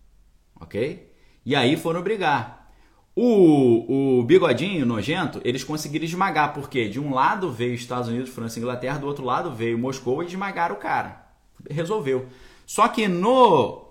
Ok? 0.60 1.10
E 1.44 1.56
aí 1.56 1.76
foram 1.76 2.02
brigar. 2.02 2.70
O, 3.16 4.18
o 4.18 4.22
bigodinho 4.22 4.86
nojento, 4.86 5.40
eles 5.42 5.64
conseguiram 5.64 6.04
esmagar, 6.04 6.52
porque 6.52 6.88
de 6.88 7.00
um 7.00 7.12
lado 7.12 7.50
veio 7.50 7.74
Estados 7.74 8.08
Unidos, 8.08 8.30
França 8.30 8.58
e 8.58 8.62
Inglaterra, 8.62 8.98
do 8.98 9.06
outro 9.06 9.24
lado 9.24 9.50
veio 9.50 9.78
Moscou 9.78 10.22
e 10.22 10.26
esmagaram 10.26 10.76
o 10.76 10.78
cara. 10.78 11.26
Resolveu. 11.68 12.28
Só 12.64 12.86
que 12.86 13.08
no, 13.08 13.88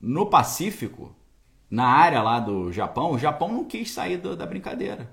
no 0.00 0.26
Pacífico, 0.26 1.14
na 1.70 1.86
área 1.86 2.20
lá 2.20 2.40
do 2.40 2.72
Japão, 2.72 3.12
o 3.12 3.18
Japão 3.18 3.52
não 3.52 3.64
quis 3.64 3.92
sair 3.92 4.16
do, 4.16 4.34
da 4.34 4.44
brincadeira. 4.44 5.08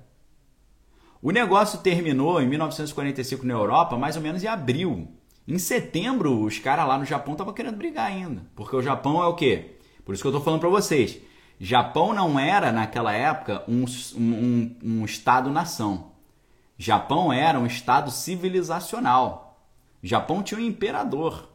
O 1.21 1.31
negócio 1.31 1.79
terminou 1.79 2.41
em 2.41 2.47
1945 2.47 3.45
na 3.45 3.53
Europa, 3.53 3.97
mais 3.97 4.15
ou 4.15 4.21
menos 4.21 4.43
em 4.43 4.47
abril. 4.47 5.07
Em 5.47 5.57
setembro, 5.57 6.43
os 6.43 6.59
caras 6.59 6.87
lá 6.87 6.97
no 6.97 7.05
Japão 7.05 7.33
estavam 7.33 7.53
querendo 7.53 7.77
brigar 7.77 8.07
ainda. 8.07 8.43
Porque 8.55 8.75
o 8.75 8.81
Japão 8.81 9.21
é 9.21 9.27
o 9.27 9.35
quê? 9.35 9.77
Por 10.03 10.13
isso 10.13 10.21
que 10.21 10.27
eu 10.27 10.31
estou 10.31 10.43
falando 10.43 10.59
para 10.59 10.69
vocês. 10.69 11.19
Japão 11.59 12.13
não 12.13 12.39
era, 12.39 12.71
naquela 12.71 13.13
época, 13.13 13.63
um, 13.67 13.85
um, 14.15 14.75
um 14.83 15.05
Estado-nação. 15.05 16.11
Japão 16.77 17.33
era 17.33 17.59
um 17.59 17.65
Estado 17.65 18.11
civilizacional. 18.11 19.59
Japão 20.03 20.43
tinha 20.43 20.59
um 20.59 20.63
imperador. 20.63 21.49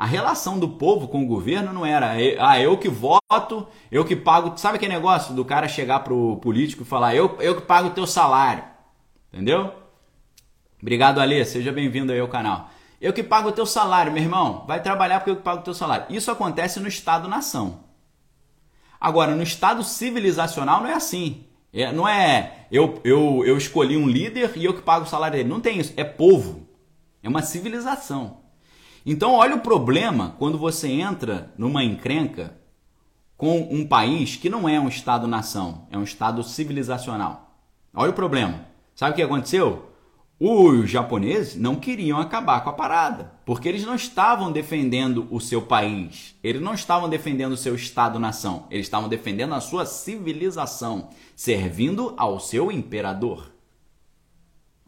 A 0.00 0.06
relação 0.06 0.58
do 0.58 0.66
povo 0.66 1.08
com 1.08 1.22
o 1.22 1.26
governo 1.26 1.74
não 1.74 1.84
era, 1.84 2.12
ah, 2.38 2.58
eu 2.58 2.78
que 2.78 2.88
voto, 2.88 3.68
eu 3.92 4.02
que 4.02 4.16
pago. 4.16 4.56
Sabe 4.56 4.76
aquele 4.76 4.94
negócio 4.94 5.34
do 5.34 5.44
cara 5.44 5.68
chegar 5.68 6.00
pro 6.00 6.38
político 6.38 6.84
e 6.84 6.86
falar, 6.86 7.14
eu, 7.14 7.36
eu 7.38 7.56
que 7.56 7.66
pago 7.66 7.88
o 7.88 7.90
teu 7.90 8.06
salário? 8.06 8.64
Entendeu? 9.30 9.74
Obrigado, 10.80 11.20
Alê. 11.20 11.44
Seja 11.44 11.70
bem-vindo 11.70 12.12
aí 12.12 12.18
ao 12.18 12.28
canal. 12.28 12.70
Eu 12.98 13.12
que 13.12 13.22
pago 13.22 13.50
o 13.50 13.52
teu 13.52 13.66
salário, 13.66 14.10
meu 14.10 14.22
irmão. 14.22 14.64
Vai 14.66 14.82
trabalhar 14.82 15.20
porque 15.20 15.32
eu 15.32 15.36
que 15.36 15.42
pago 15.42 15.60
o 15.60 15.64
teu 15.64 15.74
salário. 15.74 16.06
Isso 16.08 16.30
acontece 16.30 16.80
no 16.80 16.88
Estado-nação. 16.88 17.80
Agora, 18.98 19.36
no 19.36 19.42
Estado 19.42 19.84
civilizacional 19.84 20.80
não 20.80 20.88
é 20.88 20.94
assim. 20.94 21.44
É, 21.74 21.92
não 21.92 22.08
é 22.08 22.66
eu, 22.72 22.98
eu, 23.04 23.44
eu 23.44 23.58
escolhi 23.58 23.98
um 23.98 24.08
líder 24.08 24.52
e 24.56 24.64
eu 24.64 24.72
que 24.72 24.80
pago 24.80 25.04
o 25.04 25.08
salário 25.08 25.36
dele. 25.36 25.50
Não 25.50 25.60
tem 25.60 25.78
isso. 25.78 25.92
É 25.94 26.04
povo. 26.04 26.66
É 27.22 27.28
uma 27.28 27.42
civilização. 27.42 28.39
Então, 29.04 29.32
olha 29.32 29.56
o 29.56 29.60
problema 29.60 30.34
quando 30.38 30.58
você 30.58 30.88
entra 30.88 31.52
numa 31.56 31.82
encrenca 31.82 32.56
com 33.36 33.60
um 33.70 33.86
país 33.86 34.36
que 34.36 34.50
não 34.50 34.68
é 34.68 34.78
um 34.78 34.88
Estado-nação, 34.88 35.86
é 35.90 35.96
um 35.96 36.04
Estado 36.04 36.42
civilizacional. 36.42 37.56
Olha 37.94 38.10
o 38.10 38.14
problema. 38.14 38.66
Sabe 38.94 39.12
o 39.12 39.16
que 39.16 39.22
aconteceu? 39.22 39.90
Os 40.38 40.88
japoneses 40.88 41.54
não 41.54 41.76
queriam 41.76 42.18
acabar 42.18 42.62
com 42.62 42.70
a 42.70 42.74
parada, 42.74 43.32
porque 43.44 43.68
eles 43.68 43.84
não 43.84 43.94
estavam 43.94 44.50
defendendo 44.50 45.26
o 45.30 45.38
seu 45.38 45.60
país, 45.60 46.34
eles 46.42 46.62
não 46.62 46.72
estavam 46.72 47.10
defendendo 47.10 47.52
o 47.52 47.58
seu 47.58 47.74
Estado-nação, 47.74 48.66
eles 48.70 48.86
estavam 48.86 49.06
defendendo 49.06 49.54
a 49.54 49.60
sua 49.60 49.84
civilização, 49.84 51.10
servindo 51.36 52.14
ao 52.16 52.40
seu 52.40 52.72
imperador. 52.72 53.52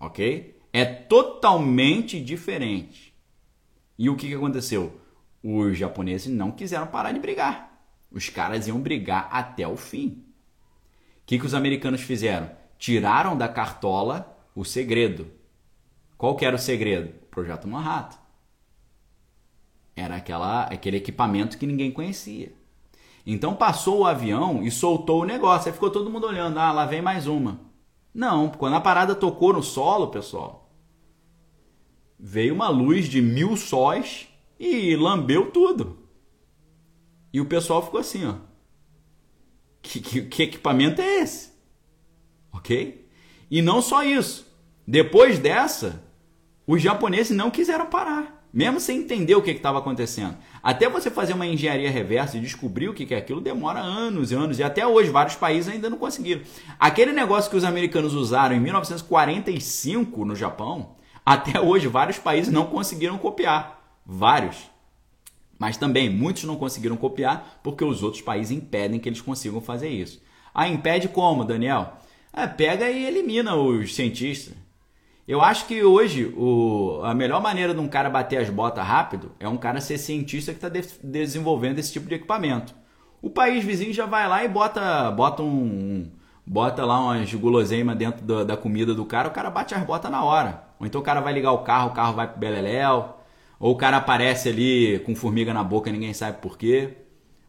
Ok? 0.00 0.58
É 0.72 0.86
totalmente 0.86 2.18
diferente. 2.18 3.11
E 4.02 4.10
o 4.10 4.16
que, 4.16 4.26
que 4.26 4.34
aconteceu? 4.34 5.00
Os 5.42 5.78
japoneses 5.78 6.26
não 6.26 6.50
quiseram 6.50 6.88
parar 6.88 7.12
de 7.12 7.20
brigar. 7.20 7.70
Os 8.10 8.28
caras 8.28 8.66
iam 8.66 8.80
brigar 8.80 9.28
até 9.30 9.66
o 9.68 9.76
fim. 9.76 10.08
O 10.08 11.26
que, 11.26 11.38
que 11.38 11.46
os 11.46 11.54
americanos 11.54 12.00
fizeram? 12.00 12.50
Tiraram 12.78 13.36
da 13.36 13.46
cartola 13.46 14.36
o 14.56 14.64
segredo 14.64 15.30
qual 16.22 16.36
que 16.36 16.44
era 16.44 16.54
o 16.54 16.58
segredo? 16.58 17.12
Projeto 17.32 17.66
Manhattan. 17.66 18.16
Era 19.96 20.14
aquela, 20.14 20.62
aquele 20.66 20.98
equipamento 20.98 21.58
que 21.58 21.66
ninguém 21.66 21.90
conhecia. 21.90 22.52
Então 23.26 23.56
passou 23.56 23.98
o 23.98 24.06
avião 24.06 24.62
e 24.62 24.70
soltou 24.70 25.22
o 25.22 25.24
negócio. 25.24 25.66
Aí 25.66 25.74
ficou 25.74 25.90
todo 25.90 26.08
mundo 26.08 26.28
olhando. 26.28 26.60
Ah, 26.60 26.70
lá 26.70 26.86
vem 26.86 27.02
mais 27.02 27.26
uma. 27.26 27.58
Não, 28.14 28.50
quando 28.50 28.76
a 28.76 28.80
parada 28.80 29.16
tocou 29.16 29.52
no 29.52 29.64
solo, 29.64 30.12
pessoal, 30.12 30.61
veio 32.24 32.54
uma 32.54 32.68
luz 32.68 33.06
de 33.06 33.20
mil 33.20 33.56
sóis 33.56 34.28
e 34.56 34.94
lambeu 34.94 35.50
tudo. 35.50 35.98
E 37.32 37.40
o 37.40 37.46
pessoal 37.46 37.84
ficou 37.84 37.98
assim, 37.98 38.24
ó. 38.24 38.36
Que, 39.82 39.98
que, 39.98 40.22
que 40.22 40.42
equipamento 40.44 41.02
é 41.02 41.20
esse? 41.20 41.50
Ok? 42.52 43.08
E 43.50 43.60
não 43.60 43.82
só 43.82 44.04
isso. 44.04 44.46
Depois 44.86 45.40
dessa, 45.40 46.04
os 46.64 46.80
japoneses 46.80 47.36
não 47.36 47.50
quiseram 47.50 47.86
parar, 47.86 48.46
mesmo 48.52 48.78
sem 48.78 48.98
entender 48.98 49.34
o 49.34 49.42
que 49.42 49.50
estava 49.50 49.80
acontecendo. 49.80 50.36
Até 50.62 50.88
você 50.88 51.10
fazer 51.10 51.32
uma 51.32 51.46
engenharia 51.46 51.90
reversa 51.90 52.36
e 52.36 52.40
descobrir 52.40 52.88
o 52.88 52.94
que 52.94 53.12
é 53.12 53.18
aquilo 53.18 53.40
demora 53.40 53.80
anos 53.80 54.30
e 54.30 54.36
anos, 54.36 54.60
e 54.60 54.62
até 54.62 54.86
hoje 54.86 55.10
vários 55.10 55.34
países 55.34 55.72
ainda 55.72 55.90
não 55.90 55.98
conseguiram. 55.98 56.42
Aquele 56.78 57.10
negócio 57.10 57.50
que 57.50 57.56
os 57.56 57.64
americanos 57.64 58.14
usaram 58.14 58.54
em 58.54 58.60
1945 58.60 60.24
no 60.24 60.36
Japão, 60.36 60.94
até 61.24 61.60
hoje 61.60 61.88
vários 61.88 62.18
países 62.18 62.52
não 62.52 62.66
conseguiram 62.66 63.18
copiar. 63.18 63.80
Vários. 64.04 64.70
Mas 65.58 65.76
também 65.76 66.10
muitos 66.10 66.44
não 66.44 66.56
conseguiram 66.56 66.96
copiar 66.96 67.60
porque 67.62 67.84
os 67.84 68.02
outros 68.02 68.22
países 68.22 68.56
impedem 68.56 68.98
que 68.98 69.08
eles 69.08 69.20
consigam 69.20 69.60
fazer 69.60 69.88
isso. 69.88 70.20
Ah, 70.54 70.68
impede 70.68 71.08
como, 71.08 71.44
Daniel? 71.44 71.94
É, 72.32 72.46
pega 72.46 72.90
e 72.90 73.04
elimina 73.04 73.54
os 73.54 73.94
cientistas. 73.94 74.54
Eu 75.26 75.40
acho 75.40 75.66
que 75.66 75.84
hoje 75.84 76.34
o, 76.36 77.00
a 77.04 77.14
melhor 77.14 77.40
maneira 77.40 77.72
de 77.72 77.80
um 77.80 77.86
cara 77.86 78.10
bater 78.10 78.38
as 78.38 78.50
botas 78.50 78.84
rápido 78.84 79.32
é 79.38 79.48
um 79.48 79.56
cara 79.56 79.80
ser 79.80 79.98
cientista 79.98 80.52
que 80.52 80.58
está 80.58 80.68
de, 80.68 80.82
desenvolvendo 81.02 81.78
esse 81.78 81.92
tipo 81.92 82.08
de 82.08 82.16
equipamento. 82.16 82.74
O 83.20 83.30
país 83.30 83.64
vizinho 83.64 83.92
já 83.92 84.04
vai 84.04 84.28
lá 84.28 84.44
e 84.44 84.48
bota, 84.48 85.10
bota 85.12 85.42
um, 85.42 86.10
bota 86.44 86.84
lá 86.84 86.98
umas 86.98 87.32
guloseimas 87.32 87.96
dentro 87.96 88.24
da, 88.24 88.42
da, 88.42 88.56
comida 88.56 88.94
do 88.94 89.04
cara, 89.04 89.28
o 89.28 89.32
cara 89.32 89.48
bate 89.48 89.74
as 89.74 89.84
botas 89.84 90.10
na 90.10 90.24
hora. 90.24 90.64
Ou 90.82 90.86
então 90.86 91.00
o 91.00 91.04
cara 91.04 91.20
vai 91.20 91.32
ligar 91.32 91.52
o 91.52 91.62
carro, 91.62 91.90
o 91.90 91.94
carro 91.94 92.12
vai 92.14 92.26
pro 92.26 92.40
beleléu. 92.40 93.16
ou 93.60 93.72
o 93.72 93.76
cara 93.76 93.98
aparece 93.98 94.48
ali 94.48 94.98
com 95.06 95.14
formiga 95.14 95.54
na 95.54 95.62
boca 95.62 95.88
e 95.88 95.92
ninguém 95.92 96.12
sabe 96.12 96.38
por 96.42 96.58
quê. 96.58 96.96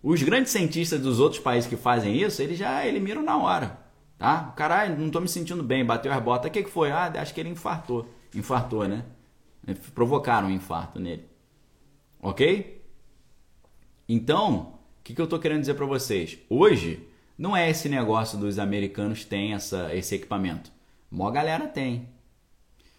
Os 0.04 0.22
grandes 0.22 0.52
cientistas 0.52 1.02
dos 1.02 1.20
outros 1.20 1.42
países 1.42 1.68
que 1.68 1.76
fazem 1.76 2.16
isso, 2.16 2.44
eles 2.44 2.60
já 2.60 2.86
eliminam 2.86 3.24
na 3.24 3.36
hora. 3.36 3.80
Tá? 4.20 4.50
O 4.54 4.56
cara, 4.56 4.88
não 4.88 5.10
tô 5.10 5.20
me 5.20 5.28
sentindo 5.28 5.64
bem, 5.64 5.84
bateu 5.84 6.14
as 6.14 6.22
botas. 6.22 6.50
O 6.50 6.54
que, 6.54 6.62
que 6.62 6.70
foi? 6.70 6.92
Ah, 6.92 7.12
acho 7.18 7.34
que 7.34 7.40
ele 7.40 7.50
infartou. 7.50 8.08
Infartou, 8.36 8.88
né? 8.88 9.04
Provocaram 9.96 10.50
um 10.50 10.52
infarto 10.52 11.00
nele. 11.00 11.26
Ok? 12.22 12.86
Então, 14.08 14.76
o 15.00 15.04
que, 15.04 15.16
que 15.16 15.22
eu 15.22 15.28
tô 15.28 15.40
querendo 15.40 15.62
dizer 15.62 15.74
para 15.74 15.88
vocês? 15.88 16.38
Hoje, 16.48 17.08
não 17.36 17.58
é 17.58 17.68
esse 17.68 17.90
negócio 17.90 18.38
dos 18.38 18.60
americanos 18.60 19.26
têm 19.26 19.54
essa, 19.54 19.90
esse 19.96 20.14
equipamento. 20.14 20.72
Mó 21.10 21.32
galera 21.32 21.68
tem. 21.68 22.13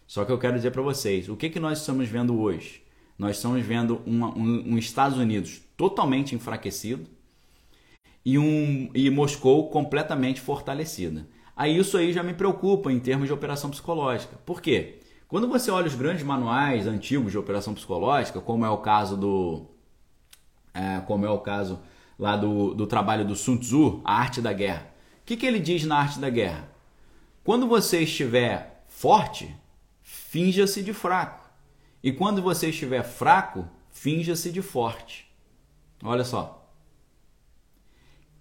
Só 0.07 0.25
que 0.25 0.33
eu 0.33 0.39
quero 0.39 0.57
dizer 0.57 0.71
para 0.71 0.83
vocês, 0.83 1.29
o 1.29 1.37
que, 1.37 1.49
que 1.49 1.61
nós 1.61 1.81
estamos 1.81 2.09
vendo 2.09 2.39
hoje? 2.39 2.83
Nós 3.19 3.37
estamos 3.37 3.65
vendo 3.65 4.01
um, 4.07 4.25
um, 4.25 4.75
um 4.75 4.79
Estados 4.79 5.19
Unidos 5.19 5.63
totalmente 5.77 6.35
enfraquecido 6.35 7.07
e, 8.25 8.39
um, 8.39 8.91
e 8.95 9.09
Moscou 9.11 9.69
completamente 9.71 10.41
fortalecida. 10.41 11.27
Aí 11.57 11.77
isso 11.77 11.97
aí 11.97 12.13
já 12.13 12.23
me 12.23 12.35
preocupa 12.35 12.93
em 12.93 12.99
termos 12.99 13.29
de 13.29 13.33
operação 13.33 13.71
psicológica. 13.71 14.37
Por 14.45 14.61
quê? 14.61 15.01
Quando 15.29 15.49
você 15.49 15.71
olha 15.71 15.87
os 15.87 15.95
grandes 15.95 16.23
manuais 16.23 16.87
antigos 16.87 17.33
de 17.33 17.39
operação 17.39 17.75
psicológica, 17.75 18.41
como 18.41 18.65
é 18.65 18.71
o 18.71 18.79
caso 18.79 19.17
do, 19.17 19.67
é, 20.73 21.01
como 21.01 21.25
é 21.25 21.31
o 21.31 21.39
caso 21.39 21.81
lá 22.19 22.37
do, 22.37 22.75
do 22.75 22.87
trabalho 22.87 23.25
do 23.25 23.37
Sun 23.37 23.57
Tzu, 23.57 24.01
A 24.05 24.19
Arte 24.19 24.41
da 24.41 24.53
Guerra. 24.53 24.93
O 25.23 25.25
que, 25.25 25.37
que 25.37 25.47
ele 25.47 25.61
diz 25.61 25.85
na 25.85 25.97
Arte 25.99 26.19
da 26.19 26.29
Guerra? 26.29 26.69
Quando 27.43 27.67
você 27.67 28.01
estiver 28.01 28.85
forte, 28.89 29.55
finja-se 30.35 30.83
de 30.83 30.93
fraco. 30.93 31.49
E 32.03 32.11
quando 32.11 32.43
você 32.43 32.71
estiver 32.71 33.05
fraco, 33.05 33.69
finja-se 33.89 34.51
de 34.51 34.61
forte. 34.61 35.33
Olha 36.03 36.25
só. 36.25 36.69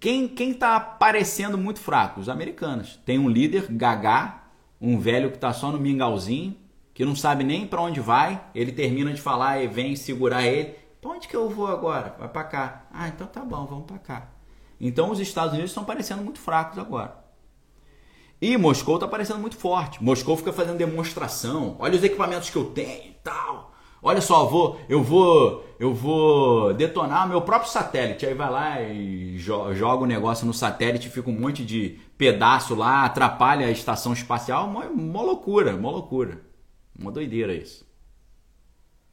Quem 0.00 0.26
quem 0.26 0.50
está 0.50 0.80
parecendo 0.80 1.56
muito 1.56 1.78
fraco? 1.78 2.20
Os 2.20 2.28
americanos. 2.28 3.00
Tem 3.06 3.16
um 3.16 3.28
líder, 3.28 3.68
gagá, 3.70 4.48
um 4.80 4.98
velho 4.98 5.30
que 5.30 5.36
está 5.36 5.52
só 5.52 5.70
no 5.70 5.78
mingauzinho, 5.78 6.56
que 6.92 7.04
não 7.04 7.14
sabe 7.14 7.44
nem 7.44 7.64
para 7.64 7.82
onde 7.82 8.00
vai. 8.00 8.44
Ele 8.56 8.72
termina 8.72 9.12
de 9.12 9.20
falar 9.20 9.62
e 9.62 9.68
vem 9.68 9.94
segurar 9.94 10.44
ele. 10.44 10.74
Pra 11.00 11.12
onde 11.12 11.28
que 11.28 11.36
eu 11.36 11.48
vou 11.48 11.68
agora? 11.68 12.16
Vai 12.18 12.28
para 12.28 12.42
cá. 12.42 12.86
Ah, 12.92 13.06
então 13.06 13.28
tá 13.28 13.44
bom, 13.44 13.66
vamos 13.66 13.86
para 13.86 13.98
cá. 14.00 14.32
Então 14.80 15.12
os 15.12 15.20
Estados 15.20 15.52
Unidos 15.52 15.70
estão 15.70 15.84
parecendo 15.84 16.24
muito 16.24 16.40
fracos 16.40 16.76
agora. 16.76 17.23
E 18.44 18.58
Moscou 18.58 18.96
está 18.96 19.08
parecendo 19.08 19.38
muito 19.38 19.56
forte. 19.56 20.04
Moscou 20.04 20.36
fica 20.36 20.52
fazendo 20.52 20.76
demonstração. 20.76 21.76
Olha 21.78 21.96
os 21.96 22.04
equipamentos 22.04 22.50
que 22.50 22.56
eu 22.56 22.66
tenho 22.66 23.06
e 23.08 23.16
tal. 23.24 23.72
Olha 24.02 24.20
só, 24.20 24.42
eu 24.42 24.50
vou, 24.50 24.80
eu 24.86 25.02
vou, 25.02 25.64
eu 25.80 25.94
vou 25.94 26.74
detonar 26.74 27.26
meu 27.26 27.40
próprio 27.40 27.70
satélite. 27.70 28.26
Aí 28.26 28.34
vai 28.34 28.50
lá 28.50 28.82
e 28.82 29.38
joga 29.38 30.02
o 30.02 30.06
negócio 30.06 30.46
no 30.46 30.52
satélite, 30.52 31.08
fica 31.08 31.30
um 31.30 31.40
monte 31.40 31.64
de 31.64 31.98
pedaço 32.18 32.74
lá, 32.74 33.06
atrapalha 33.06 33.66
a 33.66 33.70
estação 33.70 34.12
espacial. 34.12 34.66
Uma, 34.66 34.84
uma 34.88 35.22
loucura, 35.22 35.74
uma 35.74 35.90
loucura. 35.90 36.42
Uma 36.98 37.10
doideira 37.10 37.54
isso. 37.54 37.88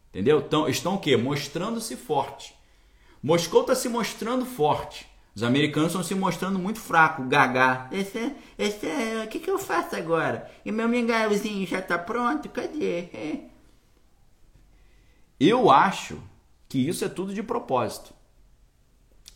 Entendeu? 0.10 0.46
Estão 0.68 0.96
o 0.96 1.00
quê? 1.00 1.16
Mostrando-se 1.16 1.96
forte. 1.96 2.54
Moscou 3.24 3.62
está 3.62 3.76
se 3.76 3.88
mostrando 3.88 4.46
forte. 4.46 5.10
Os 5.42 5.44
americanos 5.44 5.88
estão 5.90 6.04
se 6.04 6.14
mostrando 6.14 6.60
muito 6.60 6.80
fracos, 6.80 7.28
gaga. 7.28 7.88
Esse, 7.92 8.32
esse, 8.60 8.86
o 9.26 9.28
que, 9.28 9.40
que 9.40 9.50
eu 9.50 9.58
faço 9.58 9.96
agora? 9.96 10.48
E 10.64 10.72
meu 10.72 10.88
mingauzinho 10.88 11.66
já 11.66 11.80
está 11.80 11.98
pronto? 11.98 12.48
Cadê? 12.48 13.10
É. 13.12 13.46
Eu 15.42 15.72
acho 15.72 16.22
que 16.70 16.88
isso 16.88 17.04
é 17.04 17.10
tudo 17.10 17.34
de 17.34 17.42
propósito. 17.42 18.14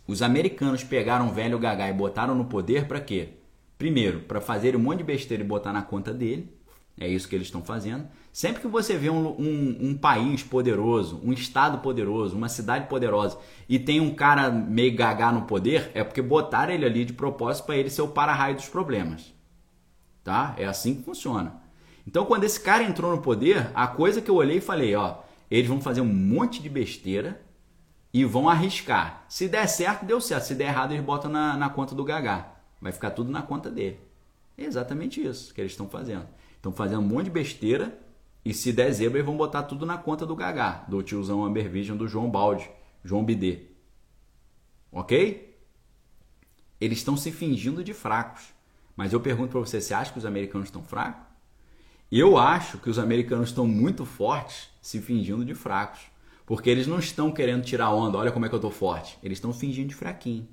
Os 0.06 0.22
americanos 0.22 0.84
pegaram 0.84 1.30
o 1.30 1.34
velho 1.34 1.58
gaga 1.58 1.90
e 1.90 1.94
botaram 1.94 2.36
no 2.36 2.46
poder 2.46 2.88
para 2.88 3.02
quê? 3.02 3.30
Primeiro, 3.76 4.20
para 4.20 4.40
fazer 4.40 4.76
um 4.76 4.80
monte 4.80 5.00
de 5.00 5.06
besteira 5.06 5.42
e 5.42 5.48
botar 5.48 5.74
na 5.74 5.82
conta 5.82 6.14
dele. 6.14 6.56
É 7.00 7.08
isso 7.08 7.28
que 7.28 7.34
eles 7.34 7.48
estão 7.48 7.64
fazendo. 7.64 8.08
Sempre 8.36 8.64
que 8.64 8.68
você 8.68 8.98
vê 8.98 9.10
um, 9.10 9.30
um, 9.30 9.78
um, 9.80 9.98
país 9.98 10.44
poderoso, 10.44 11.22
um 11.24 11.32
estado 11.32 11.78
poderoso, 11.78 12.36
uma 12.36 12.50
cidade 12.50 12.90
poderosa 12.90 13.38
e 13.70 13.80
tem 13.80 14.02
um 14.02 14.14
cara 14.14 14.50
meio 14.50 14.94
gagá 14.94 15.32
no 15.32 15.44
poder, 15.44 15.90
é 15.94 16.04
porque 16.04 16.22
botaram 16.22 16.74
ele 16.74 16.84
ali 16.84 17.06
de 17.06 17.14
propósito 17.14 17.66
para 17.66 17.78
ele 17.78 17.90
ser 17.90 18.02
o 18.02 18.10
para-raio 18.10 18.58
dos 18.58 18.68
problemas. 18.68 19.34
Tá? 20.22 20.54
É 20.58 20.66
assim 20.66 20.96
que 20.96 21.04
funciona. 21.04 21.62
Então, 22.06 22.26
quando 22.26 22.44
esse 22.44 22.60
cara 22.60 22.84
entrou 22.84 23.16
no 23.16 23.22
poder, 23.22 23.72
a 23.74 23.88
coisa 23.88 24.22
que 24.22 24.30
eu 24.30 24.36
olhei 24.36 24.58
e 24.58 24.62
falei, 24.62 24.94
ó, 24.96 25.20
eles 25.50 25.70
vão 25.70 25.80
fazer 25.80 26.02
um 26.02 26.14
monte 26.14 26.62
de 26.62 26.68
besteira 26.68 27.42
e 28.14 28.26
vão 28.26 28.50
arriscar. 28.50 29.24
Se 29.30 29.48
der 29.48 29.66
certo, 29.68 30.06
deu 30.06 30.20
certo. 30.20 30.44
Se 30.44 30.56
der 30.56 30.68
errado, 30.68 30.92
eles 30.92 31.06
botam 31.06 31.32
na, 31.32 31.56
na 31.56 31.70
conta 31.70 31.96
do 31.96 32.04
gagá. 32.04 32.52
Vai 32.82 32.92
ficar 32.92 33.12
tudo 33.12 33.32
na 33.32 33.42
conta 33.42 33.72
dele. 33.72 33.98
É 34.58 34.66
exatamente 34.66 35.26
isso 35.26 35.54
que 35.54 35.62
eles 35.62 35.72
estão 35.72 35.88
fazendo. 35.88 36.28
Estão 36.58 36.74
fazendo 36.74 37.00
um 37.00 37.08
monte 37.08 37.26
de 37.26 37.32
besteira 37.32 38.04
e 38.46 38.54
se 38.54 38.72
der 38.72 38.92
zebra, 38.92 39.18
eles 39.18 39.26
vão 39.26 39.36
botar 39.36 39.64
tudo 39.64 39.88
na 39.88 39.98
conta 39.98 40.24
do 40.24 40.36
Gagá, 40.36 40.86
do 40.88 41.02
tiozão 41.02 41.44
Amber 41.44 41.68
Vision, 41.68 41.98
do 41.98 42.08
João 42.08 42.30
Balde, 42.30 42.70
João 43.04 43.26
Bidê. 43.26 43.64
Ok? 44.92 45.58
Eles 46.80 47.00
estão 47.00 47.18
se 47.18 47.32
fingindo 47.32 47.84
de 47.84 47.94
fracos. 47.94 48.54
Mas 48.96 49.12
eu 49.12 49.20
pergunto 49.20 49.50
para 49.50 49.60
você, 49.60 49.82
você 49.82 49.94
acha 49.94 50.12
que 50.12 50.20
os 50.20 50.26
americanos 50.26 50.68
estão 50.68 50.84
fracos? 50.84 51.26
Eu 52.12 52.38
acho 52.38 52.78
que 52.78 52.90
os 52.90 53.00
americanos 53.00 53.50
estão 53.50 53.68
muito 53.68 54.06
fortes 54.06 54.70
se 54.80 55.02
fingindo 55.02 55.44
de 55.44 55.56
fracos. 55.56 56.02
Porque 56.46 56.70
eles 56.70 56.86
não 56.86 57.00
estão 57.00 57.32
querendo 57.32 57.66
tirar 57.66 57.92
onda, 57.92 58.20
olha 58.20 58.32
como 58.32 58.46
é 58.46 58.50
que 58.50 58.54
eu 58.54 58.60
estou 58.60 58.70
forte. 58.70 59.18
Eles 59.24 59.38
estão 59.38 59.52
fingindo 59.52 59.90
de 59.90 59.96
fraquinho. 59.96 60.48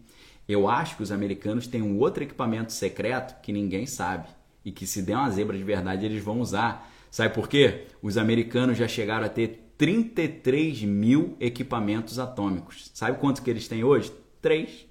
Eu 0.48 0.66
acho 0.66 0.96
que 0.96 1.02
os 1.02 1.12
americanos 1.12 1.66
têm 1.66 1.82
um 1.82 1.98
outro 1.98 2.24
equipamento 2.24 2.72
secreto 2.72 3.40
que 3.42 3.52
ninguém 3.52 3.86
sabe 3.86 4.28
e 4.64 4.72
que 4.72 4.86
se 4.86 5.02
der 5.02 5.16
uma 5.16 5.30
zebra 5.30 5.56
de 5.56 5.62
verdade 5.62 6.06
eles 6.06 6.24
vão 6.24 6.40
usar. 6.40 6.90
Sabe 7.12 7.34
por 7.34 7.46
quê? 7.46 7.88
Os 8.00 8.16
americanos 8.16 8.78
já 8.78 8.88
chegaram 8.88 9.26
a 9.26 9.28
ter 9.28 9.74
33 9.76 10.82
mil 10.82 11.36
equipamentos 11.38 12.18
atômicos. 12.18 12.90
Sabe 12.94 13.18
quantos 13.18 13.42
que 13.42 13.50
eles 13.50 13.68
têm 13.68 13.84
hoje? 13.84 14.10
3. 14.40 14.86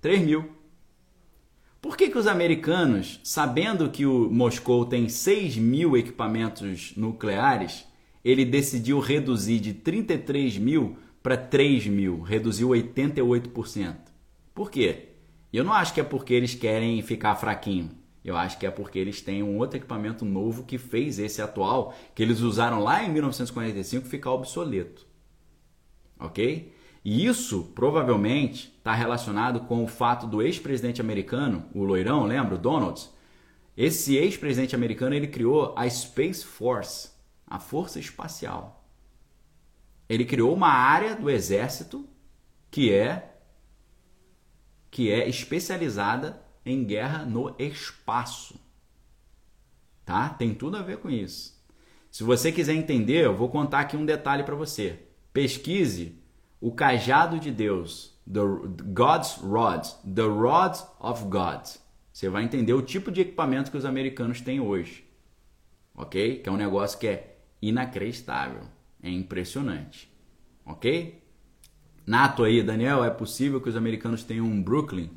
3 0.00 0.22
mil. 0.22 0.48
Por 1.82 1.98
que, 1.98 2.08
que 2.08 2.16
os 2.16 2.26
americanos, 2.26 3.20
sabendo 3.22 3.90
que 3.90 4.06
o 4.06 4.30
Moscou 4.30 4.86
tem 4.86 5.06
6 5.06 5.58
mil 5.58 5.98
equipamentos 5.98 6.94
nucleares, 6.96 7.84
ele 8.24 8.46
decidiu 8.46 8.98
reduzir 8.98 9.60
de 9.60 9.74
33 9.74 10.56
mil 10.56 10.96
para 11.22 11.36
3 11.36 11.88
mil, 11.88 12.22
reduziu 12.22 12.70
88%. 12.70 13.96
Por 14.54 14.70
quê? 14.70 15.10
Eu 15.52 15.62
não 15.62 15.74
acho 15.74 15.92
que 15.92 16.00
é 16.00 16.04
porque 16.04 16.32
eles 16.32 16.54
querem 16.54 17.02
ficar 17.02 17.36
fraquinho. 17.36 17.90
Eu 18.24 18.36
acho 18.36 18.58
que 18.58 18.66
é 18.66 18.70
porque 18.70 18.98
eles 18.98 19.20
têm 19.20 19.42
um 19.42 19.58
outro 19.58 19.76
equipamento 19.76 20.24
novo 20.24 20.64
que 20.64 20.78
fez 20.78 21.18
esse 21.18 21.42
atual, 21.42 21.94
que 22.14 22.22
eles 22.22 22.40
usaram 22.40 22.80
lá 22.82 23.04
em 23.04 23.12
1945, 23.12 24.06
ficar 24.06 24.32
obsoleto. 24.32 25.06
Ok? 26.18 26.74
E 27.04 27.26
isso 27.26 27.70
provavelmente 27.74 28.74
está 28.78 28.94
relacionado 28.94 29.60
com 29.60 29.84
o 29.84 29.86
fato 29.86 30.26
do 30.26 30.40
ex-presidente 30.40 31.02
americano, 31.02 31.66
o 31.74 31.84
loirão, 31.84 32.24
lembra? 32.24 32.54
O 32.54 32.58
Donald? 32.58 33.10
Esse 33.76 34.16
ex-presidente 34.16 34.74
americano 34.74 35.14
ele 35.14 35.26
criou 35.26 35.74
a 35.76 35.88
Space 35.90 36.42
Force, 36.42 37.10
a 37.46 37.58
Força 37.58 37.98
Espacial. 37.98 38.88
Ele 40.08 40.24
criou 40.24 40.54
uma 40.54 40.68
área 40.68 41.14
do 41.14 41.28
exército 41.28 42.08
que 42.70 42.90
é 42.90 43.32
que 44.90 45.10
é 45.10 45.28
especializada 45.28 46.43
em 46.64 46.84
guerra 46.84 47.24
no 47.24 47.54
espaço. 47.58 48.60
Tá? 50.04 50.28
Tem 50.28 50.54
tudo 50.54 50.76
a 50.76 50.82
ver 50.82 50.98
com 50.98 51.10
isso. 51.10 51.54
Se 52.10 52.22
você 52.22 52.52
quiser 52.52 52.74
entender, 52.74 53.24
eu 53.24 53.36
vou 53.36 53.48
contar 53.48 53.80
aqui 53.80 53.96
um 53.96 54.06
detalhe 54.06 54.44
para 54.44 54.54
você. 54.54 55.00
Pesquise 55.32 56.16
o 56.60 56.72
cajado 56.72 57.38
de 57.38 57.50
Deus, 57.50 58.16
the 58.26 58.40
God's 58.92 59.36
Rod, 59.42 59.84
the 60.14 60.22
Rod 60.22 60.76
of 61.00 61.24
God. 61.24 61.66
Você 62.12 62.28
vai 62.28 62.44
entender 62.44 62.72
o 62.72 62.82
tipo 62.82 63.10
de 63.10 63.22
equipamento 63.22 63.70
que 63.70 63.76
os 63.76 63.84
americanos 63.84 64.40
têm 64.40 64.60
hoje. 64.60 65.04
Ok? 65.94 66.38
Que 66.38 66.48
é 66.48 66.52
um 66.52 66.56
negócio 66.56 66.98
que 66.98 67.08
é 67.08 67.38
inacreditável. 67.60 68.62
É 69.02 69.10
impressionante. 69.10 70.08
Ok? 70.64 71.20
Nato 72.06 72.44
aí, 72.44 72.62
Daniel, 72.62 73.02
é 73.02 73.10
possível 73.10 73.60
que 73.60 73.68
os 73.68 73.76
americanos 73.76 74.22
tenham 74.22 74.46
um 74.46 74.62
Brooklyn 74.62 75.10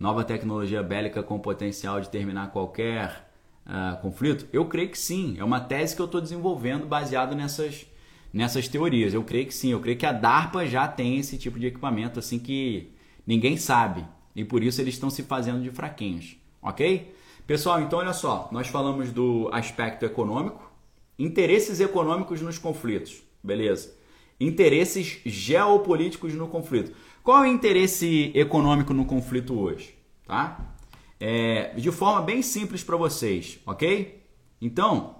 nova 0.00 0.24
tecnologia 0.24 0.82
bélica 0.82 1.22
com 1.22 1.38
potencial 1.38 2.00
de 2.00 2.08
terminar 2.08 2.50
qualquer 2.50 3.30
uh, 3.66 4.00
conflito? 4.00 4.48
Eu 4.50 4.64
creio 4.64 4.88
que 4.88 4.98
sim. 4.98 5.36
É 5.38 5.44
uma 5.44 5.60
tese 5.60 5.94
que 5.94 6.00
eu 6.00 6.06
estou 6.06 6.22
desenvolvendo 6.22 6.86
baseado 6.86 7.36
nessas, 7.36 7.86
nessas 8.32 8.66
teorias. 8.66 9.12
Eu 9.12 9.22
creio 9.22 9.46
que 9.46 9.54
sim. 9.54 9.70
Eu 9.70 9.80
creio 9.80 9.98
que 9.98 10.06
a 10.06 10.12
DARPA 10.12 10.66
já 10.66 10.88
tem 10.88 11.18
esse 11.18 11.36
tipo 11.36 11.58
de 11.58 11.66
equipamento 11.66 12.18
assim 12.18 12.38
que 12.38 12.90
ninguém 13.26 13.58
sabe. 13.58 14.06
E 14.34 14.42
por 14.42 14.62
isso 14.62 14.80
eles 14.80 14.94
estão 14.94 15.10
se 15.10 15.22
fazendo 15.22 15.62
de 15.62 15.70
fraquinhos. 15.70 16.36
Ok? 16.62 17.14
Pessoal, 17.46 17.82
então 17.82 17.98
olha 17.98 18.14
só. 18.14 18.48
Nós 18.50 18.68
falamos 18.68 19.12
do 19.12 19.50
aspecto 19.52 20.06
econômico, 20.06 20.72
interesses 21.18 21.78
econômicos 21.78 22.40
nos 22.40 22.56
conflitos. 22.56 23.22
Beleza? 23.44 24.00
interesses 24.40 25.20
geopolíticos 25.24 26.34
no 26.34 26.48
conflito. 26.48 26.92
Qual 27.22 27.44
é 27.44 27.48
o 27.48 27.52
interesse 27.52 28.32
econômico 28.34 28.92
no 28.94 29.04
conflito 29.04 29.58
hoje? 29.58 29.94
Tá? 30.26 30.74
É, 31.18 31.74
de 31.76 31.90
forma 31.90 32.22
bem 32.22 32.42
simples 32.42 32.82
para 32.82 32.96
vocês, 32.96 33.58
ok? 33.66 34.26
Então, 34.60 35.16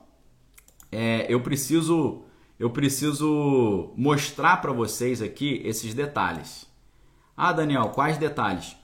é, 0.91 1.27
eu 1.29 1.41
preciso 1.41 2.25
eu 2.61 2.69
preciso 2.69 3.95
mostrar 3.97 4.59
para 4.59 4.71
vocês 4.71 5.23
aqui 5.23 5.63
esses 5.65 5.95
detalhes. 5.95 6.69
Ah, 7.35 7.55
Daniel, 7.55 7.89
quais 7.89 8.19
detalhes? 8.19 8.77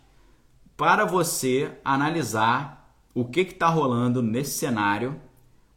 Para 0.79 1.05
você 1.05 1.71
analisar 1.85 2.91
o 3.15 3.27
que 3.27 3.41
está 3.41 3.69
rolando 3.69 4.23
nesse 4.23 4.53
cenário, 4.59 5.21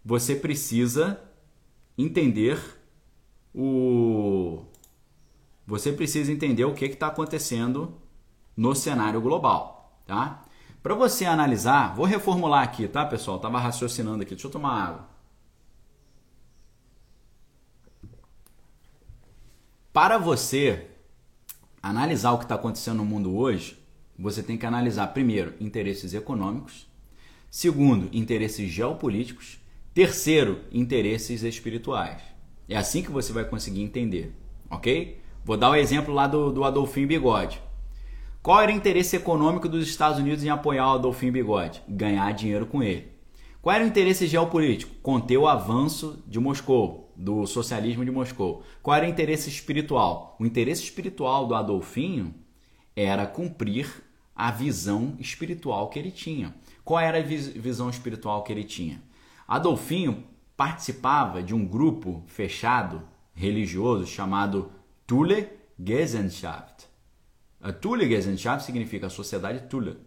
você 0.04 0.34
precisa 0.34 1.22
entender 1.98 2.58
o. 3.54 4.64
Você 5.70 5.94
precisa 5.94 6.32
entender 6.32 6.66
o 6.66 6.74
que 6.74 6.84
está 6.86 7.08
acontecendo 7.08 8.02
no 8.58 8.74
cenário 8.74 9.22
global, 9.22 10.02
tá? 10.04 10.44
Para 10.82 10.96
você 10.96 11.26
analisar, 11.26 11.94
vou 11.94 12.08
reformular 12.08 12.64
aqui, 12.64 12.88
tá, 12.88 13.06
pessoal? 13.06 13.38
Tava 13.38 13.60
raciocinando 13.60 14.24
aqui. 14.24 14.32
Deixa 14.32 14.48
eu 14.48 14.52
tomar 14.52 14.84
água. 14.84 15.10
Para 19.94 20.18
você 20.18 20.88
analisar 21.84 22.32
o 22.32 22.40
que 22.40 22.46
está 22.46 22.56
acontecendo 22.56 22.98
no 22.98 23.06
mundo 23.06 23.38
hoje, 23.38 23.78
você 24.18 24.42
tem 24.42 24.58
que 24.58 24.66
analisar 24.66 25.14
primeiro 25.14 25.54
interesses 25.60 26.16
econômicos, 26.16 26.90
segundo 27.48 28.10
interesses 28.12 28.72
geopolíticos, 28.72 29.60
terceiro 29.94 30.64
interesses 30.72 31.44
espirituais. 31.44 32.24
É 32.68 32.76
assim 32.76 33.04
que 33.04 33.12
você 33.12 33.32
vai 33.32 33.46
conseguir 33.46 33.84
entender, 33.84 34.36
ok? 34.68 35.19
Vou 35.50 35.58
dar 35.58 35.72
o 35.72 35.76
exemplo 35.76 36.14
lá 36.14 36.28
do, 36.28 36.52
do 36.52 36.64
Adolfinho 36.64 37.08
Bigode. 37.08 37.60
Qual 38.40 38.62
era 38.62 38.72
o 38.72 38.76
interesse 38.76 39.16
econômico 39.16 39.68
dos 39.68 39.88
Estados 39.88 40.20
Unidos 40.20 40.44
em 40.44 40.50
apoiar 40.50 40.92
o 40.92 40.94
Adolfinho 40.94 41.34
Bigode? 41.34 41.82
Ganhar 41.90 42.32
dinheiro 42.34 42.68
com 42.68 42.84
ele. 42.84 43.12
Qual 43.60 43.76
era 43.76 43.84
o 43.84 43.88
interesse 43.88 44.28
geopolítico? 44.28 44.94
Conter 45.02 45.38
o 45.38 45.48
avanço 45.48 46.24
de 46.28 46.40
Moscou, 46.40 47.12
do 47.16 47.48
socialismo 47.48 48.06
de 48.06 48.12
Moscou. 48.12 48.62
Qual 48.84 48.96
era 48.96 49.08
o 49.08 49.10
interesse 49.10 49.50
espiritual? 49.50 50.36
O 50.40 50.46
interesse 50.46 50.84
espiritual 50.84 51.48
do 51.48 51.56
Adolfinho 51.56 52.32
era 52.96 53.26
cumprir 53.26 54.04
a 54.36 54.52
visão 54.52 55.16
espiritual 55.18 55.90
que 55.90 55.98
ele 55.98 56.12
tinha. 56.12 56.54
Qual 56.86 57.00
era 57.00 57.18
a 57.18 57.24
visão 57.24 57.90
espiritual 57.90 58.44
que 58.44 58.54
ele 58.54 58.64
tinha? 58.64 59.02
Adolfinho 59.48 60.26
participava 60.56 61.42
de 61.42 61.56
um 61.56 61.66
grupo 61.66 62.24
fechado 62.28 63.02
religioso 63.34 64.06
chamado 64.06 64.78
Thule 65.10 65.50
Gesellschaft. 65.84 66.86
A 67.60 67.74
Thule 67.74 68.08
Gesellschaft 68.08 68.64
significa 68.64 69.10
Sociedade 69.10 69.62
Thule. 69.68 69.98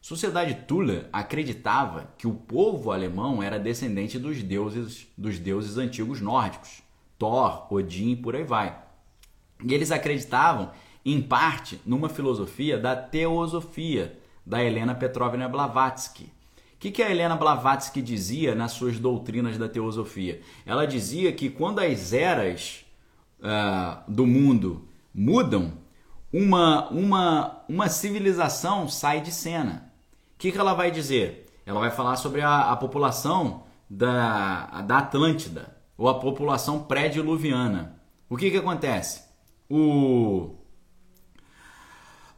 Sociedade 0.00 0.64
Thule 0.66 1.06
acreditava 1.12 2.12
que 2.18 2.26
o 2.26 2.34
povo 2.34 2.90
alemão 2.90 3.40
era 3.40 3.56
descendente 3.56 4.18
dos 4.18 4.42
deuses, 4.42 5.06
dos 5.16 5.38
deuses 5.38 5.78
antigos 5.78 6.20
nórdicos, 6.20 6.82
Thor, 7.16 7.72
Odin 7.72 8.10
e 8.10 8.16
por 8.16 8.34
aí 8.34 8.42
vai. 8.42 8.76
E 9.64 9.72
eles 9.72 9.92
acreditavam, 9.92 10.72
em 11.04 11.22
parte, 11.22 11.80
numa 11.86 12.08
filosofia 12.08 12.76
da 12.76 12.96
teosofia 12.96 14.18
da 14.44 14.60
Helena 14.60 14.92
Petrovna 14.92 15.48
Blavatsky. 15.48 16.24
O 16.24 16.30
que, 16.80 16.90
que 16.90 17.02
a 17.04 17.08
Helena 17.08 17.36
Blavatsky 17.36 18.02
dizia 18.02 18.56
nas 18.56 18.72
suas 18.72 18.98
doutrinas 18.98 19.56
da 19.56 19.68
teosofia? 19.68 20.42
Ela 20.66 20.84
dizia 20.84 21.32
que 21.32 21.48
quando 21.48 21.78
as 21.78 22.12
eras 22.12 22.87
uh, 23.40 24.10
do 24.10 24.26
mundo 24.26 24.88
mudam, 25.14 25.72
uma, 26.32 26.88
uma, 26.90 27.62
uma 27.68 27.88
civilização 27.88 28.88
sai 28.88 29.20
de 29.20 29.32
cena 29.32 29.88
que, 30.38 30.52
que 30.52 30.58
ela 30.58 30.72
vai 30.72 30.90
dizer? 30.90 31.46
Ela 31.66 31.80
vai 31.80 31.90
falar 31.90 32.16
sobre 32.16 32.40
a, 32.40 32.70
a 32.70 32.76
população 32.76 33.64
da, 33.90 34.82
da 34.82 34.98
Atlântida, 34.98 35.76
ou 35.96 36.08
a 36.08 36.18
população 36.18 36.84
pré-diluviana. 36.84 38.00
O 38.30 38.36
que, 38.36 38.50
que 38.50 38.56
acontece? 38.56 39.24
O, 39.68 40.54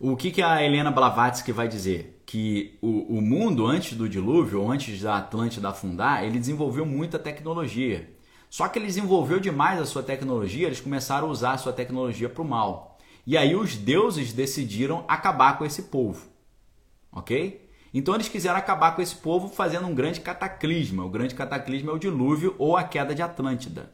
o 0.00 0.16
que, 0.16 0.30
que 0.30 0.42
a 0.42 0.64
Helena 0.64 0.90
Blavatsky 0.90 1.52
vai 1.52 1.68
dizer? 1.68 2.22
Que 2.24 2.78
o, 2.80 3.18
o 3.18 3.20
mundo 3.20 3.66
antes 3.66 3.96
do 3.96 4.08
dilúvio, 4.08 4.62
ou 4.62 4.70
antes 4.70 5.00
da 5.02 5.18
Atlântida 5.18 5.68
afundar, 5.68 6.24
ele 6.24 6.38
desenvolveu 6.38 6.86
muita 6.86 7.18
tecnologia. 7.18 8.10
Só 8.50 8.66
que 8.68 8.78
ele 8.78 8.86
desenvolveu 8.86 9.38
demais 9.38 9.80
a 9.80 9.86
sua 9.86 10.02
tecnologia, 10.02 10.66
eles 10.66 10.80
começaram 10.80 11.28
a 11.28 11.30
usar 11.30 11.52
a 11.52 11.58
sua 11.58 11.72
tecnologia 11.72 12.28
para 12.28 12.42
o 12.42 12.44
mal. 12.44 12.98
E 13.24 13.36
aí 13.36 13.54
os 13.54 13.76
deuses 13.76 14.32
decidiram 14.32 15.04
acabar 15.06 15.56
com 15.56 15.64
esse 15.64 15.84
povo. 15.84 16.28
Ok? 17.12 17.70
Então 17.94 18.14
eles 18.14 18.28
quiseram 18.28 18.58
acabar 18.58 18.94
com 18.94 19.02
esse 19.02 19.14
povo 19.14 19.48
fazendo 19.48 19.86
um 19.86 19.94
grande 19.94 20.20
cataclisma. 20.20 21.04
O 21.04 21.08
grande 21.08 21.34
cataclisma 21.34 21.92
é 21.92 21.94
o 21.94 21.98
dilúvio 21.98 22.56
ou 22.58 22.76
a 22.76 22.82
queda 22.82 23.14
de 23.14 23.22
Atlântida. 23.22 23.92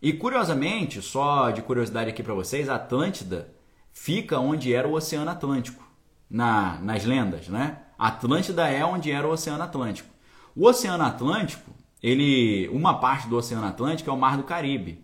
E 0.00 0.12
curiosamente, 0.12 1.02
só 1.02 1.50
de 1.50 1.62
curiosidade 1.62 2.10
aqui 2.10 2.22
para 2.22 2.34
vocês, 2.34 2.68
Atlântida 2.68 3.54
fica 3.92 4.38
onde 4.38 4.72
era 4.74 4.88
o 4.88 4.94
Oceano 4.94 5.30
Atlântico, 5.30 5.82
na, 6.28 6.78
nas 6.80 7.04
lendas, 7.04 7.48
né? 7.48 7.78
Atlântida 7.98 8.68
é 8.68 8.84
onde 8.84 9.10
era 9.10 9.26
o 9.26 9.30
Oceano 9.30 9.62
Atlântico. 9.62 10.08
O 10.54 10.66
Oceano 10.66 11.04
Atlântico, 11.04 11.70
ele, 12.06 12.68
uma 12.68 12.98
parte 13.00 13.26
do 13.28 13.34
Oceano 13.34 13.66
Atlântico 13.66 14.10
é 14.10 14.12
o 14.12 14.18
Mar 14.18 14.36
do 14.36 14.42
Caribe. 14.42 15.02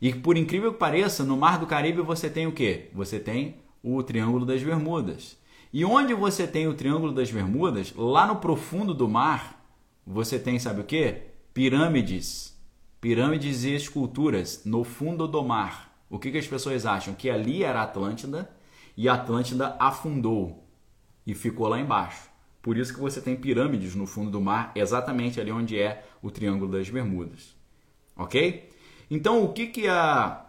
E 0.00 0.12
por 0.12 0.36
incrível 0.36 0.72
que 0.72 0.78
pareça, 0.78 1.22
no 1.22 1.36
Mar 1.36 1.56
do 1.56 1.68
Caribe 1.68 2.02
você 2.02 2.28
tem 2.28 2.48
o 2.48 2.52
quê? 2.52 2.90
Você 2.92 3.20
tem 3.20 3.58
o 3.80 4.02
Triângulo 4.02 4.44
das 4.44 4.60
Bermudas. 4.60 5.38
E 5.72 5.84
onde 5.84 6.12
você 6.14 6.44
tem 6.44 6.66
o 6.66 6.74
Triângulo 6.74 7.12
das 7.12 7.30
Bermudas, 7.30 7.94
lá 7.96 8.26
no 8.26 8.36
profundo 8.36 8.92
do 8.92 9.08
mar, 9.08 9.64
você 10.04 10.36
tem, 10.36 10.58
sabe 10.58 10.80
o 10.80 10.84
que? 10.84 11.16
Pirâmides. 11.54 12.60
Pirâmides 13.00 13.62
e 13.62 13.76
esculturas 13.76 14.62
no 14.64 14.82
fundo 14.82 15.28
do 15.28 15.44
mar. 15.44 15.96
O 16.10 16.18
que, 16.18 16.32
que 16.32 16.38
as 16.38 16.46
pessoas 16.48 16.84
acham? 16.84 17.14
Que 17.14 17.30
ali 17.30 17.62
era 17.62 17.82
Atlântida 17.82 18.50
e 18.96 19.08
a 19.08 19.14
Atlântida 19.14 19.76
afundou 19.78 20.66
e 21.24 21.36
ficou 21.36 21.68
lá 21.68 21.78
embaixo. 21.78 22.31
Por 22.62 22.76
isso 22.76 22.94
que 22.94 23.00
você 23.00 23.20
tem 23.20 23.34
pirâmides 23.34 23.94
no 23.94 24.06
fundo 24.06 24.30
do 24.30 24.40
mar, 24.40 24.70
exatamente 24.74 25.40
ali 25.40 25.50
onde 25.50 25.78
é 25.78 26.04
o 26.22 26.30
Triângulo 26.30 26.70
das 26.70 26.88
Bermudas. 26.88 27.56
Ok? 28.16 28.70
Então, 29.10 29.44
o 29.44 29.52
que, 29.52 29.66
que 29.66 29.88
a 29.88 30.46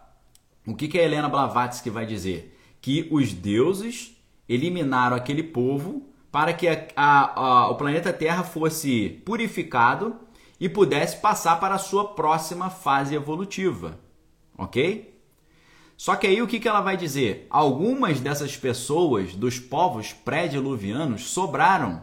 o 0.66 0.74
que, 0.74 0.88
que 0.88 0.98
a 0.98 1.02
Helena 1.02 1.28
Blavatsky 1.28 1.90
vai 1.90 2.06
dizer? 2.06 2.56
Que 2.80 3.06
os 3.10 3.32
deuses 3.32 4.16
eliminaram 4.48 5.16
aquele 5.16 5.42
povo 5.42 6.08
para 6.32 6.52
que 6.52 6.66
a, 6.66 6.88
a, 6.96 7.40
a, 7.40 7.68
o 7.68 7.76
planeta 7.76 8.12
Terra 8.12 8.42
fosse 8.42 9.22
purificado 9.24 10.16
e 10.58 10.68
pudesse 10.68 11.18
passar 11.18 11.60
para 11.60 11.74
a 11.74 11.78
sua 11.78 12.14
próxima 12.14 12.70
fase 12.70 13.14
evolutiva. 13.14 13.98
Ok? 14.56 15.13
Só 15.96 16.16
que 16.16 16.26
aí 16.26 16.42
o 16.42 16.46
que, 16.46 16.58
que 16.58 16.68
ela 16.68 16.80
vai 16.80 16.96
dizer? 16.96 17.46
Algumas 17.50 18.20
dessas 18.20 18.56
pessoas 18.56 19.34
dos 19.34 19.58
povos 19.58 20.12
pré-diluvianos 20.12 21.24
sobraram. 21.26 22.02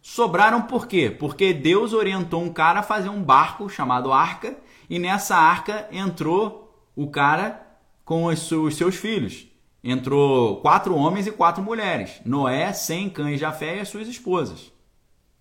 Sobraram 0.00 0.62
por 0.62 0.86
quê? 0.86 1.10
Porque 1.10 1.54
Deus 1.54 1.92
orientou 1.92 2.42
um 2.42 2.52
cara 2.52 2.80
a 2.80 2.84
fazer 2.84 3.08
um 3.08 3.22
barco 3.22 3.68
chamado 3.68 4.12
arca 4.12 4.56
e 4.90 4.98
nessa 4.98 5.36
arca 5.36 5.88
entrou 5.92 6.76
o 6.94 7.08
cara 7.08 7.66
com 8.04 8.24
os 8.24 8.48
seus 8.76 8.96
filhos 8.96 9.52
entrou 9.82 10.60
quatro 10.60 10.94
homens 10.94 11.26
e 11.26 11.32
quatro 11.32 11.62
mulheres. 11.62 12.20
Noé, 12.24 12.72
Sem, 12.72 13.10
Cã 13.10 13.30
e 13.30 13.38
Jafé 13.38 13.76
e 13.76 13.80
as 13.80 13.88
suas 13.88 14.06
esposas. 14.06 14.72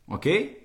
Ok? 0.07 0.60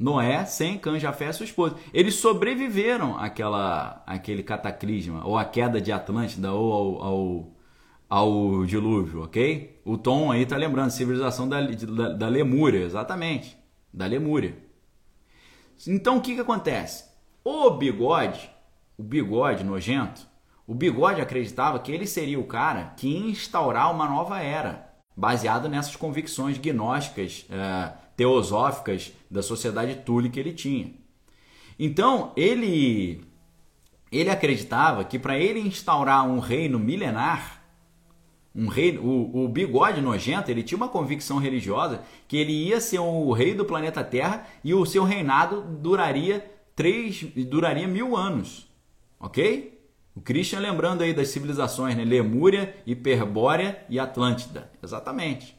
Noé, 0.00 0.44
Sem, 0.46 0.78
Cã, 0.78 0.98
Jafé 0.98 1.30
sua 1.32 1.44
esposa. 1.44 1.76
Eles 1.92 2.14
sobreviveram 2.14 3.18
àquela, 3.18 4.02
àquele 4.06 4.42
cataclisma, 4.42 5.24
ou 5.26 5.36
à 5.36 5.44
queda 5.44 5.80
de 5.80 5.92
Atlântida, 5.92 6.52
ou 6.52 6.72
ao, 6.72 7.02
ao, 7.04 7.52
ao 8.08 8.64
dilúvio, 8.64 9.22
ok? 9.22 9.80
O 9.84 9.98
Tom 9.98 10.32
aí 10.32 10.46
tá 10.46 10.56
lembrando, 10.56 10.90
civilização 10.90 11.48
da, 11.48 11.60
da, 11.60 12.08
da 12.14 12.28
Lemúria, 12.28 12.82
exatamente, 12.82 13.56
da 13.92 14.06
Lemúria. 14.06 14.56
Então 15.86 16.16
o 16.16 16.20
que, 16.20 16.34
que 16.34 16.40
acontece? 16.40 17.04
O 17.44 17.70
bigode, 17.70 18.50
o 18.96 19.02
bigode 19.02 19.62
nojento, 19.62 20.30
o 20.70 20.74
Bigode 20.74 21.20
acreditava 21.20 21.80
que 21.80 21.90
ele 21.90 22.06
seria 22.06 22.38
o 22.38 22.46
cara 22.46 22.94
que 22.96 23.08
ia 23.08 23.30
instaurar 23.30 23.92
uma 23.92 24.08
nova 24.08 24.40
era, 24.40 24.88
baseado 25.16 25.68
nessas 25.68 25.96
convicções 25.96 26.58
gnósticas, 26.58 27.44
é, 27.50 27.92
teosóficas 28.20 29.14
da 29.30 29.42
sociedade 29.42 29.94
Tule 30.04 30.28
que 30.28 30.38
ele 30.38 30.52
tinha. 30.52 30.92
Então, 31.78 32.34
ele, 32.36 33.24
ele 34.12 34.28
acreditava 34.28 35.04
que 35.04 35.18
para 35.18 35.38
ele 35.38 35.58
instaurar 35.58 36.28
um 36.28 36.38
reino 36.38 36.78
milenar, 36.78 37.62
um 38.54 38.66
rei, 38.66 38.98
o, 38.98 39.44
o 39.44 39.48
bigode 39.48 40.02
nojento, 40.02 40.50
ele 40.50 40.62
tinha 40.62 40.76
uma 40.76 40.90
convicção 40.90 41.38
religiosa 41.38 42.02
que 42.28 42.36
ele 42.36 42.52
ia 42.52 42.78
ser 42.78 42.98
o 42.98 43.32
rei 43.32 43.54
do 43.54 43.64
planeta 43.64 44.04
Terra 44.04 44.46
e 44.62 44.74
o 44.74 44.84
seu 44.84 45.02
reinado 45.02 45.62
duraria 45.62 46.44
três, 46.76 47.22
duraria 47.22 47.88
mil 47.88 48.14
anos, 48.14 48.68
ok? 49.18 49.80
O 50.14 50.20
Christian 50.20 50.58
lembrando 50.58 51.00
aí 51.00 51.14
das 51.14 51.28
civilizações, 51.28 51.96
né? 51.96 52.04
Lemúria, 52.04 52.76
Hiperbórea 52.84 53.82
e 53.88 53.98
Atlântida. 53.98 54.70
Exatamente. 54.82 55.58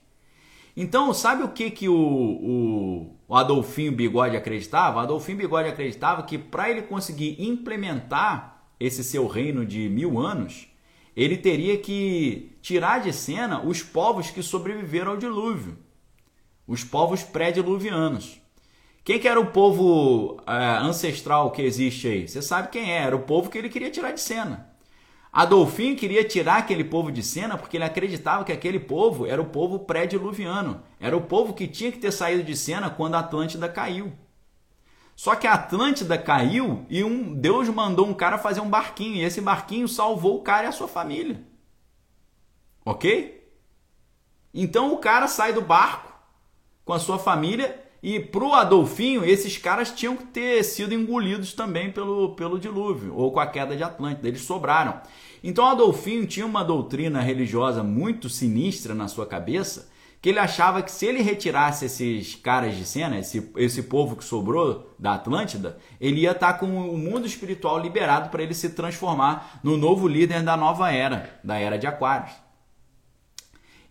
Então, 0.76 1.14
sabe 1.14 1.44
o 1.44 1.50
que, 1.50 1.70
que 1.70 1.90
o, 1.90 1.96
o, 1.96 3.16
o 3.28 3.36
Adolfinho 3.36 3.92
Bigode 3.92 4.38
acreditava? 4.38 4.98
O 4.98 5.00
Adolfinho 5.02 5.38
Bigode 5.38 5.70
acreditava 5.70 6.24
que 6.24 6.38
para 6.38 6.70
ele 6.70 6.84
conseguir 6.84 7.36
implementar 7.40 8.64
esse 8.80 9.04
seu 9.04 9.28
reino 9.28 9.66
de 9.66 9.90
mil 9.90 10.18
anos, 10.18 10.68
ele 11.16 11.38
teria 11.38 11.78
que 11.78 12.58
tirar 12.62 13.00
de 13.00 13.12
cena 13.12 13.62
os 13.62 13.84
povos 13.84 14.32
que 14.32 14.42
sobreviveram 14.42 15.12
ao 15.12 15.18
dilúvio, 15.18 15.78
os 16.66 16.84
povos 16.84 17.22
pré-diluvianos. 17.22 18.40
Quem 19.04 19.20
que 19.20 19.28
era 19.28 19.40
o 19.40 19.48
povo 19.48 20.42
é, 20.48 20.78
ancestral 20.78 21.52
que 21.52 21.62
existe 21.62 22.08
aí? 22.08 22.28
Você 22.28 22.42
sabe 22.42 22.70
quem 22.70 22.92
é, 22.92 22.98
era 22.98 23.16
o 23.16 23.24
povo 23.24 23.50
que 23.50 23.58
ele 23.58 23.70
queria 23.70 23.92
tirar 23.92 24.12
de 24.12 24.22
cena. 24.22 24.71
Adolfinho 25.32 25.96
queria 25.96 26.26
tirar 26.26 26.58
aquele 26.58 26.84
povo 26.84 27.10
de 27.10 27.24
cena 27.24 27.58
porque 27.58 27.78
ele 27.78 27.86
acreditava 27.86 28.44
que 28.44 28.52
aquele 28.52 28.80
povo 28.80 29.26
era 29.26 29.42
o 29.42 29.46
povo 29.46 29.80
pré-diluviano. 29.80 30.84
Era 31.00 31.16
o 31.16 31.22
povo 31.22 31.54
que 31.54 31.68
tinha 31.68 31.92
que 31.92 32.00
ter 32.00 32.12
saído 32.12 32.44
de 32.44 32.56
cena 32.56 32.90
quando 32.90 33.16
a 33.16 33.20
Atlântida 33.20 33.70
caiu. 33.70 34.12
Só 35.16 35.36
que 35.36 35.48
a 35.48 35.54
Atlântida 35.54 36.18
caiu 36.18 36.86
e 36.90 37.04
um 37.04 37.34
Deus 37.34 37.70
mandou 37.70 38.08
um 38.08 38.14
cara 38.14 38.38
fazer 38.38 38.60
um 38.60 38.70
barquinho 38.70 39.16
e 39.16 39.24
esse 39.24 39.40
barquinho 39.40 39.88
salvou 39.88 40.38
o 40.38 40.42
cara 40.42 40.66
e 40.66 40.68
a 40.68 40.72
sua 40.74 40.88
família. 40.88 41.42
OK? 42.84 43.42
Então 44.54 44.94
o 44.94 44.98
cara 44.98 45.28
sai 45.28 45.54
do 45.54 45.62
barco 45.62 46.12
com 46.84 46.92
a 46.92 47.00
sua 47.00 47.18
família 47.18 47.80
e 48.04 48.20
pro 48.20 48.54
Adolfinho, 48.54 49.24
esses 49.24 49.58
caras 49.58 49.92
tinham 49.92 50.18
que 50.18 50.26
ter 50.26 50.64
sido 50.64 50.94
engolidos 50.94 51.54
também 51.54 51.92
pelo, 51.92 52.36
pelo 52.36 52.58
dilúvio 52.58 53.16
ou 53.16 53.32
com 53.32 53.40
a 53.40 53.46
queda 53.46 53.76
de 53.76 53.84
Atlântida, 53.84 54.28
eles 54.28 54.42
sobraram. 54.42 55.00
Então 55.44 55.66
Adolfinho 55.66 56.26
tinha 56.26 56.46
uma 56.46 56.64
doutrina 56.64 57.22
religiosa 57.22 57.84
muito 57.84 58.28
sinistra 58.28 58.96
na 58.96 59.08
sua 59.08 59.28
cabeça, 59.28 59.92
que 60.20 60.30
ele 60.30 60.40
achava 60.40 60.82
que 60.82 60.92
se 60.92 61.06
ele 61.06 61.22
retirasse 61.22 61.86
esses 61.86 62.36
caras 62.36 62.76
de 62.76 62.86
cena, 62.86 63.20
esse, 63.20 63.52
esse 63.56 63.84
povo 63.84 64.16
que 64.16 64.24
sobrou 64.24 64.96
da 64.98 65.14
Atlântida, 65.14 65.78
ele 66.00 66.22
ia 66.22 66.32
estar 66.32 66.54
com 66.54 66.68
o 66.68 66.98
mundo 66.98 67.26
espiritual 67.26 67.80
liberado 67.80 68.30
para 68.30 68.42
ele 68.42 68.54
se 68.54 68.70
transformar 68.70 69.60
no 69.64 69.78
novo 69.78 70.08
líder 70.08 70.44
da 70.44 70.58
nova 70.58 70.92
era, 70.92 71.40
da 71.44 71.60
era 71.60 71.78
de 71.78 71.88
Aquários. 71.88 72.32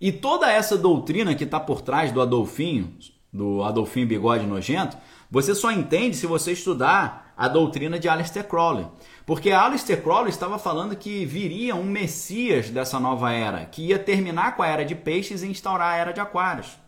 E 0.01 0.11
toda 0.11 0.51
essa 0.51 0.79
doutrina 0.79 1.35
que 1.35 1.45
está 1.45 1.61
por 1.61 1.81
trás 1.81 2.13
do 2.13 2.21
Adolfinho, 2.21 2.97
do 3.33 3.63
Adolfinho 3.63 4.07
Bigode 4.07 4.47
Nojento, 4.47 4.97
você 5.31 5.55
só 5.55 5.71
entende 5.71 6.17
se 6.17 6.27
você 6.27 6.53
estudar 6.53 7.33
a 7.37 7.49
doutrina 7.49 7.99
de 7.99 8.09
Aleister 8.09 8.45
Crowley. 8.47 8.87
Porque 9.25 9.51
Aleister 9.51 10.03
Crowley 10.03 10.31
estava 10.31 10.59
falando 10.59 10.97
que 10.97 11.25
viria 11.25 11.75
um 11.75 11.85
Messias 11.85 12.69
dessa 12.69 12.99
nova 13.01 13.33
era, 13.33 13.65
que 13.65 13.87
ia 13.87 13.99
terminar 13.99 14.57
com 14.57 14.63
a 14.63 14.67
era 14.67 14.85
de 14.85 14.95
peixes 14.95 15.43
e 15.43 15.49
instaurar 15.49 15.93
a 15.93 15.97
era 15.97 16.13
de 16.13 16.21
aquários. 16.21 16.79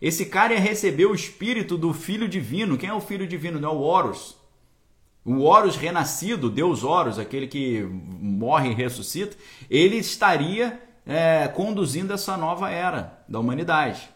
Esse 0.00 0.26
cara 0.26 0.54
ia 0.54 0.60
receber 0.60 1.06
o 1.06 1.14
espírito 1.14 1.76
do 1.76 1.92
Filho 1.92 2.28
Divino. 2.28 2.76
Quem 2.76 2.88
é 2.88 2.94
o 2.94 3.00
Filho 3.00 3.26
Divino? 3.26 3.60
Não 3.60 3.70
é 3.70 3.72
o 3.72 3.80
Horus. 3.80 4.36
O 5.24 5.42
Horus 5.42 5.76
renascido, 5.76 6.48
Deus 6.48 6.82
Horus, 6.82 7.18
aquele 7.18 7.46
que 7.46 7.82
morre 7.82 8.70
e 8.70 8.74
ressuscita, 8.74 9.36
ele 9.68 9.96
estaria 9.96 10.80
é, 11.06 11.48
conduzindo 11.48 12.12
essa 12.12 12.36
nova 12.36 12.70
era 12.70 13.22
da 13.28 13.38
humanidade. 13.38 14.08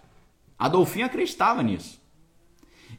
Adolfinho 0.59 1.06
acreditava 1.06 1.62
nisso. 1.62 2.01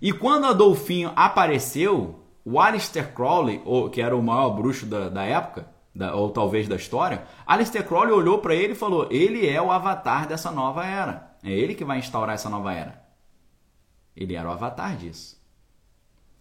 E 0.02 0.12
quando 0.12 0.46
Adolfinho 0.46 1.12
apareceu, 1.16 2.24
o 2.44 2.60
Alistair 2.60 3.14
Crowley, 3.14 3.62
que 3.92 4.02
era 4.02 4.16
o 4.16 4.22
maior 4.22 4.52
bruxo 4.52 4.86
da, 4.86 5.10
da 5.10 5.24
época, 5.24 5.68
da, 5.96 6.14
ou 6.14 6.30
talvez 6.30 6.68
da 6.68 6.76
história, 6.76 7.26
Alistair 7.48 7.88
Crowley 7.88 8.12
olhou 8.12 8.40
para 8.40 8.54
ele 8.54 8.74
e 8.74 8.76
falou: 8.76 9.08
ele 9.10 9.48
é 9.48 9.62
o 9.62 9.72
avatar 9.72 10.28
dessa 10.28 10.52
nova 10.52 10.86
era. 10.86 11.36
É 11.44 11.52
ele 11.52 11.74
que 11.74 11.86
vai 11.86 12.00
instaurar 12.00 12.36
essa 12.36 12.50
nova 12.50 12.74
era. 12.74 13.04
Ele 14.16 14.36
era 14.36 14.48
o 14.48 14.52
avatar 14.52 14.96
disso. 14.98 15.42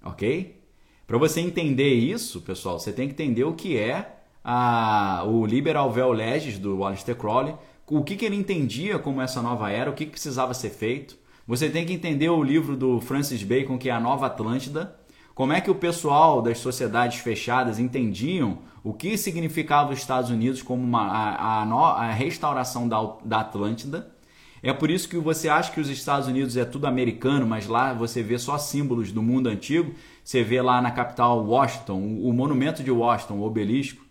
Ok? 0.03 0.62
Para 1.07 1.19
você 1.19 1.41
entender 1.41 1.93
isso, 1.93 2.41
pessoal, 2.41 2.78
você 2.78 2.93
tem 2.93 3.07
que 3.09 3.15
entender 3.15 3.45
o 3.45 3.55
que 3.55 3.78
é 3.78 4.16
a, 4.43 5.23
o 5.27 5.47
Liberal 5.47 5.91
Vel 5.91 6.12
Legis 6.12 6.59
do 6.59 6.85
Alistair 6.85 7.16
Crowley, 7.16 7.55
o 7.86 8.02
que, 8.02 8.16
que 8.16 8.24
ele 8.24 8.36
entendia 8.36 8.98
como 8.98 9.20
essa 9.20 9.43
nova 9.43 9.70
era, 9.70 9.90
o 9.90 9.94
que, 9.94 10.06
que 10.06 10.12
precisava 10.12 10.55
ser 10.55 10.70
feito. 10.70 11.16
Você 11.47 11.69
tem 11.69 11.85
que 11.85 11.93
entender 11.93 12.28
o 12.31 12.43
livro 12.43 12.77
do 12.77 13.01
Francis 13.01 13.43
Bacon, 13.43 13.77
que 13.77 13.90
é 13.90 13.93
a 13.93 14.01
Nova 14.01 14.27
Atlântida, 14.27 14.97
como 15.35 15.52
é 15.52 15.61
que 15.61 15.70
o 15.70 15.74
pessoal 15.74 16.40
das 16.40 16.59
sociedades 16.59 17.19
fechadas 17.19 17.78
entendiam 17.78 18.59
o 18.82 18.93
que 18.93 19.16
significava 19.16 19.93
os 19.93 19.98
Estados 19.98 20.31
Unidos 20.31 20.62
como 20.62 20.82
uma, 20.82 21.02
a, 21.02 21.62
a, 21.62 22.06
a 22.06 22.11
restauração 22.12 22.89
da, 22.89 23.16
da 23.24 23.40
Atlântida. 23.40 24.15
É 24.62 24.73
por 24.73 24.90
isso 24.90 25.09
que 25.09 25.19
você 25.19 25.48
acha 25.48 25.73
que 25.73 25.81
os 25.81 25.90
Estados 25.90 26.28
Unidos 26.28 26.56
é 26.56 26.65
tudo 26.65 26.86
americano, 26.86 27.47
mas 27.47 27.66
lá 27.66 27.93
você 27.93 28.23
vê 28.23 28.39
só 28.39 28.56
símbolos 28.56 29.12
do 29.12 29.23
mundo 29.23 29.48
antigo. 29.48 29.93
Você 30.23 30.43
vê 30.43 30.62
lá 30.62 30.81
na 30.81 30.90
capital 30.90 31.44
Washington, 31.44 31.98
o 32.23 32.32
monumento 32.32 32.82
de 32.82 32.90
Washington, 32.90 33.35
o 33.35 33.44
obelisco. 33.44 34.02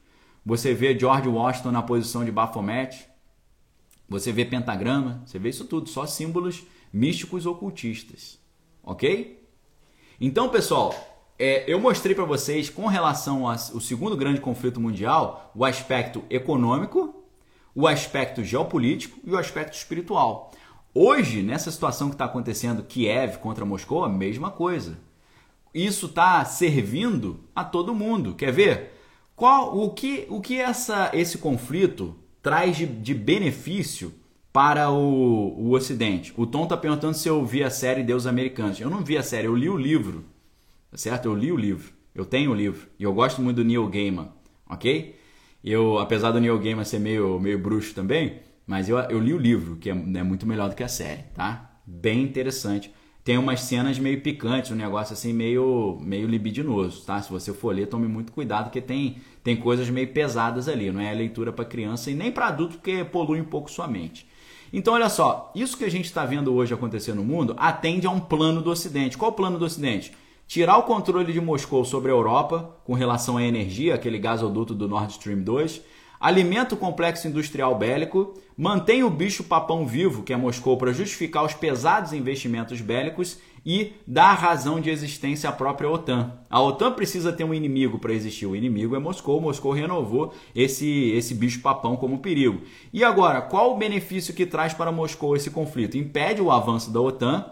Você 0.46 0.74
vê 0.74 0.98
George 0.98 1.28
Washington 1.28 1.72
na 1.72 1.82
posição 1.82 2.24
de 2.24 2.32
Baphomet. 2.32 3.08
Você 4.14 4.32
vê 4.32 4.46
pentagrama, 4.46 5.24
você 5.26 5.40
vê 5.40 5.50
isso 5.50 5.66
tudo, 5.66 5.90
só 5.90 6.06
símbolos 6.06 6.64
místicos 6.94 7.48
ocultistas. 7.48 8.38
Ok? 8.84 9.44
Então, 10.22 10.50
pessoal, 10.50 10.94
é, 11.40 11.64
eu 11.66 11.80
mostrei 11.80 12.14
para 12.14 12.24
vocês, 12.24 12.70
com 12.70 12.86
relação 12.86 13.48
ao 13.48 13.58
segundo 13.58 14.16
grande 14.16 14.40
conflito 14.40 14.80
mundial, 14.80 15.52
o 15.56 15.66
aspecto 15.66 16.24
econômico, 16.30 17.24
o 17.74 17.88
aspecto 17.88 18.44
geopolítico 18.44 19.20
e 19.24 19.32
o 19.32 19.38
aspecto 19.38 19.74
espiritual. 19.74 20.52
Hoje, 20.94 21.42
nessa 21.42 21.72
situação 21.72 22.10
que 22.10 22.14
está 22.14 22.26
acontecendo, 22.26 22.84
Kiev 22.84 23.40
contra 23.40 23.66
Moscou, 23.66 24.04
a 24.04 24.10
mesma 24.10 24.52
coisa. 24.52 25.00
Isso 25.74 26.06
está 26.06 26.46
servindo 26.46 27.40
a 27.56 27.64
todo 27.64 27.96
mundo. 27.96 28.36
Quer 28.36 28.52
ver? 28.52 28.94
Qual 29.36 29.76
o 29.76 29.90
que, 29.90 30.28
o 30.30 30.40
que 30.40 30.60
essa, 30.60 31.10
esse 31.14 31.40
conflito 31.40 32.16
traz 32.44 32.78
de, 32.78 32.86
de 32.86 33.14
benefício 33.16 34.14
para 34.52 34.92
o, 34.92 35.56
o 35.58 35.72
Ocidente. 35.72 36.32
O 36.38 36.46
Tom 36.46 36.64
está 36.64 36.78
perguntando 36.78 37.16
se 37.16 37.28
eu 37.28 37.44
vi 37.44 37.64
a 37.64 37.72
série 37.72 38.04
Deus 38.04 38.28
Americanos. 38.28 38.80
Eu 38.80 38.90
não 38.90 39.04
vi 39.04 39.18
a 39.18 39.24
série, 39.24 39.48
eu 39.48 39.56
li 39.56 39.68
o 39.68 39.78
livro. 39.78 40.24
Tá 40.92 40.98
certo? 40.98 41.26
Eu 41.26 41.36
li 41.36 41.52
o 41.52 41.58
livro. 41.58 41.92
Eu 42.14 42.26
tenho 42.26 42.52
o 42.52 42.54
livro. 42.54 42.88
E 43.00 43.04
eu 43.04 43.14
gosto 43.14 43.42
muito 43.42 43.58
do 43.58 43.64
Neil 43.64 43.88
Gaiman. 43.88 44.30
Ok? 44.70 45.18
Eu, 45.64 45.98
apesar 45.98 46.32
do 46.32 46.40
Neil 46.40 46.60
Gaiman 46.60 46.84
ser 46.84 47.00
meio, 47.00 47.40
meio 47.40 47.58
bruxo 47.58 47.96
também, 47.96 48.42
mas 48.68 48.90
eu, 48.90 48.98
eu 48.98 49.20
li 49.20 49.34
o 49.34 49.38
livro, 49.38 49.78
que 49.78 49.90
é, 49.90 49.94
é 49.94 50.24
muito 50.24 50.46
melhor 50.46 50.70
do 50.70 50.76
que 50.76 50.84
a 50.84 50.88
série, 50.88 51.24
tá? 51.34 51.80
Bem 51.86 52.22
interessante. 52.22 52.94
Tem 53.24 53.38
umas 53.38 53.62
cenas 53.62 53.98
meio 53.98 54.20
picantes, 54.20 54.72
um 54.72 54.76
negócio 54.76 55.14
assim 55.14 55.32
meio, 55.32 55.98
meio 56.02 56.28
libidinoso, 56.28 57.06
tá? 57.06 57.22
Se 57.22 57.32
você 57.32 57.54
for 57.54 57.74
ler, 57.74 57.88
tome 57.88 58.06
muito 58.06 58.34
cuidado, 58.34 58.66
porque 58.66 58.82
tem, 58.82 59.18
tem 59.42 59.56
coisas 59.56 59.90
meio 59.90 60.10
pesadas 60.10 60.68
ali. 60.68 60.92
Não 60.92 61.00
é 61.00 61.14
leitura 61.14 61.54
para 61.54 61.64
criança 61.64 62.12
e 62.12 62.16
nem 62.16 62.32
para 62.32 62.48
adulto, 62.48 62.76
porque 62.76 63.06
polui 63.06 63.40
um 63.40 63.46
pouco 63.46 63.72
sua 63.72 63.88
mente. 63.88 64.28
Então, 64.74 64.96
olha 64.96 65.08
só, 65.08 65.52
isso 65.56 65.78
que 65.78 65.86
a 65.86 65.90
gente 65.90 66.06
está 66.06 66.26
vendo 66.26 66.54
hoje 66.54 66.74
acontecer 66.74 67.14
no 67.14 67.24
mundo 67.24 67.56
atende 67.58 68.08
a 68.08 68.10
um 68.10 68.20
plano 68.20 68.62
do 68.62 68.72
Ocidente. 68.72 69.18
Qual 69.18 69.32
o 69.32 69.36
plano 69.36 69.58
do 69.58 69.64
Ocidente? 69.64 70.12
Tirar 70.46 70.78
o 70.78 70.84
controle 70.84 71.32
de 71.32 71.40
Moscou 71.40 71.86
sobre 71.86 72.12
a 72.12 72.16
Europa 72.16 72.76
com 72.84 72.94
relação 72.94 73.38
à 73.38 73.44
energia, 73.44 73.96
aquele 73.96 74.20
gasoduto 74.20 74.74
do 74.74 74.88
Nord 74.88 75.14
Stream 75.14 75.44
2, 75.44 75.82
alimenta 76.24 76.74
o 76.74 76.78
complexo 76.78 77.28
industrial 77.28 77.78
bélico, 77.78 78.34
mantém 78.56 79.04
o 79.04 79.10
bicho 79.10 79.44
papão 79.44 79.86
vivo, 79.86 80.24
que 80.24 80.32
é 80.32 80.38
Moscou, 80.38 80.78
para 80.78 80.94
justificar 80.94 81.44
os 81.44 81.54
pesados 81.54 82.14
investimentos 82.14 82.80
bélicos 82.80 83.40
e 83.66 83.92
dá 84.08 84.32
razão 84.32 84.80
de 84.80 84.90
existência 84.90 85.50
à 85.50 85.52
própria 85.52 85.90
OTAN. 85.90 86.32
A 86.50 86.62
OTAN 86.62 86.94
precisa 86.94 87.34
ter 87.34 87.44
um 87.44 87.54
inimigo 87.54 88.00
para 88.00 88.14
existir. 88.14 88.46
O 88.46 88.56
inimigo 88.56 88.96
é 88.96 89.00
Moscou. 89.00 89.42
Moscou 89.42 89.74
renovou 89.74 90.34
esse, 90.56 91.12
esse 91.12 91.36
bicho 91.36 91.60
papão 91.60 91.98
como 91.98 92.20
perigo. 92.20 92.62
E 92.94 93.04
agora, 93.04 93.42
qual 93.42 93.74
o 93.74 93.78
benefício 93.78 94.34
que 94.34 94.46
traz 94.46 94.74
para 94.74 94.94
Moscou 94.94 95.36
esse 95.36 95.52
conflito? 95.52 95.98
Impede 95.98 96.42
o 96.42 96.52
avanço 96.52 96.90
da 96.90 97.02
OTAN 97.02 97.46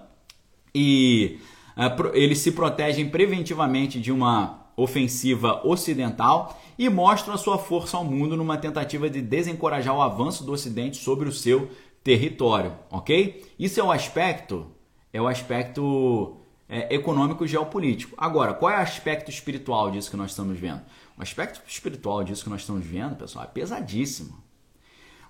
e 0.74 1.40
uh, 1.76 2.10
eles 2.14 2.38
se 2.38 2.54
protegem 2.54 3.10
preventivamente 3.10 4.00
de 4.00 4.14
uma 4.14 4.61
ofensiva 4.82 5.62
ocidental 5.66 6.60
e 6.78 6.90
mostram 6.90 7.34
a 7.34 7.38
sua 7.38 7.58
força 7.58 7.98
ao 7.98 8.04
mundo 8.04 8.36
numa 8.36 8.58
tentativa 8.58 9.10
de 9.10 9.22
desencorajar 9.22 9.96
o 9.96 10.02
avanço 10.02 10.44
do 10.44 10.52
Ocidente 10.52 10.98
sobre 10.98 11.28
o 11.28 11.32
seu 11.32 11.70
território, 12.04 12.74
ok? 12.90 13.46
Isso 13.60 13.80
é 13.80 13.84
o 13.84 13.92
aspecto, 13.92 14.66
é 15.14 15.22
o 15.22 15.28
aspecto 15.28 16.38
é, 16.68 16.94
econômico 16.96 17.46
geopolítico. 17.46 18.16
Agora, 18.18 18.54
qual 18.54 18.72
é 18.72 18.78
o 18.78 18.82
aspecto 18.82 19.30
espiritual 19.30 19.92
disso 19.92 20.10
que 20.10 20.18
nós 20.18 20.32
estamos 20.32 20.58
vendo? 20.58 20.82
O 21.18 21.22
aspecto 21.22 21.62
espiritual 21.68 22.24
disso 22.24 22.44
que 22.44 22.50
nós 22.50 22.62
estamos 22.62 22.86
vendo, 22.86 23.16
pessoal, 23.16 23.46
é 23.46 23.48
pesadíssimo. 23.48 24.42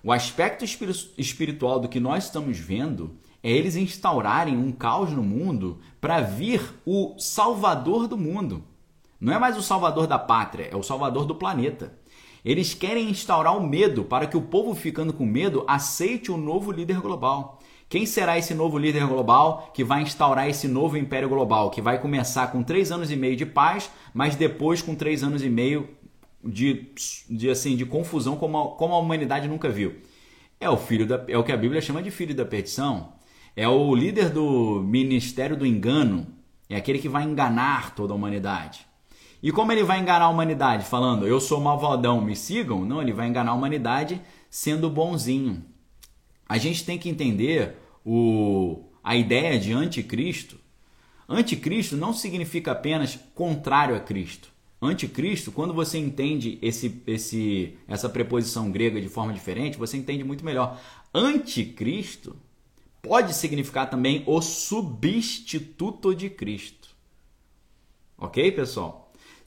O 0.02 0.10
aspecto 0.10 0.64
espiritual 0.64 1.78
do 1.78 1.88
que 1.88 2.00
nós 2.00 2.24
estamos 2.24 2.58
vendo 2.58 3.16
é 3.42 3.50
eles 3.50 3.76
instaurarem 3.76 4.56
um 4.56 4.72
caos 4.72 5.10
no 5.10 5.22
mundo 5.22 5.78
para 6.00 6.20
vir 6.20 6.62
o 6.86 7.16
salvador 7.18 8.08
do 8.08 8.16
mundo. 8.16 8.64
Não 9.22 9.32
é 9.32 9.38
mais 9.38 9.56
o 9.56 9.62
salvador 9.62 10.08
da 10.08 10.18
pátria, 10.18 10.68
é 10.68 10.74
o 10.74 10.82
salvador 10.82 11.24
do 11.24 11.36
planeta. 11.36 11.96
Eles 12.44 12.74
querem 12.74 13.08
instaurar 13.08 13.56
o 13.56 13.64
medo 13.64 14.02
para 14.02 14.26
que 14.26 14.36
o 14.36 14.42
povo, 14.42 14.74
ficando 14.74 15.12
com 15.12 15.24
medo, 15.24 15.64
aceite 15.68 16.32
o 16.32 16.36
novo 16.36 16.72
líder 16.72 17.00
global. 17.00 17.60
Quem 17.88 18.04
será 18.04 18.36
esse 18.36 18.52
novo 18.52 18.76
líder 18.76 19.06
global 19.06 19.70
que 19.72 19.84
vai 19.84 20.02
instaurar 20.02 20.48
esse 20.48 20.66
novo 20.66 20.96
império 20.96 21.28
global? 21.28 21.70
Que 21.70 21.80
vai 21.80 22.00
começar 22.00 22.48
com 22.48 22.64
três 22.64 22.90
anos 22.90 23.12
e 23.12 23.16
meio 23.16 23.36
de 23.36 23.46
paz, 23.46 23.92
mas 24.12 24.34
depois 24.34 24.82
com 24.82 24.92
três 24.92 25.22
anos 25.22 25.44
e 25.44 25.48
meio 25.48 25.88
de, 26.42 26.90
de, 27.30 27.48
assim, 27.48 27.76
de 27.76 27.86
confusão 27.86 28.34
como 28.34 28.58
a, 28.58 28.76
como 28.76 28.92
a 28.92 28.98
humanidade 28.98 29.46
nunca 29.46 29.68
viu. 29.68 29.98
É 30.58 30.68
o 30.68 30.76
filho 30.76 31.06
da, 31.06 31.24
é 31.28 31.38
o 31.38 31.44
que 31.44 31.52
a 31.52 31.56
Bíblia 31.56 31.80
chama 31.80 32.02
de 32.02 32.10
filho 32.10 32.34
da 32.34 32.44
perdição. 32.44 33.12
É 33.54 33.68
o 33.68 33.94
líder 33.94 34.30
do 34.30 34.82
ministério 34.82 35.56
do 35.56 35.64
engano. 35.64 36.26
É 36.68 36.74
aquele 36.74 36.98
que 36.98 37.08
vai 37.08 37.22
enganar 37.22 37.94
toda 37.94 38.12
a 38.12 38.16
humanidade. 38.16 38.90
E 39.42 39.50
como 39.50 39.72
ele 39.72 39.82
vai 39.82 39.98
enganar 39.98 40.26
a 40.26 40.28
humanidade? 40.28 40.84
Falando, 40.84 41.26
eu 41.26 41.40
sou 41.40 41.60
malvadão, 41.60 42.20
me 42.20 42.36
sigam? 42.36 42.84
Não, 42.84 43.02
ele 43.02 43.12
vai 43.12 43.26
enganar 43.26 43.50
a 43.50 43.54
humanidade 43.54 44.20
sendo 44.48 44.88
bonzinho. 44.88 45.64
A 46.48 46.58
gente 46.58 46.84
tem 46.84 46.98
que 46.98 47.08
entender 47.08 47.76
o, 48.04 48.84
a 49.02 49.16
ideia 49.16 49.58
de 49.58 49.72
anticristo, 49.72 50.60
anticristo 51.28 51.96
não 51.96 52.12
significa 52.12 52.72
apenas 52.72 53.18
contrário 53.34 53.96
a 53.96 54.00
Cristo. 54.00 54.50
Anticristo, 54.80 55.52
quando 55.52 55.72
você 55.72 55.96
entende 55.96 56.58
esse, 56.60 57.02
esse, 57.06 57.78
essa 57.86 58.08
preposição 58.08 58.70
grega 58.70 59.00
de 59.00 59.08
forma 59.08 59.32
diferente, 59.32 59.78
você 59.78 59.96
entende 59.96 60.24
muito 60.24 60.44
melhor. 60.44 60.80
Anticristo 61.14 62.36
pode 63.00 63.32
significar 63.32 63.88
também 63.88 64.22
o 64.26 64.40
substituto 64.42 66.14
de 66.14 66.28
Cristo. 66.28 66.88
Ok, 68.18 68.50
pessoal? 68.52 69.01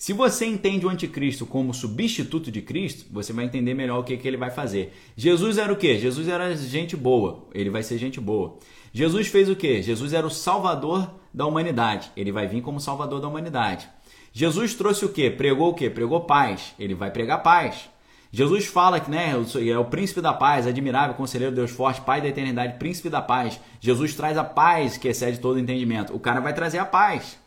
Se 0.06 0.14
você 0.14 0.45
entende 0.45 0.86
o 0.86 0.90
anticristo 0.90 1.48
como 1.48 1.73
substituto 1.73 2.52
de 2.52 2.61
Cristo, 2.61 3.07
você 3.11 3.34
vai 3.34 3.44
entender 3.44 3.73
melhor 3.73 3.98
o 3.98 4.03
que, 4.03 4.15
que 4.15 4.27
ele 4.27 4.38
vai 4.38 4.52
fazer. 4.52 4.94
Jesus 5.18 5.57
era 5.57 5.73
o 5.73 5.76
quê? 5.76 5.98
Jesus 5.98 6.27
era 6.27 6.56
gente 6.56 6.95
boa. 6.95 7.48
Ele 7.52 7.72
vai 7.72 7.82
ser 7.82 7.98
gente 7.98 8.22
boa. 8.22 8.60
Jesus 8.94 9.26
fez 9.30 9.49
o 9.49 9.56
quê? 9.56 9.82
Jesus 9.82 10.14
era 10.14 10.27
o 10.27 10.30
salvador 10.30 11.10
da 11.34 11.48
humanidade. 11.48 12.11
Ele 12.15 12.32
vai 12.32 12.48
vir 12.48 12.61
como 12.61 12.80
salvador 12.80 13.19
da 13.19 13.27
humanidade. 13.27 13.90
Jesus 14.32 14.76
trouxe 14.76 15.06
o 15.06 15.10
quê? 15.10 15.32
Pregou 15.32 15.72
o 15.72 15.73
quê? 15.73 15.90
Pregou 15.90 16.22
paz. 16.22 16.76
Ele 16.77 16.94
vai 16.94 17.10
pregar 17.10 17.41
paz. 17.41 17.90
Jesus 18.32 18.68
fala 18.68 18.99
que 18.99 19.10
né, 19.10 19.32
é 19.32 19.80
o 19.80 19.86
príncipe 19.86 20.22
da 20.22 20.34
paz, 20.36 20.68
admirável, 20.68 21.15
conselheiro, 21.15 21.56
Deus 21.56 21.72
forte, 21.72 22.02
Pai 22.02 22.22
da 22.22 22.27
eternidade, 22.27 22.77
príncipe 22.77 23.10
da 23.10 23.23
paz. 23.23 23.60
Jesus 23.80 24.14
traz 24.14 24.38
a 24.38 24.44
paz 24.44 24.99
que 24.99 25.07
excede 25.07 25.40
todo 25.40 25.57
entendimento. 25.57 26.15
O 26.15 26.19
cara 26.19 26.41
vai 26.41 26.53
trazer 26.53 26.77
a 26.77 26.86
paz. 26.86 27.40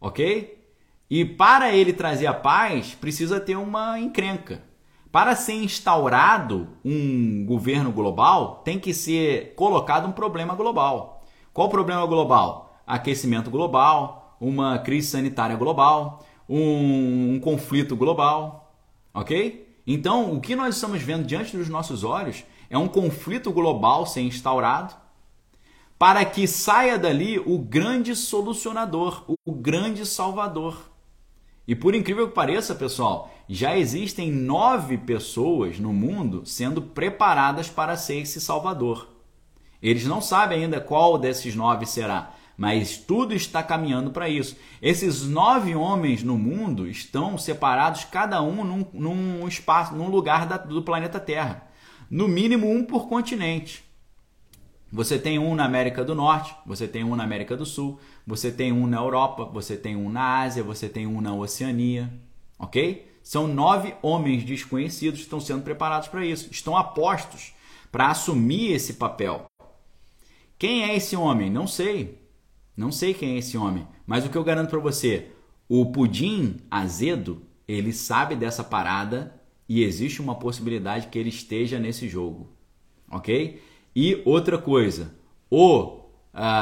Ok? 0.00 0.55
E 1.08 1.24
para 1.24 1.72
ele 1.72 1.92
trazer 1.92 2.26
a 2.26 2.34
paz, 2.34 2.94
precisa 2.94 3.38
ter 3.38 3.56
uma 3.56 3.98
encrenca. 4.00 4.62
Para 5.12 5.36
ser 5.36 5.54
instaurado 5.54 6.68
um 6.84 7.44
governo 7.46 7.92
global, 7.92 8.62
tem 8.64 8.78
que 8.78 8.92
ser 8.92 9.54
colocado 9.54 10.06
um 10.06 10.12
problema 10.12 10.54
global. 10.54 11.24
Qual 11.52 11.68
o 11.68 11.70
problema 11.70 12.04
global? 12.06 12.80
Aquecimento 12.86 13.50
global, 13.50 14.36
uma 14.40 14.78
crise 14.78 15.08
sanitária 15.08 15.56
global, 15.56 16.26
um, 16.48 17.34
um 17.34 17.40
conflito 17.40 17.96
global. 17.96 18.74
Ok? 19.14 19.66
Então, 19.86 20.34
o 20.34 20.40
que 20.40 20.56
nós 20.56 20.74
estamos 20.74 21.00
vendo 21.00 21.24
diante 21.24 21.56
dos 21.56 21.68
nossos 21.68 22.02
olhos 22.02 22.44
é 22.68 22.76
um 22.76 22.88
conflito 22.88 23.52
global 23.52 24.04
ser 24.04 24.22
instaurado 24.22 24.94
para 25.98 26.24
que 26.24 26.46
saia 26.46 26.98
dali 26.98 27.38
o 27.38 27.58
grande 27.58 28.14
solucionador, 28.14 29.24
o 29.44 29.52
grande 29.52 30.04
salvador. 30.04 30.95
E 31.66 31.74
por 31.74 31.94
incrível 31.94 32.28
que 32.28 32.34
pareça, 32.34 32.74
pessoal, 32.74 33.30
já 33.48 33.76
existem 33.76 34.30
nove 34.30 34.96
pessoas 34.96 35.78
no 35.78 35.92
mundo 35.92 36.46
sendo 36.46 36.80
preparadas 36.80 37.68
para 37.68 37.96
ser 37.96 38.20
esse 38.20 38.40
Salvador. 38.40 39.08
Eles 39.82 40.04
não 40.04 40.20
sabem 40.20 40.64
ainda 40.64 40.80
qual 40.80 41.18
desses 41.18 41.54
nove 41.54 41.84
será, 41.84 42.34
mas 42.56 42.96
tudo 42.96 43.34
está 43.34 43.62
caminhando 43.62 44.10
para 44.10 44.28
isso. 44.28 44.56
Esses 44.80 45.24
nove 45.24 45.74
homens 45.74 46.22
no 46.22 46.38
mundo 46.38 46.88
estão 46.88 47.36
separados, 47.36 48.04
cada 48.04 48.40
um 48.42 48.64
num, 48.64 48.86
num 48.92 49.48
espaço, 49.48 49.94
num 49.94 50.08
lugar 50.08 50.46
da, 50.46 50.56
do 50.56 50.82
planeta 50.82 51.20
Terra. 51.20 51.68
No 52.08 52.28
mínimo 52.28 52.70
um 52.70 52.84
por 52.84 53.08
continente. 53.08 53.84
Você 54.90 55.18
tem 55.18 55.38
um 55.38 55.54
na 55.54 55.64
América 55.64 56.04
do 56.04 56.14
Norte, 56.14 56.54
você 56.64 56.86
tem 56.86 57.02
um 57.02 57.16
na 57.16 57.24
América 57.24 57.56
do 57.56 57.66
Sul, 57.66 57.98
você 58.26 58.50
tem 58.50 58.72
um 58.72 58.86
na 58.86 58.96
Europa, 58.96 59.44
você 59.44 59.76
tem 59.76 59.94
um 59.94 60.10
na 60.10 60.40
Ásia, 60.40 60.62
você 60.62 60.88
tem 60.88 61.06
um 61.06 61.20
na 61.20 61.32
Oceania, 61.32 62.12
ok? 62.58 63.06
São 63.22 63.46
nove 63.46 63.94
homens 64.02 64.44
desconhecidos 64.44 65.20
que 65.20 65.24
estão 65.24 65.40
sendo 65.40 65.62
preparados 65.62 66.08
para 66.08 66.24
isso, 66.24 66.48
estão 66.50 66.76
apostos 66.76 67.54
para 67.92 68.08
assumir 68.08 68.72
esse 68.72 68.94
papel. 68.94 69.46
Quem 70.58 70.84
é 70.84 70.96
esse 70.96 71.14
homem? 71.14 71.50
Não 71.50 71.66
sei. 71.66 72.20
Não 72.76 72.92
sei 72.92 73.14
quem 73.14 73.36
é 73.36 73.38
esse 73.38 73.56
homem, 73.56 73.86
mas 74.06 74.26
o 74.26 74.28
que 74.28 74.36
eu 74.36 74.44
garanto 74.44 74.68
para 74.68 74.78
você, 74.78 75.28
o 75.66 75.86
pudim 75.86 76.56
azedo, 76.70 77.42
ele 77.66 77.92
sabe 77.92 78.36
dessa 78.36 78.62
parada 78.62 79.40
e 79.68 79.82
existe 79.82 80.20
uma 80.20 80.34
possibilidade 80.34 81.06
que 81.06 81.18
ele 81.18 81.30
esteja 81.30 81.78
nesse 81.78 82.06
jogo, 82.06 82.52
ok? 83.10 83.62
E 83.94 84.20
outra 84.26 84.58
coisa, 84.58 85.14
o 85.50 86.00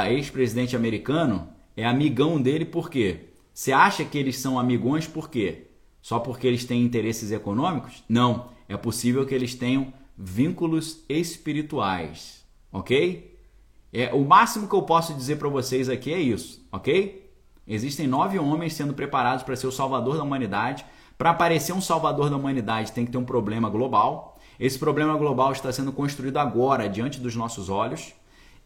ex-presidente 0.08 0.76
americano 0.76 1.53
é 1.76 1.84
amigão 1.84 2.40
dele 2.40 2.64
por 2.64 2.88
quê? 2.88 3.30
Você 3.52 3.72
acha 3.72 4.04
que 4.04 4.18
eles 4.18 4.38
são 4.38 4.58
amigões 4.58 5.06
por 5.06 5.28
quê? 5.28 5.68
Só 6.00 6.18
porque 6.18 6.46
eles 6.46 6.64
têm 6.64 6.82
interesses 6.82 7.32
econômicos? 7.32 8.02
Não. 8.08 8.52
É 8.68 8.76
possível 8.76 9.26
que 9.26 9.34
eles 9.34 9.54
tenham 9.54 9.92
vínculos 10.16 11.04
espirituais, 11.08 12.44
ok? 12.72 13.38
É, 13.92 14.12
o 14.12 14.24
máximo 14.24 14.68
que 14.68 14.74
eu 14.74 14.82
posso 14.82 15.14
dizer 15.14 15.36
para 15.36 15.48
vocês 15.48 15.88
aqui 15.88 16.12
é 16.12 16.18
isso, 16.18 16.66
ok? 16.72 17.32
Existem 17.66 18.06
nove 18.06 18.38
homens 18.38 18.74
sendo 18.74 18.94
preparados 18.94 19.44
para 19.44 19.56
ser 19.56 19.66
o 19.66 19.72
salvador 19.72 20.16
da 20.16 20.22
humanidade. 20.22 20.84
Para 21.16 21.30
aparecer 21.30 21.72
um 21.72 21.80
salvador 21.80 22.28
da 22.28 22.36
humanidade 22.36 22.92
tem 22.92 23.04
que 23.04 23.12
ter 23.12 23.18
um 23.18 23.24
problema 23.24 23.68
global. 23.68 24.38
Esse 24.58 24.78
problema 24.78 25.16
global 25.16 25.52
está 25.52 25.72
sendo 25.72 25.92
construído 25.92 26.38
agora, 26.38 26.88
diante 26.88 27.20
dos 27.20 27.34
nossos 27.34 27.68
olhos. 27.68 28.12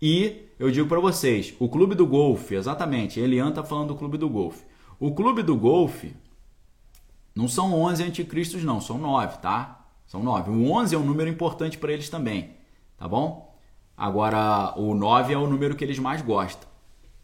E 0.00 0.48
eu 0.58 0.70
digo 0.70 0.88
para 0.88 1.00
vocês, 1.00 1.54
o 1.58 1.68
Clube 1.68 1.94
do 1.94 2.06
Golfe, 2.06 2.54
exatamente, 2.54 3.18
Elian 3.18 3.48
está 3.48 3.64
falando 3.64 3.88
do 3.88 3.96
Clube 3.96 4.16
do 4.16 4.28
Golfe. 4.28 4.64
O 4.98 5.12
Clube 5.12 5.42
do 5.42 5.56
Golfe 5.56 6.14
não 7.34 7.46
são 7.46 7.72
11 7.72 8.02
anticristos 8.02 8.64
não, 8.64 8.80
são 8.80 8.98
9, 8.98 9.38
tá? 9.38 9.86
São 10.06 10.22
9. 10.22 10.50
O 10.50 10.72
11 10.72 10.94
é 10.94 10.98
um 10.98 11.04
número 11.04 11.30
importante 11.30 11.78
para 11.78 11.92
eles 11.92 12.08
também, 12.08 12.50
tá 12.96 13.06
bom? 13.06 13.56
Agora, 13.96 14.72
o 14.76 14.94
9 14.94 15.34
é 15.34 15.38
o 15.38 15.46
número 15.46 15.76
que 15.76 15.84
eles 15.84 15.98
mais 15.98 16.22
gostam, 16.22 16.68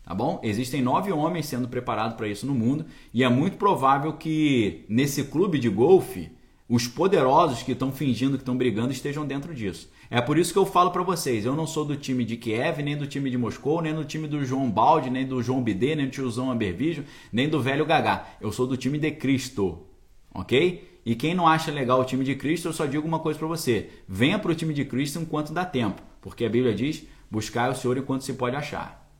tá 0.04 0.14
bom? 0.14 0.40
Existem 0.42 0.82
nove 0.82 1.12
homens 1.12 1.46
sendo 1.46 1.68
preparados 1.68 2.16
para 2.16 2.28
isso 2.28 2.46
no 2.46 2.54
mundo 2.54 2.86
e 3.12 3.22
é 3.22 3.28
muito 3.28 3.56
provável 3.56 4.12
que 4.12 4.84
nesse 4.88 5.24
clube 5.24 5.58
de 5.58 5.68
golfe 5.68 6.30
os 6.68 6.86
poderosos 6.88 7.62
que 7.62 7.72
estão 7.72 7.92
fingindo 7.92 8.36
que 8.36 8.42
estão 8.42 8.56
brigando 8.56 8.92
estejam 8.92 9.26
dentro 9.26 9.54
disso. 9.54 9.88
É 10.10 10.20
por 10.20 10.38
isso 10.38 10.52
que 10.52 10.58
eu 10.58 10.66
falo 10.66 10.90
para 10.90 11.02
vocês, 11.02 11.44
eu 11.44 11.54
não 11.54 11.66
sou 11.66 11.84
do 11.84 11.96
time 11.96 12.24
de 12.24 12.36
Kiev, 12.36 12.82
nem 12.82 12.96
do 12.96 13.06
time 13.06 13.30
de 13.30 13.38
Moscou, 13.38 13.80
nem 13.80 13.94
do 13.94 14.04
time 14.04 14.28
do 14.28 14.44
João 14.44 14.70
Balde, 14.70 15.10
nem 15.10 15.26
do 15.26 15.42
João 15.42 15.62
Bidê, 15.62 15.94
nem 15.94 16.06
do 16.06 16.12
tiozão 16.12 16.50
Ambervijo, 16.50 17.04
nem 17.32 17.48
do 17.48 17.60
velho 17.60 17.86
Gagá. 17.86 18.26
Eu 18.40 18.52
sou 18.52 18.66
do 18.66 18.76
time 18.76 18.98
de 18.98 19.10
Cristo, 19.10 19.86
ok? 20.32 21.00
E 21.04 21.14
quem 21.14 21.34
não 21.34 21.46
acha 21.46 21.70
legal 21.70 22.00
o 22.00 22.04
time 22.04 22.24
de 22.24 22.34
Cristo, 22.34 22.68
eu 22.68 22.72
só 22.72 22.86
digo 22.86 23.06
uma 23.06 23.18
coisa 23.18 23.38
para 23.38 23.48
você: 23.48 23.90
venha 24.08 24.38
para 24.38 24.52
o 24.52 24.54
time 24.54 24.72
de 24.72 24.84
Cristo 24.84 25.18
enquanto 25.18 25.52
dá 25.52 25.64
tempo, 25.64 26.02
porque 26.20 26.44
a 26.44 26.48
Bíblia 26.48 26.74
diz: 26.74 27.04
buscar 27.30 27.70
o 27.70 27.74
Senhor 27.74 27.96
enquanto 27.98 28.22
se 28.22 28.32
pode 28.34 28.56
achar, 28.56 29.10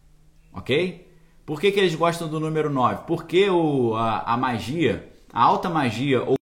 ok? 0.52 1.08
Por 1.44 1.60
que, 1.60 1.70
que 1.70 1.78
eles 1.78 1.94
gostam 1.94 2.28
do 2.28 2.40
número 2.40 2.70
9? 2.70 3.04
Porque 3.06 3.50
o, 3.50 3.94
a, 3.94 4.20
a 4.32 4.36
magia, 4.36 5.10
a 5.30 5.42
alta 5.42 5.68
magia 5.68 6.22
ou 6.22 6.36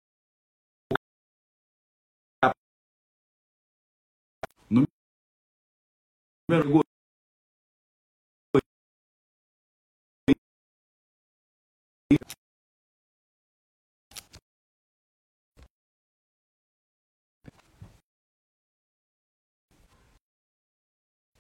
Número 6.49 6.83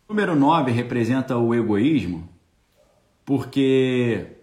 Número 0.08 0.36
9 0.36 0.72
representa 0.72 1.38
o 1.38 1.54
egoísmo, 1.54 2.28
porque 3.24 4.36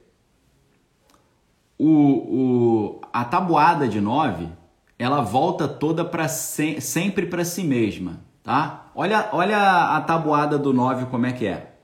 o, 1.78 1.88
o, 1.88 3.02
a 3.14 3.24
tabuada 3.24 3.88
de 3.88 4.02
9 4.02 4.50
ela 4.98 5.22
volta 5.22 5.68
toda 5.68 6.04
para 6.04 6.28
se, 6.28 6.82
sempre 6.82 7.28
para 7.28 7.46
si 7.46 7.64
mesma, 7.64 8.20
tá? 8.50 8.90
Olha, 8.96 9.30
olha 9.32 9.96
a 9.96 10.02
tabuada 10.02 10.58
do 10.58 10.74
9 10.74 11.06
como 11.06 11.28
é 11.28 11.32
que 11.32 11.46
é. 11.46 11.76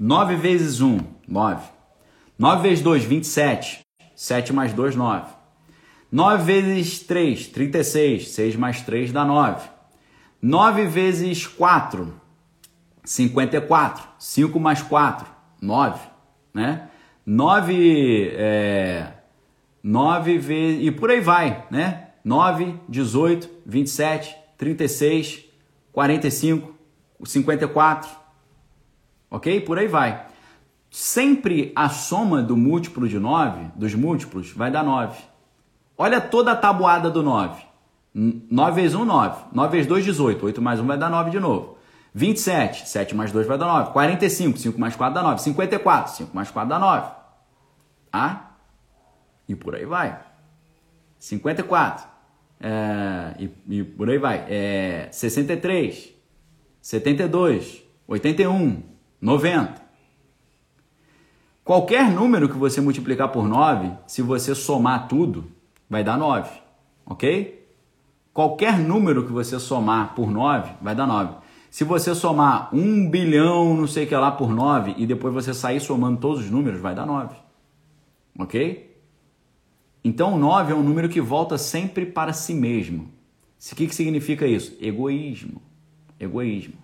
9 0.00 0.36
vezes 0.36 0.80
1, 0.80 0.98
9. 1.28 1.68
9 2.38 2.62
vezes 2.62 2.82
2, 2.82 3.04
27. 3.04 3.80
7 4.16 4.52
mais 4.54 4.72
2, 4.72 4.96
9. 4.96 5.26
9 6.10 6.44
vezes 6.44 7.00
3, 7.00 7.48
36. 7.48 8.28
6 8.30 8.56
mais 8.56 8.80
3 8.80 9.12
dá 9.12 9.22
9. 9.22 9.68
9 10.40 10.86
vezes 10.86 11.46
4, 11.46 12.14
54. 13.04 14.02
5 14.18 14.58
mais 14.58 14.80
4, 14.80 15.26
9. 15.60 16.00
Né? 16.54 16.88
9, 17.26 18.30
é, 18.34 19.12
9 19.82 20.38
vezes. 20.38 20.86
E 20.86 20.90
por 20.90 21.10
aí 21.10 21.20
vai, 21.20 21.66
né? 21.70 22.08
9, 22.24 22.80
18, 22.88 23.50
27, 23.66 24.34
36, 24.56 25.53
45, 25.94 26.74
54. 27.24 28.10
Ok? 29.30 29.60
Por 29.60 29.78
aí 29.78 29.86
vai. 29.86 30.26
Sempre 30.90 31.72
a 31.74 31.88
soma 31.88 32.42
do 32.42 32.56
múltiplo 32.56 33.08
de 33.08 33.18
9, 33.18 33.70
dos 33.76 33.94
múltiplos, 33.94 34.52
vai 34.52 34.70
dar 34.70 34.82
9. 34.82 35.16
Olha 35.96 36.20
toda 36.20 36.52
a 36.52 36.56
tabuada 36.56 37.08
do 37.08 37.22
9. 37.22 37.62
9 38.12 38.80
vezes 38.80 38.96
1, 38.96 39.04
9. 39.04 39.44
9 39.52 39.72
vezes 39.72 39.86
2, 39.86 40.04
18. 40.04 40.46
8 40.46 40.60
mais 40.60 40.80
1 40.80 40.86
vai 40.86 40.98
dar 40.98 41.08
9 41.08 41.30
de 41.30 41.40
novo. 41.40 41.78
27. 42.12 42.88
7 42.88 43.14
mais 43.14 43.30
2 43.30 43.46
vai 43.46 43.56
dar 43.56 43.66
9. 43.66 43.92
45. 43.92 44.58
5 44.58 44.80
mais 44.80 44.96
4 44.96 45.14
dá 45.14 45.22
9. 45.22 45.42
54. 45.42 46.12
5 46.12 46.30
mais 46.34 46.50
4 46.50 46.68
dá 46.68 46.78
9. 46.78 47.10
Ah? 48.12 48.50
E 49.48 49.54
por 49.54 49.74
aí 49.76 49.84
vai. 49.84 50.20
54. 51.18 52.13
É, 52.66 53.34
e, 53.38 53.50
e 53.80 53.84
por 53.84 54.08
aí 54.08 54.16
vai. 54.16 54.46
É, 54.48 55.08
63. 55.12 56.14
72. 56.80 57.82
81. 58.08 58.82
90. 59.20 59.84
Qualquer 61.62 62.10
número 62.10 62.48
que 62.48 62.56
você 62.56 62.80
multiplicar 62.80 63.28
por 63.28 63.46
9, 63.46 63.90
se 64.06 64.22
você 64.22 64.54
somar 64.54 65.08
tudo, 65.08 65.44
vai 65.88 66.02
dar 66.02 66.16
9. 66.16 66.50
Ok? 67.04 67.68
Qualquer 68.32 68.78
número 68.78 69.26
que 69.26 69.32
você 69.32 69.58
somar 69.60 70.14
por 70.14 70.30
9, 70.30 70.72
vai 70.80 70.94
dar 70.94 71.06
9. 71.06 71.34
Se 71.70 71.84
você 71.84 72.14
somar 72.14 72.74
1 72.74 73.10
bilhão, 73.10 73.74
não 73.74 73.86
sei 73.86 74.04
o 74.04 74.06
que 74.06 74.14
lá, 74.14 74.30
por 74.30 74.50
9, 74.50 74.94
e 74.96 75.06
depois 75.06 75.34
você 75.34 75.52
sair 75.52 75.80
somando 75.80 76.18
todos 76.18 76.44
os 76.44 76.50
números, 76.50 76.80
vai 76.80 76.94
dar 76.94 77.06
9. 77.06 77.34
Ok? 78.38 78.93
Então, 80.04 80.38
9 80.38 80.72
é 80.72 80.76
um 80.76 80.82
número 80.82 81.08
que 81.08 81.20
volta 81.20 81.56
sempre 81.56 82.04
para 82.04 82.34
si 82.34 82.52
mesmo. 82.52 83.08
O 83.72 83.74
que, 83.74 83.86
que 83.86 83.94
significa 83.94 84.46
isso? 84.46 84.76
Egoísmo. 84.78 85.62
Egoísmo. 86.20 86.74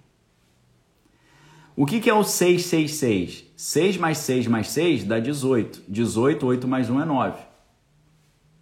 O 1.77 1.85
que, 1.85 2.01
que 2.01 2.09
é 2.09 2.15
o 2.15 2.25
666? 2.25 3.45
6 3.57 3.97
mais 3.99 4.19
6 4.19 4.47
mais 4.47 4.69
6 4.71 5.05
dá 5.05 5.19
18. 5.21 5.83
18, 5.87 6.47
8 6.47 6.69
mais 6.69 6.89
1 6.89 7.01
é 7.01 7.05
9. 7.05 7.39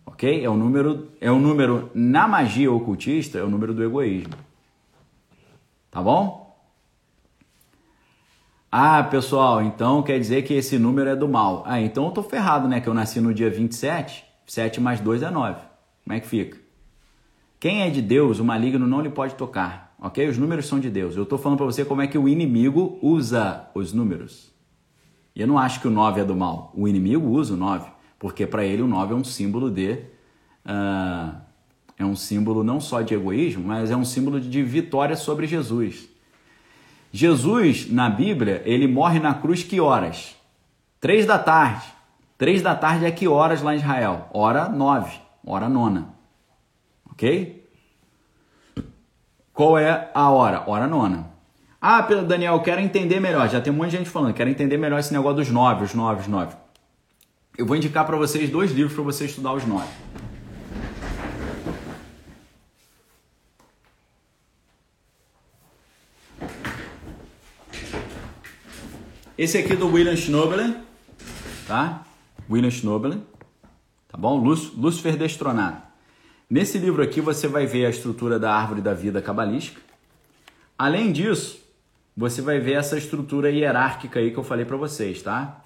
Ok? 0.05 0.45
É 0.45 0.51
o 0.51 0.57
número, 0.57 1.09
é 1.21 1.31
o 1.31 1.39
número 1.39 1.91
na 1.95 2.27
magia 2.27 2.73
ocultista, 2.73 3.39
é 3.39 3.43
o 3.43 3.49
número 3.49 3.73
do 3.73 3.85
egoísmo. 3.85 4.35
Tá 5.91 6.03
bom? 6.03 6.49
Ah, 8.71 9.03
pessoal, 9.05 9.63
então 9.63 10.03
quer 10.03 10.19
dizer 10.19 10.43
que 10.43 10.53
esse 10.53 10.79
número 10.79 11.09
é 11.09 11.17
do 11.17 11.29
mal. 11.29 11.63
Ah, 11.67 11.81
então 11.81 12.07
eu 12.07 12.11
tô 12.11 12.23
ferrado, 12.23 12.69
né? 12.69 12.81
Que 12.81 12.89
eu 12.89 12.95
nasci 12.95 13.21
no 13.21 13.33
dia 13.33 13.49
27, 13.49 14.28
7 14.49 14.81
mais 14.81 14.99
2 14.99 15.23
é 15.23 15.31
9. 15.31 15.61
Como 16.05 16.17
é 16.17 16.21
que 16.21 16.27
fica? 16.27 16.59
Quem 17.61 17.83
é 17.83 17.91
de 17.91 18.01
Deus, 18.01 18.41
o 18.41 18.45
maligno 18.45 18.87
não 18.87 19.01
lhe 19.01 19.11
pode 19.11 19.35
tocar, 19.35 19.95
ok? 20.01 20.27
Os 20.27 20.39
números 20.39 20.67
são 20.67 20.81
de 20.81 20.89
Deus. 20.89 21.17
Eu 21.17 21.25
estou 21.25 21.39
falando 21.39 21.59
para 21.59 21.67
você 21.67 21.85
como 21.85 22.01
é 22.01 22.07
que 22.07 22.17
o 22.17 22.29
inimigo 22.29 22.99
usa 23.03 23.69
os 23.75 23.93
números. 23.93 24.51
E 25.37 25.41
eu 25.43 25.47
não 25.47 25.59
acho 25.59 25.81
que 25.81 25.87
o 25.87 25.91
9 25.91 26.23
é 26.23 26.25
do 26.25 26.35
mal. 26.35 26.73
O 26.75 26.89
inimigo 26.89 27.29
usa 27.29 27.55
o 27.55 27.57
9, 27.57 27.91
porque 28.19 28.47
para 28.47 28.65
ele 28.65 28.83
o 28.83 28.89
9 28.89 29.13
é 29.13 29.17
um 29.17 29.25
símbolo 29.25 29.71
de. 29.71 29.99
Uh, 30.65 31.37
é 31.99 32.05
um 32.05 32.17
símbolo 32.17 32.65
não 32.65 32.81
só 32.81 33.03
de 33.03 33.13
egoísmo, 33.13 33.65
mas 33.67 33.91
é 33.91 33.97
um 33.97 34.05
símbolo 34.05 34.41
de 34.41 34.63
vitória 34.63 35.17
sobre 35.17 35.47
Jesus. 35.47 36.09
Jesus, 37.13 37.91
na 37.91 38.09
Bíblia, 38.09 38.63
ele 38.65 38.87
morre 38.87 39.19
na 39.19 39.35
cruz 39.35 39.63
que 39.63 39.81
horas? 39.81 40.37
Três 41.01 41.27
da 41.27 41.39
tarde. 41.39 41.98
Três 42.39 42.63
da 42.63 42.77
tarde 42.77 43.05
é 43.05 43.11
que 43.11 43.27
horas 43.27 43.63
lá 43.63 43.75
em 43.75 43.79
Israel? 43.79 44.29
Hora 44.33 44.69
nove, 44.69 45.21
hora 45.45 45.69
nona. 45.69 46.15
Ok? 47.11 47.69
Qual 49.53 49.77
é 49.77 50.09
a 50.15 50.31
hora? 50.31 50.63
Hora 50.71 50.87
nona. 50.87 51.33
Ah, 51.81 52.01
Daniel, 52.01 52.61
quero 52.61 52.81
entender 52.81 53.19
melhor. 53.19 53.49
Já 53.49 53.61
tem 53.61 53.73
um 53.73 53.77
monte 53.77 53.91
de 53.91 53.97
gente 53.97 54.09
falando, 54.09 54.35
quero 54.35 54.49
entender 54.49 54.77
melhor 54.77 55.01
esse 55.01 55.13
negócio 55.13 55.39
dos 55.39 55.51
nove, 55.51 55.83
os 55.83 55.95
nove, 55.95 56.21
os 56.21 56.29
nove. 56.29 56.55
Eu 57.57 57.67
vou 57.67 57.77
indicar 57.77 58.07
para 58.07 58.17
vocês 58.17 58.49
dois 58.49 58.71
livros 58.71 58.95
para 58.95 59.03
você 59.03 59.25
estudar 59.25 59.53
os 59.55 59.67
nove. 59.67 59.89
Esse 69.37 69.59
aqui 69.59 69.73
é 69.73 69.77
do 69.77 69.89
William 69.89 70.17
Schnobelen, 70.17 70.77
tá? 71.67 72.05
William 72.51 72.71
Schnobelen, 72.71 73.23
tá 74.09 74.17
bom? 74.17 74.37
Lúcifer 74.39 75.17
Destronado. 75.17 75.83
Nesse 76.49 76.79
livro 76.79 77.03
aqui 77.03 77.21
você 77.21 77.47
vai 77.47 77.67
ver 77.67 77.85
a 77.85 77.91
estrutura 77.91 78.39
da 78.39 78.55
árvore 78.55 78.81
da 78.81 78.95
vida 78.95 79.21
cabalística. 79.21 79.81
Além 80.79 81.13
disso, 81.13 81.59
você 82.17 82.41
vai 82.41 82.59
ver 82.59 82.73
essa 82.73 82.97
estrutura 82.97 83.51
hierárquica 83.51 84.19
aí 84.19 84.31
que 84.31 84.39
eu 84.39 84.45
falei 84.45 84.65
para 84.65 84.77
vocês, 84.77 85.23
tá? 85.23 85.63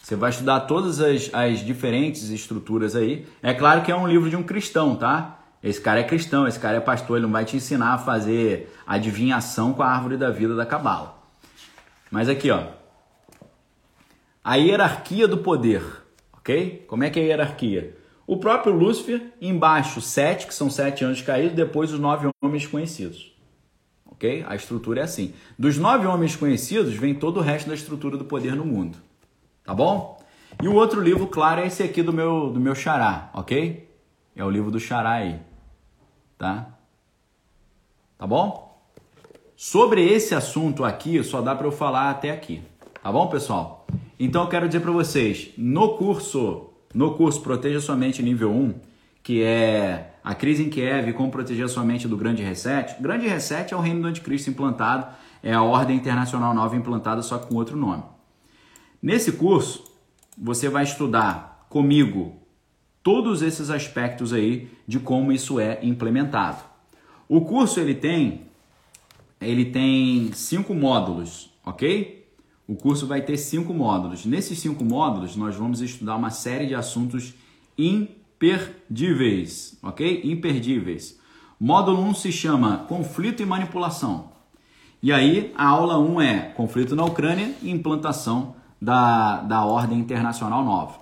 Você 0.00 0.16
vai 0.16 0.30
estudar 0.30 0.60
todas 0.60 1.00
as, 1.00 1.28
as 1.32 1.58
diferentes 1.60 2.30
estruturas 2.30 2.96
aí. 2.96 3.26
É 3.42 3.52
claro 3.52 3.82
que 3.82 3.90
é 3.90 3.96
um 3.96 4.06
livro 4.06 4.30
de 4.30 4.36
um 4.36 4.42
cristão, 4.42 4.96
tá? 4.96 5.38
Esse 5.62 5.80
cara 5.80 6.00
é 6.00 6.04
cristão, 6.04 6.46
esse 6.46 6.58
cara 6.58 6.78
é 6.78 6.80
pastor, 6.80 7.16
ele 7.16 7.26
não 7.26 7.32
vai 7.32 7.44
te 7.44 7.56
ensinar 7.56 7.94
a 7.94 7.98
fazer 7.98 8.72
adivinhação 8.86 9.72
com 9.72 9.82
a 9.82 9.88
árvore 9.88 10.16
da 10.16 10.30
vida 10.30 10.56
da 10.56 10.66
cabala. 10.66 11.18
Mas 12.10 12.28
aqui, 12.28 12.50
ó, 12.50 12.64
a 14.42 14.56
hierarquia 14.56 15.28
do 15.28 15.38
poder, 15.38 16.01
ok? 16.42 16.84
Como 16.88 17.04
é 17.04 17.10
que 17.10 17.20
é 17.20 17.22
a 17.22 17.26
hierarquia? 17.26 17.96
O 18.26 18.36
próprio 18.36 18.74
Lúcifer, 18.74 19.32
embaixo, 19.40 20.00
sete, 20.00 20.46
que 20.46 20.54
são 20.54 20.68
sete 20.68 21.04
anjos 21.04 21.24
caídos, 21.24 21.54
depois 21.54 21.92
os 21.92 22.00
nove 22.00 22.28
homens 22.42 22.66
conhecidos. 22.66 23.32
Ok? 24.06 24.44
A 24.46 24.54
estrutura 24.56 25.00
é 25.00 25.04
assim. 25.04 25.32
Dos 25.58 25.78
nove 25.78 26.06
homens 26.06 26.34
conhecidos, 26.34 26.94
vem 26.94 27.14
todo 27.14 27.38
o 27.38 27.42
resto 27.42 27.68
da 27.68 27.74
estrutura 27.74 28.16
do 28.16 28.24
poder 28.24 28.54
no 28.56 28.64
mundo. 28.64 28.98
Tá 29.64 29.72
bom? 29.72 30.20
E 30.60 30.68
o 30.68 30.74
outro 30.74 31.00
livro, 31.00 31.28
claro, 31.28 31.60
é 31.60 31.66
esse 31.66 31.82
aqui 31.82 32.02
do 32.02 32.12
meu, 32.12 32.50
do 32.50 32.60
meu 32.60 32.74
xará, 32.74 33.30
ok? 33.34 33.88
É 34.34 34.44
o 34.44 34.50
livro 34.50 34.70
do 34.70 34.80
xará 34.80 35.12
aí. 35.12 35.40
Tá? 36.36 36.68
Tá 38.18 38.26
bom? 38.26 38.82
Sobre 39.56 40.04
esse 40.04 40.34
assunto 40.34 40.84
aqui, 40.84 41.22
só 41.22 41.40
dá 41.40 41.54
para 41.54 41.66
eu 41.66 41.72
falar 41.72 42.10
até 42.10 42.30
aqui. 42.30 42.62
Tá 43.02 43.10
bom, 43.10 43.26
pessoal? 43.26 43.84
Então 44.16 44.42
eu 44.42 44.48
quero 44.48 44.68
dizer 44.68 44.78
para 44.78 44.92
vocês, 44.92 45.50
no 45.58 45.96
curso, 45.96 46.70
no 46.94 47.14
curso 47.14 47.40
Proteja 47.40 47.80
Sua 47.80 47.96
Mente 47.96 48.22
nível 48.22 48.52
1, 48.52 48.74
que 49.24 49.42
é 49.42 50.14
a 50.22 50.36
crise 50.36 50.62
em 50.62 50.70
Kiev, 50.70 51.12
como 51.14 51.28
proteger 51.28 51.68
sua 51.68 51.82
mente 51.82 52.06
do 52.06 52.16
grande 52.16 52.44
reset. 52.44 52.94
O 53.00 53.02
grande 53.02 53.26
reset 53.26 53.74
é 53.74 53.76
o 53.76 53.80
reino 53.80 54.02
do 54.02 54.06
anticristo 54.06 54.50
implantado, 54.50 55.08
é 55.42 55.52
a 55.52 55.62
ordem 55.62 55.96
internacional 55.96 56.54
nova 56.54 56.76
implantada 56.76 57.22
só 57.22 57.40
com 57.40 57.56
outro 57.56 57.76
nome. 57.76 58.04
Nesse 59.02 59.32
curso, 59.32 59.82
você 60.38 60.68
vai 60.68 60.84
estudar 60.84 61.66
comigo 61.68 62.36
todos 63.02 63.42
esses 63.42 63.68
aspectos 63.68 64.32
aí 64.32 64.70
de 64.86 65.00
como 65.00 65.32
isso 65.32 65.58
é 65.58 65.80
implementado. 65.82 66.62
O 67.28 67.40
curso 67.40 67.80
ele 67.80 67.96
tem 67.96 68.42
ele 69.40 69.64
tem 69.64 70.30
cinco 70.32 70.72
módulos, 70.72 71.52
ok? 71.66 72.21
O 72.72 72.74
curso 72.74 73.06
vai 73.06 73.20
ter 73.20 73.36
cinco 73.36 73.74
módulos. 73.74 74.24
Nesses 74.24 74.58
cinco 74.58 74.82
módulos, 74.82 75.36
nós 75.36 75.54
vamos 75.54 75.82
estudar 75.82 76.16
uma 76.16 76.30
série 76.30 76.64
de 76.64 76.74
assuntos 76.74 77.34
imperdíveis, 77.76 79.78
ok? 79.82 80.22
Imperdíveis. 80.24 81.20
Módulo 81.60 82.00
1 82.00 82.08
um 82.08 82.14
se 82.14 82.32
chama 82.32 82.86
Conflito 82.88 83.42
e 83.42 83.44
Manipulação. 83.44 84.30
E 85.02 85.12
aí, 85.12 85.52
a 85.54 85.68
aula 85.68 85.98
1 85.98 86.14
um 86.14 86.18
é 86.18 86.38
Conflito 86.56 86.96
na 86.96 87.04
Ucrânia 87.04 87.54
e 87.60 87.70
Implantação 87.70 88.54
da, 88.80 89.42
da 89.42 89.66
Ordem 89.66 89.98
Internacional 89.98 90.64
Nova. 90.64 90.94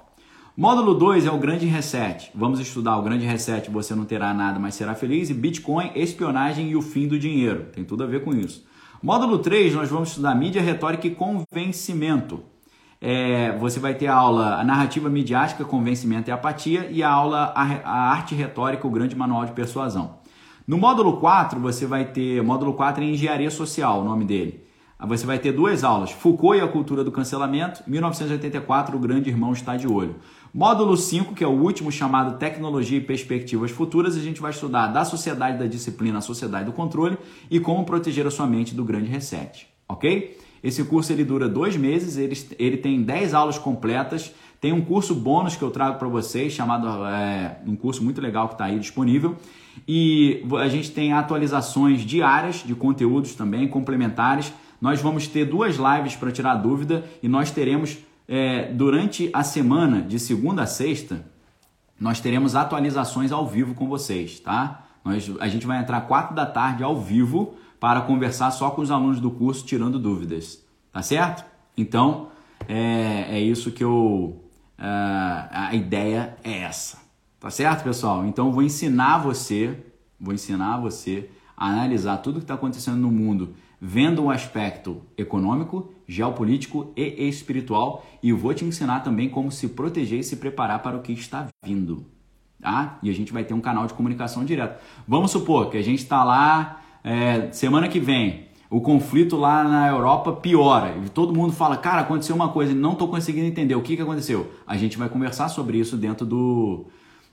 Módulo 0.56 0.92
2 0.92 1.24
é 1.24 1.30
o 1.30 1.38
Grande 1.38 1.66
Reset. 1.66 2.32
Vamos 2.34 2.59
estudar 2.59 2.97
o 2.97 3.02
Grande 3.02 3.24
Reset, 3.24 3.70
você 3.70 3.94
não 3.94 4.05
terá 4.05 4.34
nada, 4.34 4.59
mas 4.59 4.74
será 4.74 4.97
feliz. 4.97 5.30
E 5.30 5.34
Bitcoin, 5.34 5.92
espionagem 5.94 6.68
e 6.68 6.74
o 6.74 6.82
fim 6.82 7.06
do 7.06 7.16
dinheiro. 7.16 7.66
Tem 7.72 7.84
tudo 7.84 8.02
a 8.02 8.09
ver 8.09 8.24
com 8.24 8.34
isso. 8.34 8.68
Módulo 9.02 9.39
3, 9.39 9.74
nós 9.77 9.89
vamos 9.89 10.10
estudar 10.10 10.35
mídia, 10.35 10.60
retórica 10.60 11.06
e 11.06 11.14
convencimento. 11.14 12.43
É, 13.01 13.56
você 13.56 13.81
vai 13.81 13.94
ter 13.94 14.09
a 14.09 14.14
aula 14.14 14.56
a 14.56 14.62
narrativa 14.62 15.09
midiática, 15.09 15.64
convencimento 15.64 16.28
e 16.28 16.32
apatia, 16.32 16.86
e 16.90 17.02
a 17.02 17.09
aula 17.09 17.51
a, 17.56 17.62
a 17.62 18.10
arte 18.10 18.35
retórica, 18.35 18.86
o 18.86 18.90
grande 18.90 19.16
manual 19.16 19.47
de 19.47 19.52
persuasão. 19.52 20.18
No 20.66 20.77
módulo 20.77 21.16
4, 21.16 21.59
você 21.59 21.86
vai 21.86 22.05
ter. 22.05 22.43
Módulo 22.43 22.74
4 22.74 23.02
é 23.02 23.06
engenharia 23.06 23.51
social, 23.51 24.02
o 24.02 24.05
nome 24.05 24.27
dele. 24.27 24.62
Você 25.06 25.27
vai 25.27 25.39
ter 25.39 25.52
duas 25.52 25.85
aulas: 25.85 26.10
Foucault 26.10 26.59
e 26.59 26.60
a 26.60 26.68
cultura 26.68 27.02
do 27.02 27.12
cancelamento, 27.12 27.82
1984, 27.86 28.97
o 28.97 29.01
grande 29.01 29.31
irmão 29.31 29.52
está 29.52 29.77
de 29.77 29.86
olho. 29.86 30.16
Módulo 30.52 30.97
5, 30.97 31.35
que 31.35 31.44
é 31.44 31.47
o 31.47 31.51
último 31.51 31.93
chamado 31.93 32.36
Tecnologia 32.36 32.98
e 32.98 33.01
Perspectivas 33.01 33.70
Futuras, 33.70 34.16
a 34.16 34.20
gente 34.20 34.40
vai 34.40 34.51
estudar 34.51 34.89
da 34.89 35.05
sociedade 35.05 35.59
da 35.59 35.66
disciplina 35.66 36.18
à 36.18 36.20
sociedade 36.20 36.64
do 36.64 36.72
controle 36.72 37.16
e 37.48 37.60
como 37.60 37.85
proteger 37.85 38.27
a 38.27 38.31
sua 38.31 38.48
mente 38.48 38.74
do 38.74 38.85
grande 38.85 39.09
reset, 39.09 39.68
ok? 39.89 40.36
Esse 40.62 40.85
curso 40.85 41.12
ele 41.12 41.24
dura 41.24 41.48
dois 41.48 41.77
meses, 41.77 42.16
ele, 42.16 42.36
ele 42.59 42.77
tem 42.77 43.02
10 43.02 43.32
aulas 43.32 43.59
completas, 43.59 44.35
tem 44.60 44.72
um 44.72 44.82
curso 44.82 45.14
bônus 45.14 45.56
que 45.56 45.62
eu 45.62 45.70
trago 45.70 45.98
para 45.98 46.09
vocês, 46.09 46.52
chamado 46.52 46.86
é, 47.06 47.59
um 47.66 47.74
curso 47.74 48.05
muito 48.05 48.20
legal 48.20 48.47
que 48.48 48.55
está 48.55 48.66
aí 48.66 48.78
disponível. 48.78 49.36
E 49.89 50.44
a 50.60 50.68
gente 50.68 50.90
tem 50.90 51.12
atualizações 51.14 52.02
diárias 52.02 52.62
de 52.66 52.74
conteúdos 52.74 53.35
também, 53.35 53.66
complementares. 53.66 54.52
Nós 54.81 55.01
vamos 55.01 55.27
ter 55.27 55.44
duas 55.44 55.77
lives 55.77 56.16
para 56.16 56.32
tirar 56.32 56.55
dúvida 56.57 57.05
e 57.23 57.28
nós 57.28 57.51
teremos 57.51 57.98
é, 58.27 58.73
durante 58.73 59.28
a 59.32 59.43
semana, 59.43 60.01
de 60.01 60.19
segunda 60.19 60.62
a 60.62 60.66
sexta, 60.66 61.27
nós 61.98 62.20
teremos 62.20 62.55
atualizações 62.55 63.31
ao 63.32 63.47
vivo 63.47 63.74
com 63.74 63.89
vocês, 63.89 64.40
tá? 64.40 64.86
Nós, 65.05 65.31
a 65.40 65.48
gente 65.48 65.66
vai 65.66 65.81
entrar 65.81 66.02
quatro 66.02 66.35
da 66.35 66.47
tarde 66.47 66.82
ao 66.82 66.98
vivo 66.98 67.55
para 67.78 68.01
conversar 68.02 68.51
só 68.52 68.70
com 68.70 68.81
os 68.81 68.90
alunos 68.90 69.20
do 69.20 69.31
curso, 69.31 69.66
tirando 69.66 69.98
dúvidas, 69.98 70.65
tá 70.93 71.02
certo? 71.02 71.44
Então, 71.77 72.28
é, 72.69 73.36
é 73.36 73.40
isso 73.40 73.70
que 73.73 73.85
eu. 73.85 74.36
Uh, 74.78 75.48
a 75.51 75.74
ideia 75.74 76.36
é 76.43 76.62
essa, 76.62 76.98
tá 77.39 77.51
certo, 77.51 77.82
pessoal? 77.82 78.24
Então, 78.24 78.51
vou 78.51 78.62
ensinar 78.62 79.19
você, 79.19 79.77
vou 80.19 80.32
ensinar 80.32 80.78
você 80.78 81.28
a 81.55 81.66
analisar 81.66 82.16
tudo 82.19 82.39
que 82.39 82.44
está 82.44 82.55
acontecendo 82.55 82.97
no 82.97 83.11
mundo 83.11 83.55
vendo 83.81 84.24
o 84.24 84.31
aspecto 84.31 85.01
econômico, 85.16 85.93
geopolítico 86.07 86.93
e 86.97 87.28
espiritual 87.28 88.05
e 88.23 88.32
vou 88.32 88.52
te 88.52 88.65
ensinar 88.65 89.01
também 89.01 89.28
como 89.28 89.51
se 89.51 89.69
proteger 89.69 90.19
e 90.19 90.24
se 90.24 90.36
preparar 90.36 90.82
para 90.82 90.97
o 90.97 91.01
que 91.01 91.12
está 91.12 91.47
vindo. 91.65 92.05
Tá? 92.61 92.98
E 93.02 93.09
a 93.09 93.15
gente 93.15 93.32
vai 93.32 93.43
ter 93.43 93.55
um 93.55 93.61
canal 93.61 93.86
de 93.86 93.94
comunicação 93.94 94.44
direto. 94.44 94.82
Vamos 95.09 95.31
supor 95.31 95.70
que 95.70 95.78
a 95.78 95.82
gente 95.82 96.01
está 96.01 96.23
lá 96.23 96.82
é, 97.02 97.51
semana 97.52 97.89
que 97.89 97.98
vem, 97.98 98.48
o 98.69 98.81
conflito 98.81 99.36
lá 99.36 99.65
na 99.65 99.89
Europa 99.89 100.32
piora 100.32 100.94
e 101.05 101.09
todo 101.09 101.35
mundo 101.35 101.52
fala, 101.52 101.77
cara, 101.77 102.02
aconteceu 102.02 102.36
uma 102.36 102.51
coisa, 102.51 102.74
não 102.74 102.93
estou 102.93 103.09
conseguindo 103.09 103.47
entender 103.47 103.74
o 103.74 103.82
que, 103.82 103.97
que 103.97 104.02
aconteceu. 104.02 104.52
A 104.66 104.77
gente 104.77 104.98
vai 104.98 105.09
conversar 105.09 105.48
sobre 105.48 105.78
isso 105.78 105.97
dentro 105.97 106.27
do, 106.27 106.86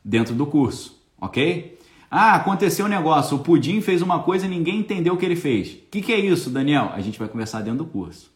dentro 0.04 0.34
do 0.34 0.46
curso, 0.46 1.00
ok? 1.20 1.77
Ah, 2.10 2.36
aconteceu 2.36 2.86
um 2.86 2.90
negócio, 2.90 3.36
o 3.36 3.40
Pudim 3.40 3.82
fez 3.82 4.02
uma 4.02 4.20
coisa 4.20 4.46
e 4.46 4.50
ninguém 4.50 4.80
entendeu 4.80 5.14
o 5.14 5.18
que 5.18 5.26
ele 5.26 5.36
fez. 5.36 5.74
O 5.74 5.80
que, 5.92 6.02
que 6.02 6.14
é 6.14 6.20
isso, 6.20 6.50
Daniel? 6.50 6.92
A 6.94 7.02
gente 7.02 7.20
vai 7.20 7.28
conversar 7.28 7.62
dentro 7.62 7.80
do 7.80 7.86
curso. 7.86 8.32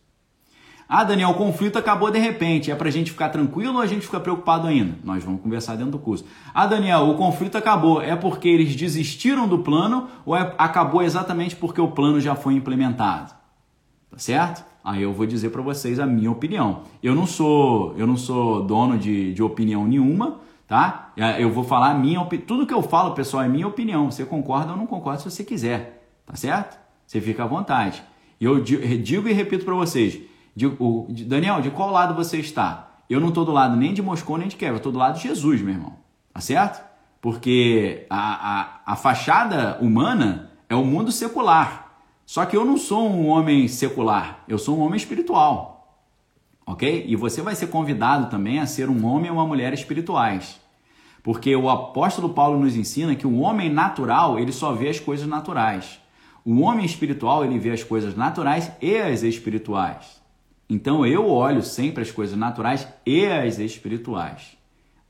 Ah, 0.94 1.06
Daniel, 1.06 1.30
o 1.30 1.36
conflito 1.36 1.80
acabou 1.80 2.12
de 2.12 2.20
repente. 2.20 2.70
É 2.70 2.76
para 2.76 2.90
a 2.90 2.92
gente 2.92 3.12
ficar 3.12 3.30
tranquilo 3.30 3.76
ou 3.76 3.82
a 3.82 3.88
gente 3.88 4.06
fica 4.06 4.20
preocupado 4.20 4.68
ainda? 4.68 4.98
Nós 5.06 5.24
vamos 5.24 5.40
conversar 5.42 5.78
dentro 5.78 5.94
do 5.94 6.00
curso. 6.00 6.26
Ah, 6.54 6.68
Daniel, 6.68 7.08
o 7.08 7.16
conflito 7.16 7.58
acabou. 7.58 8.02
É 8.02 8.14
porque 8.14 8.50
eles 8.50 8.76
desistiram 8.76 9.48
do 9.48 9.60
plano 9.60 10.10
ou 10.26 10.36
é, 10.36 10.54
acabou 10.58 11.02
exatamente 11.02 11.56
porque 11.56 11.80
o 11.80 11.88
plano 11.88 12.20
já 12.20 12.36
foi 12.36 12.56
implementado? 12.56 13.32
Tá 14.10 14.18
certo? 14.18 14.66
Aí 14.84 15.02
eu 15.02 15.14
vou 15.14 15.26
dizer 15.26 15.52
para 15.52 15.62
vocês 15.62 15.98
a 15.98 16.06
minha 16.06 16.30
opinião. 16.30 16.82
Eu 17.02 17.16
não 17.16 17.26
sou, 17.26 17.96
eu 17.96 18.06
não 18.06 18.18
sou 18.18 18.62
dono 18.62 18.98
de, 18.98 19.34
de 19.34 19.42
opinião 19.42 19.88
nenhuma 19.88 20.42
tá? 20.72 21.12
Eu 21.38 21.52
vou 21.52 21.66
falar 21.66 21.90
a 21.90 21.94
minha 21.94 22.22
opinião. 22.22 22.48
Tudo 22.48 22.66
que 22.66 22.74
eu 22.74 22.82
falo, 22.82 23.14
pessoal, 23.14 23.44
é 23.44 23.48
minha 23.50 23.68
opinião. 23.68 24.10
Você 24.10 24.24
concorda 24.24 24.72
ou 24.72 24.78
não 24.78 24.88
concorda 24.88 25.20
se 25.20 25.30
você 25.30 25.44
quiser, 25.44 26.08
tá 26.26 26.34
certo? 26.34 26.80
Você 27.06 27.20
fica 27.20 27.44
à 27.44 27.46
vontade. 27.46 28.02
E 28.40 28.46
eu 28.46 28.64
digo 28.64 29.28
e 29.28 29.34
repito 29.34 29.66
para 29.66 29.74
vocês: 29.74 30.18
Daniel, 31.28 31.60
de 31.60 31.72
qual 31.72 31.92
lado 31.92 32.16
você 32.16 32.38
está? 32.38 32.90
Eu 33.10 33.20
não 33.20 33.28
estou 33.28 33.44
do 33.44 33.52
lado 33.52 33.76
nem 33.76 33.94
de 33.94 34.02
Moscou 34.02 34.38
nem 34.38 34.48
de 34.48 34.56
Kiev, 34.56 34.72
eu 34.72 34.78
estou 34.78 34.94
do 34.94 34.98
lado 34.98 35.18
de 35.18 35.28
Jesus, 35.28 35.62
meu 35.62 35.74
irmão. 35.74 35.96
Tá 36.34 36.40
certo? 36.40 36.82
Porque 37.20 38.06
a, 38.10 38.62
a, 38.86 38.94
a 38.94 38.96
fachada 38.96 39.78
humana 39.82 40.52
é 40.70 40.76
o 40.76 40.86
mundo 40.86 41.12
secular. 41.12 41.98
Só 42.26 42.46
que 42.46 42.56
eu 42.56 42.64
não 42.64 42.78
sou 42.78 43.10
um 43.10 43.28
homem 43.28 43.68
secular, 43.68 44.46
eu 44.48 44.58
sou 44.58 44.78
um 44.78 44.82
homem 44.82 44.96
espiritual. 44.96 46.00
Ok? 46.66 47.04
E 47.06 47.14
você 47.18 47.42
vai 47.42 47.56
ser 47.56 47.68
convidado 47.68 48.30
também 48.30 48.60
a 48.60 48.66
ser 48.66 48.90
um 48.90 49.06
homem 49.06 49.30
ou 49.30 49.36
uma 49.36 49.46
mulher 49.46 49.74
espirituais. 49.74 50.61
Porque 51.24 51.56
o 51.56 51.70
apóstolo 51.70 52.30
Paulo 52.30 52.60
nos 52.60 52.76
ensina 52.76 53.16
que 53.16 53.28
o 53.28 53.40
homem 53.40 53.70
natural, 53.70 54.40
ele 54.40 54.52
só 54.52 54.74
vê 54.74 54.90
as 54.90 55.00
coisas 55.00 55.28
naturais. 55.28 56.00
O 56.44 56.62
homem 56.62 56.86
espiritual, 56.86 57.46
ele 57.46 57.60
vê 57.60 57.72
as 57.72 57.84
coisas 57.84 58.16
naturais 58.16 58.72
e 58.82 58.98
as 58.98 59.22
espirituais. 59.22 60.22
Então 60.68 61.06
eu 61.06 61.28
olho 61.30 61.62
sempre 61.62 62.02
as 62.02 62.12
coisas 62.12 62.38
naturais 62.38 62.88
e 63.06 63.26
as 63.26 63.60
espirituais. 63.60 64.58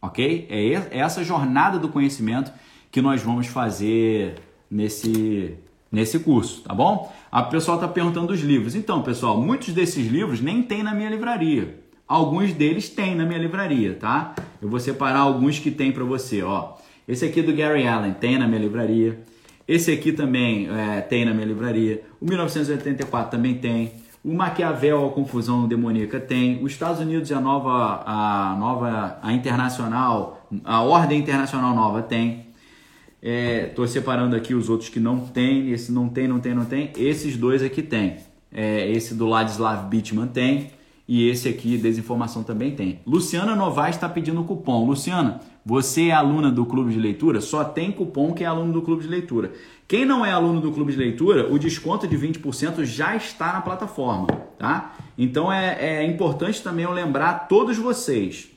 Ok? 0.02 0.48
É 0.50 0.98
essa 0.98 1.24
jornada 1.24 1.78
do 1.78 1.88
conhecimento 1.88 2.52
que 2.92 3.02
nós 3.02 3.22
vamos 3.22 3.48
fazer 3.48 4.42
nesse, 4.70 5.56
nesse 5.92 6.20
curso, 6.20 6.64
tá 6.64 6.74
bom? 6.74 7.14
A 7.32 7.44
pessoa 7.44 7.76
está 7.76 7.88
perguntando 7.88 8.28
dos 8.28 8.42
livros. 8.42 8.76
Então, 8.76 9.04
pessoal, 9.04 9.40
muitos 9.40 9.74
desses 9.74 10.08
livros 10.08 10.42
nem 10.42 10.64
tem 10.64 10.82
na 10.82 10.94
minha 10.94 11.10
livraria. 11.10 11.81
Alguns 12.12 12.52
deles 12.52 12.90
tem 12.90 13.16
na 13.16 13.24
minha 13.24 13.40
livraria, 13.40 13.94
tá? 13.94 14.36
Eu 14.62 14.68
vou 14.68 14.82
separar 14.82 15.20
alguns 15.20 15.60
que 15.60 15.72
tem 15.72 15.94
para 15.94 16.04
você, 16.04 16.44
ó. 16.44 16.74
Esse 17.08 17.24
aqui 17.24 17.42
do 17.42 17.54
Gary 17.54 17.88
Allen 17.88 18.12
tem 18.12 18.38
na 18.38 18.46
minha 18.50 18.60
livraria. 18.60 19.22
Esse 19.66 19.94
aqui 19.94 20.12
também 20.12 20.68
é, 20.70 21.00
tem 21.00 21.24
na 21.24 21.34
minha 21.34 21.46
livraria. 21.46 22.04
O 22.20 22.26
1984 22.26 23.32
também 23.32 23.54
tem. 23.54 23.94
O 24.26 24.34
Maquiavel, 24.34 25.08
a 25.08 25.10
Confusão 25.12 25.66
Demoníaca 25.70 26.20
tem. 26.20 26.62
Os 26.62 26.74
Estados 26.74 27.00
Unidos 27.00 27.30
e 27.30 27.34
a 27.34 27.40
nova, 27.40 28.04
a 28.06 28.58
nova, 28.60 29.18
a 29.22 29.32
internacional, 29.32 30.46
a 30.66 30.82
Ordem 30.82 31.18
Internacional 31.18 31.74
Nova 31.74 32.02
tem. 32.02 32.48
Estou 33.22 33.86
é, 33.86 33.88
separando 33.88 34.36
aqui 34.36 34.54
os 34.54 34.68
outros 34.68 34.90
que 34.90 35.00
não 35.00 35.22
tem. 35.22 35.72
Esse 35.72 35.94
não 35.94 36.10
tem, 36.10 36.28
não 36.28 36.42
tem, 36.42 36.54
não 36.54 36.66
tem. 36.66 36.92
Esses 36.98 37.38
dois 37.38 37.64
aqui 37.64 37.82
tem. 37.82 38.18
É, 38.52 38.92
esse 38.92 39.16
do 39.16 39.28
Ladislav 39.28 39.88
Bittman 39.88 40.28
tem. 40.28 40.81
E 41.14 41.28
esse 41.28 41.50
aqui, 41.50 41.78
desinformação, 41.78 42.42
também 42.42 42.74
tem. 42.74 43.02
Luciana 43.06 43.54
Novaes 43.54 43.98
está 43.98 44.08
pedindo 44.08 44.46
cupom. 44.46 44.86
Luciana, 44.86 45.42
você 45.66 46.04
é 46.08 46.14
aluna 46.14 46.50
do 46.50 46.66
clube 46.66 46.94
de 46.94 46.98
leitura? 46.98 47.42
Só 47.42 47.66
tem 47.66 47.92
cupom 47.92 48.32
quem 48.34 48.46
é 48.46 48.50
aluno 48.50 48.72
do 48.72 48.82
clube 48.82 49.04
de 49.04 49.10
leitura. 49.10 49.52
Quem 49.90 50.06
não 50.06 50.26
é 50.26 50.32
aluno 50.32 50.62
do 50.62 50.72
clube 50.72 50.94
de 50.94 50.98
leitura, 50.98 51.52
o 51.52 51.60
desconto 51.60 52.08
de 52.08 52.18
20% 52.18 52.86
já 52.86 53.14
está 53.14 53.52
na 53.52 53.60
plataforma, 53.60 54.28
tá? 54.58 54.96
Então 55.18 55.52
é, 55.52 55.98
é 55.98 56.06
importante 56.06 56.64
também 56.64 56.86
eu 56.86 56.94
lembrar 56.94 57.50
todos 57.50 57.78
vocês. 57.78 58.50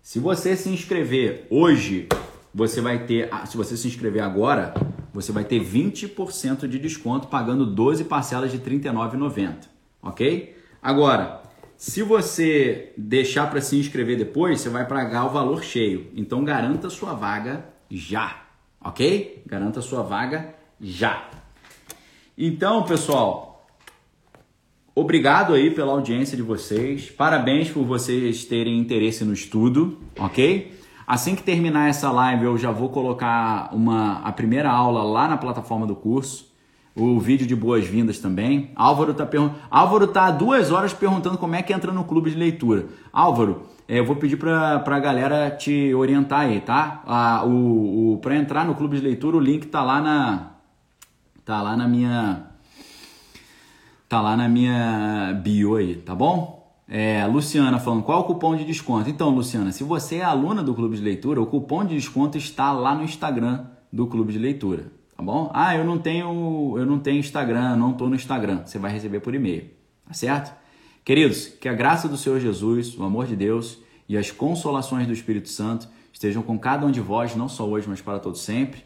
Se 0.00 0.18
você 0.18 0.56
se 0.56 0.70
inscrever 0.70 1.46
hoje, 1.50 2.08
você 2.54 2.80
vai 2.80 3.04
ter, 3.04 3.28
se 3.44 3.58
você 3.58 3.76
se 3.76 3.86
inscrever 3.86 4.22
agora, 4.22 4.72
você 5.12 5.30
vai 5.32 5.44
ter 5.44 5.62
20% 5.62 6.66
de 6.66 6.78
desconto 6.78 7.28
pagando 7.28 7.66
12 7.66 8.04
parcelas 8.04 8.50
de 8.50 8.56
R$ 8.56 8.78
39,90, 8.78 9.68
ok? 10.02 10.62
Agora, 10.82 11.41
se 11.82 12.00
você 12.00 12.92
deixar 12.96 13.50
para 13.50 13.60
se 13.60 13.76
inscrever 13.76 14.16
depois, 14.16 14.60
você 14.60 14.68
vai 14.68 14.86
pagar 14.86 15.26
o 15.26 15.30
valor 15.30 15.64
cheio. 15.64 16.06
Então 16.14 16.44
garanta 16.44 16.88
sua 16.88 17.12
vaga 17.12 17.64
já, 17.90 18.40
ok? 18.80 19.42
Garanta 19.44 19.80
sua 19.80 20.00
vaga 20.00 20.54
já. 20.80 21.28
Então, 22.38 22.84
pessoal, 22.84 23.66
obrigado 24.94 25.54
aí 25.54 25.72
pela 25.72 25.90
audiência 25.90 26.36
de 26.36 26.42
vocês. 26.44 27.10
Parabéns 27.10 27.68
por 27.68 27.82
vocês 27.82 28.44
terem 28.44 28.78
interesse 28.78 29.24
no 29.24 29.32
estudo, 29.32 29.98
ok? 30.16 30.78
Assim 31.04 31.34
que 31.34 31.42
terminar 31.42 31.88
essa 31.88 32.12
live, 32.12 32.44
eu 32.44 32.56
já 32.56 32.70
vou 32.70 32.90
colocar 32.90 33.74
uma, 33.74 34.20
a 34.20 34.30
primeira 34.30 34.70
aula 34.70 35.02
lá 35.02 35.26
na 35.26 35.36
plataforma 35.36 35.84
do 35.84 35.96
curso 35.96 36.51
o 36.94 37.18
vídeo 37.18 37.46
de 37.46 37.56
boas-vindas 37.56 38.18
também. 38.18 38.70
Álvaro 38.76 39.14
tá, 39.14 39.24
pergun 39.24 39.50
Álvaro 39.70 40.06
tá 40.06 40.26
há 40.26 40.30
duas 40.30 40.70
horas 40.70 40.92
perguntando 40.92 41.38
como 41.38 41.54
é 41.54 41.62
que 41.62 41.72
entra 41.72 41.92
no 41.92 42.04
clube 42.04 42.30
de 42.30 42.36
leitura. 42.36 42.86
Álvaro, 43.12 43.62
é, 43.88 43.98
eu 43.98 44.04
vou 44.04 44.16
pedir 44.16 44.36
para 44.36 44.82
a 44.84 44.98
galera 44.98 45.50
te 45.50 45.94
orientar 45.94 46.40
aí, 46.40 46.60
tá? 46.60 47.02
Ah, 47.06 47.44
o, 47.44 48.14
o, 48.14 48.18
para 48.18 48.36
entrar 48.36 48.64
no 48.64 48.74
clube 48.74 48.96
de 48.96 49.02
leitura, 49.02 49.36
o 49.36 49.40
link 49.40 49.66
tá 49.66 49.82
lá 49.82 50.00
na. 50.00 50.50
Tá 51.44 51.62
lá 51.62 51.76
na 51.76 51.88
minha. 51.88 52.46
Tá 54.08 54.20
lá 54.20 54.36
na 54.36 54.46
minha 54.46 55.40
bio 55.42 55.76
aí, 55.76 55.96
tá 55.96 56.14
bom? 56.14 56.60
É, 56.86 57.26
Luciana 57.26 57.78
falando, 57.78 58.02
qual 58.02 58.18
é 58.18 58.20
o 58.20 58.24
cupom 58.24 58.54
de 58.54 58.64
desconto? 58.66 59.08
Então, 59.08 59.30
Luciana, 59.30 59.72
se 59.72 59.82
você 59.82 60.16
é 60.16 60.22
aluna 60.22 60.62
do 60.62 60.74
clube 60.74 60.94
de 60.94 61.02
leitura, 61.02 61.40
o 61.40 61.46
cupom 61.46 61.82
de 61.86 61.94
desconto 61.94 62.36
está 62.36 62.70
lá 62.72 62.94
no 62.94 63.02
Instagram 63.02 63.64
do 63.90 64.06
clube 64.06 64.30
de 64.34 64.38
leitura 64.38 65.01
tá 65.22 65.24
bom? 65.24 65.50
Ah, 65.54 65.76
eu 65.76 65.84
não 65.84 65.98
tenho, 65.98 66.74
eu 66.76 66.84
não 66.84 66.98
tenho 66.98 67.20
Instagram, 67.20 67.76
não 67.76 67.92
estou 67.92 68.08
no 68.08 68.16
Instagram. 68.16 68.62
Você 68.66 68.78
vai 68.78 68.90
receber 68.90 69.20
por 69.20 69.32
e-mail, 69.34 69.70
tá 70.06 70.12
certo? 70.12 70.52
Queridos, 71.04 71.46
que 71.46 71.68
a 71.68 71.72
graça 71.72 72.08
do 72.08 72.16
Senhor 72.16 72.40
Jesus, 72.40 72.98
o 72.98 73.04
amor 73.04 73.26
de 73.26 73.36
Deus 73.36 73.78
e 74.08 74.16
as 74.16 74.32
consolações 74.32 75.06
do 75.06 75.12
Espírito 75.12 75.48
Santo 75.48 75.88
estejam 76.12 76.42
com 76.42 76.58
cada 76.58 76.84
um 76.84 76.90
de 76.90 77.00
vós, 77.00 77.36
não 77.36 77.48
só 77.48 77.68
hoje, 77.68 77.88
mas 77.88 78.00
para 78.00 78.18
todos 78.18 78.42
sempre. 78.42 78.84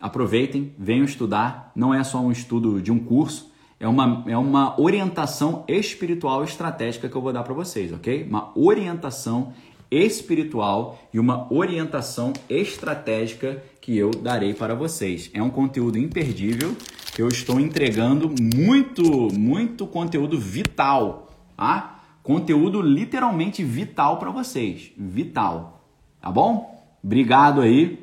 Aproveitem, 0.00 0.74
venham 0.78 1.04
estudar. 1.04 1.70
Não 1.76 1.94
é 1.94 2.02
só 2.02 2.18
um 2.18 2.32
estudo 2.32 2.80
de 2.80 2.90
um 2.90 2.98
curso, 2.98 3.52
é 3.78 3.86
uma, 3.86 4.24
é 4.26 4.36
uma 4.36 4.80
orientação 4.80 5.64
espiritual 5.68 6.42
estratégica 6.44 7.08
que 7.08 7.16
eu 7.16 7.20
vou 7.20 7.32
dar 7.32 7.42
para 7.42 7.54
vocês, 7.54 7.92
ok? 7.92 8.24
Uma 8.24 8.52
orientação 8.58 9.52
espiritual 9.94 10.98
e 11.12 11.20
uma 11.20 11.52
orientação 11.52 12.32
estratégica 12.48 13.62
que 13.80 13.96
eu 13.96 14.10
darei 14.10 14.52
para 14.52 14.74
vocês. 14.74 15.30
É 15.32 15.40
um 15.40 15.50
conteúdo 15.50 15.96
imperdível. 15.96 16.76
Eu 17.16 17.28
estou 17.28 17.60
entregando 17.60 18.34
muito, 18.56 19.28
muito 19.32 19.86
conteúdo 19.86 20.38
vital, 20.38 21.30
tá? 21.56 22.00
Conteúdo 22.22 22.82
literalmente 22.82 23.62
vital 23.62 24.18
para 24.18 24.30
vocês, 24.30 24.90
vital, 24.96 25.86
tá 26.20 26.30
bom? 26.32 26.84
Obrigado 27.02 27.60
aí. 27.60 28.02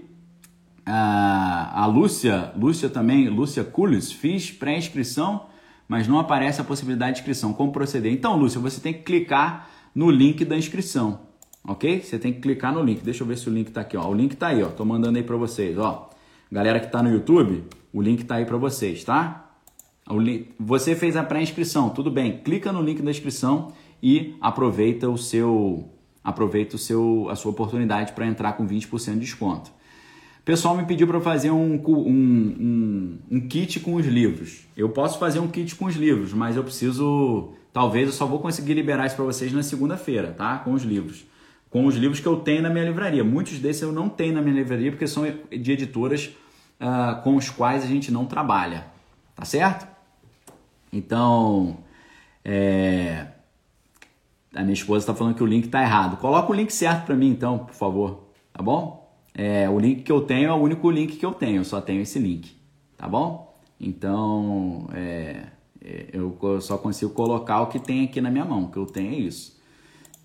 a 0.85 1.85
Lúcia, 1.87 2.53
Lúcia 2.55 2.89
também, 2.89 3.27
Lúcia 3.27 3.63
Culis, 3.63 4.11
fiz 4.11 4.51
pré-inscrição, 4.51 5.47
mas 5.87 6.07
não 6.07 6.19
aparece 6.19 6.61
a 6.61 6.63
possibilidade 6.63 7.15
de 7.15 7.19
inscrição. 7.19 7.53
Como 7.53 7.71
proceder? 7.71 8.13
Então, 8.13 8.37
Lúcia, 8.37 8.61
você 8.61 8.79
tem 8.79 8.93
que 8.93 9.01
clicar 9.01 9.69
no 9.93 10.09
link 10.09 10.45
da 10.45 10.57
inscrição 10.57 11.30
ok? 11.67 12.01
Você 12.01 12.17
tem 12.17 12.33
que 12.33 12.39
clicar 12.39 12.73
no 12.73 12.83
link. 12.83 13.01
Deixa 13.03 13.23
eu 13.23 13.27
ver 13.27 13.37
se 13.37 13.49
o 13.49 13.53
link 13.53 13.67
está 13.67 13.81
aqui, 13.81 13.95
ó. 13.95 14.07
O 14.07 14.13
link 14.13 14.33
está 14.33 14.47
aí, 14.47 14.63
ó. 14.63 14.67
Tô 14.67 14.83
mandando 14.85 15.17
aí 15.17 15.23
para 15.23 15.37
vocês, 15.37 15.77
ó. 15.77 16.09
Galera 16.51 16.79
que 16.79 16.87
está 16.87 17.01
no 17.01 17.09
YouTube, 17.09 17.63
o 17.93 18.01
link 18.01 18.21
está 18.21 18.35
aí 18.35 18.45
para 18.45 18.57
vocês, 18.57 19.03
tá? 19.03 19.49
Você 20.59 20.95
fez 20.95 21.15
a 21.15 21.23
pré-inscrição, 21.23 21.89
tudo 21.89 22.11
bem? 22.11 22.39
Clica 22.39 22.73
no 22.73 22.81
link 22.81 23.01
da 23.01 23.09
inscrição 23.09 23.71
e 24.03 24.35
aproveita 24.41 25.09
o 25.09 25.17
seu 25.17 25.89
aproveita 26.23 26.75
o 26.75 26.79
seu 26.79 27.27
a 27.29 27.35
sua 27.35 27.51
oportunidade 27.51 28.11
para 28.11 28.27
entrar 28.27 28.53
com 28.53 28.67
20% 28.67 29.13
de 29.13 29.19
desconto. 29.19 29.71
Pessoal 30.43 30.75
me 30.75 30.85
pediu 30.85 31.07
para 31.07 31.21
fazer 31.21 31.51
um, 31.51 31.75
um, 31.75 32.09
um, 32.09 33.17
um, 33.31 33.47
kit 33.47 33.79
com 33.79 33.93
os 33.93 34.05
livros. 34.05 34.67
Eu 34.75 34.89
posso 34.89 35.19
fazer 35.19 35.39
um 35.39 35.47
kit 35.47 35.75
com 35.75 35.85
os 35.85 35.95
livros, 35.95 36.33
mas 36.33 36.57
eu 36.57 36.63
preciso. 36.63 37.53
Talvez 37.71 38.07
eu 38.07 38.13
só 38.13 38.25
vou 38.25 38.39
conseguir 38.39 38.73
liberar 38.73 39.05
isso 39.05 39.15
para 39.15 39.23
vocês 39.23 39.53
na 39.53 39.63
segunda-feira, 39.63 40.33
tá? 40.33 40.57
Com 40.57 40.73
os 40.73 40.83
livros 40.83 41.30
com 41.71 41.85
os 41.85 41.95
livros 41.95 42.19
que 42.19 42.27
eu 42.27 42.35
tenho 42.35 42.61
na 42.61 42.69
minha 42.69 42.83
livraria. 42.83 43.23
Muitos 43.23 43.57
desses 43.57 43.81
eu 43.81 43.93
não 43.93 44.09
tenho 44.09 44.35
na 44.35 44.41
minha 44.41 44.53
livraria 44.53 44.91
porque 44.91 45.07
são 45.07 45.23
de 45.49 45.71
editoras 45.71 46.35
uh, 46.79 47.23
com 47.23 47.35
os 47.37 47.49
quais 47.49 47.83
a 47.83 47.87
gente 47.87 48.11
não 48.11 48.25
trabalha, 48.25 48.85
tá 49.33 49.45
certo? 49.45 49.87
Então, 50.91 51.77
é... 52.43 53.27
a 54.53 54.61
minha 54.61 54.73
esposa 54.73 55.03
está 55.03 55.15
falando 55.15 55.35
que 55.35 55.43
o 55.43 55.45
link 55.45 55.65
está 55.65 55.81
errado. 55.81 56.17
Coloca 56.17 56.51
o 56.51 56.53
link 56.53 56.71
certo 56.71 57.05
para 57.05 57.15
mim 57.15 57.29
então, 57.29 57.59
por 57.59 57.73
favor, 57.73 58.27
tá 58.51 58.61
bom? 58.61 59.09
É, 59.33 59.69
o 59.69 59.79
link 59.79 60.03
que 60.03 60.11
eu 60.11 60.19
tenho 60.21 60.49
é 60.49 60.53
o 60.53 60.57
único 60.57 60.91
link 60.91 61.15
que 61.15 61.25
eu 61.25 61.33
tenho, 61.33 61.61
eu 61.61 61.63
só 61.63 61.79
tenho 61.79 62.01
esse 62.01 62.19
link, 62.19 62.53
tá 62.97 63.07
bom? 63.07 63.57
Então, 63.79 64.89
é... 64.93 65.45
é 65.81 66.09
eu 66.11 66.59
só 66.59 66.77
consigo 66.77 67.13
colocar 67.13 67.61
o 67.61 67.67
que 67.67 67.79
tem 67.79 68.03
aqui 68.03 68.19
na 68.19 68.29
minha 68.29 68.43
mão, 68.43 68.65
o 68.65 68.69
que 68.69 68.77
eu 68.77 68.85
tenho 68.85 69.13
é 69.13 69.15
isso. 69.15 69.60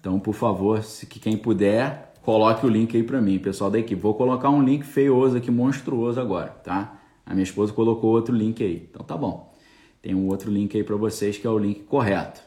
Então, 0.07 0.21
por 0.21 0.35
favor, 0.35 0.85
se 0.85 1.05
quem 1.05 1.37
puder, 1.37 2.13
coloque 2.23 2.65
o 2.65 2.69
link 2.69 2.97
aí 2.97 3.03
para 3.03 3.21
mim, 3.21 3.41
pessoal 3.41 3.69
da 3.69 3.81
equipe. 3.81 4.01
Vou 4.01 4.15
colocar 4.15 4.51
um 4.51 4.63
link 4.63 4.85
feioso 4.85 5.37
aqui, 5.37 5.51
monstruoso 5.51 6.21
agora, 6.21 6.51
tá? 6.51 7.01
A 7.27 7.35
minha 7.35 7.43
esposa 7.43 7.73
colocou 7.73 8.13
outro 8.13 8.33
link 8.33 8.63
aí. 8.63 8.89
Então 8.89 9.05
tá 9.05 9.17
bom. 9.17 9.53
Tem 10.01 10.15
um 10.15 10.29
outro 10.29 10.49
link 10.49 10.77
aí 10.77 10.85
para 10.85 10.95
vocês 10.95 11.39
que 11.39 11.45
é 11.45 11.51
o 11.51 11.59
link 11.59 11.83
correto, 11.83 12.41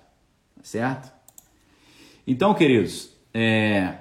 tá 0.55 0.63
certo? 0.63 1.11
Então, 2.25 2.53
queridos, 2.53 3.13
é, 3.33 3.93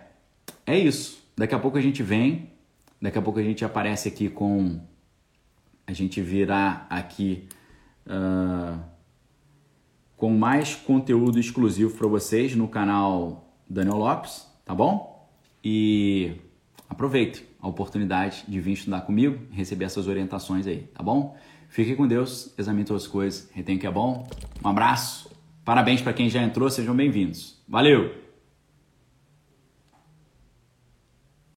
é 0.64 0.78
isso. 0.78 1.20
Daqui 1.36 1.56
a 1.56 1.58
pouco 1.58 1.78
a 1.78 1.80
gente 1.80 2.00
vem, 2.00 2.52
daqui 3.02 3.18
a 3.18 3.22
pouco 3.22 3.40
a 3.40 3.42
gente 3.42 3.64
aparece 3.64 4.06
aqui 4.06 4.28
com. 4.28 4.78
A 5.84 5.92
gente 5.92 6.20
virá 6.20 6.86
aqui 6.88 7.48
uh, 8.06 8.78
com 10.16 10.30
mais 10.30 10.76
conteúdo 10.76 11.40
exclusivo 11.40 11.92
para 11.98 12.06
vocês 12.06 12.54
no 12.54 12.68
canal 12.68 13.46
Daniel 13.68 13.96
Lopes, 13.96 14.46
tá 14.64 14.74
bom? 14.74 15.28
E 15.62 16.32
aproveite 16.88 17.44
a 17.60 17.68
oportunidade 17.68 18.44
de 18.48 18.60
vir 18.60 18.72
estudar 18.72 19.02
comigo 19.02 19.38
e 19.52 19.56
receber 19.56 19.84
essas 19.84 20.06
orientações 20.06 20.66
aí, 20.66 20.82
tá 20.94 21.02
bom? 21.02 21.36
Fique 21.68 21.94
com 21.94 22.06
Deus, 22.06 22.54
examine 22.56 22.84
todas 22.84 23.02
as 23.02 23.08
coisas, 23.08 23.50
retém 23.52 23.76
o 23.76 23.78
que 23.78 23.86
é 23.86 23.90
bom. 23.90 24.26
Um 24.64 24.68
abraço, 24.68 25.30
parabéns 25.64 26.00
para 26.00 26.12
quem 26.12 26.30
já 26.30 26.42
entrou, 26.42 26.70
sejam 26.70 26.94
bem-vindos. 26.94 27.60
Valeu! 27.68 28.27